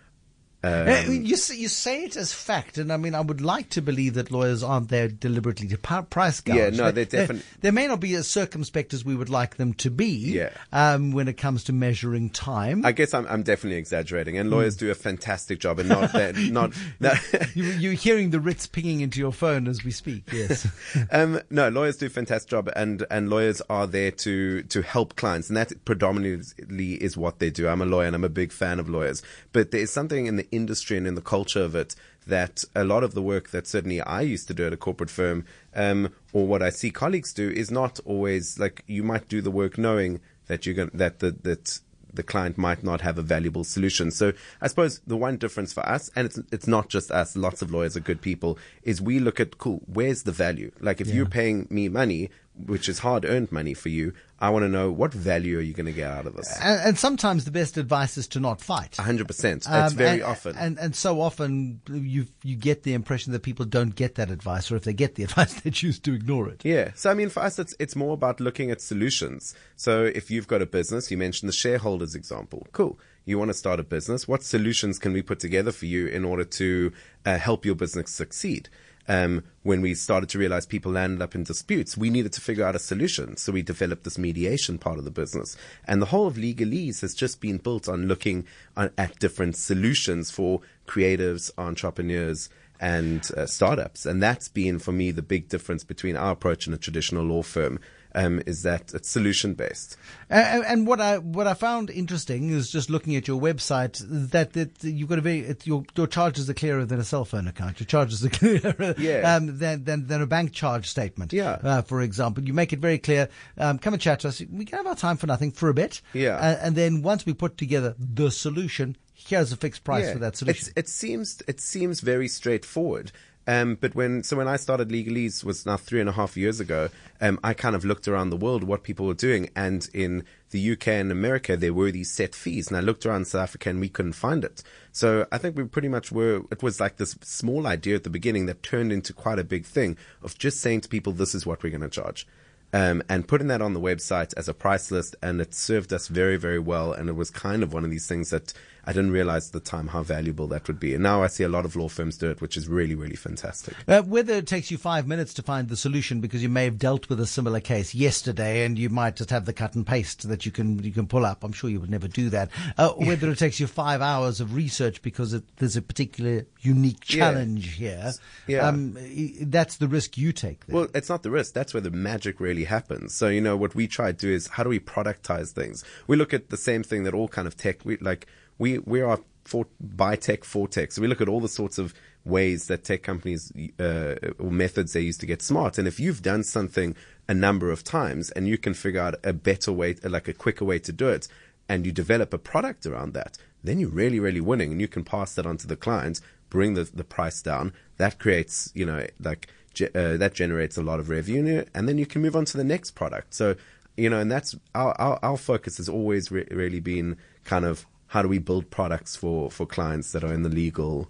um, 0.68 1.10
mean, 1.10 1.26
you 1.26 1.38
say, 1.38 1.56
you 1.56 1.68
say 1.68 2.04
it 2.04 2.16
as 2.18 2.34
fact, 2.34 2.78
and 2.78 2.92
I 2.92 2.98
mean, 2.98 3.16
I 3.16 3.22
would 3.22 3.42
like 3.42 3.70
to 3.72 3.82
believe 3.82 4.16
that 4.16 4.32
lawyers 4.32 4.64
aren't 4.64 4.90
there 4.90 5.08
deliberately 5.08 5.68
to 5.70 5.78
price 5.78 6.42
gouge. 6.42 6.56
Yeah, 6.56 6.70
no, 6.70 6.92
They- 6.92 7.04
they're 7.04 7.22
definitely- 7.22 7.46
They, 7.62 7.72
may 7.72 7.88
not 7.88 8.00
be 8.00 8.14
as 8.16 8.28
circumspect 8.28 8.94
as 8.94 9.04
we 9.06 9.16
would 9.16 9.30
like 9.30 9.58
them 9.58 9.74
to 9.76 9.90
be. 9.90 10.08
Yeah. 10.08 10.50
Um, 10.72 11.12
when 11.12 11.28
it 11.28 11.38
comes 11.38 11.64
to 11.66 11.74
measuring 11.74 12.30
time, 12.30 12.86
I 12.86 12.92
guess 12.92 13.14
I'm, 13.14 13.26
I'm 13.28 13.44
definitely 13.44 13.78
exaggerating, 13.78 14.38
and 14.38 14.50
lawyers 14.50 14.76
do 14.76 14.92
a 14.92 14.96
fantastic 14.96 15.60
job, 15.60 15.80
and 15.80 15.90
not 15.90 16.12
that, 16.14 16.36
not, 16.52 16.74
no, 17.00 17.14
you, 17.54 17.66
you're 17.66 17.94
hearing 17.94 18.32
the 18.32 18.40
Ritz 18.40 18.68
pinging 18.68 19.02
into 19.02 19.20
your 19.20 19.32
phone 19.32 19.68
as 19.68 19.84
we 19.84 19.92
speak. 19.92 20.24
Yes. 20.32 20.68
um, 21.12 21.40
no, 21.50 21.70
lawyers 21.70 21.98
do 21.98 22.06
a 22.08 22.10
fantastic 22.10 22.50
job, 22.50 22.70
and, 22.76 23.06
and 23.10 23.30
lawyers 23.30 23.62
are 23.70 23.88
there 23.88 24.12
to, 24.12 24.64
to 24.64 24.82
help 24.82 25.16
clients, 25.16 25.50
and 25.50 25.58
that 25.58 25.72
predominantly 25.86 26.94
is 26.96 27.16
what 27.18 27.40
they 27.40 27.50
do. 27.50 27.68
I'm 27.68 27.82
a 27.82 27.86
lawyer, 27.86 28.08
and 28.08 28.16
I'm 28.16 28.24
a 28.24 28.30
big 28.30 28.52
fan 28.52 28.80
of 28.80 28.90
lawyers, 28.90 29.22
but 29.54 29.72
there 29.72 29.82
is 29.82 29.92
something 29.92 30.26
in 30.28 30.36
the 30.36 30.48
industry 30.62 30.98
and 30.98 31.08
in 31.08 31.16
the 31.16 31.22
culture 31.36 31.64
of 31.64 31.74
it 31.76 31.96
that 32.26 32.56
a 32.76 32.84
lot 32.84 33.04
of 33.04 33.14
the 33.14 33.22
work 33.22 33.46
that 33.52 33.66
certainly 33.68 34.02
I 34.02 34.22
used 34.22 34.48
to 34.50 34.54
do 34.54 34.68
at 34.68 34.74
a 34.74 34.78
corporate 34.78 35.10
firm, 35.10 35.46
um, 35.74 36.00
or 36.34 36.46
what 36.46 36.62
I 36.62 36.72
see 36.72 36.92
colleagues 36.92 37.32
do, 37.34 37.50
is 37.50 37.72
not 37.72 38.00
always 38.12 38.60
like 38.60 38.84
you 38.88 39.02
might 39.12 39.30
do 39.30 39.40
the 39.42 39.52
work 39.62 39.78
knowing 39.78 40.20
that 40.48 40.66
you're 40.66 40.76
going 40.76 40.92
that 40.94 41.20
the, 41.20 41.32
that 41.44 41.80
the 42.14 42.24
client 42.24 42.58
might 42.58 42.84
not 42.84 43.00
have 43.02 43.18
a 43.18 43.22
valuable 43.22 43.64
solution. 43.64 44.12
So 44.12 44.34
I 44.60 44.68
suppose 44.68 45.00
the 45.08 45.16
one 45.28 45.38
difference 45.38 45.72
for 45.72 45.86
us, 45.88 46.10
and 46.16 46.26
it's 46.26 46.40
it's 46.52 46.68
not 46.68 46.90
just 46.90 47.12
us, 47.12 47.38
lots 47.38 47.62
of 47.62 47.72
lawyers 47.72 47.96
are 47.96 48.02
good 48.02 48.22
people, 48.22 48.58
is 48.84 49.02
we 49.02 49.20
look 49.20 49.40
at 49.40 49.58
cool, 49.58 49.82
where's 49.86 50.24
the 50.24 50.32
value? 50.32 50.72
Like 50.82 51.00
if 51.00 51.08
Yeah. 51.08 51.16
you're 51.16 51.26
paying 51.42 51.68
me 51.70 51.88
money, 51.90 52.30
which 52.66 52.90
is 52.90 53.00
hard 53.00 53.26
earned 53.26 53.52
money 53.52 53.74
for 53.74 53.90
you, 53.90 54.14
I 54.40 54.50
want 54.50 54.64
to 54.64 54.70
know 54.70 54.92
what 54.92 55.14
value 55.14 55.58
are 55.58 55.62
you 55.62 55.74
going 55.74 55.86
to 55.88 55.92
get 55.92 56.10
out 56.12 56.28
of 56.28 56.36
this? 56.36 56.56
and, 56.62 56.80
and 56.90 56.98
sometimes 57.00 57.46
the 57.46 57.52
best 57.52 57.78
advice 57.78 58.18
is 58.18 58.28
to 58.30 58.40
not 58.40 58.62
fight. 58.62 58.96
hundred 58.98 59.28
percent. 59.28 59.64
That's 59.64 59.94
Um, 59.94 59.98
very 59.98 60.20
and, 60.22 60.24
often. 60.24 60.56
and 60.58 60.78
and 60.80 60.96
so 60.96 61.22
often 61.22 61.82
you 61.90 62.28
you 62.44 62.56
get 62.56 62.84
the 62.84 62.94
impression 62.94 63.32
that 63.34 63.42
people 63.44 63.66
don't 63.66 63.96
get 63.96 64.16
that 64.16 64.30
advice, 64.32 64.72
or 64.72 64.76
if 64.76 64.84
they 64.84 64.94
get 64.94 65.16
the 65.16 65.24
advice, 65.30 65.54
they 65.62 65.72
choose 65.72 66.00
to 66.00 66.14
ignore 66.14 66.50
it. 66.50 66.62
Yeah. 66.64 66.92
So 66.96 67.10
I 67.10 67.14
mean, 67.14 67.30
for 67.30 67.42
us, 67.42 67.58
it's 67.60 67.76
it's 67.80 67.96
more 67.96 68.14
about 68.14 68.40
looking 68.40 68.72
at 68.72 68.82
solutions. 68.82 69.56
So 69.76 70.04
if 70.04 70.30
you've 70.32 70.48
got 70.48 70.62
a 70.62 70.66
business, 70.66 71.10
you 71.12 71.18
mentioned 71.18 71.50
the 71.50 71.54
shareholders 71.54 72.16
example. 72.16 72.68
Cool. 72.72 73.00
You 73.26 73.38
want 73.38 73.50
to 73.50 73.54
start 73.56 73.80
a 73.80 73.84
business. 73.84 74.26
What 74.28 74.42
solutions 74.44 75.00
can 75.00 75.12
we 75.14 75.22
put 75.22 75.40
together 75.40 75.74
for 75.74 75.86
you 75.86 76.08
in 76.08 76.24
order 76.24 76.46
to 76.46 76.94
uh, 77.26 77.38
help 77.38 77.66
your 77.66 77.76
business 77.76 78.10
succeed? 78.10 78.70
Um, 79.08 79.44
when 79.64 79.82
we 79.82 79.94
started 79.94 80.30
to 80.30 80.40
realize 80.40 80.66
people 80.66 80.92
landed 80.92 81.22
up 81.22 81.36
in 81.36 81.44
disputes, 81.44 81.98
we 81.98 82.10
needed 82.10 82.34
to 82.34 82.42
figure 82.42 82.66
out 82.66 82.76
a 82.76 82.80
solution. 82.80 83.38
So 83.38 83.52
we 83.52 83.62
developed 83.62 84.04
this 84.04 84.18
mediation 84.18 84.78
part 84.78 84.98
of 84.98 85.06
the 85.06 85.12
business. 85.12 85.56
And 85.86 86.02
the 86.02 86.08
whole 86.08 86.28
of 86.28 86.36
Legalese 86.36 87.02
has 87.02 87.14
just 87.14 87.40
been 87.40 87.58
built 87.58 87.88
on 87.88 88.08
looking 88.08 88.46
at 88.76 89.20
different 89.20 89.56
solutions 89.56 90.30
for 90.32 90.62
creatives, 90.88 91.52
entrepreneurs, 91.58 92.50
and 92.80 93.30
uh, 93.36 93.46
startups. 93.46 94.06
And 94.06 94.22
that's 94.22 94.50
been, 94.50 94.80
for 94.80 94.92
me, 94.92 95.12
the 95.12 95.22
big 95.22 95.50
difference 95.50 95.84
between 95.84 96.16
our 96.16 96.32
approach 96.32 96.68
and 96.68 96.76
a 96.76 96.78
traditional 96.78 97.24
law 97.24 97.44
firm. 97.44 97.80
Um, 98.18 98.42
is 98.48 98.64
that 98.64 98.94
it's 98.96 99.08
solution 99.10 99.54
based. 99.54 99.96
And, 100.30 100.66
and 100.66 100.88
what 100.88 101.00
I 101.00 101.20
what 101.20 101.46
I 101.46 101.54
found 101.54 101.90
interesting 101.92 102.50
is 102.50 102.72
just 102.72 102.90
looking 102.90 103.16
at 103.16 103.28
your 103.28 103.40
website 103.40 104.02
that, 104.32 104.54
that 104.54 104.84
you've 104.84 105.08
got 105.08 105.20
a 105.20 105.22
very 105.22 105.40
it, 105.42 105.68
your 105.68 105.84
your 105.96 106.08
charges 106.08 106.50
are 106.50 106.54
clearer 106.56 106.84
than 106.84 107.00
a 107.00 107.04
cell 107.04 107.26
phone 107.26 107.48
account. 107.48 107.80
Your 107.80 107.86
charges 107.86 108.26
are 108.26 108.30
clearer 108.42 108.96
Yeah. 108.98 109.36
um, 109.36 109.60
than, 109.60 109.84
than 109.84 110.08
than 110.08 110.22
a 110.24 110.28
bank 110.28 110.52
charge 110.52 110.90
statement. 110.90 111.32
Yeah. 111.32 111.60
Uh, 111.64 111.82
for 111.84 112.02
example, 112.02 112.44
you 112.44 112.54
make 112.54 112.74
it 112.74 112.80
very 112.80 112.98
clear. 112.98 113.30
Um, 113.58 113.78
come 113.78 113.94
and 113.94 114.02
chat 114.02 114.22
to 114.22 114.30
us. 114.30 114.42
We 114.52 114.66
can 114.66 114.78
have 114.78 114.88
our 114.88 114.96
time 114.96 115.18
for 115.18 115.28
nothing 115.28 115.52
for 115.52 115.70
a 115.70 115.74
bit. 115.76 116.02
Yeah. 116.14 116.38
Uh, 116.38 116.58
and 116.62 116.76
then 116.76 117.04
once 117.04 117.26
we 117.26 117.34
put 117.34 117.58
together 117.58 117.94
the 118.00 118.32
solution, 118.32 118.98
here's 119.14 119.52
a 119.52 119.58
fixed 119.58 119.84
price 119.84 120.06
Yeah. 120.06 120.14
for 120.14 120.20
that 120.20 120.38
solution. 120.38 120.70
It's, 120.76 120.88
it 120.88 120.90
seems 120.90 121.42
it 121.48 121.60
seems 121.62 122.00
very 122.00 122.28
straightforward. 122.28 123.12
Um, 123.48 123.76
but 123.76 123.96
when 123.96 124.24
so 124.24 124.36
when 124.36 124.48
I 124.48 124.58
started 124.58 124.90
Legalese 124.90 125.44
was 125.44 125.66
now 125.66 125.78
three 125.78 126.02
and 126.02 126.10
a 126.10 126.14
half 126.14 126.36
years 126.36 126.60
ago, 126.60 126.90
um, 127.22 127.40
I 127.44 127.54
kind 127.54 127.76
of 127.76 127.86
looked 127.86 128.08
around 128.08 128.30
the 128.30 128.38
world 128.38 128.64
what 128.64 128.84
people 128.84 129.06
were 129.06 129.14
doing, 129.14 129.50
and 129.56 129.88
in 129.94 130.26
the 130.52 130.72
UK 130.74 130.90
and 130.90 131.12
America 131.12 131.56
there 131.56 131.74
were 131.74 131.92
these 131.92 132.12
set 132.12 132.36
fees, 132.36 132.68
and 132.68 132.76
I 132.76 132.82
looked 132.82 133.06
around 133.06 133.26
South 133.26 133.44
Africa 133.44 133.70
and 133.70 133.80
we 133.80 133.90
couldn't 133.90 134.14
find 134.14 134.44
it. 134.44 134.64
So 134.92 135.26
I 135.32 135.38
think 135.38 135.56
we 135.56 135.64
pretty 135.64 135.88
much 135.88 136.12
were. 136.12 136.42
It 136.52 136.62
was 136.62 136.80
like 136.80 136.98
this 136.98 137.18
small 137.22 137.66
idea 137.66 137.96
at 137.96 138.04
the 138.04 138.10
beginning 138.10 138.48
that 138.48 138.64
turned 138.64 138.92
into 138.92 139.14
quite 139.14 139.40
a 139.40 139.44
big 139.46 139.66
thing 139.66 139.98
of 140.22 140.38
just 140.38 140.60
saying 140.60 140.82
to 140.82 140.90
people, 140.90 141.14
"This 141.14 141.34
is 141.34 141.46
what 141.46 141.64
we're 141.64 141.70
going 141.70 141.82
to 141.82 141.90
charge." 141.90 142.28
um, 142.74 143.02
and 143.08 143.28
putting 143.28 143.48
that 143.48 143.62
on 143.62 143.74
the 143.74 143.80
website 143.80 144.34
as 144.36 144.48
a 144.48 144.54
price 144.54 144.92
list, 144.92 145.16
and 145.22 145.40
it 145.40 145.54
served 145.54 145.94
us 145.94 146.08
very, 146.08 146.38
very 146.38 146.60
well. 146.60 146.92
And 146.92 147.10
it 147.10 147.16
was 147.16 147.30
kind 147.30 147.64
of 147.64 147.74
one 147.74 147.84
of 147.84 147.92
these 147.92 148.08
things 148.08 148.30
that 148.32 148.54
I 148.88 148.94
didn't 148.94 149.12
realize 149.12 149.48
at 149.48 149.54
the 149.54 149.60
time 149.60 149.90
how 149.90 150.02
valuable 150.02 150.48
that 150.48 150.66
would 150.68 150.80
be. 150.80 150.94
And 150.94 151.04
now 151.04 151.22
I 151.22 151.28
see 151.28 151.44
a 151.44 151.50
lot 151.50 151.66
of 151.66 151.76
law 151.76 151.90
firms 151.90 152.18
do 152.18 152.30
it, 152.32 152.40
which 152.42 152.56
is 152.56 152.68
really, 152.70 152.96
really 152.96 153.18
fantastic. 153.18 153.76
Uh, 153.88 154.02
whether 154.02 154.34
it 154.36 154.48
takes 154.48 154.72
you 154.72 154.78
five 154.78 155.06
minutes 155.06 155.34
to 155.36 155.44
find 155.44 155.68
the 155.68 155.76
solution 155.76 156.22
because 156.22 156.42
you 156.42 156.48
may 156.50 156.64
have 156.64 156.80
dealt 156.80 157.10
with 157.10 157.20
a 157.20 157.26
similar 157.28 157.60
case 157.60 157.94
yesterday 157.94 158.64
and 158.66 158.80
you 158.80 158.90
might 158.90 159.18
just 159.18 159.30
have 159.30 159.46
the 159.46 159.52
cut 159.54 159.76
and 159.76 159.86
paste 159.86 160.28
that 160.30 160.46
you 160.46 160.52
can 160.52 160.82
you 160.84 160.92
can 160.92 161.06
pull 161.06 161.26
up. 161.26 161.44
I'm 161.44 161.52
sure 161.52 161.70
you 161.70 161.82
would 161.82 161.90
never 161.92 162.08
do 162.08 162.30
that. 162.30 162.50
Uh, 162.78 162.90
whether 162.96 163.30
it 163.30 163.38
takes 163.38 163.60
you 163.60 163.68
five 163.68 164.02
hours 164.02 164.40
of 164.40 164.56
research 164.56 165.02
because 165.02 165.34
it, 165.34 165.44
there's 165.58 165.76
a 165.76 165.82
particular 165.82 166.46
unique 166.62 167.14
Yeah. 167.14 167.32
challenge 167.32 167.74
here. 167.76 168.14
Yeah. 168.48 168.68
Um, 168.68 168.96
that's 169.42 169.76
the 169.76 169.90
risk 169.90 170.18
you 170.18 170.32
take. 170.32 170.66
There. 170.66 170.76
Well, 170.78 170.88
it's 170.96 171.10
not 171.10 171.24
the 171.24 171.32
risk. 171.32 171.54
That's 171.54 171.74
where 171.74 171.82
the 171.82 171.92
magic 171.92 172.40
really 172.40 172.64
happens. 172.64 173.14
So, 173.14 173.28
you 173.28 173.42
know, 173.42 173.58
what 173.58 173.76
we 173.76 173.88
try 173.88 174.14
to 174.14 174.18
do 174.18 174.32
is 174.32 174.48
how 174.48 174.64
do 174.64 174.70
we 174.70 174.80
productize 174.80 175.52
things? 175.52 175.84
We 176.08 176.16
look 176.16 176.34
at 176.34 176.50
the 176.50 176.58
same 176.58 176.84
thing 176.84 177.04
that 177.04 177.14
all 177.14 177.28
kind 177.28 177.48
of 177.48 177.58
tech, 177.58 177.84
we 177.84 177.98
like, 177.98 178.28
we, 178.58 178.80
we 178.80 179.02
are 179.02 179.20
for 179.44 179.66
by 179.80 180.16
tech 180.16 180.44
for 180.44 180.68
tech. 180.68 180.92
So 180.92 181.02
we 181.02 181.08
look 181.08 181.22
at 181.22 181.30
all 181.30 181.40
the 181.40 181.48
sorts 181.48 181.78
of 181.78 181.94
ways 182.26 182.68
that 182.68 182.84
tech 182.84 183.04
companies 183.04 183.52
uh, 183.80 184.16
or 184.38 184.52
methods 184.52 184.94
they 184.94 185.02
use 185.02 185.18
to 185.20 185.26
get 185.26 185.42
smart. 185.42 185.78
And 185.78 185.88
if 185.88 186.00
you've 186.00 186.22
done 186.22 186.44
something 186.44 186.96
a 187.30 187.34
number 187.34 187.72
of 187.72 187.84
times 187.84 188.30
and 188.32 188.48
you 188.48 188.58
can 188.58 188.74
figure 188.74 189.02
out 189.02 189.16
a 189.24 189.34
better 189.34 189.72
way, 189.72 189.96
like 190.04 190.28
a 190.28 190.34
quicker 190.34 190.66
way 190.66 190.80
to 190.80 190.92
do 190.92 191.08
it, 191.08 191.28
and 191.70 191.86
you 191.86 191.92
develop 191.92 192.34
a 192.34 192.38
product 192.38 192.86
around 192.86 193.14
that, 193.14 193.38
then 193.64 193.80
you're 193.80 193.90
really, 193.90 194.20
really 194.20 194.42
winning, 194.42 194.72
and 194.72 194.82
you 194.82 194.88
can 194.88 195.04
pass 195.04 195.34
that 195.36 195.46
on 195.46 195.58
to 195.58 195.68
the 195.68 195.76
client, 195.76 196.22
bring 196.50 196.76
the 196.76 196.84
the 196.84 197.04
price 197.04 197.42
down. 197.42 197.74
That 197.98 198.20
creates, 198.20 198.72
you 198.74 198.86
know, 198.86 199.06
like 199.20 199.48
uh, 199.82 200.18
that 200.18 200.34
generates 200.34 200.78
a 200.78 200.82
lot 200.82 201.00
of 201.00 201.10
revenue, 201.10 201.66
and 201.74 201.88
then 201.88 201.98
you 201.98 202.06
can 202.06 202.22
move 202.22 202.36
on 202.36 202.46
to 202.46 202.58
the 202.58 202.64
next 202.64 202.92
product. 202.92 203.34
So, 203.34 203.56
you 203.98 204.10
know, 204.10 204.20
and 204.20 204.32
that's 204.32 204.56
our 204.74 204.94
our, 205.00 205.20
our 205.22 205.38
focus 205.38 205.78
has 205.78 205.90
always 205.90 206.32
re- 206.32 206.48
really 206.52 206.80
been 206.80 207.18
kind 207.44 207.66
of 207.66 207.86
how 208.08 208.22
do 208.22 208.28
we 208.28 208.40
build 208.40 208.70
products 208.70 209.16
for 209.16 209.52
for 209.52 209.66
clients 209.66 210.12
that 210.12 210.24
are 210.24 210.34
in 210.34 210.44
the 210.44 210.50
legal 210.50 211.10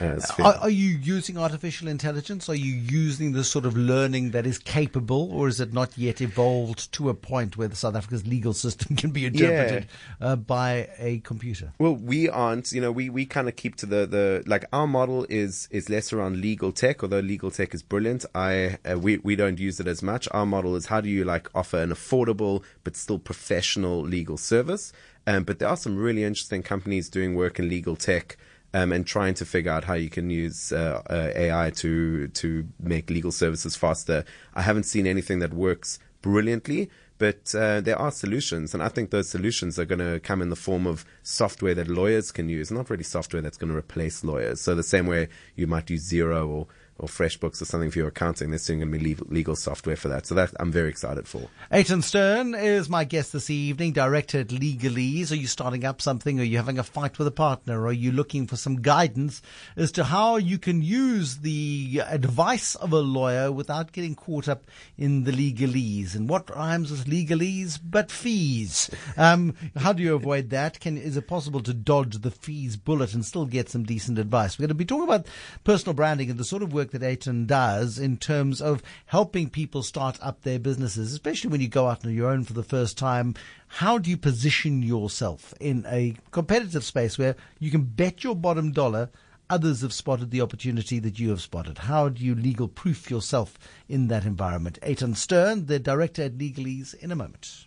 uh, 0.00 0.20
are, 0.38 0.54
are, 0.54 0.70
you 0.70 0.90
using 0.90 1.36
artificial 1.36 1.88
intelligence? 1.88 2.48
Are 2.48 2.54
you 2.54 2.72
using 2.72 3.32
the 3.32 3.42
sort 3.42 3.66
of 3.66 3.76
learning 3.76 4.30
that 4.30 4.46
is 4.46 4.58
capable, 4.58 5.32
or 5.32 5.48
is 5.48 5.60
it 5.60 5.72
not 5.72 5.96
yet 5.98 6.20
evolved 6.20 6.92
to 6.92 7.08
a 7.08 7.14
point 7.14 7.56
where 7.56 7.66
the 7.66 7.74
South 7.74 7.96
Africa's 7.96 8.26
legal 8.26 8.52
system 8.52 8.96
can 8.96 9.10
be 9.10 9.26
interpreted 9.26 9.88
yeah. 10.20 10.26
uh, 10.26 10.36
by 10.36 10.88
a 10.98 11.18
computer? 11.20 11.72
Well, 11.78 11.96
we 11.96 12.28
aren't. 12.28 12.70
You 12.70 12.80
know, 12.80 12.92
we, 12.92 13.10
we 13.10 13.26
kind 13.26 13.48
of 13.48 13.56
keep 13.56 13.74
to 13.76 13.86
the, 13.86 14.06
the 14.06 14.44
like 14.46 14.66
our 14.72 14.86
model 14.86 15.26
is 15.28 15.68
is 15.72 15.88
less 15.88 16.12
around 16.12 16.40
legal 16.40 16.70
tech. 16.70 17.02
Although 17.02 17.20
legal 17.20 17.50
tech 17.50 17.74
is 17.74 17.82
brilliant, 17.82 18.24
I 18.34 18.78
uh, 18.88 18.98
we 18.98 19.18
we 19.18 19.34
don't 19.34 19.58
use 19.58 19.80
it 19.80 19.88
as 19.88 20.02
much. 20.02 20.28
Our 20.30 20.46
model 20.46 20.76
is 20.76 20.86
how 20.86 21.00
do 21.00 21.08
you 21.08 21.24
like 21.24 21.48
offer 21.56 21.78
an 21.78 21.90
affordable 21.90 22.62
but 22.84 22.94
still 22.94 23.18
professional 23.18 24.00
legal 24.02 24.36
service. 24.36 24.92
Um, 25.28 25.44
but 25.44 25.58
there 25.58 25.68
are 25.68 25.76
some 25.76 25.98
really 25.98 26.24
interesting 26.24 26.62
companies 26.62 27.10
doing 27.10 27.34
work 27.34 27.58
in 27.58 27.68
legal 27.68 27.96
tech 27.96 28.38
um, 28.72 28.92
and 28.92 29.06
trying 29.06 29.34
to 29.34 29.44
figure 29.44 29.70
out 29.70 29.84
how 29.84 29.92
you 29.92 30.08
can 30.08 30.30
use 30.30 30.72
uh, 30.72 31.02
uh, 31.10 31.32
AI 31.36 31.68
to 31.76 32.28
to 32.28 32.66
make 32.80 33.10
legal 33.10 33.30
services 33.30 33.76
faster. 33.76 34.24
I 34.54 34.62
haven't 34.62 34.84
seen 34.84 35.06
anything 35.06 35.40
that 35.40 35.52
works 35.52 35.98
brilliantly, 36.22 36.88
but 37.18 37.54
uh, 37.54 37.82
there 37.82 37.98
are 37.98 38.10
solutions, 38.10 38.72
and 38.72 38.82
I 38.82 38.88
think 38.88 39.10
those 39.10 39.28
solutions 39.28 39.78
are 39.78 39.84
going 39.84 39.98
to 39.98 40.18
come 40.18 40.40
in 40.40 40.48
the 40.48 40.56
form 40.56 40.86
of 40.86 41.04
software 41.22 41.74
that 41.74 41.88
lawyers 41.88 42.32
can 42.32 42.48
use, 42.48 42.70
not 42.70 42.88
really 42.88 43.04
software 43.04 43.42
that's 43.42 43.58
going 43.58 43.70
to 43.70 43.76
replace 43.76 44.24
lawyers. 44.24 44.62
So 44.62 44.74
the 44.74 44.82
same 44.82 45.06
way 45.06 45.28
you 45.56 45.66
might 45.66 45.90
use 45.90 46.10
Xero 46.10 46.48
or 46.48 46.68
or 46.98 47.08
FreshBooks 47.08 47.62
or 47.62 47.64
something 47.64 47.90
for 47.90 47.98
your 47.98 48.08
accounting. 48.08 48.50
There's 48.50 48.62
soon 48.62 48.80
going 48.80 48.92
to 48.92 48.98
be 48.98 49.14
legal 49.28 49.54
software 49.54 49.96
for 49.96 50.08
that. 50.08 50.26
So 50.26 50.34
that 50.34 50.52
I'm 50.58 50.72
very 50.72 50.88
excited 50.88 51.28
for. 51.28 51.48
Eitan 51.72 52.02
Stern 52.02 52.54
is 52.54 52.88
my 52.88 53.04
guest 53.04 53.32
this 53.32 53.50
evening, 53.50 53.92
director 53.92 54.40
at 54.40 54.48
Legalese. 54.48 55.30
Are 55.30 55.36
you 55.36 55.46
starting 55.46 55.84
up 55.84 56.02
something? 56.02 56.40
Are 56.40 56.44
you 56.44 56.56
having 56.56 56.78
a 56.78 56.82
fight 56.82 57.18
with 57.18 57.28
a 57.28 57.32
partner? 57.32 57.86
Are 57.86 57.92
you 57.92 58.10
looking 58.10 58.46
for 58.46 58.56
some 58.56 58.82
guidance 58.82 59.42
as 59.76 59.92
to 59.92 60.04
how 60.04 60.36
you 60.36 60.58
can 60.58 60.82
use 60.82 61.38
the 61.38 62.02
advice 62.04 62.74
of 62.74 62.92
a 62.92 62.98
lawyer 62.98 63.52
without 63.52 63.92
getting 63.92 64.16
caught 64.16 64.48
up 64.48 64.64
in 64.96 65.22
the 65.22 65.32
legalese? 65.32 66.16
And 66.16 66.28
what 66.28 66.50
rhymes 66.50 66.90
with 66.90 67.06
legalese 67.06 67.78
but 67.82 68.10
fees? 68.10 68.90
Um, 69.16 69.56
how 69.76 69.92
do 69.92 70.02
you 70.02 70.14
avoid 70.14 70.50
that? 70.50 70.78
Can, 70.78 70.96
is 70.96 71.16
it 71.16 71.26
possible 71.26 71.60
to 71.62 71.74
dodge 71.74 72.18
the 72.18 72.30
fees 72.30 72.76
bullet 72.76 73.14
and 73.14 73.24
still 73.24 73.46
get 73.46 73.68
some 73.68 73.82
decent 73.82 74.18
advice? 74.18 74.56
We're 74.56 74.64
going 74.64 74.68
to 74.68 74.74
be 74.74 74.84
talking 74.84 75.04
about 75.04 75.26
personal 75.64 75.94
branding 75.94 76.30
and 76.30 76.38
the 76.38 76.44
sort 76.44 76.62
of 76.62 76.72
work 76.72 76.87
work 76.88 77.00
that 77.00 77.20
Eitan 77.20 77.46
does 77.46 77.98
in 77.98 78.16
terms 78.16 78.60
of 78.60 78.82
helping 79.06 79.48
people 79.50 79.82
start 79.82 80.18
up 80.22 80.42
their 80.42 80.58
businesses, 80.58 81.12
especially 81.12 81.50
when 81.50 81.60
you 81.60 81.68
go 81.68 81.88
out 81.88 82.04
on 82.04 82.12
your 82.12 82.30
own 82.30 82.44
for 82.44 82.52
the 82.52 82.62
first 82.62 82.96
time. 82.98 83.34
How 83.68 83.98
do 83.98 84.10
you 84.10 84.16
position 84.16 84.82
yourself 84.82 85.52
in 85.60 85.84
a 85.88 86.14
competitive 86.30 86.84
space 86.84 87.18
where 87.18 87.36
you 87.58 87.70
can 87.70 87.82
bet 87.82 88.24
your 88.24 88.34
bottom 88.34 88.72
dollar 88.72 89.10
others 89.50 89.80
have 89.80 89.94
spotted 89.94 90.30
the 90.30 90.40
opportunity 90.42 90.98
that 91.00 91.18
you 91.18 91.30
have 91.30 91.40
spotted? 91.40 91.78
How 91.78 92.08
do 92.08 92.24
you 92.24 92.34
legal 92.34 92.68
proof 92.68 93.10
yourself 93.10 93.58
in 93.88 94.08
that 94.08 94.24
environment? 94.24 94.78
Eitan 94.82 95.16
Stern, 95.16 95.66
the 95.66 95.78
director 95.78 96.22
at 96.24 96.38
Legalese, 96.38 96.94
in 96.94 97.10
a 97.10 97.16
moment. 97.16 97.66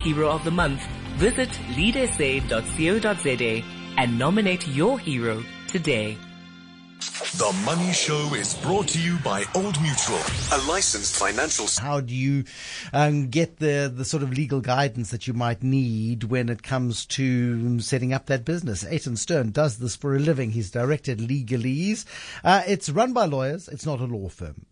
Hero 0.00 0.28
of 0.28 0.44
the 0.44 0.50
Month. 0.50 0.82
Visit 1.16 1.48
leadsa.co.za 1.70 3.64
and 3.96 4.18
nominate 4.18 4.66
your 4.68 4.98
hero 4.98 5.42
today. 5.68 6.18
The 7.00 7.52
Money 7.64 7.92
Show 7.92 8.34
is 8.34 8.54
brought 8.54 8.86
to 8.88 9.00
you 9.00 9.18
by 9.18 9.44
Old 9.56 9.80
Mutual, 9.82 10.20
a 10.52 10.58
licensed 10.68 11.16
financial. 11.16 11.66
How 11.80 12.00
do 12.00 12.14
you 12.14 12.44
um, 12.92 13.28
get 13.28 13.58
the 13.58 13.92
the 13.92 14.04
sort 14.04 14.22
of 14.22 14.32
legal 14.32 14.60
guidance 14.60 15.10
that 15.10 15.26
you 15.26 15.34
might 15.34 15.62
need 15.62 16.24
when 16.24 16.48
it 16.48 16.62
comes 16.62 17.04
to 17.06 17.80
setting 17.80 18.12
up 18.12 18.26
that 18.26 18.44
business? 18.44 18.84
Eitan 18.84 19.18
Stern 19.18 19.50
does 19.50 19.78
this 19.78 19.96
for 19.96 20.14
a 20.14 20.20
living. 20.20 20.52
He's 20.52 20.70
directed 20.70 21.18
Legalese. 21.18 22.04
Uh, 22.44 22.62
it's 22.66 22.88
run 22.88 23.12
by 23.12 23.24
lawyers. 23.24 23.68
It's 23.68 23.84
not 23.84 24.00
a 24.00 24.04
law 24.04 24.28
firm. 24.28 24.66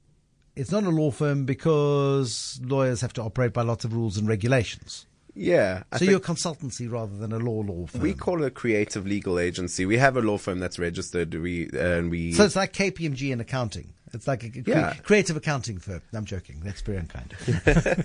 It's 0.55 0.71
not 0.71 0.85
a 0.85 0.91
law 0.91 1.11
firm 1.11 1.45
because 1.45 2.61
lawyers 2.63 3.01
have 3.01 3.15
to 3.15 3.23
operate 3.23 3.53
by 3.53 3.63
lots 3.63 3.85
of 3.85 3.95
rules 3.95 4.17
and 4.17 4.29
regulations. 4.29 5.07
Yeah. 5.35 5.85
I 5.91 5.99
so 5.99 6.05
you're 6.05 6.17
a 6.17 6.21
consultancy 6.21 6.91
rather 6.91 7.17
than 7.17 7.33
a 7.33 7.39
law 7.39 7.61
law 7.61 7.87
firm. 7.87 8.03
We 8.03 8.15
call 8.15 8.43
it 8.43 8.47
a 8.47 8.51
creative 8.51 9.07
legal 9.07 9.39
agency. 9.39 9.87
We 9.87 9.99
have 9.99 10.17
a 10.17 10.21
law 10.21 10.39
firm 10.39 10.59
that's 10.61 10.79
registered. 10.79 11.35
We 11.35 11.71
and 11.71 12.11
we. 12.11 12.33
So 12.33 12.45
it's 12.45 12.57
like 12.57 12.73
KPMG 12.73 13.31
in 13.33 13.41
accounting. 13.41 13.95
It's 14.15 14.29
like 14.29 14.45
a 14.45 14.51
yeah. 14.67 14.95
creative 15.03 15.37
accounting 15.37 15.79
firm. 15.79 16.03
I'm 16.13 16.27
joking. 16.27 16.61
That's 16.63 16.83
very 16.83 16.99
unkind. 16.99 17.35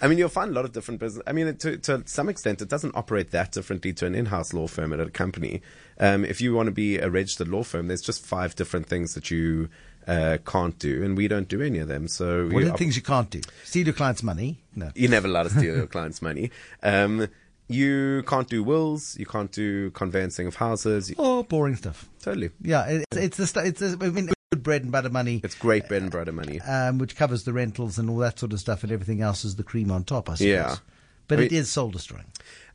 I 0.00 0.08
mean, 0.08 0.16
you'll 0.16 0.30
find 0.30 0.50
a 0.50 0.54
lot 0.54 0.64
of 0.64 0.72
different 0.72 0.98
business. 0.98 1.22
I 1.26 1.32
mean, 1.32 1.54
to, 1.58 1.76
to 1.76 2.02
some 2.06 2.30
extent, 2.30 2.62
it 2.62 2.68
doesn't 2.68 2.96
operate 2.96 3.32
that 3.32 3.52
differently 3.52 3.92
to 3.94 4.06
an 4.06 4.14
in-house 4.14 4.54
law 4.54 4.66
firm 4.66 4.94
at 4.94 5.00
a 5.00 5.10
company. 5.10 5.60
Um, 6.00 6.24
if 6.24 6.40
you 6.40 6.54
want 6.54 6.68
to 6.68 6.72
be 6.72 6.96
a 6.96 7.10
registered 7.10 7.48
law 7.48 7.64
firm, 7.64 7.88
there's 7.88 8.00
just 8.00 8.24
five 8.24 8.56
different 8.56 8.86
things 8.86 9.12
that 9.12 9.30
you 9.30 9.68
uh, 10.06 10.38
can't 10.44 10.78
do, 10.78 11.04
and 11.04 11.16
we 11.16 11.28
don't 11.28 11.48
do 11.48 11.62
any 11.62 11.78
of 11.78 11.88
them. 11.88 12.08
So, 12.08 12.48
what 12.48 12.62
are 12.62 12.66
the 12.66 12.76
things 12.78 12.96
you 12.96 13.02
can't 13.02 13.30
do? 13.30 13.40
Steal 13.64 13.86
your 13.86 13.94
client's 13.94 14.22
money? 14.22 14.58
No, 14.74 14.90
you're 14.94 15.10
never 15.10 15.28
allowed 15.28 15.44
to 15.44 15.50
steal 15.50 15.76
your 15.76 15.86
client's 15.86 16.22
money. 16.22 16.50
Um, 16.82 17.28
you 17.68 18.22
can't 18.26 18.48
do 18.48 18.62
wills. 18.62 19.16
You 19.18 19.26
can't 19.26 19.50
do 19.50 19.90
conveyancing 19.92 20.46
of 20.46 20.56
houses. 20.56 21.12
Oh, 21.18 21.42
boring 21.42 21.76
stuff. 21.76 22.08
Totally. 22.20 22.50
Yeah, 22.60 23.00
it's 23.12 23.38
it's 23.38 23.52
the 23.52 23.62
it's 23.64 23.82
I 23.82 24.08
mean 24.10 24.30
good 24.52 24.62
bread 24.62 24.82
and 24.82 24.92
butter 24.92 25.10
money. 25.10 25.40
It's 25.42 25.54
great 25.54 25.88
bread 25.88 26.02
and 26.02 26.10
butter 26.10 26.32
money, 26.32 26.60
um, 26.60 26.98
which 26.98 27.16
covers 27.16 27.44
the 27.44 27.52
rentals 27.52 27.98
and 27.98 28.10
all 28.10 28.18
that 28.18 28.38
sort 28.38 28.52
of 28.52 28.60
stuff, 28.60 28.82
and 28.82 28.92
everything 28.92 29.22
else 29.22 29.44
is 29.44 29.56
the 29.56 29.64
cream 29.64 29.90
on 29.90 30.04
top. 30.04 30.28
I 30.28 30.34
suppose. 30.34 30.48
Yeah, 30.48 30.76
but 31.28 31.38
I 31.38 31.42
mean, 31.42 31.46
it 31.46 31.52
is 31.52 31.70
soul 31.70 31.90
destroying. 31.90 32.26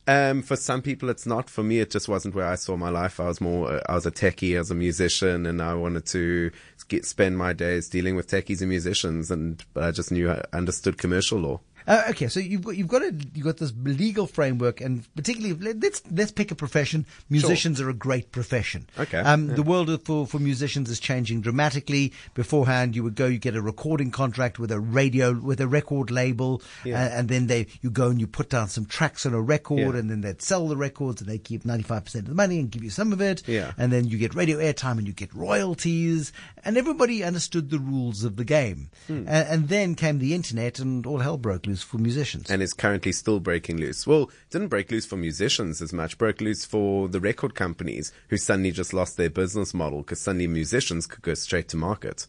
Um, 0.08 0.40
for 0.40 0.56
some 0.56 0.80
people, 0.80 1.10
it's 1.10 1.26
not. 1.26 1.50
For 1.50 1.62
me, 1.62 1.80
it 1.80 1.90
just 1.90 2.08
wasn't 2.08 2.34
where 2.34 2.46
I 2.46 2.54
saw 2.54 2.76
my 2.78 2.88
life. 2.88 3.20
I 3.20 3.26
was 3.26 3.42
more, 3.42 3.70
uh, 3.70 3.82
I 3.86 3.94
was 3.94 4.06
a 4.06 4.10
techie 4.10 4.58
as 4.58 4.70
a 4.70 4.74
musician, 4.74 5.44
and 5.44 5.60
I 5.60 5.74
wanted 5.74 6.06
to 6.06 6.50
get, 6.88 7.06
spend 7.06 7.38
my 7.38 7.52
days 7.52 7.88
dealing 7.88 8.16
with 8.16 8.28
techies 8.28 8.60
and 8.60 8.68
musicians. 8.68 9.30
And 9.30 9.64
but 9.74 9.84
I 9.84 9.90
just 9.90 10.10
knew 10.10 10.30
I 10.30 10.42
understood 10.52 10.98
commercial 10.98 11.38
law. 11.38 11.60
Uh, 11.88 12.02
okay, 12.10 12.28
so 12.28 12.38
you've 12.38 12.62
got 12.62 12.76
you've 12.76 12.86
got 12.86 13.00
a, 13.00 13.14
you've 13.34 13.46
got 13.46 13.56
this 13.56 13.72
legal 13.82 14.26
framework, 14.26 14.82
and 14.82 15.02
particularly 15.16 15.54
let's 15.72 16.02
let's 16.10 16.30
pick 16.30 16.50
a 16.50 16.54
profession. 16.54 17.06
Musicians 17.30 17.78
sure. 17.78 17.86
are 17.86 17.90
a 17.90 17.94
great 17.94 18.30
profession. 18.30 18.86
Okay, 18.98 19.18
um, 19.18 19.48
yeah. 19.48 19.54
the 19.54 19.62
world 19.62 19.88
for 20.04 20.26
for 20.26 20.38
musicians 20.38 20.90
is 20.90 21.00
changing 21.00 21.40
dramatically. 21.40 22.12
Beforehand, 22.34 22.94
you 22.94 23.02
would 23.02 23.14
go, 23.14 23.26
you 23.26 23.38
get 23.38 23.56
a 23.56 23.62
recording 23.62 24.10
contract 24.10 24.58
with 24.58 24.70
a 24.70 24.78
radio 24.78 25.32
with 25.32 25.62
a 25.62 25.66
record 25.66 26.10
label, 26.10 26.60
yeah. 26.84 27.02
uh, 27.02 27.08
and 27.08 27.30
then 27.30 27.46
they 27.46 27.66
you 27.80 27.90
go 27.90 28.08
and 28.08 28.20
you 28.20 28.26
put 28.26 28.50
down 28.50 28.68
some 28.68 28.84
tracks 28.84 29.24
on 29.24 29.32
a 29.32 29.40
record, 29.40 29.94
yeah. 29.94 30.00
and 30.00 30.10
then 30.10 30.20
they'd 30.20 30.42
sell 30.42 30.68
the 30.68 30.76
records, 30.76 31.22
and 31.22 31.30
they 31.30 31.38
keep 31.38 31.64
ninety 31.64 31.84
five 31.84 32.04
percent 32.04 32.24
of 32.24 32.28
the 32.28 32.34
money 32.34 32.58
and 32.58 32.70
give 32.70 32.84
you 32.84 32.90
some 32.90 33.14
of 33.14 33.22
it. 33.22 33.42
Yeah. 33.48 33.72
and 33.78 33.90
then 33.90 34.06
you 34.06 34.18
get 34.18 34.34
radio 34.34 34.58
airtime, 34.58 34.98
and 34.98 35.06
you 35.06 35.14
get 35.14 35.32
royalties, 35.32 36.32
and 36.64 36.76
everybody 36.76 37.24
understood 37.24 37.70
the 37.70 37.78
rules 37.78 38.24
of 38.24 38.36
the 38.36 38.44
game. 38.44 38.90
Hmm. 39.06 39.24
And, 39.26 39.48
and 39.48 39.68
then 39.68 39.94
came 39.94 40.18
the 40.18 40.34
internet, 40.34 40.78
and 40.78 41.06
all 41.06 41.20
hell 41.20 41.38
broke 41.38 41.66
loose 41.66 41.77
for 41.82 41.98
musicians. 41.98 42.50
And 42.50 42.62
is 42.62 42.72
currently 42.72 43.12
still 43.12 43.40
breaking 43.40 43.78
loose. 43.78 44.06
Well, 44.06 44.24
it 44.24 44.50
didn't 44.50 44.68
break 44.68 44.90
loose 44.90 45.06
for 45.06 45.16
musicians 45.16 45.80
as 45.82 45.92
much, 45.92 46.18
broke 46.18 46.40
loose 46.40 46.64
for 46.64 47.08
the 47.08 47.20
record 47.20 47.54
companies 47.54 48.12
who 48.28 48.36
suddenly 48.36 48.70
just 48.70 48.92
lost 48.92 49.16
their 49.16 49.30
business 49.30 49.74
model 49.74 49.98
because 49.98 50.20
suddenly 50.20 50.46
musicians 50.46 51.06
could 51.06 51.22
go 51.22 51.34
straight 51.34 51.68
to 51.68 51.76
market. 51.76 52.26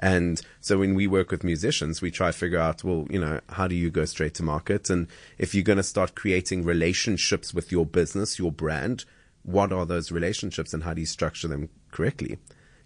And 0.00 0.40
so 0.60 0.78
when 0.78 0.94
we 0.94 1.06
work 1.06 1.30
with 1.30 1.44
musicians, 1.44 2.00
we 2.00 2.10
try 2.10 2.28
to 2.28 2.36
figure 2.36 2.58
out, 2.58 2.82
well, 2.82 3.06
you 3.10 3.20
know, 3.20 3.40
how 3.50 3.68
do 3.68 3.74
you 3.74 3.90
go 3.90 4.06
straight 4.06 4.34
to 4.34 4.42
market? 4.42 4.88
And 4.88 5.08
if 5.36 5.54
you're 5.54 5.62
going 5.62 5.76
to 5.76 5.82
start 5.82 6.14
creating 6.14 6.64
relationships 6.64 7.52
with 7.52 7.70
your 7.70 7.84
business, 7.84 8.38
your 8.38 8.50
brand, 8.50 9.04
what 9.42 9.72
are 9.72 9.84
those 9.84 10.10
relationships 10.10 10.72
and 10.72 10.84
how 10.84 10.94
do 10.94 11.00
you 11.00 11.06
structure 11.06 11.48
them 11.48 11.68
correctly? 11.90 12.38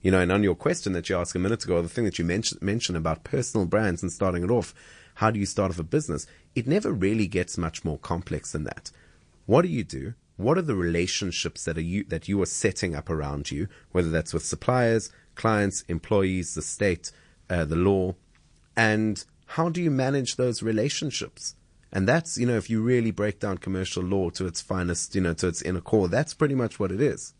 You 0.02 0.10
know, 0.10 0.20
and 0.20 0.32
on 0.32 0.42
your 0.42 0.56
question 0.56 0.92
that 0.92 1.08
you 1.08 1.16
asked 1.16 1.36
a 1.36 1.38
minute 1.38 1.64
ago, 1.64 1.80
the 1.80 1.88
thing 1.88 2.04
that 2.04 2.18
you 2.18 2.24
mentioned, 2.24 2.60
mentioned 2.60 2.98
about 2.98 3.24
personal 3.24 3.64
brands 3.64 4.02
and 4.02 4.12
starting 4.12 4.42
it 4.44 4.50
off, 4.50 4.74
how 5.14 5.30
do 5.30 5.38
you 5.38 5.46
start 5.46 5.70
off 5.70 5.78
a 5.78 5.84
business? 5.84 6.26
It 6.54 6.66
never 6.66 6.92
really 6.92 7.26
gets 7.26 7.58
much 7.58 7.84
more 7.84 7.98
complex 7.98 8.52
than 8.52 8.64
that. 8.64 8.90
What 9.46 9.62
do 9.62 9.68
you 9.68 9.84
do? 9.84 10.14
What 10.36 10.58
are 10.58 10.62
the 10.62 10.74
relationships 10.74 11.64
that 11.64 11.78
are 11.78 11.82
you 11.82 12.04
that 12.04 12.28
you 12.28 12.42
are 12.42 12.46
setting 12.46 12.94
up 12.94 13.08
around 13.08 13.50
you, 13.50 13.68
whether 13.92 14.10
that's 14.10 14.34
with 14.34 14.44
suppliers, 14.44 15.10
clients, 15.36 15.82
employees, 15.82 16.54
the 16.54 16.62
state, 16.62 17.12
uh, 17.48 17.64
the 17.64 17.76
law, 17.76 18.16
and 18.76 19.24
how 19.46 19.68
do 19.68 19.80
you 19.80 19.90
manage 19.90 20.36
those 20.36 20.62
relationships? 20.62 21.54
And 21.92 22.08
that's, 22.08 22.36
you 22.36 22.46
know, 22.46 22.56
if 22.56 22.68
you 22.68 22.82
really 22.82 23.12
break 23.12 23.38
down 23.38 23.58
commercial 23.58 24.02
law 24.02 24.30
to 24.30 24.46
its 24.46 24.60
finest, 24.60 25.14
you 25.14 25.20
know, 25.20 25.34
to 25.34 25.46
its 25.46 25.62
inner 25.62 25.80
core, 25.80 26.08
that's 26.08 26.34
pretty 26.34 26.56
much 26.56 26.80
what 26.80 26.90
it 26.90 27.00
is. 27.00 27.34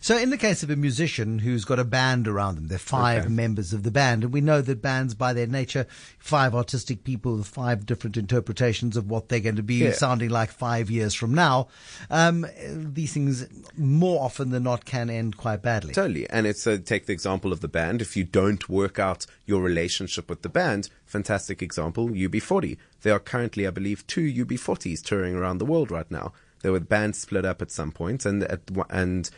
So, 0.00 0.16
in 0.16 0.30
the 0.30 0.38
case 0.38 0.62
of 0.62 0.70
a 0.70 0.76
musician 0.76 1.38
who's 1.40 1.64
got 1.64 1.78
a 1.78 1.84
band 1.84 2.26
around 2.26 2.54
them, 2.56 2.68
there 2.68 2.76
are 2.76 2.78
five 2.78 3.24
Okay. 3.24 3.28
members 3.34 3.72
of 3.72 3.82
the 3.82 3.90
band, 3.90 4.24
and 4.24 4.32
we 4.32 4.40
know 4.40 4.60
that 4.62 4.80
bands, 4.80 5.14
by 5.14 5.32
their 5.32 5.46
nature, 5.46 5.86
five 6.18 6.54
artistic 6.54 7.04
people 7.04 7.36
with 7.36 7.46
five 7.46 7.84
different 7.84 8.16
interpretations 8.16 8.96
of 8.96 9.10
what 9.10 9.28
they're 9.28 9.40
going 9.40 9.56
to 9.56 9.62
be 9.62 9.74
Yeah. 9.76 9.92
sounding 9.92 10.30
like 10.30 10.50
five 10.50 10.90
years 10.90 11.12
from 11.14 11.34
now. 11.34 11.68
Um, 12.10 12.46
these 12.66 13.12
things, 13.12 13.46
more 13.76 14.22
often 14.24 14.50
than 14.50 14.62
not, 14.62 14.84
can 14.86 15.10
end 15.10 15.36
quite 15.36 15.60
badly. 15.62 15.92
Totally. 15.92 16.28
And 16.30 16.46
it's 16.46 16.66
uh, 16.66 16.78
take 16.84 17.06
the 17.06 17.12
example 17.12 17.52
of 17.52 17.60
the 17.60 17.68
band. 17.68 18.00
If 18.00 18.16
you 18.16 18.24
don't 18.24 18.68
work 18.68 18.98
out 18.98 19.26
your 19.44 19.60
relationship 19.62 20.30
with 20.30 20.42
the 20.42 20.48
band, 20.48 20.88
fantastic 21.04 21.60
example, 21.62 22.08
UB40. 22.08 22.78
There 23.02 23.12
are 23.14 23.18
currently, 23.20 23.66
I 23.66 23.70
believe, 23.70 24.06
two 24.06 24.22
UB40s 24.22 25.02
touring 25.02 25.34
around 25.34 25.58
the 25.58 25.66
world 25.66 25.90
right 25.90 26.10
now. 26.10 26.32
There 26.62 26.72
were 26.72 26.80
bands 26.80 27.18
split 27.18 27.44
up 27.44 27.60
at 27.60 27.70
some 27.70 27.92
point, 27.92 28.24
and 28.24 28.42
at, 28.44 28.62
and 28.88 29.28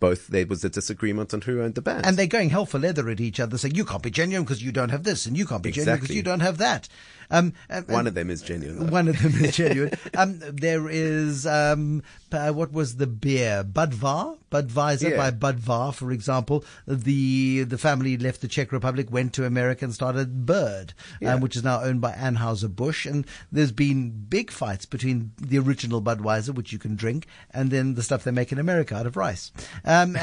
both 0.00 0.28
there 0.28 0.46
was 0.46 0.64
a 0.64 0.68
disagreement 0.68 1.32
on 1.32 1.40
who 1.42 1.62
owned 1.62 1.74
the 1.74 1.82
band. 1.82 2.06
And 2.06 2.16
they're 2.16 2.26
going 2.26 2.50
hell 2.50 2.66
for 2.66 2.78
leather 2.78 3.08
at 3.10 3.20
each 3.20 3.40
other, 3.40 3.58
saying, 3.58 3.74
you 3.74 3.84
can't 3.84 4.02
be 4.02 4.10
genuine 4.10 4.44
because 4.44 4.62
you 4.62 4.72
don't 4.72 4.90
have 4.90 5.04
this, 5.04 5.26
and 5.26 5.36
you 5.36 5.46
can't 5.46 5.62
be 5.62 5.70
genuine 5.70 6.00
because 6.00 6.14
you 6.14 6.22
don't 6.22 6.40
have 6.40 6.58
that. 6.58 6.88
Um, 7.30 7.52
and- 7.68 7.88
One 7.88 8.06
of 8.06 8.14
them 8.14 8.30
is 8.30 8.42
genuine. 8.42 8.86
though. 8.86 8.92
One 8.92 9.08
of 9.08 9.20
them 9.20 9.32
is 9.44 9.56
genuine. 9.56 9.92
um, 10.16 10.38
there 10.40 10.88
is 10.88 11.46
um, 11.46 12.02
uh, 12.32 12.52
what 12.52 12.72
was 12.72 12.96
the 12.96 13.06
beer? 13.06 13.64
Budvar, 13.64 14.36
Budweiser 14.50 15.10
Yeah. 15.10 15.16
by 15.16 15.30
Budvar, 15.30 15.94
for 15.94 16.10
example. 16.12 16.64
The 16.86 17.64
the 17.64 17.78
family 17.78 18.16
left 18.16 18.40
the 18.40 18.48
Czech 18.48 18.72
Republic, 18.72 19.10
went 19.10 19.32
to 19.34 19.44
America, 19.46 19.84
and 19.84 19.94
started 19.94 20.44
Bird, 20.46 20.92
Yeah. 21.20 21.34
um, 21.34 21.40
which 21.40 21.56
is 21.56 21.62
now 21.64 21.80
owned 21.82 22.00
by 22.00 22.12
Anheuser 22.12 22.74
Busch. 22.74 23.06
And 23.06 23.26
there's 23.52 23.72
been 23.72 24.10
big 24.28 24.50
fights 24.50 24.84
between 24.86 25.32
the 25.40 25.58
original 25.58 26.02
Budweiser, 26.02 26.54
which 26.54 26.72
you 26.72 26.78
can 26.78 26.96
drink, 26.96 27.26
and 27.52 27.70
then 27.70 27.94
the 27.94 28.02
stuff 28.02 28.24
they 28.24 28.30
make 28.30 28.52
in 28.52 28.58
America 28.58 28.94
out 28.96 29.06
of 29.06 29.16
rice. 29.16 29.52
Um, 29.84 30.16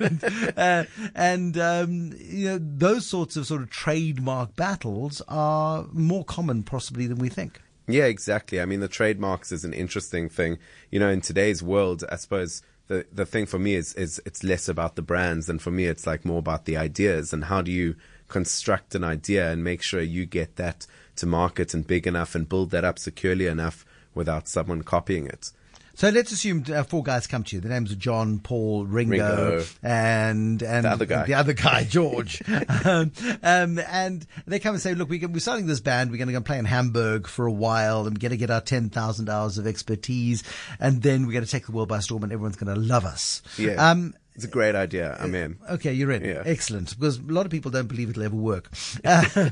and 0.00 0.24
uh, 0.56 0.84
and 1.14 1.58
um, 1.58 2.12
you 2.18 2.48
know 2.48 2.58
those 2.60 3.06
sorts 3.06 3.36
of 3.36 3.46
sort 3.46 3.62
of 3.62 3.70
trademark 3.70 4.56
battles 4.56 5.22
are 5.28 5.86
more 5.92 6.24
common 6.24 6.41
possibly 6.64 7.06
than 7.06 7.18
we 7.18 7.28
think. 7.28 7.60
Yeah, 7.86 8.04
exactly. 8.04 8.60
I 8.60 8.64
mean, 8.64 8.80
the 8.80 8.88
trademarks 8.88 9.50
is 9.52 9.64
an 9.64 9.72
interesting 9.72 10.28
thing. 10.28 10.58
You 10.90 11.00
know, 11.00 11.08
in 11.08 11.20
today's 11.20 11.62
world, 11.62 12.04
I 12.10 12.16
suppose 12.16 12.62
the 12.88 13.06
the 13.12 13.26
thing 13.26 13.46
for 13.46 13.58
me 13.58 13.74
is 13.74 13.94
is 13.94 14.20
it's 14.24 14.44
less 14.44 14.68
about 14.68 14.96
the 14.96 15.02
brands, 15.02 15.48
and 15.48 15.60
for 15.60 15.70
me, 15.70 15.86
it's 15.86 16.06
like 16.06 16.24
more 16.24 16.38
about 16.38 16.64
the 16.64 16.76
ideas 16.76 17.32
and 17.32 17.44
how 17.44 17.62
do 17.62 17.72
you 17.72 17.96
construct 18.28 18.94
an 18.94 19.04
idea 19.04 19.50
and 19.50 19.62
make 19.62 19.82
sure 19.82 20.00
you 20.00 20.24
get 20.24 20.56
that 20.56 20.86
to 21.16 21.26
market 21.26 21.74
and 21.74 21.86
big 21.86 22.06
enough 22.06 22.34
and 22.34 22.48
build 22.48 22.70
that 22.70 22.84
up 22.84 22.98
securely 22.98 23.46
enough 23.46 23.84
without 24.14 24.48
someone 24.48 24.82
copying 24.82 25.26
it. 25.26 25.52
So 25.94 26.08
let's 26.08 26.32
assume 26.32 26.64
uh, 26.72 26.82
four 26.84 27.02
guys 27.02 27.26
come 27.26 27.42
to 27.44 27.56
you. 27.56 27.60
The 27.60 27.68
names 27.68 27.92
are 27.92 27.96
John, 27.96 28.38
Paul, 28.38 28.86
Ringo, 28.86 29.12
Ringo. 29.58 29.64
and 29.82 30.62
and 30.62 30.84
The 30.84 30.90
other 30.90 31.04
guy. 31.06 31.26
the 31.26 31.34
other 31.34 31.52
guy, 31.52 31.84
George. 31.84 32.42
um, 32.84 33.12
um, 33.42 33.78
and 33.78 34.26
they 34.46 34.58
come 34.58 34.74
and 34.74 34.82
say, 34.82 34.94
"Look, 34.94 35.08
we 35.10 35.18
can, 35.18 35.32
we're 35.32 35.40
starting 35.40 35.66
this 35.66 35.80
band. 35.80 36.10
We're 36.10 36.16
going 36.16 36.28
to 36.28 36.32
go 36.34 36.40
play 36.40 36.58
in 36.58 36.64
Hamburg 36.64 37.26
for 37.26 37.46
a 37.46 37.52
while, 37.52 38.06
and 38.06 38.16
we're 38.16 38.20
going 38.20 38.30
to 38.30 38.36
get 38.38 38.50
our 38.50 38.60
ten 38.62 38.88
thousand 38.90 39.28
hours 39.28 39.58
of 39.58 39.66
expertise, 39.66 40.42
and 40.80 41.02
then 41.02 41.26
we're 41.26 41.32
going 41.32 41.44
to 41.44 41.50
take 41.50 41.66
the 41.66 41.72
world 41.72 41.88
by 41.88 41.98
storm, 42.00 42.22
and 42.22 42.32
everyone's 42.32 42.56
going 42.56 42.74
to 42.74 42.80
love 42.80 43.04
us." 43.04 43.42
Yeah, 43.58 43.90
Um, 43.90 44.14
it's 44.34 44.44
a 44.44 44.48
great 44.48 44.74
idea. 44.74 45.14
I'm 45.20 45.34
in. 45.34 45.58
Okay, 45.72 45.92
you're 45.92 46.10
in. 46.10 46.24
Yeah. 46.24 46.42
Excellent. 46.46 46.98
Because 46.98 47.18
a 47.18 47.22
lot 47.22 47.44
of 47.44 47.52
people 47.52 47.70
don't 47.70 47.86
believe 47.86 48.08
it'll 48.08 48.22
ever 48.22 48.34
work. 48.36 48.70
Uh, 49.04 49.24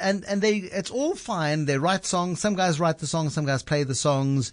and 0.00 0.24
and 0.26 0.40
they 0.42 0.58
it's 0.58 0.90
all 0.90 1.14
fine. 1.16 1.64
They 1.64 1.76
write 1.78 2.04
songs. 2.04 2.40
Some 2.40 2.54
guys 2.54 2.78
write 2.78 2.98
the 2.98 3.06
songs. 3.06 3.34
Some 3.34 3.46
guys 3.46 3.62
play 3.64 3.82
the 3.82 3.94
songs. 3.96 4.52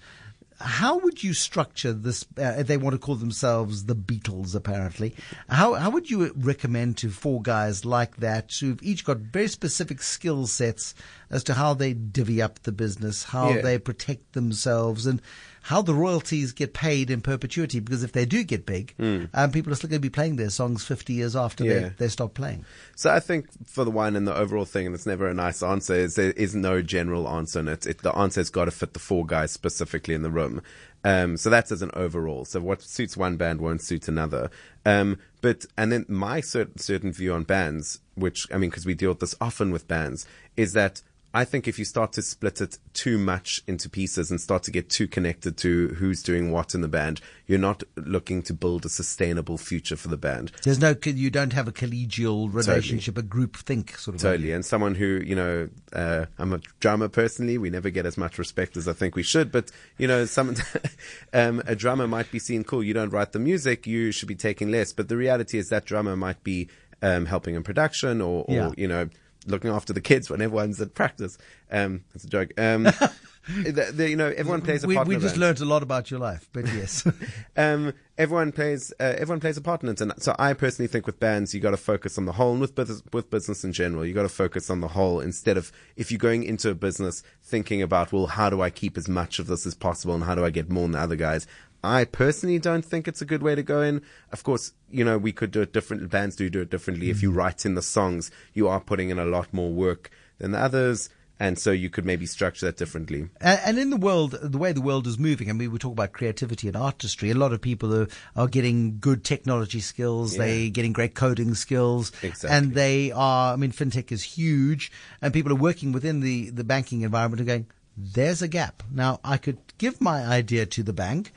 How 0.65 0.97
would 0.99 1.21
you 1.23 1.33
structure 1.33 1.91
this? 1.91 2.25
Uh, 2.37 2.63
they 2.63 2.77
want 2.77 2.93
to 2.93 2.97
call 2.97 3.15
themselves 3.15 3.83
the 3.85 3.95
Beatles, 3.95 4.55
apparently. 4.55 5.13
How 5.49 5.73
how 5.73 5.89
would 5.89 6.09
you 6.09 6.31
recommend 6.37 6.97
to 6.99 7.09
four 7.09 7.41
guys 7.41 7.83
like 7.83 8.17
that 8.17 8.53
who've 8.53 8.81
each 8.81 9.03
got 9.03 9.17
very 9.17 9.49
specific 9.49 10.01
skill 10.01 10.47
sets 10.47 10.95
as 11.29 11.43
to 11.45 11.53
how 11.55 11.73
they 11.73 11.93
divvy 11.93 12.41
up 12.41 12.59
the 12.63 12.71
business, 12.71 13.23
how 13.25 13.49
Yeah. 13.49 13.61
they 13.61 13.77
protect 13.77 14.31
themselves, 14.33 15.05
and 15.05 15.21
how 15.63 15.81
the 15.81 15.93
royalties 15.93 16.51
get 16.51 16.73
paid 16.73 17.09
in 17.09 17.21
perpetuity? 17.21 17.79
Because 17.79 18.03
if 18.03 18.11
they 18.11 18.25
do 18.25 18.43
get 18.43 18.65
big, 18.65 18.93
um, 19.33 19.51
people 19.51 19.71
are 19.71 19.75
still 19.75 19.89
going 19.89 20.01
to 20.01 20.05
be 20.05 20.09
playing 20.09 20.35
their 20.35 20.49
songs 20.49 20.83
50 20.83 21.13
years 21.13 21.35
after. 21.35 21.63
Yeah. 21.63 21.73
they, 21.73 21.89
they 21.97 22.07
stop 22.09 22.33
playing. 22.33 22.65
So 22.97 23.09
I 23.11 23.21
think 23.21 23.47
for 23.65 23.85
the 23.85 23.91
one 23.91 24.17
and 24.17 24.27
the 24.27 24.35
overall 24.35 24.65
thing, 24.65 24.85
and 24.85 24.93
it's 24.93 25.05
never 25.05 25.27
a 25.27 25.33
nice 25.33 25.63
answer, 25.63 25.95
is 25.95 26.15
there 26.15 26.31
is 26.31 26.53
no 26.53 26.81
general 26.81 27.29
answer 27.29 27.61
in 27.61 27.69
it. 27.69 27.85
it 27.85 27.99
the 27.99 28.13
answer's 28.15 28.49
got 28.49 28.65
to 28.65 28.71
fit 28.71 28.93
the 28.93 28.99
four 28.99 29.25
guys 29.25 29.51
specifically 29.51 30.13
in 30.13 30.21
the 30.21 30.29
room. 30.29 30.61
Um, 31.05 31.37
so 31.37 31.49
that's 31.49 31.71
as 31.71 31.81
an 31.81 31.91
overall. 31.93 32.43
So 32.43 32.59
what 32.59 32.81
suits 32.81 33.15
one 33.15 33.37
band 33.37 33.61
won't 33.61 33.81
suit 33.81 34.07
another. 34.07 34.49
Um, 34.85 35.17
but 35.41 35.65
and 35.77 35.91
then 35.91 36.05
my 36.09 36.41
certain 36.41 36.77
certain 36.77 37.11
view 37.13 37.33
on 37.33 37.43
bands, 37.43 37.99
which 38.15 38.47
I 38.51 38.57
mean, 38.57 38.69
because 38.69 38.85
we 38.85 38.93
deal 38.93 39.09
with 39.09 39.19
this 39.19 39.35
often 39.39 39.71
with 39.71 39.87
bands, 39.87 40.25
is 40.55 40.73
that 40.73 41.01
I 41.35 41.45
think 41.45 41.67
if 41.67 41.79
you 41.79 41.85
start 41.85 42.13
to 42.13 42.21
split 42.21 42.61
it 42.61 42.77
too 42.93 43.17
much 43.17 43.61
into 43.65 43.89
pieces 43.89 44.29
and 44.29 44.39
start 44.39 44.61
to 44.63 44.71
get 44.71 44.89
too 44.89 45.07
connected 45.07 45.57
to 45.57 45.87
who's 45.89 46.21
doing 46.21 46.51
what 46.51 46.75
in 46.75 46.81
the 46.81 46.87
band, 46.87 47.21
you're 47.47 47.57
not 47.57 47.81
looking 47.95 48.43
to 48.43 48.53
build 48.53 48.85
a 48.85 48.89
sustainable 48.89 49.57
future 49.57 49.95
for 49.95 50.09
the 50.09 50.17
band. 50.17 50.51
There's 50.63 50.79
no, 50.79 50.95
you 51.03 51.31
don't 51.31 51.53
have 51.53 51.67
a 51.67 51.71
collegial 51.71 52.53
relationship, 52.53 53.17
a 53.17 53.23
group 53.23 53.57
think 53.57 53.97
sort 53.97 54.13
of. 54.15 54.21
Totally. 54.21 54.51
And 54.51 54.63
someone 54.63 54.93
who, 54.93 55.23
you 55.25 55.35
know, 55.35 55.69
uh, 55.91 56.25
I'm 56.37 56.53
a 56.53 56.59
drummer 56.79 57.07
personally. 57.09 57.57
We 57.57 57.71
never 57.71 57.89
get 57.89 58.05
as 58.05 58.15
much 58.15 58.37
respect 58.37 58.77
as 58.77 58.87
I 58.87 58.93
think 58.93 59.15
we 59.15 59.23
should. 59.23 59.51
But, 59.51 59.71
you 59.97 60.07
know, 60.07 60.25
some, 60.25 60.55
um, 61.33 61.63
a 61.65 61.75
drummer 61.75 62.07
might 62.07 62.31
be 62.31 62.37
seen 62.37 62.63
cool. 62.63 62.83
You 62.83 62.93
don't 62.93 63.09
write 63.09 63.31
the 63.31 63.39
music. 63.39 63.87
You 63.87 64.11
should 64.11 64.27
be 64.27 64.35
taking 64.35 64.69
less. 64.69 64.93
But 64.93 65.09
the 65.09 65.17
reality 65.17 65.57
is 65.57 65.69
that 65.69 65.85
drummer 65.85 66.15
might 66.15 66.43
be, 66.43 66.69
um, 67.01 67.25
helping 67.25 67.55
in 67.55 67.63
production 67.63 68.21
or, 68.21 68.45
or 68.47 68.55
Yeah. 68.55 68.71
you 68.77 68.87
know, 68.87 69.09
looking 69.47 69.71
after 69.71 69.93
the 69.93 70.01
kids 70.01 70.29
when 70.29 70.41
everyone's 70.41 70.79
at 70.81 70.93
practice. 70.93 71.37
Um, 71.71 72.03
that's 72.13 72.25
a 72.25 72.29
joke. 72.29 72.51
Um, 72.57 72.83
the, 73.47 73.91
the, 73.93 74.09
you 74.09 74.15
know, 74.15 74.33
everyone 74.35 74.61
plays 74.61 74.83
a 74.83 74.87
we, 74.87 74.97
we 74.99 75.17
just 75.17 75.37
learned 75.37 75.59
a 75.59 75.65
lot 75.65 75.83
about 75.83 76.09
your 76.09 76.19
life, 76.19 76.47
but 76.53 76.65
yes. 76.67 77.05
um, 77.57 77.93
everyone 78.17 78.51
plays 78.51 78.93
uh, 78.99 79.15
everyone 79.17 79.39
plays 79.39 79.57
a 79.57 79.61
part 79.61 79.83
in 79.83 79.89
it, 79.89 79.99
and 79.99 80.13
so 80.17 80.35
I 80.39 80.53
personally 80.53 80.87
think 80.87 81.05
with 81.05 81.19
bands 81.19 81.53
you 81.53 81.59
got 81.59 81.71
to 81.71 81.77
focus 81.77 82.17
on 82.17 82.25
the 82.25 82.33
whole, 82.33 82.51
and 82.53 82.61
with 82.61 82.75
business, 82.75 83.03
with 83.11 83.29
business 83.29 83.63
in 83.63 83.73
general, 83.73 84.05
you 84.05 84.13
got 84.13 84.23
to 84.23 84.29
focus 84.29 84.69
on 84.69 84.79
the 84.79 84.89
whole 84.89 85.19
instead 85.19 85.57
of 85.57 85.71
if 85.95 86.11
you're 86.11 86.19
going 86.19 86.43
into 86.43 86.69
a 86.69 86.75
business 86.75 87.23
thinking 87.43 87.81
about 87.81 88.13
well, 88.13 88.27
how 88.27 88.49
do 88.49 88.61
I 88.61 88.69
keep 88.69 88.97
as 88.97 89.09
much 89.09 89.39
of 89.39 89.47
this 89.47 89.65
as 89.65 89.75
possible, 89.75 90.15
and 90.15 90.23
how 90.23 90.35
do 90.35 90.45
I 90.45 90.49
get 90.49 90.69
more 90.69 90.83
than 90.83 90.91
the 90.91 90.99
other 90.99 91.15
guys. 91.17 91.45
I 91.83 92.05
personally 92.05 92.59
don't 92.59 92.85
think 92.85 93.07
it's 93.07 93.21
a 93.21 93.25
good 93.25 93.43
way 93.43 93.55
to 93.55 93.63
go 93.63 93.81
in. 93.81 94.01
Of 94.31 94.43
course, 94.43 94.73
you 94.89 95.03
know, 95.03 95.17
we 95.17 95.33
could 95.33 95.51
do 95.51 95.61
it 95.61 95.73
different. 95.73 96.09
Bands 96.09 96.35
do 96.35 96.49
do 96.49 96.61
it 96.61 96.69
differently. 96.69 97.09
If 97.09 97.21
you 97.21 97.31
mm. 97.31 97.35
write 97.35 97.65
in 97.65 97.75
the 97.75 97.81
songs, 97.81 98.31
you 98.53 98.67
are 98.69 98.79
putting 98.79 99.09
in 99.09 99.19
a 99.19 99.25
lot 99.25 99.53
more 99.53 99.71
work 99.71 100.09
than 100.37 100.51
the 100.51 100.59
others. 100.59 101.09
And 101.39 101.59
so 101.59 101.71
you 101.71 101.89
could 101.89 102.05
maybe 102.05 102.25
structure 102.25 102.67
that 102.67 102.77
differently. 102.77 103.27
And, 103.41 103.59
and 103.65 103.79
in 103.79 103.89
the 103.89 103.97
world, 103.97 104.37
the 104.41 104.57
way 104.57 104.71
the 104.71 104.81
world 104.81 105.07
is 105.07 105.19
moving, 105.19 105.49
I 105.49 105.53
mean, 105.53 105.71
we 105.71 105.79
talk 105.79 105.91
about 105.91 106.13
creativity 106.13 106.67
and 106.67 106.77
artistry. 106.77 107.31
A 107.31 107.35
lot 107.35 107.51
of 107.51 107.59
people 107.59 107.93
are, 107.93 108.07
are 108.35 108.47
getting 108.47 108.99
good 108.99 109.25
technology 109.25 109.81
skills. 109.81 110.37
Yeah. 110.37 110.45
They're 110.45 110.69
getting 110.69 110.93
great 110.93 111.15
coding 111.15 111.53
skills. 111.55 112.13
Exactly. 112.21 112.49
And 112.49 112.73
they 112.73 113.11
are, 113.11 113.53
I 113.53 113.55
mean, 113.57 113.71
fintech 113.71 114.11
is 114.11 114.23
huge 114.23 114.91
and 115.21 115.33
people 115.33 115.51
are 115.51 115.55
working 115.55 115.91
within 115.91 116.21
the, 116.21 116.51
the 116.51 116.63
banking 116.63 117.01
environment 117.01 117.41
and 117.41 117.47
going, 117.47 117.67
there's 117.97 118.41
a 118.41 118.47
gap. 118.47 118.83
Now 118.91 119.19
I 119.23 119.37
could 119.37 119.57
give 119.77 119.99
my 119.99 120.23
idea 120.23 120.65
to 120.67 120.83
the 120.83 120.93
bank 120.93 121.33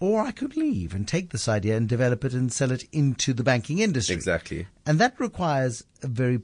or 0.00 0.22
I 0.22 0.32
could 0.32 0.56
leave 0.56 0.94
and 0.94 1.06
take 1.06 1.30
this 1.30 1.46
idea 1.46 1.76
and 1.76 1.88
develop 1.88 2.24
it 2.24 2.32
and 2.32 2.52
sell 2.52 2.72
it 2.72 2.84
into 2.90 3.32
the 3.34 3.44
banking 3.44 3.78
industry. 3.78 4.14
Exactly. 4.14 4.66
And 4.86 4.98
that 4.98 5.20
requires 5.20 5.84
a 6.02 6.08
very 6.08 6.38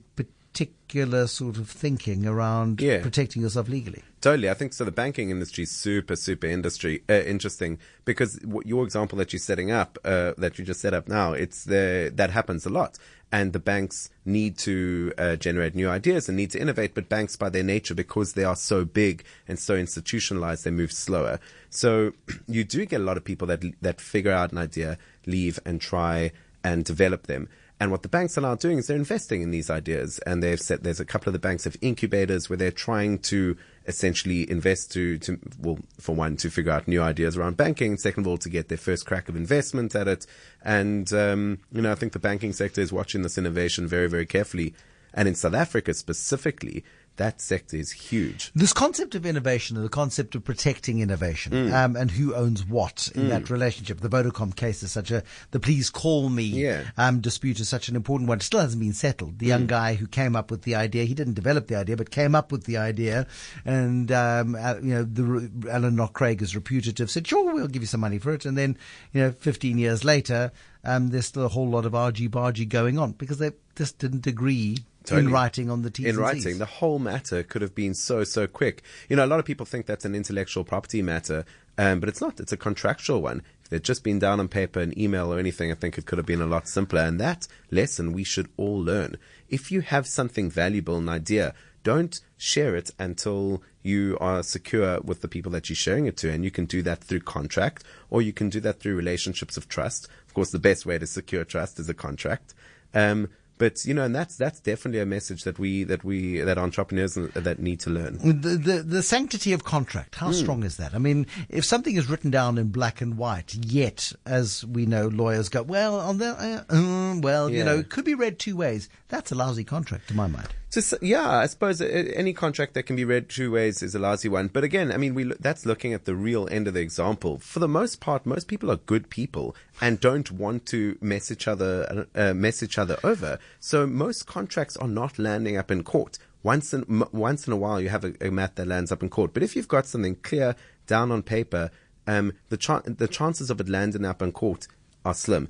particular 0.60 1.26
sort 1.26 1.58
of 1.58 1.68
thinking 1.68 2.26
around 2.26 2.80
Yeah. 2.80 3.02
protecting 3.02 3.42
yourself 3.42 3.68
legally. 3.68 4.02
Totally, 4.22 4.48
I 4.48 4.54
think 4.54 4.72
so. 4.72 4.84
The 4.84 4.90
banking 4.90 5.28
industry 5.30 5.64
is 5.64 5.70
super, 5.70 6.16
super 6.16 6.46
industry 6.46 7.02
uh, 7.10 7.14
interesting 7.14 7.78
because 8.06 8.38
what 8.44 8.66
your 8.66 8.82
example 8.84 9.18
that 9.18 9.32
you're 9.32 9.40
setting 9.40 9.70
up, 9.70 9.98
uh, 10.04 10.32
that 10.38 10.58
you 10.58 10.64
just 10.64 10.80
set 10.80 10.94
up 10.94 11.08
now, 11.08 11.32
it's 11.34 11.64
the 11.64 12.10
that 12.14 12.30
happens 12.30 12.64
a 12.66 12.70
lot, 12.70 12.98
and 13.30 13.52
the 13.52 13.58
banks 13.58 14.08
need 14.24 14.56
to 14.58 15.12
uh, 15.18 15.36
generate 15.36 15.74
new 15.74 15.88
ideas 15.90 16.28
and 16.28 16.36
need 16.36 16.50
to 16.52 16.60
innovate. 16.60 16.94
But 16.94 17.08
banks, 17.10 17.36
by 17.36 17.50
their 17.50 17.62
nature, 17.64 17.94
because 17.94 18.32
they 18.32 18.44
are 18.44 18.56
so 18.56 18.84
big 18.86 19.24
and 19.46 19.58
so 19.58 19.74
institutionalized, 19.76 20.64
they 20.64 20.70
move 20.70 20.92
slower. 20.92 21.38
So 21.68 22.12
you 22.48 22.64
do 22.64 22.86
get 22.86 23.00
a 23.02 23.04
lot 23.04 23.16
of 23.18 23.24
people 23.24 23.46
that 23.48 23.62
that 23.82 24.00
figure 24.00 24.32
out 24.32 24.52
an 24.52 24.58
idea, 24.58 24.96
leave, 25.26 25.58
and 25.66 25.80
try 25.80 26.32
and 26.64 26.84
develop 26.84 27.26
them. 27.26 27.48
And 27.78 27.90
what 27.90 28.02
the 28.02 28.08
banks 28.08 28.38
are 28.38 28.40
now 28.40 28.54
doing 28.54 28.78
is 28.78 28.86
they're 28.86 28.96
investing 28.96 29.42
in 29.42 29.50
these 29.50 29.68
ideas, 29.68 30.18
and 30.20 30.42
they've 30.42 30.60
said 30.60 30.82
there's 30.82 31.00
a 31.00 31.04
couple 31.04 31.28
of 31.28 31.34
the 31.34 31.38
banks 31.38 31.64
have 31.64 31.76
incubators 31.82 32.48
where 32.48 32.56
they're 32.56 32.70
trying 32.70 33.18
to 33.18 33.56
essentially 33.86 34.50
invest 34.50 34.92
to, 34.92 35.18
to 35.18 35.38
well, 35.60 35.78
for 36.00 36.14
one, 36.14 36.36
to 36.38 36.48
figure 36.48 36.72
out 36.72 36.88
new 36.88 37.02
ideas 37.02 37.36
around 37.36 37.58
banking, 37.58 37.98
second 37.98 38.24
of 38.24 38.28
all, 38.28 38.38
to 38.38 38.48
get 38.48 38.68
their 38.68 38.78
first 38.78 39.04
crack 39.04 39.28
of 39.28 39.36
investment 39.36 39.94
at 39.94 40.08
it. 40.08 40.26
And, 40.64 41.12
um, 41.12 41.58
you 41.70 41.82
know, 41.82 41.92
I 41.92 41.96
think 41.96 42.14
the 42.14 42.18
banking 42.18 42.54
sector 42.54 42.80
is 42.80 42.94
watching 42.94 43.20
this 43.20 43.36
innovation 43.36 43.86
very, 43.86 44.08
very 44.08 44.26
carefully. 44.26 44.74
And 45.12 45.28
in 45.28 45.34
South 45.34 45.54
Africa 45.54 45.92
specifically, 45.92 46.82
that 47.16 47.40
sector 47.40 47.76
is 47.76 47.90
huge. 47.92 48.50
This 48.54 48.72
concept 48.72 49.14
of 49.14 49.24
innovation 49.26 49.76
and 49.76 49.84
the 49.84 49.90
concept 49.90 50.34
of 50.34 50.44
protecting 50.44 51.00
innovation 51.00 51.52
Mm. 51.52 51.72
um, 51.72 51.96
and 51.96 52.10
who 52.10 52.34
owns 52.34 52.64
what 52.64 53.08
in 53.14 53.24
Mm. 53.24 53.28
that 53.30 53.50
relationship. 53.50 54.00
The 54.00 54.08
Vodacom 54.08 54.54
case 54.54 54.82
is 54.82 54.92
such 54.92 55.10
a, 55.10 55.22
the 55.50 55.60
please 55.60 55.90
call 55.90 56.28
me 56.28 56.42
Yeah. 56.44 56.82
um, 56.98 57.20
dispute 57.20 57.58
is 57.60 57.68
such 57.68 57.88
an 57.88 57.96
important 57.96 58.28
one. 58.28 58.38
It 58.38 58.42
still 58.44 58.60
hasn't 58.60 58.80
been 58.82 58.92
settled. 58.92 59.38
The 59.38 59.46
young 59.46 59.64
Mm. 59.64 59.68
guy 59.68 59.94
who 59.94 60.06
came 60.06 60.36
up 60.36 60.50
with 60.50 60.62
the 60.62 60.74
idea, 60.74 61.04
he 61.04 61.14
didn't 61.14 61.34
develop 61.34 61.68
the 61.68 61.76
idea, 61.76 61.96
but 61.96 62.10
came 62.10 62.34
up 62.34 62.52
with 62.52 62.64
the 62.64 62.76
idea. 62.76 63.26
And, 63.64 64.12
um, 64.12 64.54
uh, 64.54 64.74
you 64.82 64.94
know, 64.94 65.02
the, 65.04 65.50
Alan 65.70 65.96
Knott-Craig 65.96 66.42
is 66.42 66.54
reputative, 66.54 67.10
said, 67.10 67.26
sure, 67.26 67.52
we'll 67.54 67.68
give 67.68 67.82
you 67.82 67.86
some 67.86 68.00
money 68.00 68.18
for 68.18 68.32
it. 68.32 68.44
And 68.44 68.56
then, 68.58 68.76
you 69.12 69.20
know, 69.22 69.32
15 69.32 69.78
years 69.78 70.04
later, 70.04 70.52
um, 70.84 71.08
there's 71.08 71.26
still 71.26 71.44
a 71.44 71.48
whole 71.48 71.68
lot 71.68 71.84
of 71.86 71.94
argy-bargy 71.94 72.68
going 72.68 72.98
on 72.98 73.12
because 73.12 73.38
they 73.38 73.50
just 73.74 73.98
didn't 73.98 74.26
agree 74.26 74.78
Totally. 75.06 75.26
in 75.26 75.32
writing 75.32 75.70
on 75.70 75.82
the 75.82 75.90
T's 75.90 76.06
in 76.06 76.16
writing. 76.16 76.58
The 76.58 76.66
whole 76.66 76.98
matter 76.98 77.42
could 77.42 77.62
have 77.62 77.74
been 77.74 77.94
so 77.94 78.24
so 78.24 78.46
quick. 78.46 78.82
You 79.08 79.16
know, 79.16 79.24
a 79.24 79.26
lot 79.26 79.38
of 79.38 79.44
people 79.44 79.64
think 79.64 79.86
that's 79.86 80.04
an 80.04 80.14
intellectual 80.14 80.64
property 80.64 81.00
matter, 81.00 81.44
um, 81.78 82.00
but 82.00 82.08
it's 82.08 82.20
not. 82.20 82.40
It's 82.40 82.52
a 82.52 82.56
contractual 82.56 83.22
one. 83.22 83.42
If 83.62 83.70
they'd 83.70 83.84
just 83.84 84.04
been 84.04 84.18
down 84.18 84.40
on 84.40 84.48
paper, 84.48 84.80
an 84.80 84.98
email 84.98 85.32
or 85.32 85.38
anything, 85.38 85.70
I 85.70 85.74
think 85.74 85.96
it 85.96 86.06
could 86.06 86.18
have 86.18 86.26
been 86.26 86.40
a 86.40 86.46
lot 86.46 86.68
simpler. 86.68 87.00
And 87.00 87.20
that 87.20 87.48
lesson 87.70 88.12
we 88.12 88.24
should 88.24 88.48
all 88.56 88.78
learn. 88.78 89.16
If 89.48 89.70
you 89.70 89.80
have 89.80 90.06
something 90.06 90.50
valuable, 90.50 90.98
an 90.98 91.08
idea, 91.08 91.54
don't 91.82 92.20
share 92.36 92.74
it 92.74 92.90
until 92.98 93.62
you 93.82 94.18
are 94.20 94.42
secure 94.42 95.00
with 95.02 95.20
the 95.20 95.28
people 95.28 95.52
that 95.52 95.68
you're 95.68 95.76
sharing 95.76 96.06
it 96.06 96.16
to. 96.16 96.30
And 96.30 96.44
you 96.44 96.50
can 96.50 96.64
do 96.64 96.82
that 96.82 97.04
through 97.04 97.20
contract 97.20 97.84
or 98.10 98.22
you 98.22 98.32
can 98.32 98.50
do 98.50 98.58
that 98.60 98.80
through 98.80 98.96
relationships 98.96 99.56
of 99.56 99.68
trust. 99.68 100.08
Of 100.26 100.34
course, 100.34 100.50
the 100.50 100.58
best 100.58 100.84
way 100.84 100.98
to 100.98 101.06
secure 101.06 101.44
trust 101.44 101.78
is 101.78 101.88
a 101.88 101.94
contract. 101.94 102.54
Um, 102.92 103.28
but 103.58 103.84
you 103.84 103.94
know, 103.94 104.04
and 104.04 104.14
that's 104.14 104.36
that's 104.36 104.60
definitely 104.60 105.00
a 105.00 105.06
message 105.06 105.44
that 105.44 105.58
we 105.58 105.84
that 105.84 106.04
we 106.04 106.40
that 106.40 106.58
entrepreneurs 106.58 107.14
that 107.14 107.58
need 107.58 107.80
to 107.80 107.90
learn. 107.90 108.18
The, 108.18 108.56
the 108.56 108.82
the 108.82 109.02
sanctity 109.02 109.52
of 109.52 109.64
contract. 109.64 110.16
How 110.16 110.28
Mm. 110.30 110.34
strong 110.34 110.62
is 110.62 110.76
that? 110.76 110.94
I 110.94 110.98
mean, 110.98 111.26
if 111.48 111.64
something 111.64 111.96
is 111.96 112.08
written 112.10 112.30
down 112.30 112.58
in 112.58 112.68
black 112.68 113.00
and 113.00 113.16
white, 113.16 113.54
yet 113.54 114.12
as 114.24 114.64
we 114.64 114.86
know, 114.86 115.08
lawyers 115.08 115.48
go, 115.48 115.62
well, 115.62 115.98
on 116.00 116.18
the 116.18 116.30
uh, 116.30 116.74
uh, 116.74 117.20
well, 117.20 117.50
you 117.50 117.64
know, 117.64 117.78
it 117.78 117.88
could 117.90 118.04
be 118.04 118.14
read 118.14 118.38
two 118.38 118.56
ways. 118.56 118.88
That's 119.08 119.32
a 119.32 119.34
lousy 119.34 119.64
contract, 119.64 120.08
to 120.08 120.14
my 120.14 120.26
mind. 120.26 120.48
Just 120.70 120.94
yeah, 121.00 121.30
I 121.30 121.46
suppose 121.46 121.80
any 121.80 122.32
contract 122.32 122.74
that 122.74 122.82
can 122.84 122.96
be 122.96 123.04
read 123.04 123.28
two 123.28 123.52
ways 123.52 123.82
is 123.82 123.94
a 123.94 123.98
lousy 123.98 124.28
one. 124.28 124.48
But 124.48 124.64
again, 124.64 124.90
I 124.90 124.96
mean, 124.96 125.14
we 125.14 125.24
that's 125.38 125.64
looking 125.64 125.94
at 125.94 126.06
the 126.06 126.14
real 126.14 126.48
end 126.50 126.66
of 126.66 126.74
the 126.74 126.80
example. 126.80 127.38
For 127.38 127.60
the 127.60 127.68
most 127.68 128.00
part, 128.00 128.26
most 128.26 128.48
people 128.48 128.70
are 128.70 128.76
good 128.76 129.08
people 129.08 129.54
and 129.80 130.00
don't 130.00 130.30
want 130.32 130.66
to 130.66 130.98
mess 131.00 131.30
each 131.30 131.46
other 131.46 132.06
uh, 132.14 132.34
mess 132.34 132.62
each 132.62 132.78
other 132.78 132.98
over. 133.04 133.38
So 133.60 133.86
most 133.86 134.26
contracts 134.26 134.76
are 134.76 134.88
not 134.88 135.18
landing 135.18 135.56
up 135.56 135.70
in 135.70 135.84
court. 135.84 136.18
Once 136.42 136.74
in 136.74 136.82
m- 136.88 137.08
once 137.12 137.46
in 137.46 137.52
a 137.52 137.56
while, 137.56 137.80
you 137.80 137.88
have 137.88 138.04
a, 138.04 138.14
a 138.20 138.30
matter 138.30 138.54
that 138.56 138.68
lands 138.68 138.90
up 138.90 139.02
in 139.02 139.08
court. 139.08 139.32
But 139.32 139.44
if 139.44 139.54
you've 139.54 139.68
got 139.68 139.86
something 139.86 140.16
clear 140.16 140.56
down 140.88 141.12
on 141.12 141.22
paper, 141.22 141.70
um, 142.08 142.32
the 142.48 142.94
the 142.98 143.08
chances 143.08 143.50
of 143.50 143.60
it 143.60 143.68
landing 143.68 144.04
up 144.04 144.20
in 144.20 144.32
court 144.32 144.66
are 145.04 145.14
slim. 145.14 145.48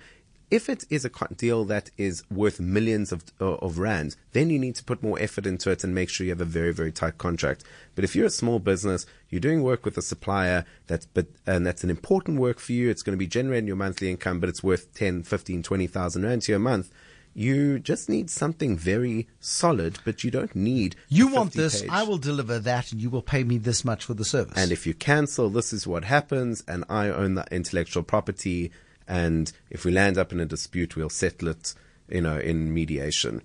If 0.50 0.68
it 0.68 0.84
is 0.90 1.04
a 1.04 1.10
deal 1.36 1.64
that 1.64 1.90
is 1.98 2.22
worth 2.30 2.60
millions 2.60 3.10
of 3.10 3.24
uh, 3.40 3.54
of 3.54 3.78
rands, 3.78 4.16
then 4.32 4.48
you 4.48 4.58
need 4.58 4.76
to 4.76 4.84
put 4.84 5.02
more 5.02 5.18
effort 5.20 5.44
into 5.44 5.70
it 5.70 5.82
and 5.82 5.94
make 5.94 6.08
sure 6.08 6.24
you 6.24 6.30
have 6.30 6.40
a 6.40 6.44
very 6.44 6.72
very 6.72 6.92
tight 6.92 7.18
contract. 7.18 7.64
But 7.94 8.04
if 8.04 8.14
you're 8.14 8.26
a 8.26 8.30
small 8.30 8.60
business, 8.60 9.06
you're 9.28 9.40
doing 9.40 9.62
work 9.62 9.84
with 9.84 9.98
a 9.98 10.02
supplier 10.02 10.64
that's 10.86 11.06
but 11.06 11.26
and 11.46 11.66
that's 11.66 11.82
an 11.82 11.90
important 11.90 12.38
work 12.38 12.60
for 12.60 12.72
you, 12.72 12.90
it's 12.90 13.02
going 13.02 13.16
to 13.16 13.18
be 13.18 13.26
generating 13.26 13.66
your 13.66 13.76
monthly 13.76 14.08
income, 14.08 14.38
but 14.38 14.48
it's 14.48 14.62
worth 14.62 14.94
10, 14.94 15.24
15, 15.24 15.62
20,000 15.62 16.22
rand 16.24 16.42
to 16.42 16.52
your 16.52 16.60
month. 16.60 16.90
You 17.34 17.78
just 17.78 18.08
need 18.08 18.30
something 18.30 18.78
very 18.78 19.28
solid, 19.40 19.98
but 20.06 20.24
you 20.24 20.30
don't 20.30 20.56
need 20.56 20.96
You 21.10 21.28
a 21.28 21.34
want 21.34 21.52
50 21.52 21.60
this, 21.60 21.80
page. 21.82 21.90
I 21.92 22.02
will 22.04 22.16
deliver 22.16 22.58
that, 22.60 22.92
and 22.92 23.00
you 23.00 23.10
will 23.10 23.20
pay 23.20 23.44
me 23.44 23.58
this 23.58 23.84
much 23.84 24.06
for 24.06 24.14
the 24.14 24.24
service. 24.24 24.56
And 24.56 24.72
if 24.72 24.86
you 24.86 24.94
cancel, 24.94 25.50
this 25.50 25.74
is 25.74 25.86
what 25.86 26.04
happens, 26.04 26.64
and 26.66 26.84
I 26.88 27.08
own 27.08 27.34
the 27.34 27.44
intellectual 27.50 28.04
property. 28.04 28.72
And 29.08 29.52
if 29.70 29.84
we 29.84 29.92
land 29.92 30.18
up 30.18 30.32
in 30.32 30.40
a 30.40 30.46
dispute, 30.46 30.96
we'll 30.96 31.08
settle 31.08 31.48
it, 31.48 31.74
you 32.08 32.20
know, 32.20 32.38
in 32.38 32.72
mediation. 32.72 33.42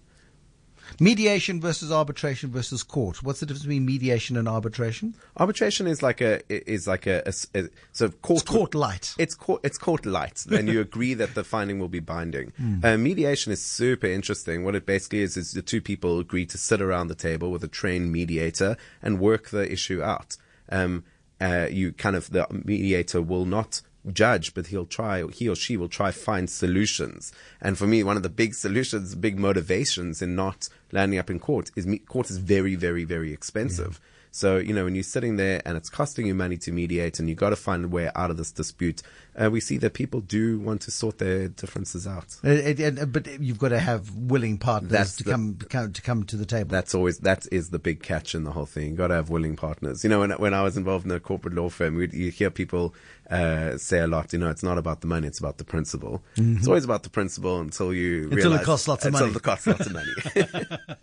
mediation 1.00 1.62
versus 1.62 1.92
arbitration 1.92 2.52
versus 2.52 2.84
court. 2.84 3.24
What's 3.24 3.40
the 3.40 3.46
difference 3.46 3.64
between 3.64 3.86
mediation 3.86 4.38
and 4.38 4.48
arbitration? 4.48 5.16
Arbitration 5.38 5.88
is 5.88 6.02
like 6.02 6.22
a 6.22 6.42
is 6.50 6.88
like 6.88 7.08
a, 7.08 7.28
a, 7.28 7.60
a 7.60 7.70
so 7.92 8.10
court 8.10 8.42
It's 8.42 8.50
court 8.50 8.76
light. 8.76 9.14
It's 9.18 9.36
court 9.36 9.62
it's 9.64 9.78
court 9.78 10.06
light, 10.06 10.46
and 10.52 10.68
you 10.68 10.82
agree 10.82 11.14
that 11.16 11.36
the 11.36 11.44
finding 11.44 11.80
will 11.80 11.90
be 11.90 12.00
binding. 12.00 12.54
Hmm. 12.58 12.84
Uh, 12.84 12.98
mediation 12.98 13.52
is 13.52 13.62
super 13.62 14.08
interesting. 14.08 14.64
What 14.64 14.76
it 14.76 14.86
basically 14.86 15.22
is 15.22 15.38
is 15.38 15.54
the 15.54 15.62
two 15.62 15.82
people 15.82 16.20
agree 16.20 16.46
to 16.48 16.58
sit 16.58 16.82
around 16.82 17.08
the 17.08 17.16
table 17.16 17.52
with 17.52 17.64
a 17.64 17.68
trained 17.70 18.12
mediator 18.12 18.78
and 19.02 19.20
work 19.20 19.50
the 19.50 19.72
issue 19.72 20.02
out. 20.02 20.38
Um, 20.70 21.04
uh, 21.40 21.68
you 21.72 21.92
kind 21.92 22.16
of 22.16 22.30
the 22.30 22.46
mediator 22.52 23.22
will 23.22 23.46
not 23.46 23.82
judge, 24.12 24.54
but 24.54 24.68
he'll 24.68 24.86
try, 24.86 25.26
he 25.28 25.48
or 25.48 25.56
she 25.56 25.78
will 25.78 25.90
try 25.90 26.12
find 26.12 26.50
solutions. 26.50 27.32
And 27.62 27.78
for 27.78 27.88
me, 27.88 28.04
one 28.04 28.18
of 28.18 28.24
the 28.24 28.30
big 28.30 28.54
solutions, 28.56 29.16
big 29.16 29.38
motivations 29.38 30.22
in 30.22 30.36
not 30.36 30.70
landing 30.92 31.20
up 31.20 31.30
in 31.30 31.40
court 31.40 31.72
is 31.76 31.86
me, 31.86 32.00
court 32.00 32.30
is 32.30 32.38
very, 32.38 32.76
very, 32.76 33.04
very 33.04 33.32
expensive. 33.34 34.00
So, 34.34 34.58
you 34.58 34.74
know, 34.74 34.86
when 34.86 34.96
you're 34.96 35.04
sitting 35.04 35.36
there 35.36 35.62
and 35.66 35.76
it's 35.76 35.90
costing 35.90 36.26
you 36.26 36.34
money 36.34 36.56
to 36.58 36.72
mediate 36.72 37.20
and 37.20 37.28
you've 37.28 37.38
got 37.38 37.50
to 37.50 37.58
find 37.58 37.84
a 37.84 37.88
way 37.90 38.10
out 38.16 38.32
of 38.32 38.38
this 38.38 38.52
dispute, 38.52 39.04
uh, 39.40 39.50
we 39.50 39.60
see 39.60 39.78
that 39.78 39.94
people 39.94 40.20
do 40.22 40.60
want 40.60 40.82
to 40.82 40.92
sort 40.92 41.18
their 41.18 41.48
differences 41.48 42.06
out. 42.08 42.38
Uh, 42.44 42.50
it- 42.50 42.80
it- 42.80 43.12
but 43.12 43.40
you've 43.42 43.60
got 43.60 43.70
to 43.70 43.80
have 43.80 44.14
willing 44.16 44.58
partners 44.58 44.92
That's 44.92 45.16
to 45.18 45.24
the- 45.24 45.32
come, 45.32 45.58
come 45.70 45.94
to 45.94 46.02
come 46.02 46.24
to 46.26 46.36
the 46.38 46.46
table. 46.46 46.70
That's 46.72 46.94
always 46.96 47.20
that 47.20 47.48
is 47.52 47.70
the 47.70 47.80
big 47.80 48.02
catch 48.04 48.36
in 48.36 48.44
the 48.44 48.52
whole 48.52 48.66
thing. 48.66 48.88
You've 48.90 48.98
got 48.98 49.08
to 49.08 49.16
have 49.16 49.30
willing 49.30 49.56
partners. 49.56 50.04
You 50.04 50.10
know, 50.10 50.20
when 50.20 50.32
when 50.32 50.54
I 50.54 50.62
was 50.64 50.78
involved 50.78 51.06
in 51.06 51.12
a 51.12 51.20
corporate 51.20 51.54
law 51.54 51.70
firm, 51.70 51.96
we'd, 51.96 52.14
you 52.14 52.32
hear 52.32 52.50
people 52.50 52.94
uh, 53.30 53.78
say 53.78 54.00
a 54.00 54.08
lot. 54.08 54.34
You 54.34 54.40
know, 54.40 54.50
it's 54.50 54.64
not 54.64 54.78
about 54.78 55.00
the 55.02 55.08
money; 55.08 55.28
it's 55.28 55.40
about 55.40 55.58
the 55.58 55.64
principle. 55.64 56.22
Mhm. 56.36 56.58
It's 56.58 56.68
always 56.68 56.84
about 56.84 57.04
the 57.04 57.10
principle 57.10 57.62
until 57.62 57.94
you 57.94 58.24
Until 58.26 58.38
it 58.38 58.44
realize, 58.44 58.66
costs 58.66 58.88
lots 58.90 59.06
of 59.06 59.14
money. 59.14 59.26
until 59.26 59.38
it 59.38 59.44
costs 59.44 59.68
lots 59.68 59.86
of 59.86 59.94
money. 59.94 60.12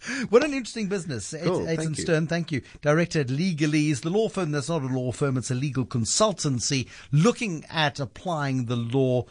what 0.29 0.45
an 0.45 0.53
interesting 0.53 0.89
business. 0.89 1.35
Cool, 1.43 1.65
thank. 1.65 1.97
Stern, 1.97 2.27
thank 2.27 2.53
you. 2.53 2.61
Director 2.83 3.21
at 3.21 3.29
Legalese, 3.29 4.03
the 4.03 4.11
law 4.11 4.29
firm 4.29 4.51
that's 4.51 4.69
not 4.69 4.83
a 4.83 4.87
law 4.87 5.11
firm, 5.13 5.39
it's 5.39 5.51
a 5.51 5.55
legal 5.55 5.87
consultancy 5.87 6.87
looking 7.13 7.65
at 7.71 7.99
applying 8.19 8.67
the 8.67 8.77
law 8.77 9.25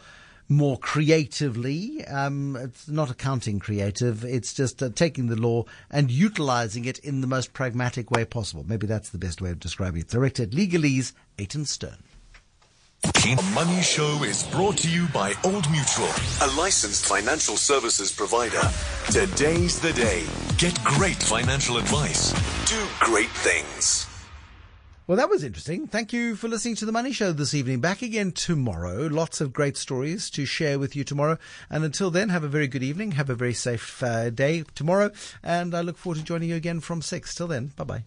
more 0.48 0.78
creatively. 0.78 2.04
Um, 2.06 2.56
it's 2.56 2.88
not 2.88 3.10
accounting 3.10 3.58
creative. 3.58 4.24
It's 4.24 4.54
just 4.54 4.82
uh, 4.82 4.88
taking 4.94 5.26
the 5.26 5.36
law 5.36 5.64
and 5.90 6.10
utilizing 6.10 6.86
it 6.86 6.98
in 7.00 7.20
the 7.20 7.26
most 7.26 7.52
pragmatic 7.52 8.10
way 8.10 8.24
possible. 8.24 8.64
Maybe 8.66 8.86
that's 8.86 9.10
the 9.10 9.18
best 9.18 9.42
way 9.42 9.50
of 9.50 9.60
describing 9.60 10.00
it. 10.00 10.08
Director 10.08 10.44
at 10.44 10.50
Legalese, 10.50 11.12
Eitan 11.36 11.66
Stern. 11.66 11.98
The 13.02 13.40
Money 13.54 13.80
Show 13.80 14.24
is 14.24 14.42
brought 14.44 14.78
to 14.78 14.90
you 14.90 15.06
by 15.14 15.32
Old 15.44 15.70
Mutual, 15.70 16.08
a 16.42 16.48
licensed 16.58 17.06
financial 17.06 17.56
services 17.56 18.10
provider. 18.10 18.62
Today's 19.12 19.78
the 19.78 19.92
day. 19.92 20.24
Get 20.56 20.82
great 20.82 21.22
financial 21.22 21.76
advice. 21.76 22.32
Do 22.68 22.84
great 22.98 23.30
things. 23.30 24.07
Well, 25.08 25.16
that 25.16 25.30
was 25.30 25.42
interesting. 25.42 25.86
Thank 25.86 26.12
you 26.12 26.36
for 26.36 26.48
listening 26.48 26.74
to 26.76 26.84
the 26.84 26.92
Money 26.92 27.12
Show 27.12 27.32
this 27.32 27.54
evening. 27.54 27.80
Back 27.80 28.02
again 28.02 28.30
tomorrow. 28.30 29.06
Lots 29.06 29.40
of 29.40 29.54
great 29.54 29.78
stories 29.78 30.28
to 30.28 30.44
share 30.44 30.78
with 30.78 30.94
you 30.94 31.02
tomorrow. 31.02 31.38
And 31.70 31.82
until 31.82 32.10
then, 32.10 32.28
have 32.28 32.44
a 32.44 32.48
very 32.48 32.68
good 32.68 32.82
evening. 32.82 33.12
Have 33.12 33.30
a 33.30 33.34
very 33.34 33.54
safe 33.54 34.02
uh, 34.02 34.28
day 34.28 34.64
tomorrow. 34.74 35.10
And 35.42 35.74
I 35.74 35.80
look 35.80 35.96
forward 35.96 36.18
to 36.18 36.24
joining 36.24 36.50
you 36.50 36.56
again 36.56 36.80
from 36.80 37.00
six. 37.00 37.34
Till 37.34 37.46
then, 37.46 37.72
bye 37.74 37.84
bye. 37.84 38.04